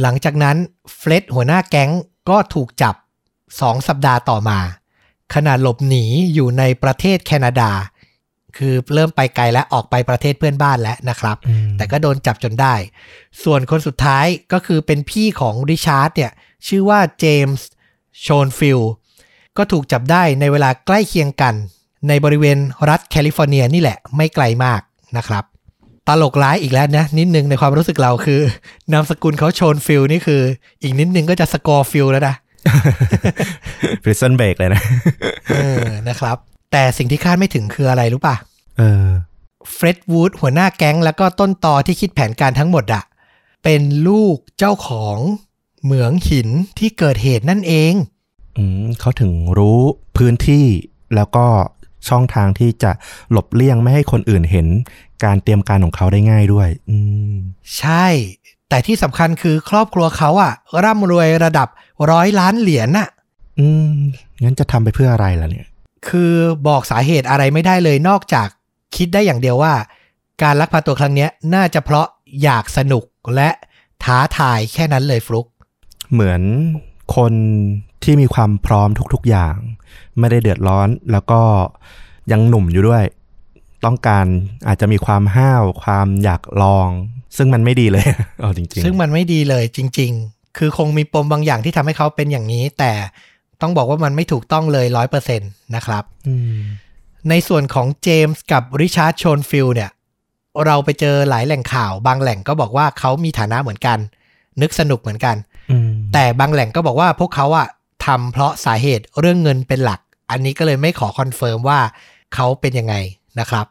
[0.00, 0.56] หลังจากนั้น
[0.96, 1.90] เฟร็ดหัวหน้าแก๊ง
[2.28, 2.94] ก็ถูกจับ
[3.40, 4.58] 2 สัปดาห์ต่อมา
[5.34, 6.04] ขณะหลบหนี
[6.34, 7.70] อยู่ในประเทศแคนาดา
[8.56, 12.74] คือเริ่มไปไกลและออกไปประเทศเพื่อนบ้านแล้วนะครับอืมแต่ก็โดนจับจนได้
[13.44, 16.32] ส่วนคนสุดท้ายก็คือเป็นพี่ของริชาร์ดเนี่ย
[16.66, 17.66] ชื่อว่าเจมส์
[18.20, 18.92] โชนฟิลด์
[19.56, 21.54] ก็ถูกจับได้ในเวลาใกล้เคียงกัน
[22.08, 22.58] ในบริเวณ
[22.88, 24.80] รัฐแคลิฟอร์เนียนี่แหละไม่ไกลมาก
[25.16, 25.44] นะครับ
[26.08, 28.40] ตลกร้ายอีกแล้วนะ นิดนึงในความรู้สึกเราคือ
[28.92, 30.42] นามสกุลเขาโชนฟิลด์นี่คือ
[30.82, 32.34] อีกนิดนึงก็จะสกอร์ฟิลด์แล้วนะ
[34.02, 34.82] Prison Break เลยนะ
[35.50, 36.36] เออนะครับ
[36.72, 38.36] แต่สิ่งที่คาดไม่ถึงคืออะไรรู้ป่ะ
[38.78, 39.06] เออ
[39.72, 43.02] เฟร็ดวูดหัวหน้าแก๊งแล้วก็ต้นตอที่คิดแผนการทั้งหมดอะ
[43.64, 45.16] เป็นลูกเจ้าของ
[45.84, 47.94] เหมืองหินที่เกิดเหตุนั่นเอง
[48.56, 49.80] อืมเขาถึงรู้
[50.16, 50.66] พื้นที่
[51.14, 51.46] แล้วก็
[52.08, 52.90] ช่องทางที่จะ
[53.30, 54.66] หลบเลี่ยงไม่ให้คนอื่นเห็น
[55.24, 56.96] การเตรียมการของเขาได้ง่ายด้วย อื
[57.32, 57.34] ม
[57.78, 58.06] ใช่
[58.68, 60.52] แต่ที่สำคัญคือครอบครัวเขาอะ
[60.84, 61.68] ร่ำรวยระดับ
[62.10, 63.08] ร้อยล้านเหรียญน่ะ
[63.58, 63.96] อืม
[64.42, 65.66] งั้นจะทำไปเพื่ออะไรล่ะเนี่ย
[66.08, 66.34] คือ
[66.68, 68.48] บอกสาเหตุอะไรไม่ได้เลยนอกจาก
[68.96, 69.74] คิดได้อย่างเดียวว่า
[70.42, 72.06] การลักพาตัวครั้งเนี้ยน่าจะเพราะ
[72.42, 73.04] อยากสนุก
[73.34, 73.50] และ
[74.04, 75.46] ท้าทายแค่นั้นเลยฟลุก
[76.12, 76.42] เหมือน
[77.16, 77.32] คน
[78.02, 79.56] ที่มีความพร้อมทุกๆอย่าง
[80.18, 81.40] ไม่ได้เดือดร้อนแล้วก็
[82.32, 83.04] ยังหนุ่มอยู่ด้วย
[83.84, 84.26] ต้องการ
[84.66, 86.88] อาจจะมีความห้าวความอยากลอง
[87.36, 88.04] ซึ่งมันไม่ดีเลย
[88.40, 92.92] เอาจริง ๆ ซึ่งมันไม่ดีเลยจริง ๆ คือคงมีปมบางอย่างที่ทำให้เขาเป็นอย่างนี้ แต่
[93.62, 96.60] ต้องบอกว่ามันไม่ถูกต้องเลยร้อยเปอร์เซ็นต์นะครับอืม
[97.30, 99.90] ในส่วนของเจมส์กับริชาร์ดโชนฟิลด์เนี่ย
[100.66, 103.98] เราไปเจอหลายแหล่งข่าว บางแหล่งก็บอกว่าเขามีฐานะเหมือนกัน
[104.62, 105.36] นึกสนุกเหมือนกัน
[105.70, 107.68] อืมแต่บางแหล่งก็บอกว่าพวกเขาอะ
[108.06, 111.80] ทำเพราะสาเหตุเรื่องเงินเป็นหลัก อันนี้ก็เลยไม่ขอ confirm ว่า
[112.34, 112.94] เขาเป็นยังไง
[113.40, 113.66] นะครับ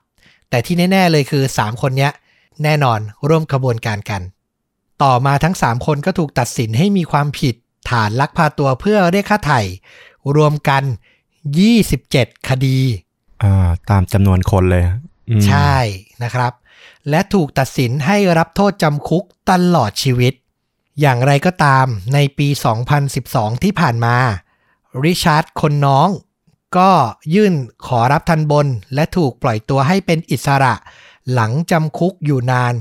[0.50, 2.12] แต่ที่แน่ ๆ เลยคือ 3 คนเนี้ย
[2.64, 4.22] แน่นอนร่วมขบวนการกัน
[5.04, 7.56] ต่อมาทั้ง 3 คนก็ถูกตัดสินให้มีความผิด
[7.90, 9.62] ฐานลักพาตัวเพื่อเรียกค่าไถ่
[10.36, 10.84] รวมกัน
[11.66, 12.80] 27 คดี
[13.44, 14.84] อ่าตามจำนวนคนเลย
[15.30, 15.76] อืมใช่
[16.24, 16.54] นะครับ
[17.10, 20.34] และถูกตัดสินให้รับโทษจำคุกตลอดชีวิต
[21.00, 22.48] อย่างไรก็ตามในปี
[23.06, 24.16] 2012 ที่ผ่านมา
[25.04, 26.10] ริชาร์ดคนน้อง
[26.78, 26.90] ก็
[27.34, 27.54] ยื่น
[27.88, 30.74] ขอรับทันบน และถูกปล่อยตัวให้เป็นอิสระ
[31.34, 32.74] หลังจำคุกอยู่นาน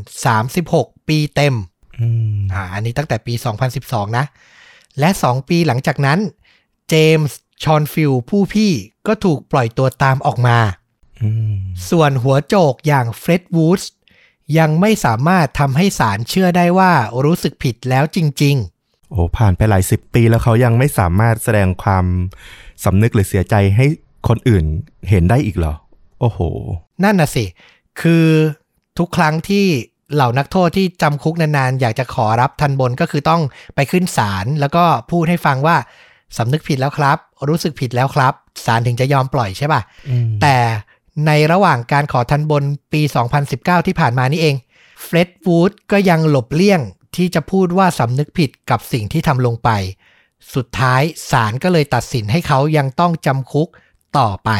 [0.50, 1.54] 36 ปีเต็ม
[2.00, 2.06] อื
[2.36, 3.34] มอ่าอันนี้ตั้งแต่ปี
[3.76, 4.24] 2012 นะ
[4.98, 6.18] และ 2 ปีหลังจากนั้น
[6.88, 8.72] เจมส์ชอนฟิลด์ผู้พี่
[9.06, 10.58] ก็ถูกปล่อยตัวตามออกมา
[11.22, 11.54] อืม
[11.90, 13.92] ส่วนหัวโจกอย่างเฟร็ดวูดส์
[14.58, 16.92] ยังไม่สามารถทำให้ศาลเชื่อได้ว่า
[17.24, 18.56] รู้สึกผิดแล้วจริง
[19.12, 22.04] โอ้ผ่านไปหลายสิบปีแล้วเขายังไม่สามารถแสดงความ
[22.84, 23.86] สำนึกหรือเสียใจให้
[24.28, 24.64] คนอื่น
[25.08, 25.74] เห็นได้อีกเหรอ
[26.20, 27.44] โอ้โหๆนั่นน่ะสิ
[28.00, 28.26] คือ
[28.98, 29.66] ทุกครั้งที่
[30.14, 33.42] เหล่านักโทษที่จำคุกนานๆ อยากจะขอรับทันบนก็คือต้อง
[33.74, 35.76] ไปขึ้นศาลแล้วก็พูดให้ฟังว่า
[36.38, 37.18] สำนึกผิดแล้วครับ
[37.48, 38.32] รู้สึกผิดแล้วครับ
[38.64, 40.56] ศาลถึงจะยอมปล่อยใช่ป่ะอืมแต่
[41.26, 43.02] ในระหว่างการขอทันบนปี
[43.44, 44.56] 2019 ที่ผ่านมานี่เอง
[45.02, 46.80] เฟร็ดวูดก็ยังหลบเลี่ยง
[47.16, 49.70] ที่จะพูดว่าสำนึกผิดกับสิ่งที่ทำลงไป
[50.54, 53.68] สุดท้ายศาลก็เลยตัดสินให้เขายังต้องจำคุก
[54.18, 54.50] ต่อไป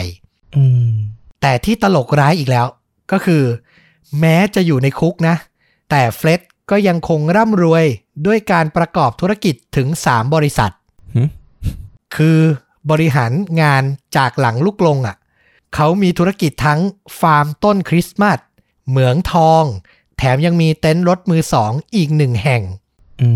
[0.57, 0.93] อืม
[1.41, 2.67] แต่ที่ตลกร้ายอีกแล้ว
[3.13, 3.43] ก็คือ
[4.19, 5.37] แม้จะอยู่ในคุกนะ
[5.91, 7.85] แต่เฟร็ดก็ยังคงร่ำรวย
[8.27, 10.73] ด้วยการประกอบธุรกิจถึง 3 บริษัท
[11.15, 11.23] หึ
[12.17, 12.41] คือ
[12.91, 13.83] บริหารงาน
[14.17, 15.17] จากหลังลูกลงอะ่ะ
[15.75, 16.81] เขามีธุรกิจทั้ง
[17.21, 18.39] ฟาร์มต้นคริสต์มาส
[18.89, 19.65] เหมืองทอง
[20.17, 22.63] แถมยังมีเต็นท์รถมือสองอีกหนึ่งแห่ง
[23.23, 23.29] อื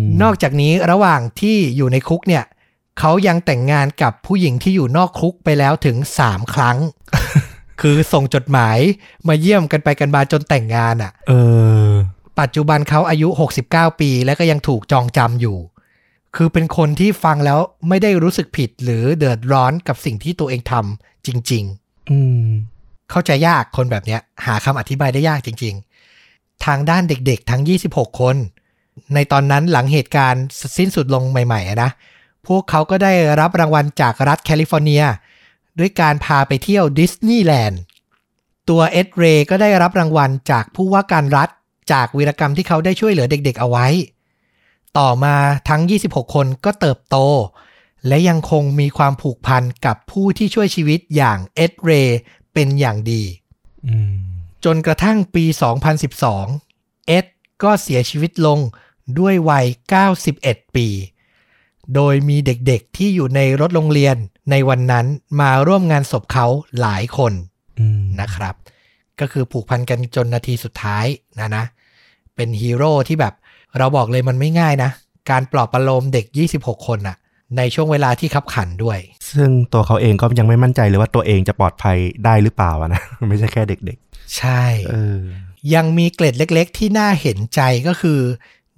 [0.00, 2.44] มนอกจากนี้ระหว่างที่อยู่ในคุกเนี่ย
[2.98, 6.78] เขายังแต่งงานกับผู้หญิงที่อยู่นอกคุกไปแล้วถึง 3 ครั้ง
[7.80, 8.78] คือส่งจดหมาย
[9.28, 11.32] มาเยี่ยมกันไปกันมาจนแต่งงานอะ เอ
[11.88, 11.90] อ
[12.40, 13.28] ปัจจุบันเขาอายุ
[13.64, 15.58] 69 ปีและก็ยังถูกจองจำอยู่
[16.36, 21.64] คือเป็นคนที่ฟังแล้วไม่ได้รู้สึกผิดหรือเดือดร้อนกับสิ่งที่ตัวเองทำจริง
[22.10, 25.74] อืมๆเข้าใจยากคนแบบเนี้ย หาคำอธิบายได้ยากจริง
[26.20, 28.36] ๆ ทางด้านเด็กๆ ทั้ง 26 คน
[29.14, 30.44] ในตอนนั้นหลังเหตุการณ์
[30.78, 31.90] สิ้นสุดลงใหม่ๆอะนะ
[32.46, 35.02] พวกเขาก็ได้รับรางวัลจากรัฐแคลิฟอร์เนีย
[35.78, 37.80] ด้วยการพาไปเที่ยวดิสนีย์แลนด์
[38.68, 41.48] ตัวเอ็ดเรย์ก็ได้รับรางวัลจากผู้ว่าการรัฐ
[41.92, 43.86] จากวีรกรรมที่เขาได้ช่วยเหลือเด็กๆเอาไว้
[44.98, 45.36] ต่อมา
[45.68, 47.16] ทั้ง 26 คนก็เติบโต
[48.06, 52.18] และยังคงมีความผูกพันกับผู้ที่ช่วยชีวิตอย่างเอ็ดเรย์
[52.52, 53.22] เป็นอย่างดี
[53.86, 54.12] อืม
[54.64, 55.44] จนกระทั่งปี
[56.26, 57.26] 2012 เอ็ด
[57.62, 58.58] ก็เสียชีวิตลง
[59.18, 59.66] ด้วยวัย
[60.20, 60.88] 91 ปี
[61.94, 64.16] โดยมีเด็กๆที่อยู่ในรถโรงเรียน
[64.50, 65.06] ในวันนั้น
[65.40, 66.46] มาร่วมงานศพเขา
[66.80, 67.32] หลายคน
[67.78, 68.54] อืมนะครับ
[69.20, 71.06] ก็คือผูกพันกันจนนาทีสุดท้าย
[71.40, 71.64] นะนะ
[72.36, 73.34] เป็นฮีโร่ที่แบบ
[73.78, 74.90] เราบอกเลยมันไม่ง่ายนะ
[75.30, 76.26] การปลอบประโลมเด็ก
[76.56, 77.16] 26 คนอะ
[77.56, 78.98] ในช่วงเวลาที่ขับขันด้วย
[79.34, 83.98] ซึ่งตัวเขาเองก็ยังไม่มั่นใจเลยว่าตัวเองจะปลอดภัยได้หรือเปล่าอะนะ ไม่ใช่แค่เด็ก
[84.36, 85.20] ใช่ๆเออ
[85.74, 88.20] ยังมีเกล็ดเล็ก ๆ ที่น่าเห็นใจก็คือ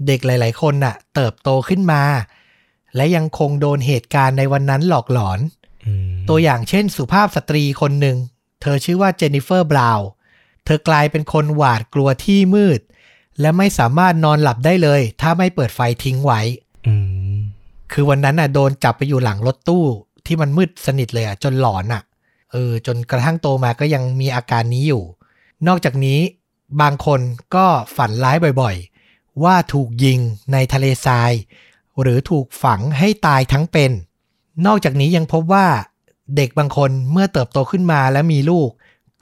[0.06, 2.02] เด็กหลาย ๆ คนน่ะ เติบโตขึ้นมา
[2.97, 5.60] และยังคงโดนเหตุการณ์ในวันนั้นหลอกหลอนอืม
[6.28, 8.16] ตัวอย่างเช่นสุภาพสตรีคนหนึ่ง
[8.62, 10.09] เธอชื่อว่าเจนนิเฟอร์บราวน์
[10.65, 12.81] เธอกลายเป็นคนหวาดกลัวที่มืด
[13.40, 16.40] และไม่สามารถนอนหลับได้เลย ถ้าไม่เปิดไฟทิ้งไว้
[16.86, 16.94] อื
[17.36, 17.39] ม
[17.93, 19.85] คือวันนั้นน่ะโดนจับไปอยู่หลังรถตู้
[20.27, 22.02] ที่มันมืดสนิทเลยอะ จนหลอนอะ
[22.52, 25.02] เออ จนกระทั่งโตมาก็ยังมีอาการนี้อยู่
[25.66, 26.20] นอกจากนี้
[26.81, 27.20] บางคน
[27.55, 27.66] ก็
[27.97, 30.19] ฝันร้ายบ่อยๆ ว่าถูกยิง
[30.52, 31.32] ในทะเลทราย
[32.01, 33.90] หรือถูกฝังให้ตายทั้งเป็น
[34.66, 35.66] นอกจากนี้ยังพบว่า
[36.36, 38.70] เด็กบางคนเมื่อเติบโตขึ้นมาและมีลูก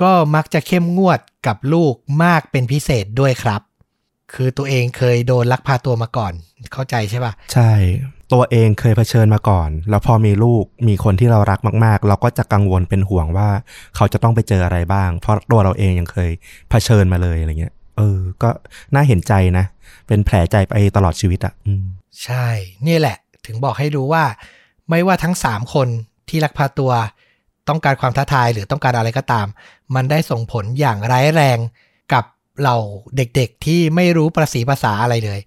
[0.02, 1.94] ก็มักจะเข้มงวดกับลูก
[2.24, 3.60] มากเป็นพิเศษด้วยครับ
[4.34, 6.32] คือตัวเองเคยโดนลักพาตัวมาก่อน
[6.72, 7.72] เข้าใจใช่ปะใช่
[8.32, 13.48] ตัวเองเคยเผชิญมาก่อน แล้วพอมีลูกมีคนที่เรารักมาก ๆ เราก็จะกังวลเป็นห่วงว่า
[13.96, 16.30] เขาจะต้องไปเจออะไรบ้าง เพราะตัวเราเองยังเคย
[16.70, 18.50] เผชิญมาเลยอะไรเงี้ย เออ ก็
[18.94, 19.64] น่าเห็นใจนะ
[20.06, 21.84] เป็นแผลใจไปตลอดชีวิตอะอืม
[22.24, 22.46] ใช่
[22.86, 24.24] นี่แหละ ถึงบอกให้รู้ว่า
[24.90, 25.88] ไม่ว่าทั้ง 3 คน
[26.28, 26.92] ที่ลักพาตัว
[27.68, 29.46] ต้องการความท้าทายหรือต้องการอะไรก็ตาม
[29.94, 31.58] มันได้ส่งผลอย่างร้ายแรง
[32.12, 32.24] กับ
[32.62, 32.74] เรา
[33.16, 35.40] เด็กๆที่ไม่รู้ประสีภาษาอะไรเลย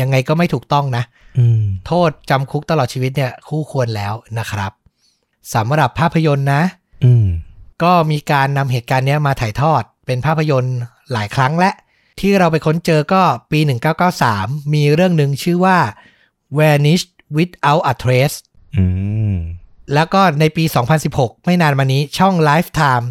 [0.00, 1.04] ยังไงก็ไม่ถูกต้องนะ
[1.38, 4.72] อืมโทษจำคุกตลอดชีวิตเนี่ย คู่ควรแล้วนะครับ
[5.54, 6.62] สำหรับภาพยนตร์นะ
[7.04, 7.26] อืม
[7.82, 10.78] ก็มีการนำเหตุการณ์เนี้ยมาถ่ายทอดเป็นภาพยนตร์
[11.12, 11.70] หลายครั้งและ
[12.20, 13.60] ที่เราไปค้นเจอก็ปี
[14.16, 15.78] 1993 มีเรื่องหนึ่งชื่อว่า
[16.58, 17.04] Vanish
[17.36, 18.45] Without a Trace อืม
[19.94, 20.64] แล้วก็ในปี
[21.04, 23.06] 2016 ไม่นานมานี้ช่อง Lifetime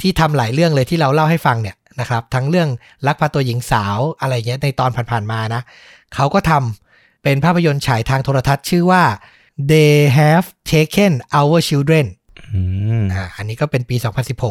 [0.00, 2.68] ที่ทำหลายเรื่องเลยที่เราเล่าให้ฟังเนี่ยนะครับ ทั้งเรื่อง
[3.06, 5.62] ลักพาตัวหญิงสาวอะไรเงี้ยในตอนผ่านๆมานะ
[6.14, 9.02] เขาก็ทำเป็นภาพยนตร์ฉายทางโทรทัศน์ชื่อว่า
[9.70, 12.06] They Have Taken Our Children
[12.54, 12.60] อื
[13.00, 13.96] มอ่าอันนี้ก็เป็นปี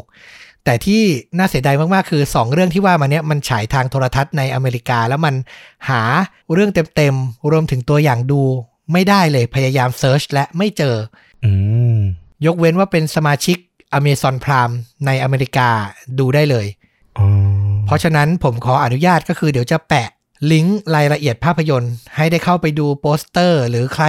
[0.05, 1.01] 2016 แต่ที่
[1.37, 5.35] น่าเสียดายมาก ๆ คือ 2 เรื่องที่ว่ามาเนี้ยมันฉายทางโทรทัศน์ในอเมริกา แล้วมัน
[5.89, 6.01] หา
[6.53, 8.41] เรื่องเต็ม ๆ รวมถึงตัวอย่างดู
[8.93, 10.95] ไม่ได้เลยพยายามเซิร์ชและไม่เจอ
[11.45, 11.51] อื
[11.95, 11.99] ม
[12.45, 13.57] ยกเว้นว่าเป็นสมาชิก
[13.97, 14.73] Amazon Prime
[15.05, 15.69] ในอเมริกา
[16.19, 16.67] ดูได้เลย
[17.17, 17.27] อ๋อ
[17.85, 20.07] เพราะฉะนั้นผมขออนุญาตก็คือเดี๋ยวจะแปะ
[20.51, 24.05] ลิงก์รายละเอียดภาพยนตร์ ให้ได้เข้าไปดูโปสเตอร์ หรือใคร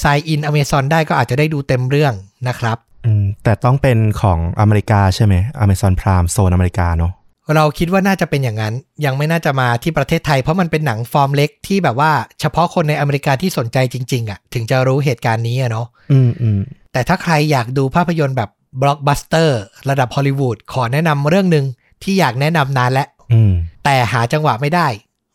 [0.00, 2.14] sign in Amazon ได้ก็อาจจะได้ดูเต็มเรื่อง
[2.48, 5.34] นะครับอืมแต่ต้องเป็นของอเมริกาใช่ไหม
[5.64, 7.12] Amazon Prime โซนอเมริกาเนาะ
[7.54, 16.60] เราคิดว่าน่าจะเป็นอย่างนั้น ยังไม่น่าจะมาที่ประเทศไทย เพราะมันเป็นหนังฟอร์มเล็กที่แบบว่า เฉพาะคนในอเมริกาที่สนใจจริง ๆอะถึงจะรู้เหตุการณ์นี้อะเนาะอืมอืม
[16.92, 18.50] แต่ถ้าใครอยากดูภาพยนตร์แบบ
[18.82, 19.60] บล็อกบัสเตอร์
[19.90, 21.64] ระดับฮอลลีวูดขอแนะนำเรื่องหนึ่ง
[22.02, 23.52] ที่อยากแนะนำนานแล้วอืม
[23.84, 24.86] แต่หาจังหวะไม่ได้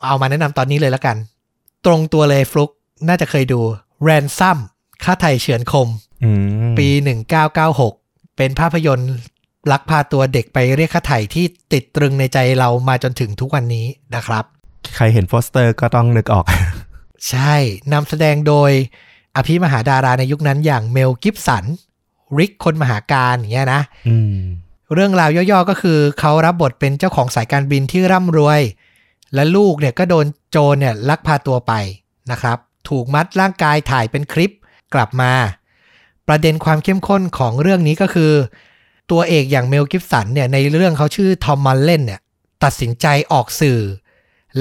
[0.07, 1.17] เอามาแนะนำตอนนี้เลยแล้วกัน
[1.85, 2.69] ตรงตัวเลยฟลุก
[3.07, 3.59] น่าจะเคยดู
[4.07, 4.57] Ransom
[5.03, 5.87] ค่าไถ่เฉือนคม
[6.23, 6.29] อื
[6.71, 6.87] มปี
[7.63, 9.11] 1996 เป็นภาพยนตร์
[9.71, 13.85] ลักพาตัวเด็กไปเรียกค่าไถ่ที่ติดตรึงในใจเรามาจนถึงทุกวันนี้
[14.15, 14.43] นะครับ
[14.95, 16.45] ใครเห็นโปสเตอร์ก็ต้องนึกออก
[17.29, 17.55] ใช่
[17.93, 18.71] นำแสดงโดย
[19.35, 21.65] อภิมหาดาราในยุคนั้นอย่างเมลกิฟสัน
[22.37, 24.37] ริกคนมหาการอย่างเงี้ยนะอืม
[24.93, 28.61] เรื่องราวย่อๆก็คือเขารับบทเป็นเจ้าของสายการบินที่ร่ำรวย
[29.33, 31.73] และลูกเนี่ยก็โดนโจรเนี่ยลักพาตัวไป
[32.31, 32.57] นะครับ
[32.89, 34.51] ถูกมัดร่างกายถ่ายเป็นคลิป
[34.93, 35.33] กลับมา
[36.27, 38.31] ประเด็นความเข้มข้นของเรื่องนี้ก็คือ
[39.11, 42.19] ตัวเอกอย่างเมลกิฟสันเนี่ยในเรื่องเขาชื่อทอมมันเล่นเนี่ย
[42.63, 43.79] ตัดสินใจออกสื่อ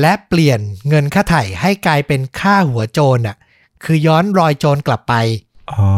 [0.01, 3.37] และเปลี่ยนเงินค่าไถ่ให้กลายเป็นค่าหัวโจรน่ะ
[3.85, 5.15] คือย้อนรอยโจรกลับไป
[5.73, 5.89] อ๋อ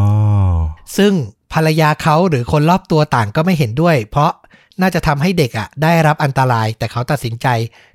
[0.97, 1.13] ซึ่ง
[1.53, 4.33] ภรรยาเขาหรือคนรอบตัวต่างก็ไม่เห็นด้วย เพราะ
[4.81, 7.47] น่าจะทำให้เด็กอะ ได้รับอันตราย แต่เขาตัดสินใจ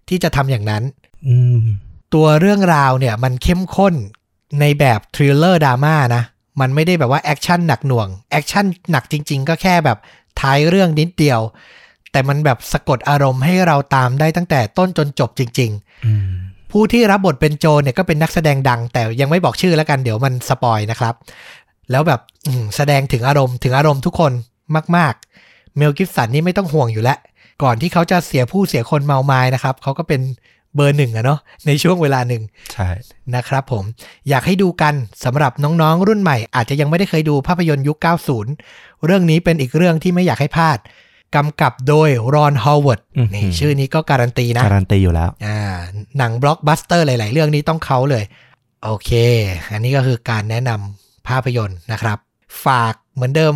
[0.10, 0.84] ที่จะทำอย่างนั้น
[1.28, 1.62] อืม
[2.14, 3.94] ตัวเรื่องราวเนี่ยมันเข้มข้น
[4.60, 6.24] ในแบบ thriller ดราม่านะ
[6.60, 9.98] มันไม่ได้แบบว่าแอคชั่นหนักหน่วง แอคชั่นหนักจริง ๆ ก็แค่แบบ
[10.40, 11.40] ท้ายเรื่องนิดเดียว
[12.12, 16.30] แต่มันแบบสะกดอารมณ์ให้เราตามได้ตั้งแต่ต้นจนจบจริงๆอืม
[16.72, 21.14] ผู้ที่รับบทเป็นโจรเนี่ยก็เป็นนักแสดงดัง แต่ยังไม่บอกชื่อแล้วกันเดี๋ยวมันสปอยนะครับ
[21.92, 24.32] แล้วแบบอืมแสดงถึงอารมณ์ถึงอารมณ์ทุกคน
[24.96, 25.14] มาก
[25.46, 27.18] ๆ เมลกิฟสันนี่ไม่ต้องห่วงอยู่แล้ว
[27.64, 30.22] ก่อนที่เขาจะเสียผู้เสียคนเมาไม้นะครับเขาก็เป็น
[30.76, 32.44] เบอร์หนึ่งอะเนาะในช่วงเวลาหนึ่ง
[32.74, 32.90] ใช่
[33.36, 33.84] นะครับผม
[34.30, 34.94] อยากให้ดูกัน
[35.26, 37.98] สำหรับน้องๆ รุ่นใหม่ อาจจะยังไม่ได้เคยดูภาพยนตร์ยุค
[38.52, 40.78] 90 เรื่องนี้เป็นอีกเรื่องที่ไม่อยากให้พลาด
[41.36, 43.02] กำกับโดยรอนฮาวเวิร์ด
[43.34, 45.60] นี่ชื่อนี้ก็การันตีนะ การันตีอยู่แล้วอ่า
[46.18, 48.24] หนังบล็อกบัสเตอร์หลาย ๆ เรื่องนี้ต้องเขาเลย
[48.84, 49.12] โอเค
[49.72, 52.18] อันนี้ก็คือการแนะนำภาพยนตร์นะครับ
[52.66, 53.54] ฝากเหมือนเดิม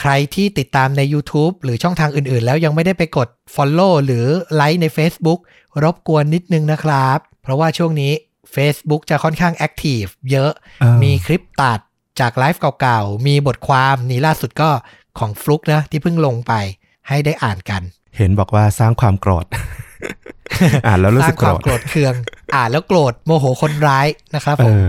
[0.00, 5.40] ใครที่ติดตามใน YouTube หรือช่องทางอื่นๆ แล้วยังไม่ได้ไปกด Follow หรือไลค์ใน Facebook
[5.82, 8.12] รบกวนนิดนึงนะครับ เพราะว่าช่วงนี้
[8.54, 10.50] Facebook จะค่อนข้าง activeเยอะ
[10.80, 11.80] เออมีคลิปตัด
[12.20, 14.70] จากไลฟ์เก่าๆ มีบทความนี่ล่าสุดก็
[15.18, 16.52] ของฟลุกนะที่เพิ่งลงไป
[17.08, 17.82] ให้ได้อ่านกัน
[18.16, 19.46] เห็นบอกว่าสร้างความโกรธ
[20.86, 22.14] อ่านแล้วรู้สึกโกรธ สร้างความโกรธเคือง
[22.54, 24.88] อ่านแล้วโกรธโมโหคนร้ายนะครับเออผม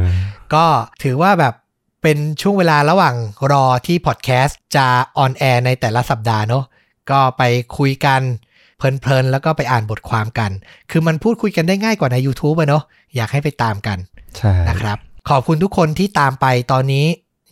[0.54, 0.66] ก็
[1.04, 1.54] ถือว่าแบบ
[2.02, 3.16] เป็นช่วงเวลาระหว่าง
[3.52, 4.88] รอที่พอดแคสต์จะ
[5.18, 6.64] on air ในแต่ละสัปดาห์เนาะ
[7.12, 7.44] ก็ไป
[7.78, 8.22] คุยกัน
[8.78, 10.52] เพลินๆ แล้วก็ไปอ่านบทความกัน
[10.92, 12.84] คือมันพูดคุยกันได้ง่ายกว่าใน YouTube อะเนาะ
[13.16, 13.98] อยากให้ไปตามกัน
[14.38, 14.98] ใช่นะครับ
[15.30, 17.06] ขอบคุณทุกคนที่ตามไปตอนนี้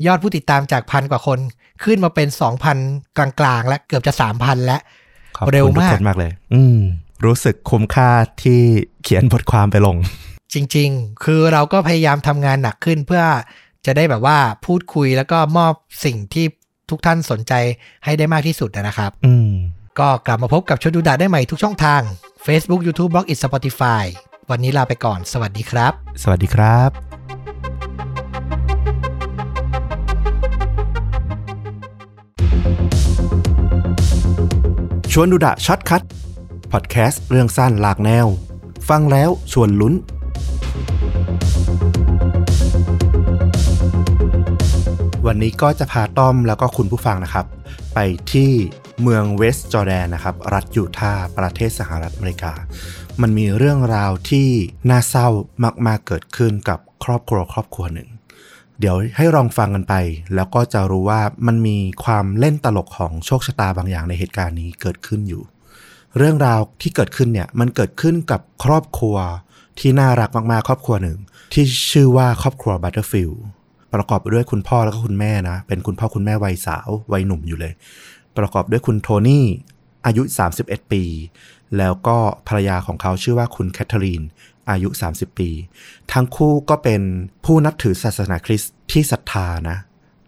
[0.06, 1.40] ยอดผู้ติดตามจากพันกว่าคน
[1.84, 2.28] ขึ้นมาเป็น
[2.74, 4.82] 2,000 กลางๆ และเกือบจะ 3,000 แล้ว
[5.38, 6.80] ขอบคุณเร็วมากทุกคนมากเลย อืม
[7.26, 8.10] รู้สึกคุ้มค่า
[8.44, 8.62] ที่
[9.04, 9.98] เขียนบทความไปลง
[10.54, 13.24] จริง ๆ คือเราก็พยายามทำงานหนักขึ้นเพื่อ
[13.86, 15.74] จะได้แบบว่าพูดคุยแล้วก็มอบ
[16.06, 16.46] สิ่งที่
[16.90, 17.54] ทุกท่านสนใจ
[18.06, 19.52] ให้ได้มากที่สุดนะครับ อืม
[20.00, 22.02] ก็กลับมาพบกับชวนดูดะได้ใหม่ทุกช่องทาง
[22.46, 24.04] Facebook YouTube b l o g i t Spotify
[24.50, 25.92] วันนี้ลาไปก่อน สวัสดีครับ
[26.24, 26.90] สวัสดีครับ
[35.12, 36.02] ชวนดูดะ short cut
[36.72, 38.28] พอดแคสต์เรื่องสั้นหลากแนว
[38.90, 39.94] ฟังแล้วชวนลุ้น
[45.30, 47.46] วันนี้ก็จะพาต้อมแล้วก็คุณผู้ฟังนะครับ
[47.94, 48.00] ไป
[48.32, 48.52] ที่
[49.02, 52.54] เมืองเวสต์จอร์แดนนะครับ รัฐยูทาห์ประเทศสหรัฐอเมริกา
[53.22, 54.48] มันมีเรื่องราวที่
[54.90, 55.28] น่าเศร้า
[55.88, 58.10] มากๆเกิดขึ้นกับครอบครัวครอบครัวหนึ่ง
[58.80, 59.94] เดี๋ยวให้ลองฟังกันไป
[60.36, 65.44] แล้วก็จะรู้ว่ามันมีความเล่นตลกของโชคชะตาบางอย่างในเหตุการณ์นี้เกิดขึ้นอยู่
[66.18, 69.18] เรื่องราวที่เกิดขึ้นเนี่ยมันเกิดขึ้นกับครอบครัว
[69.80, 71.18] ที่น่ารักมากๆครอบครัวหนึ่ง
[71.54, 73.32] ที่ชื่อว่าครอบครัวบัตเตอร์ฟิลด์
[73.96, 77.74] ประกอบด้วยคุณพ่อแล้วก็คุณแม่นะ เป็นคุณพ่อคุณแม่วัยสาววัยหนุ่มอยู่เลย
[78.38, 79.46] ประกอบด้วยคุณโทนี่
[80.06, 80.24] อายุ
[80.58, 81.04] 31 ปี
[81.78, 82.18] แล้วก็
[82.48, 84.24] ภรรยาของเขาชื่อว่าคุณแคทเธอรีน
[84.70, 85.50] อายุ 30 ปี
[86.14, 87.02] ทั้งคู่ก็เป็น
[87.46, 89.78] ผู้นับถือศาสนาคริสต์ที่ศรัทธานะ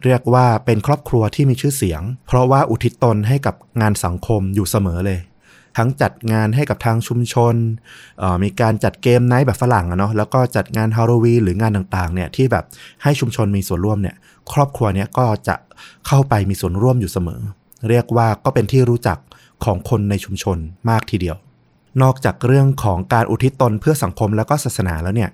[0.03, 5.19] เรียกว่าเป็นครอบครัวที่มีชื่อเสียง เพราะว่าอุทิศตนให้กับงานสังคมอยู่เสมอเลย
[5.77, 7.55] ทั้งจัดงานให้กับทางชุมชน
[8.43, 12.65] มีการจัดเกมไนท์แบบฝรั่งอะเนาะแล้วก็จัดงานฮาโลวีนหรืองานต่างๆเนี่ยที่แบบ
[13.03, 14.15] ให้ชุมชนมีส่วนร่วมเนี่ย
[14.53, 15.55] ครอบครัวเนี้ยก็จะ
[16.07, 17.41] เข้าไปมีส่วนร่วมอยู่เสมอ
[17.89, 19.17] เรียกว่าก็เป็นที่รู้จัก
[19.65, 20.57] ของคนในชุมชน
[20.89, 21.37] มากทีเดียว
[22.01, 25.29] นอกจากเรื่องของการอุทิศตนเพื่อสังคมแล้วก็ศาสนาแล้วเนี่ย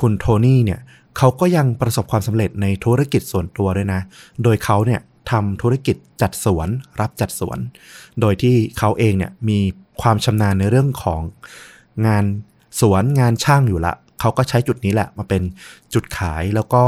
[0.00, 0.80] คุณโทนี่เนี่ย
[1.16, 4.00] เขาก็ยังประสบความสำเร็จในธุรกิจส่วนตัวด้วยนะ
[4.42, 5.00] โดยเขาเนี่ย
[5.30, 6.68] ทำธุรกิจจัดสวน
[7.00, 7.58] รับจัดสวน
[8.20, 9.58] โดยที่เขาเองเนี่ยมี
[10.02, 11.20] ความชำนาญในเรื่องของ
[12.06, 12.24] งาน
[12.80, 15.42] สวนงานช่างอยู่ละ เขาก็ใช้จุดนี้แหละมาเป็น
[15.94, 16.82] จุดขายแล้วก็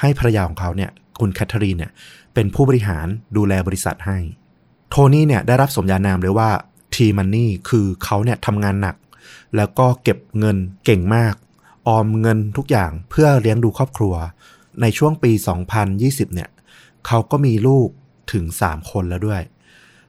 [0.00, 0.90] ให้ภรรยาของเขาเนี่ย
[1.20, 1.92] คุณแคทเธอรีนเนี่ย
[2.34, 3.06] เป็นผู้บริหาร
[3.36, 4.18] ดูแลบริษัทให้
[4.90, 6.50] โทนี่เนี่ยได้รับสมญานามเลยว่า
[6.94, 8.96] ทีมันนี่คือเขาเนี่ยทำงานหนัก
[9.56, 11.34] แล้วก็เก็บเงินเก่งมาก
[11.88, 14.14] ออมเงินทุกอย่างเพื่อเลี้ยงดูครอบครัว
[14.80, 15.32] ในช่วงปี
[15.82, 16.48] 2020 เนี่ย
[17.06, 17.88] เขาก็มีลูก
[18.32, 19.42] ถึง3คนแล้วด้วย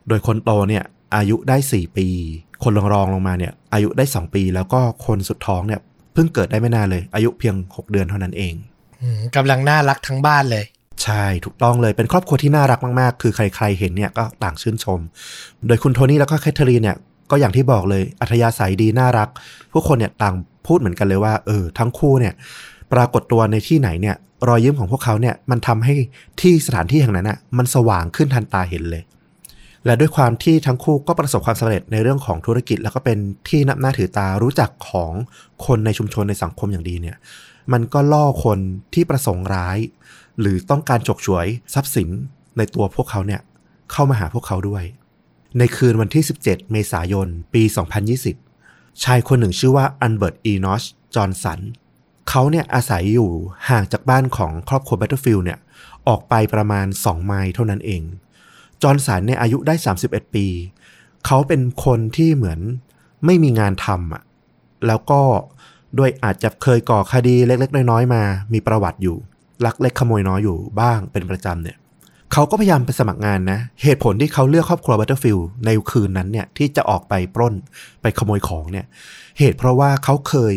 [0.08, 0.84] โดยคนโตเนี่ย
[1.16, 2.08] อายุได้4ปี
[2.64, 5.82] คนรองรองๆลงมาเนี่ยอายุได้2ปี แล้วก็คนสุดท้องเนี่ย
[6.14, 8.54] เพิ่งเกิดได้ไม่นานเลย อายุเพียง6เดือนเท่านั้นเอง
[9.02, 10.66] อืมกำลังน่ารักทั้งบ้านเลย
[11.04, 15.00] ใช่ถูกต้องเลยเป็นครอบครัวที่น่ารักมากๆ คือใครๆเห็นเนี่ยก็ต่างชื่นชม
[15.68, 16.98] โดยคุณโทนี่แล้วก็แคทเธอรีนเนี่ย
[17.32, 19.30] ก็อย่างที่บอกเลยอัธยาศัยดีน่ารัก
[19.72, 20.36] ผู้คนเนี่ยต่าง
[20.68, 22.34] พูดเหมือนกันเลยว่า เออ ทั้งคู่เนี่ย
[22.94, 24.16] ปรากฏตัวในที่ไหนเนี่ย
[24.48, 25.96] รอยยิ้มของพวกเขาเนี่ยมันทำให้
[26.42, 29.04] ที่สถานที่แห่งนั้นน่ะมันสว่างขึ้นทันตาเห็นเลย
[29.86, 35.12] และด้วยความที่ทั้งคู่ก็ประสบความสำเร็จในเรื่องของธุรกิจ แล้วก็เป็นที่นับหน้าถือตารู้จักของ
[35.66, 37.18] คนในชุมชนในสังคมอย่างดีเนี่ย
[37.74, 38.60] มันก็ล่อคน
[38.94, 39.78] ที่ประสงค์ร้าย
[40.40, 42.10] หรือต้องการฉกฉวยทรัพย์สิน
[42.58, 43.42] ในตัวพวกเขาเนี่ย
[43.92, 44.84] เข้ามาหาพวกเขาด้วย
[45.58, 47.64] ในคืนวันที่ 17 เมษายน ปี
[48.34, 50.84] 2020 ชายคนหนึ่งชื่อว่าอัลเบิร์ตอีนอช
[51.16, 51.60] จอห์นสัน
[52.30, 53.30] เขาเนี่ยอาศัยอยู่
[53.70, 55.60] ห่างจากบ้านของครอบครัวบัตเตอร์ฟิลด์เนี่ย
[56.08, 58.02] ออกไปประมาณ 2 ไมล์เท่านั้นเอง
[58.82, 60.46] จอห์นสันเนี่ยอายุได้ 31 ปี
[61.26, 62.60] เขาเป็นคนที่เหมือน
[63.26, 64.24] ไม่มีงานทำอะ
[64.88, 65.22] แล้วก็
[65.98, 68.24] ด้วยอาจจะเคยก่อคดีเล็ก ๆ น้อยๆมา
[68.54, 69.18] มีประวัติอยู่
[69.66, 71.78] ลักเล็กขโมยน้อยอยู่บ้างเป็นประจำเนี่ย
[72.34, 77.54] เขาก็พยายามไปสมัครงานนะ เหตุผลที่เขาเลือกครอบครัวบัตเตอร์ฟิลด์ในคืนนั้นเนี่ยที่จะออกไปปล้น
[78.02, 78.86] ไปขโมยของเนี่ย
[79.40, 80.56] เหตุเพราะว่าเขาเคย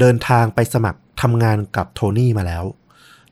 [0.00, 2.64] เดินทางไปสมัครทำงานกับโทนี่มาแล้ว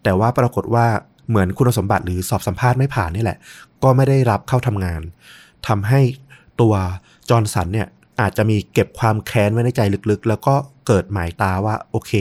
[0.02, 0.86] แต่ว่าปรากฏว่า
[1.28, 3.38] เหมือนคุณสมบัติหรือสอบสัมภาษณ์ไม่ผ่านนี่แหละ
[3.82, 5.00] ก็ไม่ได้รับเข้าทำงาน
[5.68, 6.00] ทำให้
[6.60, 6.74] ตัว
[7.30, 7.88] จอห์นสันเนี่ย
[8.20, 9.80] อาจจะมีเก็บความแค้นไว้ในใจ
[10.10, 10.54] ลึกๆ แล้วก็
[10.86, 12.12] เกิดหมายตาว่าโอเค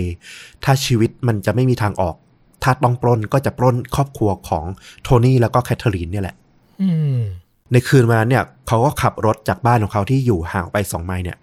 [0.63, 2.15] ถ้าชีวิตมันจะไม่มีทางออก
[2.63, 4.65] ถ้าต้องปล้นก็จะปล้นครอบครัวของ
[5.03, 6.35] โทนี่แล้วก็แคทเธอรีนเนี่ยแหละ
[6.81, 7.19] อืม
[7.75, 11.37] ในคืนวันนั้นเนี่ยเขาก็ขับรถจากบ้านของเขาที่อยู่ห่างไปสองไมล์เนี่ย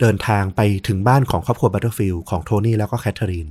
[0.00, 3.48] เดินทางไปถึงบ้านของครอบครัวบัตเตอร์ฟิลด์ของโทนี่แล้วก็แคทเธอรีน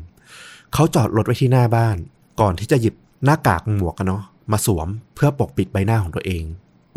[0.73, 1.95] เขาจอดรถไว้ที่หน้าบ้าน
[2.41, 2.95] ก่อนที่จะหยิบ
[3.26, 6.43] หน้ากากหมวกกันน็อกมาสวมเพื่อปกปิดใบหน้าของตัวเอง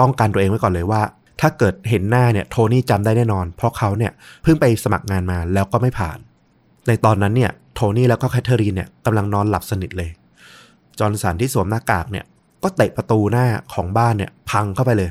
[0.01, 1.03] ป้องกันตัวเองไว้ก่อนเลยว่า
[1.41, 6.19] ถ้าเกิดเห็นหน้าเนี่ยโทนี่จำได้แน่นอน เพราะเขาเนี่ยเพิ่งไปสมัครงานมาแล้วก็ไม่ผ่าน
[6.89, 10.11] ในตอนนั้นเนี่ยโทนี่แล้วก็แคทเธอรีนเนี่ยกำลังนอนหลับสนิทเลย
[10.99, 12.25] จอห์นสันที่สวมหน้ากากเนี่ย
[12.65, 15.11] ก็เตะประตูหน้าของบ้านเนี่ยพังเข้าไปเลย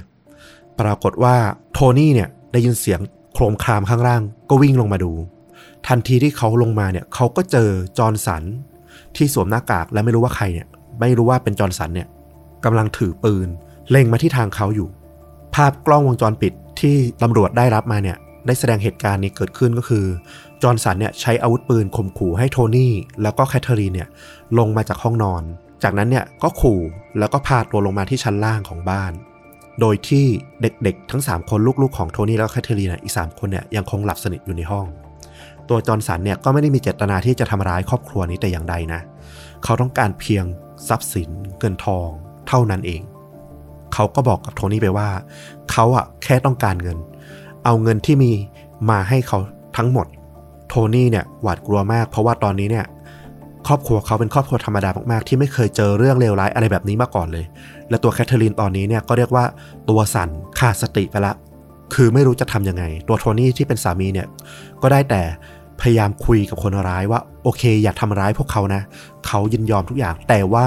[0.80, 1.36] ปรากฏว่า
[1.74, 3.00] โทนี่เนี่ยได้ยินเสียง
[3.34, 5.12] โครมครามข้างล่าง ก็วิ่งลงมาดู
[5.88, 8.44] ทันทีที่เขาลงมาเนี่ยเขาก็เจอจอห์นสัน
[9.16, 10.68] ที่สวมหน้ากากและไม่รู้ว่าใครเนี่ย
[11.00, 12.08] ไม่รู้ว่าเป็นจอห์นสันเนี่ย
[12.66, 13.48] กำลังถือปืน
[13.90, 14.88] เล็งมาที่ทางเขาอยู่
[15.56, 20.06] ภาพกล้องวงจรปิดที่ตำรวจได้รับมาเนี่ยได้แสดงเหตุการณ์นี้เกิดขึ้นก็คือ
[20.64, 24.10] จอห์นสันเนี่ยใช้อาวุธปืนข่มขู่ให้โทนี่แล้วก็แคทเธอรีนเนี่ย
[24.58, 25.44] ลงมาจากห้องนอน
[25.84, 26.80] จากนั้นเนี่ยก็ขู่
[27.20, 29.12] แล้วก็พาตัวลงมาที่ชั้นล่างของบ้าน
[29.80, 30.26] โดยที่
[30.62, 34.86] เด็กๆ ทั้ง 3 คนลูกๆของโทนี่แล้วก็แคทเธอรีนอีก 3 คนเนี่ยยังคงหลับสนิทอยู่ในห้อง
[35.70, 39.02] ตัวจอห์นสันเนี่ยก็ไม่ได้มีเจตนาที่จะทำร้ายครอบครัวนี้แต่อย่างใดนะ
[39.64, 40.46] เขาต้องการเพียง
[40.88, 41.30] ทรัพย์สิน
[41.60, 42.08] เงินทอง
[42.48, 43.02] เท่านั้นเอง
[43.94, 45.10] เขาก็บอกกับโทนี่ไปว่า
[45.72, 46.98] เขาอะแค่ต้องการเงิน
[47.66, 48.32] เอาเงินที่มี
[48.90, 49.40] มาให้เขา
[49.78, 50.08] ทั้งหมด
[50.70, 52.86] โทนี่เนี่ยหวาดกลัวมาก เพราะว่าตอนนี้เนี่ย
[53.68, 57.46] ครอบครัวเขาเป็นครอบครัวธรรมดามากๆ ที่ไม่เคยเจอเรื่องเลวร้ายอะไรแบบนี้มาก่อนเลย
[57.90, 59.46] และตัวแคทเธอรีนตอนนี้เนี่ยก็เรียกว่า
[59.90, 60.30] ตัวสั่น
[60.60, 61.34] ขาดสติไปละ
[61.94, 64.28] คือไม่รู้จะทำยังไง ตัวโทนี่ที่เป็นสามีเนี่ย
[64.82, 65.22] ก็ได้แต่
[65.82, 68.82] พยายามคุยกับคนร้ายว่าโอเค อย่าทำร้ายพวกเขานะ
[69.28, 70.66] เขายินยอมทุกอย่าง แต่ว่า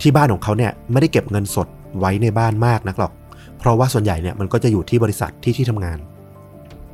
[0.00, 1.66] ที่บ้านของเขาเนี่ยไม่ได้เก็บเงินสด
[1.98, 3.12] ไว้ในบ้านมากนักหรอก
[3.58, 5.98] เพราะว่าส่วนใหญ่เนี่ยมันก็จะอยู่ที่บริษัทที่ที่ทำงาน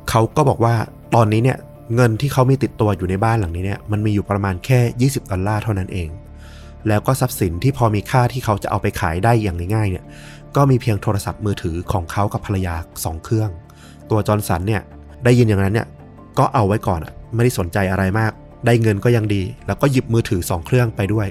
[0.09, 0.73] เขาก็บอกว่า
[1.15, 1.57] ตอนนี้เนี่ย
[1.95, 6.09] เงินที่เขามีติดตัวอยู่ในบ้านหลังนี้เนี่ยมันมีอยู่ประมาณแค่ 20 ดอลลาร์เท่านั้นเอง
[6.87, 10.03] แล้วก็ทรัพย์สินที่พอมีค่าที่เขาจะเอาไปขายได้อย่างง่ายๆเนี่ย
[10.55, 13.49] ก็มีเพียงโทรศัพท์มือถือของเขากับภรรยาสองเครื่อง
[14.09, 14.81] ตัวจอร์นสันเนี่ย
[15.23, 15.87] ได้ยินอย่างนั้นเนี่ย
[16.39, 18.31] ก็เอาไว้ก่อนอะไม่ได้สนใจอะไรมาก
[18.65, 21.27] ได้เงินก็ยังดี แล้วก็หยิบมือถือสองเครื่องไปด้วย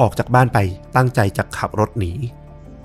[0.00, 0.58] ออกจากบ้านไป
[0.96, 2.12] ตั้งใจจะขับรถหนี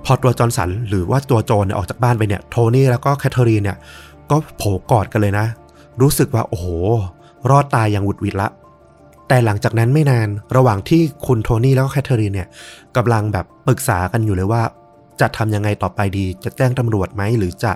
[0.06, 3.78] พอตัวจอร์นสันหรือว่าตัวโจรเนี่ยออกจากบ้านไปเนี่ยโทนี่แล้วก็แคทเธอรีนเนี่ย
[4.30, 5.46] ก็โผกอดกันเลยนะ
[6.02, 6.66] รู้สึกว่าโอ้โห
[7.50, 8.50] รอดตายอย่างหวุดหวิดละ
[9.28, 12.48] แต่หลังจากนั้นไม่นานระหว่างที่คุณโทนี่แล้วก็แคทเธอรีนเนี่ย
[12.98, 14.62] กำลังแบบปรึกษากันอยู่เลยว่า
[15.22, 17.72] จะทำยังไงต่อไปดี จะแจ้งตำรวจไหมหรือจะ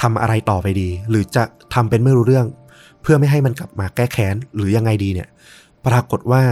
[0.00, 2.46] ทำอะไรต่อไปดี หรือจะทำเป็นไม่รู้เรื่อง
[3.02, 5.28] เพื่อไม่ให้มันกลับมาแก้แค้นหรือยังไงดีเนี่ย
[5.86, 6.42] ปรากฏว่า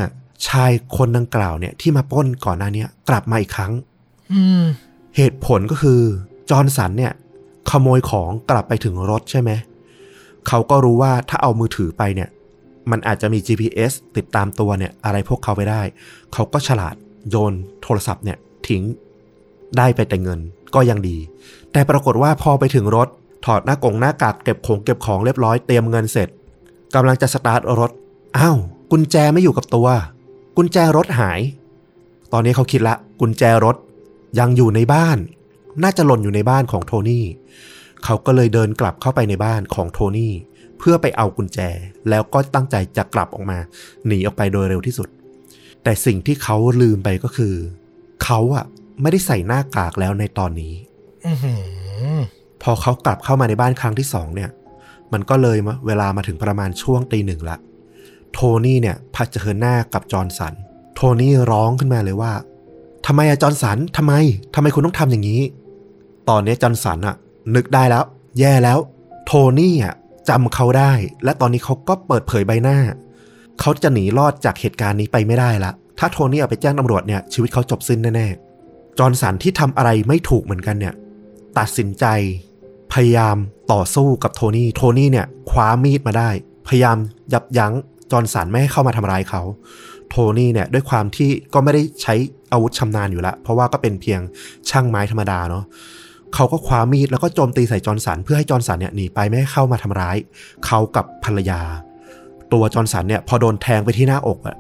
[0.49, 3.73] ชายคนดังกล่าวเนี่ยที่มาปล้นก่อนหน้าเนี้ยกลับมาอีกครั้ง
[4.33, 4.63] อืม
[5.17, 6.01] เหตุผลก็คือ
[6.51, 7.13] จอห์นสันเนี่ย
[7.71, 9.51] ขโมยของกลับไปถึงรถใช่ไหม
[10.49, 12.29] เขาก็รู้ว่าถ้าเอามือถือไปเนี่ย
[12.91, 15.83] มันอาจจะมี GPS ติดตามตัวเนี่ยอะไรพวกเขาไปได้
[16.33, 16.95] เขาก็ฉลาด
[17.31, 18.39] โยนโทรศัพท์เนี่ย
[18.69, 18.83] ทิ้ง
[19.79, 20.41] ได้ไปแต่เงิน
[20.75, 21.19] ก็ยังดี
[21.73, 23.09] แต่ปรากฏว่าพอไปถึงรถ
[23.45, 26.29] ถอดหน้ากงหน้ากากเก็บของเก็บของเรียบร้อยเตรียมเงินเสร็จ
[26.95, 27.91] กำลังจะสตาร์ทรถ
[28.39, 28.59] อ้าว
[28.91, 29.89] กุญแจไม่อยู่กับตัว
[30.57, 31.41] กุญแจรถหาย
[32.33, 33.77] ตอนนี้เขาคิดละ กุญแจรถ
[34.39, 35.19] ยังอยู่ในบ้าน
[35.83, 37.27] น่าจะหล่นอยู่ในบ้านของโทนี่
[38.05, 40.35] เขาก็เลยเดินกลับเข้าไปในบ้านของโทนี่
[40.79, 41.59] เพื่อไปเอากุญแจ
[42.09, 43.59] แล้วก็ตั้งใจจะกลับออกมา
[44.07, 45.09] หนีออกไปโดยเร็วที่สุด
[45.83, 47.55] แต่สิ่งที่เขาลืมไปก็คือ
[48.25, 48.65] เขาอะ
[49.01, 50.75] ไม่ได้ใส่หน้ากากแล้วในตอนนี้
[51.27, 51.55] อือหื
[52.17, 52.21] อ
[52.63, 54.51] พอเขากลับเข้ามาในบ้านครั้งที่สองเนี่ย
[55.13, 57.57] มันก็เลยมาเวลามาถึงประมาณช่วงตีหนึ่งละ
[58.33, 60.55] โทนี่เนี่ยเผชิญหน้ากับจอร์นสัน
[60.95, 62.33] โทนี่ร้องขึ้นมาเลยว่า
[63.07, 64.13] ทำไมอะจอร์นสันทำไม
[64.55, 65.41] ทำไมคุณต้องทำอย่างนี้
[66.29, 67.17] ตอนนี้จอร์นสันอะ
[67.55, 68.05] นึกได้แล้ว
[68.39, 68.79] แย่แล้ว
[69.27, 69.95] โทนี่อะ
[70.29, 70.93] จำเขาได้
[71.25, 72.79] และตอนนี้เขาก็เปิดเผยใบหน้า
[73.61, 80.95] เขาจะหนีรอดจากเหตุการณ์นี้ไปไม่ได้ละ ถ้าโทนี่เอาไปแจ้งตำรวจเนี่ยชีวิตเขาจบสิ้นแน่ๆ จอร์นสันที่ทำอะไรไม่ถูกเหมือนกันเนี่ย
[81.59, 82.07] ตัดสินใจ
[82.93, 83.37] พยายาม
[83.73, 86.31] ต่อสู้กับโทนี่ โทนี่เนี่ยคว้ามีดมาได้
[86.69, 86.97] พยายาม
[87.33, 87.73] ยับยั้ง
[88.11, 89.43] จอร์นสันไม่ให้เข้ามาทำร้ายเขา
[90.11, 92.15] โทนี่เนี่ยด้วยความที่ก็ไม่ได้ใช้
[92.53, 94.21] อาวุธชำนาญอยู่แล้วเพราะว่าก็เป็นเพียง
[94.71, 95.65] ช่างไม้ธรรมดาเนาะ
[96.35, 100.17] เขาก็คว้ามีดแล้วก็โจมตีใส่จอร์นสันเพื่อให้จอร์นสันเนี่ยหนีไปไม่ให้เข้ามาทำร้าย
[100.67, 101.61] เขากับภรรยา
[102.53, 104.57] ตัวจอร์นสันเนี่ยพอโดนแทงไปที่หน้าอกอะ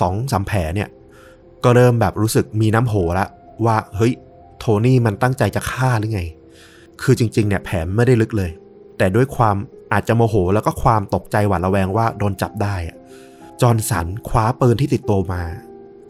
[0.00, 0.88] สองสามแผลเนี่ย
[1.64, 3.26] ก็เริ่มแบบรู้สึกมีน้ำโหละ
[3.66, 4.12] ว่าเฮ้ย
[4.58, 6.22] โทนี่มันตั้งใจจะฆ่าหรือไง
[7.02, 8.50] คือจริงๆเนี่ยแผลไม่ได้ลึกเลย
[8.98, 9.56] แต่ด้วยความ
[9.92, 12.96] อาจจะโมโหแล้วก็ความตกใจหวาดระแวงว่าโดนจับได้อะ
[13.60, 15.42] จอร์นสันคว้าปืนที่ติดตัวมา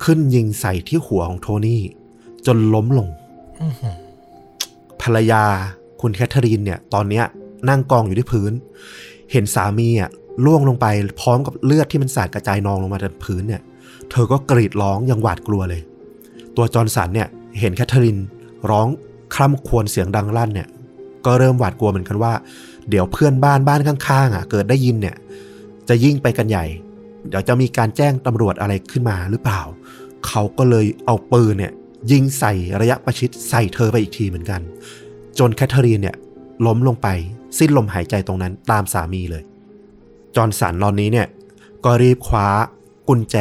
[0.05, 1.83] ขึ้นยิงใส่ที่หัวของโทนี่
[2.47, 3.09] จนล้มลง
[5.03, 5.45] ภรรยา
[6.01, 7.25] คุณแคทเธอรีนเนี่ยตอนเนี้ย
[7.69, 8.53] นั่งกองอยู่ที่พื้น
[9.33, 10.11] เห็นสามีอะ
[10.45, 10.87] ล่วงลงไป
[11.21, 13.63] พร้อมกับเลือดที่มันสาดกระจายนองลงมาบนพื้นเนี่ย
[14.11, 15.83] เธอก็กรีดร้องอย่างหวาดกลัวเลย
[16.57, 17.29] ตัวจอร์นสันเนี่ย
[17.61, 18.19] เห็นแคทเธอรีน
[18.71, 18.87] ร้อง
[19.35, 20.69] คร่ำครวญเสียงดังลั่นเนี่ย
[21.27, 22.33] ก็เริ่มหวาดกลัวเหมือนกันว่า
[22.91, 25.17] เดี๋ยวเพื่อนบ้านบ้านข้างๆอะเกิดได้ยินเนี่ย
[25.89, 26.65] จะยิ่งไปกันใหญ่
[27.29, 29.61] เดี๋ยวจะมีการแจ้งตำรวจอะไรขึ้นมาหรือเปล่า
[30.27, 31.73] เขาก็เลยเอาปืนเนี่ย
[32.13, 34.61] ยิงใส่ระยะประชิดใส่เธอไปอีกทีเหมือนกัน
[35.39, 36.17] จนแคทเธอรีนเนี่ย
[36.67, 37.09] ล้มลงไป
[37.59, 39.43] สิ้นลมหายใจตรงนั้นตามสามีเลย
[40.37, 41.27] จอร์นสันตอนนี้เนี่ย
[41.85, 42.49] ก็รีบคว้า
[43.09, 43.37] กุญแจ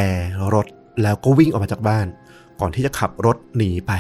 [0.54, 0.68] รถ
[1.02, 2.08] แล้วก็วิ่งออกมาจากบ้าน
[2.60, 3.92] ก่อนที่จะขับรถหนีไป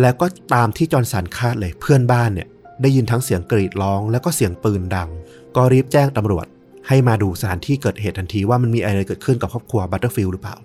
[0.00, 2.48] แล้วก็ตามที่จอร์นสันคาดเลยเพื่อนบ้านเนี่ย
[2.82, 5.08] ได้ยินทั้งเสียงกรีดร้อง แล้วก็เสียงปืนดัง
[5.56, 6.46] ก็รีบแจ้งตำรวจ
[6.88, 10.56] ให้มาดูสถานที่เกิดเหตุทันทีว่ามันมีอะไรเกิดขึ้นกับครอบครัวบัตเตอร์ฟิลด์หรือเปล่า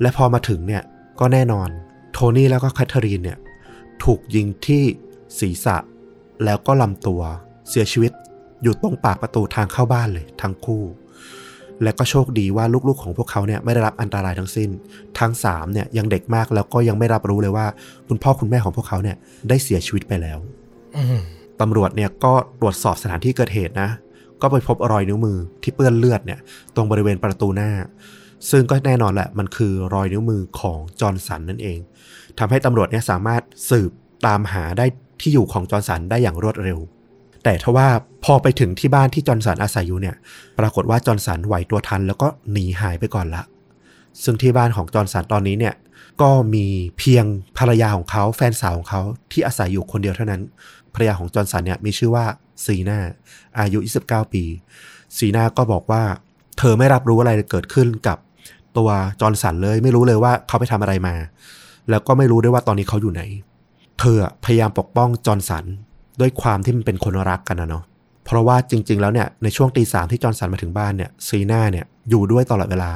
[0.00, 0.82] และพอมาถึงเนี่ย
[1.20, 1.68] ก็แน่นอน
[2.14, 3.38] โทนี่แล้วก็แคทเธอรีนเนี่ย
[4.04, 4.82] ถูกยิงที่
[5.38, 5.76] ศีรษะ
[6.44, 7.22] แล้วก็ลำตัว
[7.68, 8.12] เสียชีวิต
[8.62, 10.82] อยู่ตรงปากประตูทางเข้าบ้านเลยทั้งคู่
[11.82, 14.70] และก็โชคดีว่าลูกๆของพวกเขาเนี่ยไม่ได้รับอันตรายทั้งสิ้น
[15.18, 17.66] ทั้งสามเนี่ยยังเด็กมากแล้วก็ยังไม่รับรู้เลยว่า
[18.08, 19.16] คุณพ่อคุณแม่ของพวกเขาเนี่ย
[19.48, 20.38] ได้เสียชีวิตไปแล้ว
[21.60, 23.88] ตำรวจเนี่ยก็ตรวจสอบสถานที่เกิดเหตุนะ
[24.42, 26.38] ก็ไปพบรอยนิ้วมือที่เปื้อนเลือดเนี่ย
[26.74, 27.70] ตรงบริเวณประตูหน้า
[28.50, 31.78] ซึ่งก็แน่นอนแหละมันคือรอยนิ้วมือของจอร์นสันนั่นเอง
[32.38, 33.90] ทำให้ตำรวจเนี่ยสามารถสืบ
[34.26, 34.86] ตามหาได้
[35.20, 36.78] ที่อยู่ของจอร์นสันได้อย่างรวดเร็ว
[37.44, 37.88] แต่ทว่า
[38.24, 40.16] พอไปถึงที่บ้านที่จอร์นสันอาศัยอยู่เนี่ย
[40.58, 43.42] ปรากฏว่าจอร์นสันไหวตัวทัน แล้วก็หนีหายไปก่อนละ
[44.22, 45.74] ซึ่งที่บ้านของจอร์นสันตอนนี้เนี่ย
[46.22, 46.66] ก็มี
[46.98, 47.24] เพียง
[47.58, 50.42] ภรรยาของเขาแฟนสาวของเขาที่อาศัยอยู่คนเดียวเท่านั้น
[50.94, 52.26] ภรรยาของจอร์นสันเนี่ยมีชื่อว่า
[52.64, 52.98] ซีนา
[53.58, 54.44] อายุ 29 ปี
[55.16, 56.02] ซีนาก็บอกว่า
[56.58, 58.18] เธอไม่รับรู้อะไรเกิดขึ้นกับ
[58.76, 58.88] ตัว
[59.20, 61.14] จอร์นสันเลย ไม่รู้เลยว่าเขาไปทำอะไรมา
[61.90, 63.22] แล้วก็ไม่รู้ด้วยว่าตอนนี้เขาอยู่ไหน
[63.98, 65.64] เธอพยายามปกป้องจอร์นสัน
[66.20, 67.84] ด้วยความที่มันเป็นคนรักกันนะเนาะ
[68.24, 72.92] เพราะว่าจริง ๆ แล้วเนี่ยในช่วงตีสามที่จอร์นสันมาถึงบ้านเนี่ยซีน่าเนี่ยอยู่ด้วยตลอดเวลา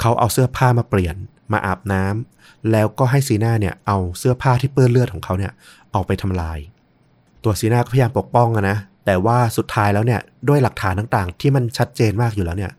[0.00, 1.16] เขาเอาเสื้อผ้ามาเปลี่ยน
[1.52, 5.52] มาอาบน้ำแล้วก็ให้ซีน่าเนี่ยเอาเสื้อผ้าที่เปื้อนเลือดของเขาเนี่ย
[5.92, 6.58] เอาไปทำลาย
[7.44, 8.76] ตัวซีน่าก็พยายามปกป้องนะ
[9.06, 12.72] แต่ว่าสุดท้ายแล้วเนี่ยด้วยหลักฐานต่างๆ ที่มันชัดเจนมากอยู่แล้วเนี่ย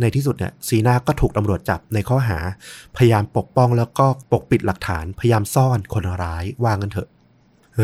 [0.00, 2.38] ในที่สุดเนี่ยซีนาก็ถูกตำรวจจับในข้อหา
[2.96, 7.08] พยายามปกป้องแล้วก็ปกปิดหลักฐานพยายามซ่อนคนร้ายว่างันเถอะ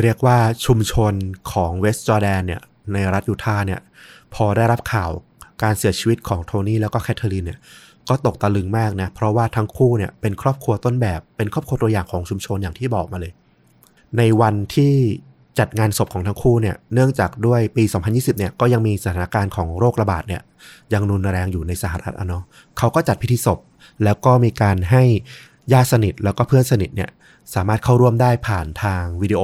[0.02, 1.14] เรียกว่าชุมชน
[1.52, 2.60] ของเวสต์จอร์แดนเนี่ย
[2.92, 3.80] ในรัฐยูทาห์เนี่ย
[4.34, 5.10] พอได้รับข่าว
[5.62, 7.58] การเสียชีวิตของโทนี่แล้วก็แคทเธอรีนเนี่ย
[8.08, 13.32] ก็ตกตะลึงมากนะ เพราะว่าทั้งคู่เนี่ยเป็นครอบครัวต้นแบบ เป็นครอบครัวตัวอย่างของชุมชนอย่างที่บอกมาเลย
[14.18, 14.94] ในวันที่
[15.58, 20.42] จัดงานศพของทั้งคู่เนี่ยเนื่องจากด้วยปี 2020เนี่ยก็ยังมีสถานการณ์ของโรคระบาดเนี่ย
[20.92, 22.44] ยังรุนแรงอยู่ในสหรัฐอะเนาะ
[22.78, 23.58] เขาก็จัดพิธีศพ
[24.04, 25.02] แล้วก็มีการให้
[25.72, 27.10] ญาติสนิทแล้วก็เพื่อนสนิทเนี่ย
[27.54, 29.42] สามารถเข้าร่วมได้ผ่านทางวิดีโอ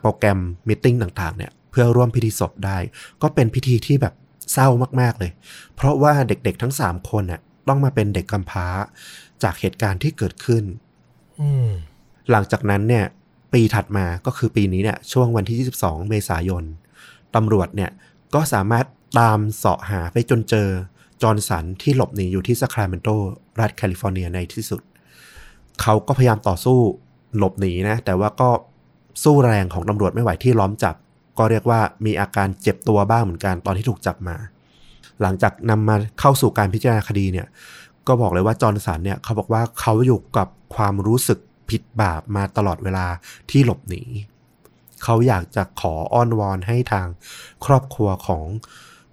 [0.00, 0.38] โปรแกรม
[0.68, 2.78] มิ팅ต่างๆเนี่ยเพื่อร่วมพิธีศพได้
[3.22, 4.14] ก็เป็นพิธีที่แบบ
[4.52, 4.68] เศร้า
[5.00, 5.30] มากๆเลย
[5.74, 8.66] เพราะว่าเด็กๆทั้ง 3 คนน่ะต้องมาเป็นเด็กกำพร้า
[9.42, 10.64] จากเหตุการณ์ที่เกิดขึ้น
[11.40, 11.68] อืม
[12.30, 13.04] หลังจากนั้นเนี่ย
[13.52, 16.64] ปีถัดมาก็คือปีนี้เนี่ยช่วงวันที่ 22 เมษายน
[17.34, 17.90] ตำรวจเนี่ย
[18.34, 18.86] ก็สามารถ
[19.18, 20.68] ตามเสาะหาไปจนเจอ
[21.22, 23.08] จอร์นสันที่หลบหนีอยู่ที่ซัคราเมนโต
[23.60, 24.82] รัฐแคลิฟอร์เนียในที่สุด
[25.82, 26.78] เขาก็พยายามต่อสู้
[27.38, 28.50] หลบหนีนะ แต่ว่าก็
[29.24, 30.94] สู้แรงของตำรวจไม่ไหวที่ล้อมจับ
[31.38, 34.36] ก็เรียกว่ามีอาการเจ็บตัวบ้างเหมือนกันตอนที่ถูกจับมา
[35.22, 37.46] หลังจากนำมาเข้าสู่การพิจารณาคดีเนี่ย
[38.06, 41.38] ก็บอกเลยว่าจอร์นสันเนี่ยเขาบอกว่าเขาอยู่กับความรู้สึก
[41.70, 43.06] ผิดบาปมาตลอดเวลา
[43.50, 44.02] ที่หลบหนี
[45.04, 47.06] เขาอยากจะขออ้อนวอนให้ทาง
[47.66, 48.44] ครอบครัวของ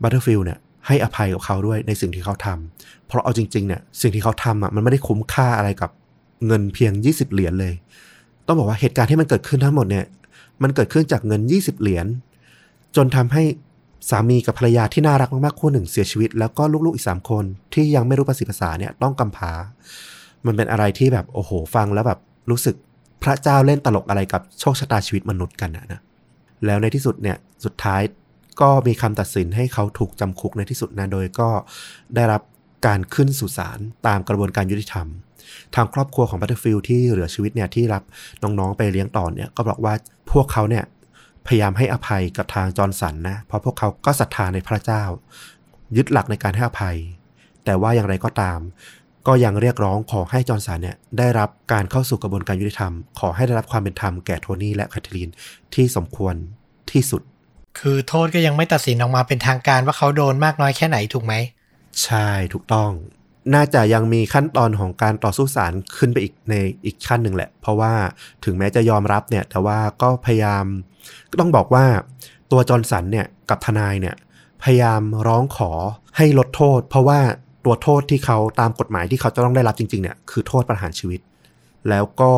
[0.02, 5.92] บัตเตอร์ฟิลเนี่ยให้อภัยกับเขาด้วยในสิ่งที่เขาทำเพราะเอาจริงๆเนี่ยสิ่งที่เขาทำอะมันไม่ได้คุ้มค่าอะไรกับ
[6.48, 7.74] เงินเพียง 20 เหรียญเลย
[8.48, 10.06] ต้องบอกว่าเหตุการณ์ที่มันเกิดขึ้นทั้งหมดเนี่ย
[10.64, 12.08] มันเกิดขึ้นจากเงิน 20 เหรียญ
[12.96, 13.44] จนทำให้
[14.10, 19.52] สามีกับภรรยาที่น่ารักมากๆคู่หนึ่งเสียชีวิต แล้วก็ลูกๆอีกสามคนที่ยังไม่รู้ประสีประสาเนี่ยต้องกำพร้า
[20.46, 22.76] มันเป็นอะไรที่แบบโอ้โหฟังแล้วแบบ รู้สึก
[23.24, 26.02] พระเจ้าเล่นตลกอะไรกับโชคชะตาชีวิตมนุษย์กันนะนะ
[26.66, 28.02] แล้วในที่สุดเนี่ยสุดท้าย
[28.62, 31.50] ก็มีคำตัดสินให้เขาถูกจำคุกในที่สุดนะโดยก็
[32.16, 32.42] ได้รับ
[32.86, 35.08] การขึ้นสู่ศาลตามกระบวนการยุติธรรม
[35.76, 38.04] ทางครอบครัวของบัตเตอร์ฟิลที่เหลือชีวิตเนี่ยที่รับ
[38.44, 39.94] น้องๆไปเลี้ยงต่อเนี่ยก็บอกว่า
[40.32, 40.84] พวกเขาเนี่ย
[41.48, 45.04] พยายามให้อภัยกับทางจอห์นสันนะเพราะพวกเขาก็ศรัทธาในพระเจ้า
[45.98, 46.98] ยึดหลักในการให้อภัย
[47.66, 48.60] แต่ว่าอย่างไรก็ตาม
[49.28, 55.30] ก็ยังเรียกร้องขอให้จอห์นสันเนี่ยได้รับการเข้าสู่กระบวนการยุติธรรม ขอให้ได้รับความเป็นธรรมแก่โทนี่และแคทเธอรีน
[55.74, 56.36] ที่สมควร
[56.92, 57.22] ที่สุด
[57.80, 61.34] คือโทษก็ยังไม่ตัดสินออกมาเป็นทางการว่าเขาโดนมากน้อยแค่ไหนถูกไหม
[62.04, 62.92] ใช่ถูกต้อง
[63.54, 67.94] น่าจะยังมีขั้นตอนของการต่อสู้ศาลขึ้นไปอีกในอีกขั้นหนึ่งแหละ เพราะว่า
[68.46, 70.66] ถึงแม้จะยอมรับเนี่ย แต่ว่าก็พยายาม
[71.32, 71.86] ก็ต้องบอกว่า
[72.52, 74.16] ตัวจอร์นสันเนี่ยกับทนายเนี่ย
[74.64, 75.72] พยายามร้องขอ
[76.18, 77.20] ให้ลดโทษ เพราะว่า
[77.66, 81.20] ตัวโทษที่เขาตามกฎหมายที่เขาจะต้องได้รับจริงๆเนี่ยคือโทษประหารชีวิต
[81.90, 82.32] แล้วก็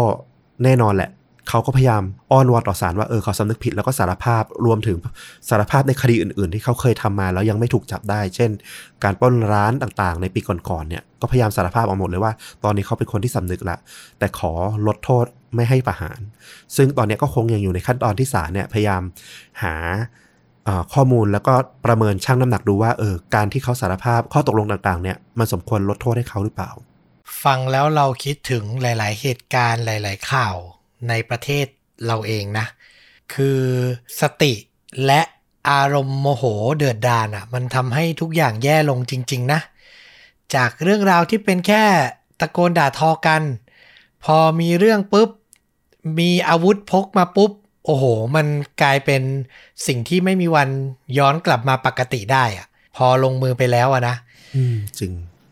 [0.64, 1.12] แน่นอนแหละ
[1.50, 4.98] เขาก็พยายามอ้อนวอนต่อศาลว่าเออเขาสำนึกผิดแล้วก็สารภาพรวมถึง
[5.50, 8.52] สารภาพในคดีอื่น ๆ ที่เขาเคยทำมาแล้วยังไม่ถูกจับได้ เช่น
[9.04, 13.78] การปล้นร้านต่างๆ ในปีก่อนๆเนี่ยก็พยายามสารภาพออกหมดเลยว่า ตอนนี้เขาเป็นคนที่สำนึกละ
[14.20, 14.54] แต่ขอ
[14.88, 16.20] ลดโทษไม่ให้ประหาร
[16.76, 19.02] ซึ่งตอนนี้ก็คงยังอยู่ในขั้นตอนที่ศาลเนี่ยพยายาม
[19.64, 19.76] หา
[20.94, 21.54] ข้อมูลแล้วก็
[21.86, 26.72] ประเมินชั่งน้ำหนักดูว่าเออการที่เขาสารภาพข้อตกลงต่างๆ เนี่ยมันสมควรลดโทษให้เขาหรือเปล่า
[27.44, 30.56] ฟังแล้วเราคิดถึงหลาย ๆ เหตุการณ์หลาย ๆ ข่าว
[31.10, 31.66] ในประเทศ
[32.06, 32.66] เราเองนะ
[33.34, 33.60] คือ
[34.22, 34.54] สติ
[35.06, 35.22] และ
[35.70, 36.44] อารมณ์โมโห
[36.78, 39.60] เดือดดาลอะ มันทำให้ทุกอย่างแย่ลงจริง ๆ นะ
[40.56, 41.84] จากเรื่องราวที่เป็นแค่
[42.40, 43.42] ตะโกนด่าทอกัน
[44.24, 45.30] พอมีเรื่องปุ๊บ
[46.20, 47.52] มีอาวุธพกมาปุ๊บ
[47.86, 48.04] โอ้โห
[48.36, 48.48] มัน
[48.82, 49.22] กลายเป็น
[49.88, 50.70] สิ่งที่ไม่มีวัน
[51.18, 54.16] ย้อนกลับมาปกติได้อะพอลงมือไปแล้วอะนะ
[54.56, 55.12] อืมจริง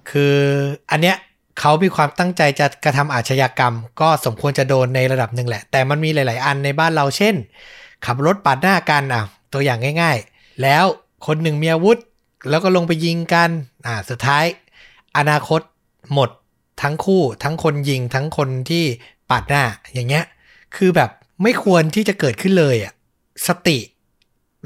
[0.10, 0.36] คือ
[0.92, 1.18] อันเนี้ย
[1.60, 7.36] เขามีความตั้งใจจะกระทำอาชญากรรม ก็สมควรจะโดนในระดับหนึ่งแหละ แต่มันมีหลาย ๆ อันในบ้านเราเช่น
[8.06, 10.86] ขับรถปาดหน้ากันอะ ตัวอย่างง่าย ๆ แล้ว
[11.28, 11.98] คนหนึ่งมีอาวุธ
[12.50, 13.50] แล้วก็ลงไปยิงกัน
[13.86, 14.46] อ่า สุดท้าย
[15.18, 15.62] อนาคต
[16.14, 16.30] หมด
[16.82, 18.84] ทั้งคู่ ทั้งคนยิงทั้งคนที่
[19.30, 19.64] ปาดหน้า
[19.94, 20.26] อย่างเงี้ย
[20.76, 21.10] คือแบบ
[21.44, 22.94] ไม่ควรที่จะเกิดขึ้นเลยอะ
[23.48, 23.80] สติ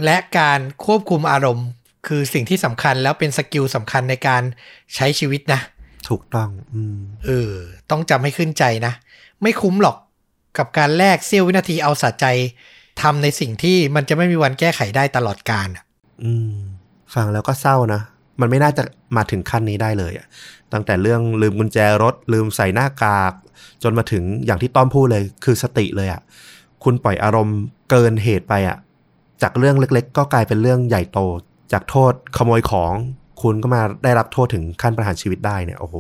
[0.04, 1.68] และการควบคุมอารมณ์
[2.08, 4.44] คือสิ่งที่สำคัญแล้วเป็นสกิลสำคัญในการ
[4.96, 5.62] ใช้ชีวิตนะ
[6.10, 7.54] ถูกต้อง อืมเออ
[7.90, 8.94] ต้องจำให้ขึ้นใจนะ
[9.42, 9.98] ไม่คุ้มหรอก
[10.58, 12.26] กับการแลกเสี้ยววินาทีเอาสะใจ
[13.02, 15.84] ทำในสิ่งที่มันจะไม่มีวันแก้ไขได้ตลอดกาลอะ
[16.24, 16.58] อืม
[17.16, 18.02] ฟังแล้วก็เศร้านะ
[18.42, 18.84] มันไม่น่าจะ
[19.18, 20.28] มาถึงขั้นนี้ได้เลยอะ
[20.74, 23.34] ตั้งแต่เรื่องลืมกุญแจรถ ลืมใส่หน้ากาก
[23.84, 26.22] จนมาถึงอย่างที่ต้อมพูดเลย คือสติเลยอะ
[26.84, 28.78] คุณปล่อยอารมณ์เกินเหตุไปอะ
[29.42, 31.20] จากเรื่องเล็ก ๆ ก็กลายเป็นเรื่องใหญ่โต
[31.72, 32.92] จากโทษขโมยของ
[33.42, 35.96] คุณก็มาได้รับโทษถึงขั้นประหารชีวิตได้เนี่ยโอ้โห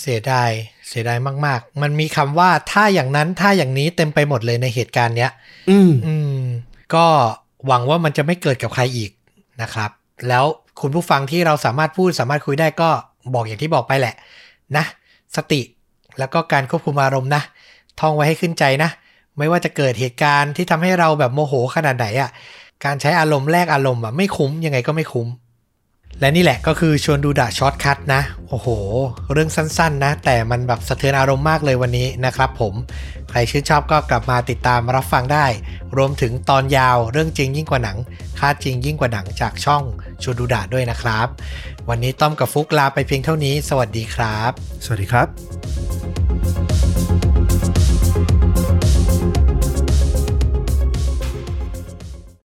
[0.00, 0.50] เสียดาย
[0.88, 5.30] เสียดายมาก ๆ มันมีคำว่าถ้าอย่างนั้นถ้าอย่างนี้เต็มไปหมดเลยในเหตุการณ์เนี้ย
[5.70, 6.38] อืมอืม
[6.94, 7.06] ก็
[7.66, 9.10] หวังว่ามันจะไม่เกิดกับใครอีก
[9.62, 9.90] นะครับ
[10.28, 10.44] แล้ว
[10.80, 12.90] คุณผู้ฟังที่เราสามารถพูดสามารถคุยได้ก็
[13.34, 14.14] บอกอย่างที่บอกไปแหละ
[14.76, 14.84] นะ
[15.36, 15.60] สติ
[16.18, 17.42] แล้วก็การควบคุมอารมณ์นะ
[18.00, 18.90] ท่องไว้ให้ขึ้นใจนะ
[19.38, 22.30] ไม่ว่าจะเกิดเหตุการณ์ที่ทำให้เราแบบโมโหขนาดไหนอะ่ะ
[22.84, 25.28] การใช้อารมณ์แลกอารมณ์อะไม่คุ้มยังไงก็ไม่คุ้ม
[26.20, 28.68] และนี่แหละก็คือชวนดูดะ shortcut นะ โอ้โห
[29.32, 32.74] เรื่องสั้นๆ นะ แต่มันแบบสะเทือนอารมณ์มากเลยวันนี้นะครับผม
[33.30, 35.46] ใครชื่นชอบก็กลับมาติดตามรับฟังได้
[35.96, 37.96] รวมถึงตอนยาวเรื่องจริงยิ่งกว่าหนัง
[38.38, 39.82] ค่าจริงยิ่งกว่าหนังจากช่อง
[40.22, 41.26] ชวนดูดะด้วยนะครับ
[41.88, 44.52] วันนี้ต้อมกับฟุกลาไปเพียงเท่านี้ สวัสดีครับ
[44.84, 46.21] สวัสดีครับ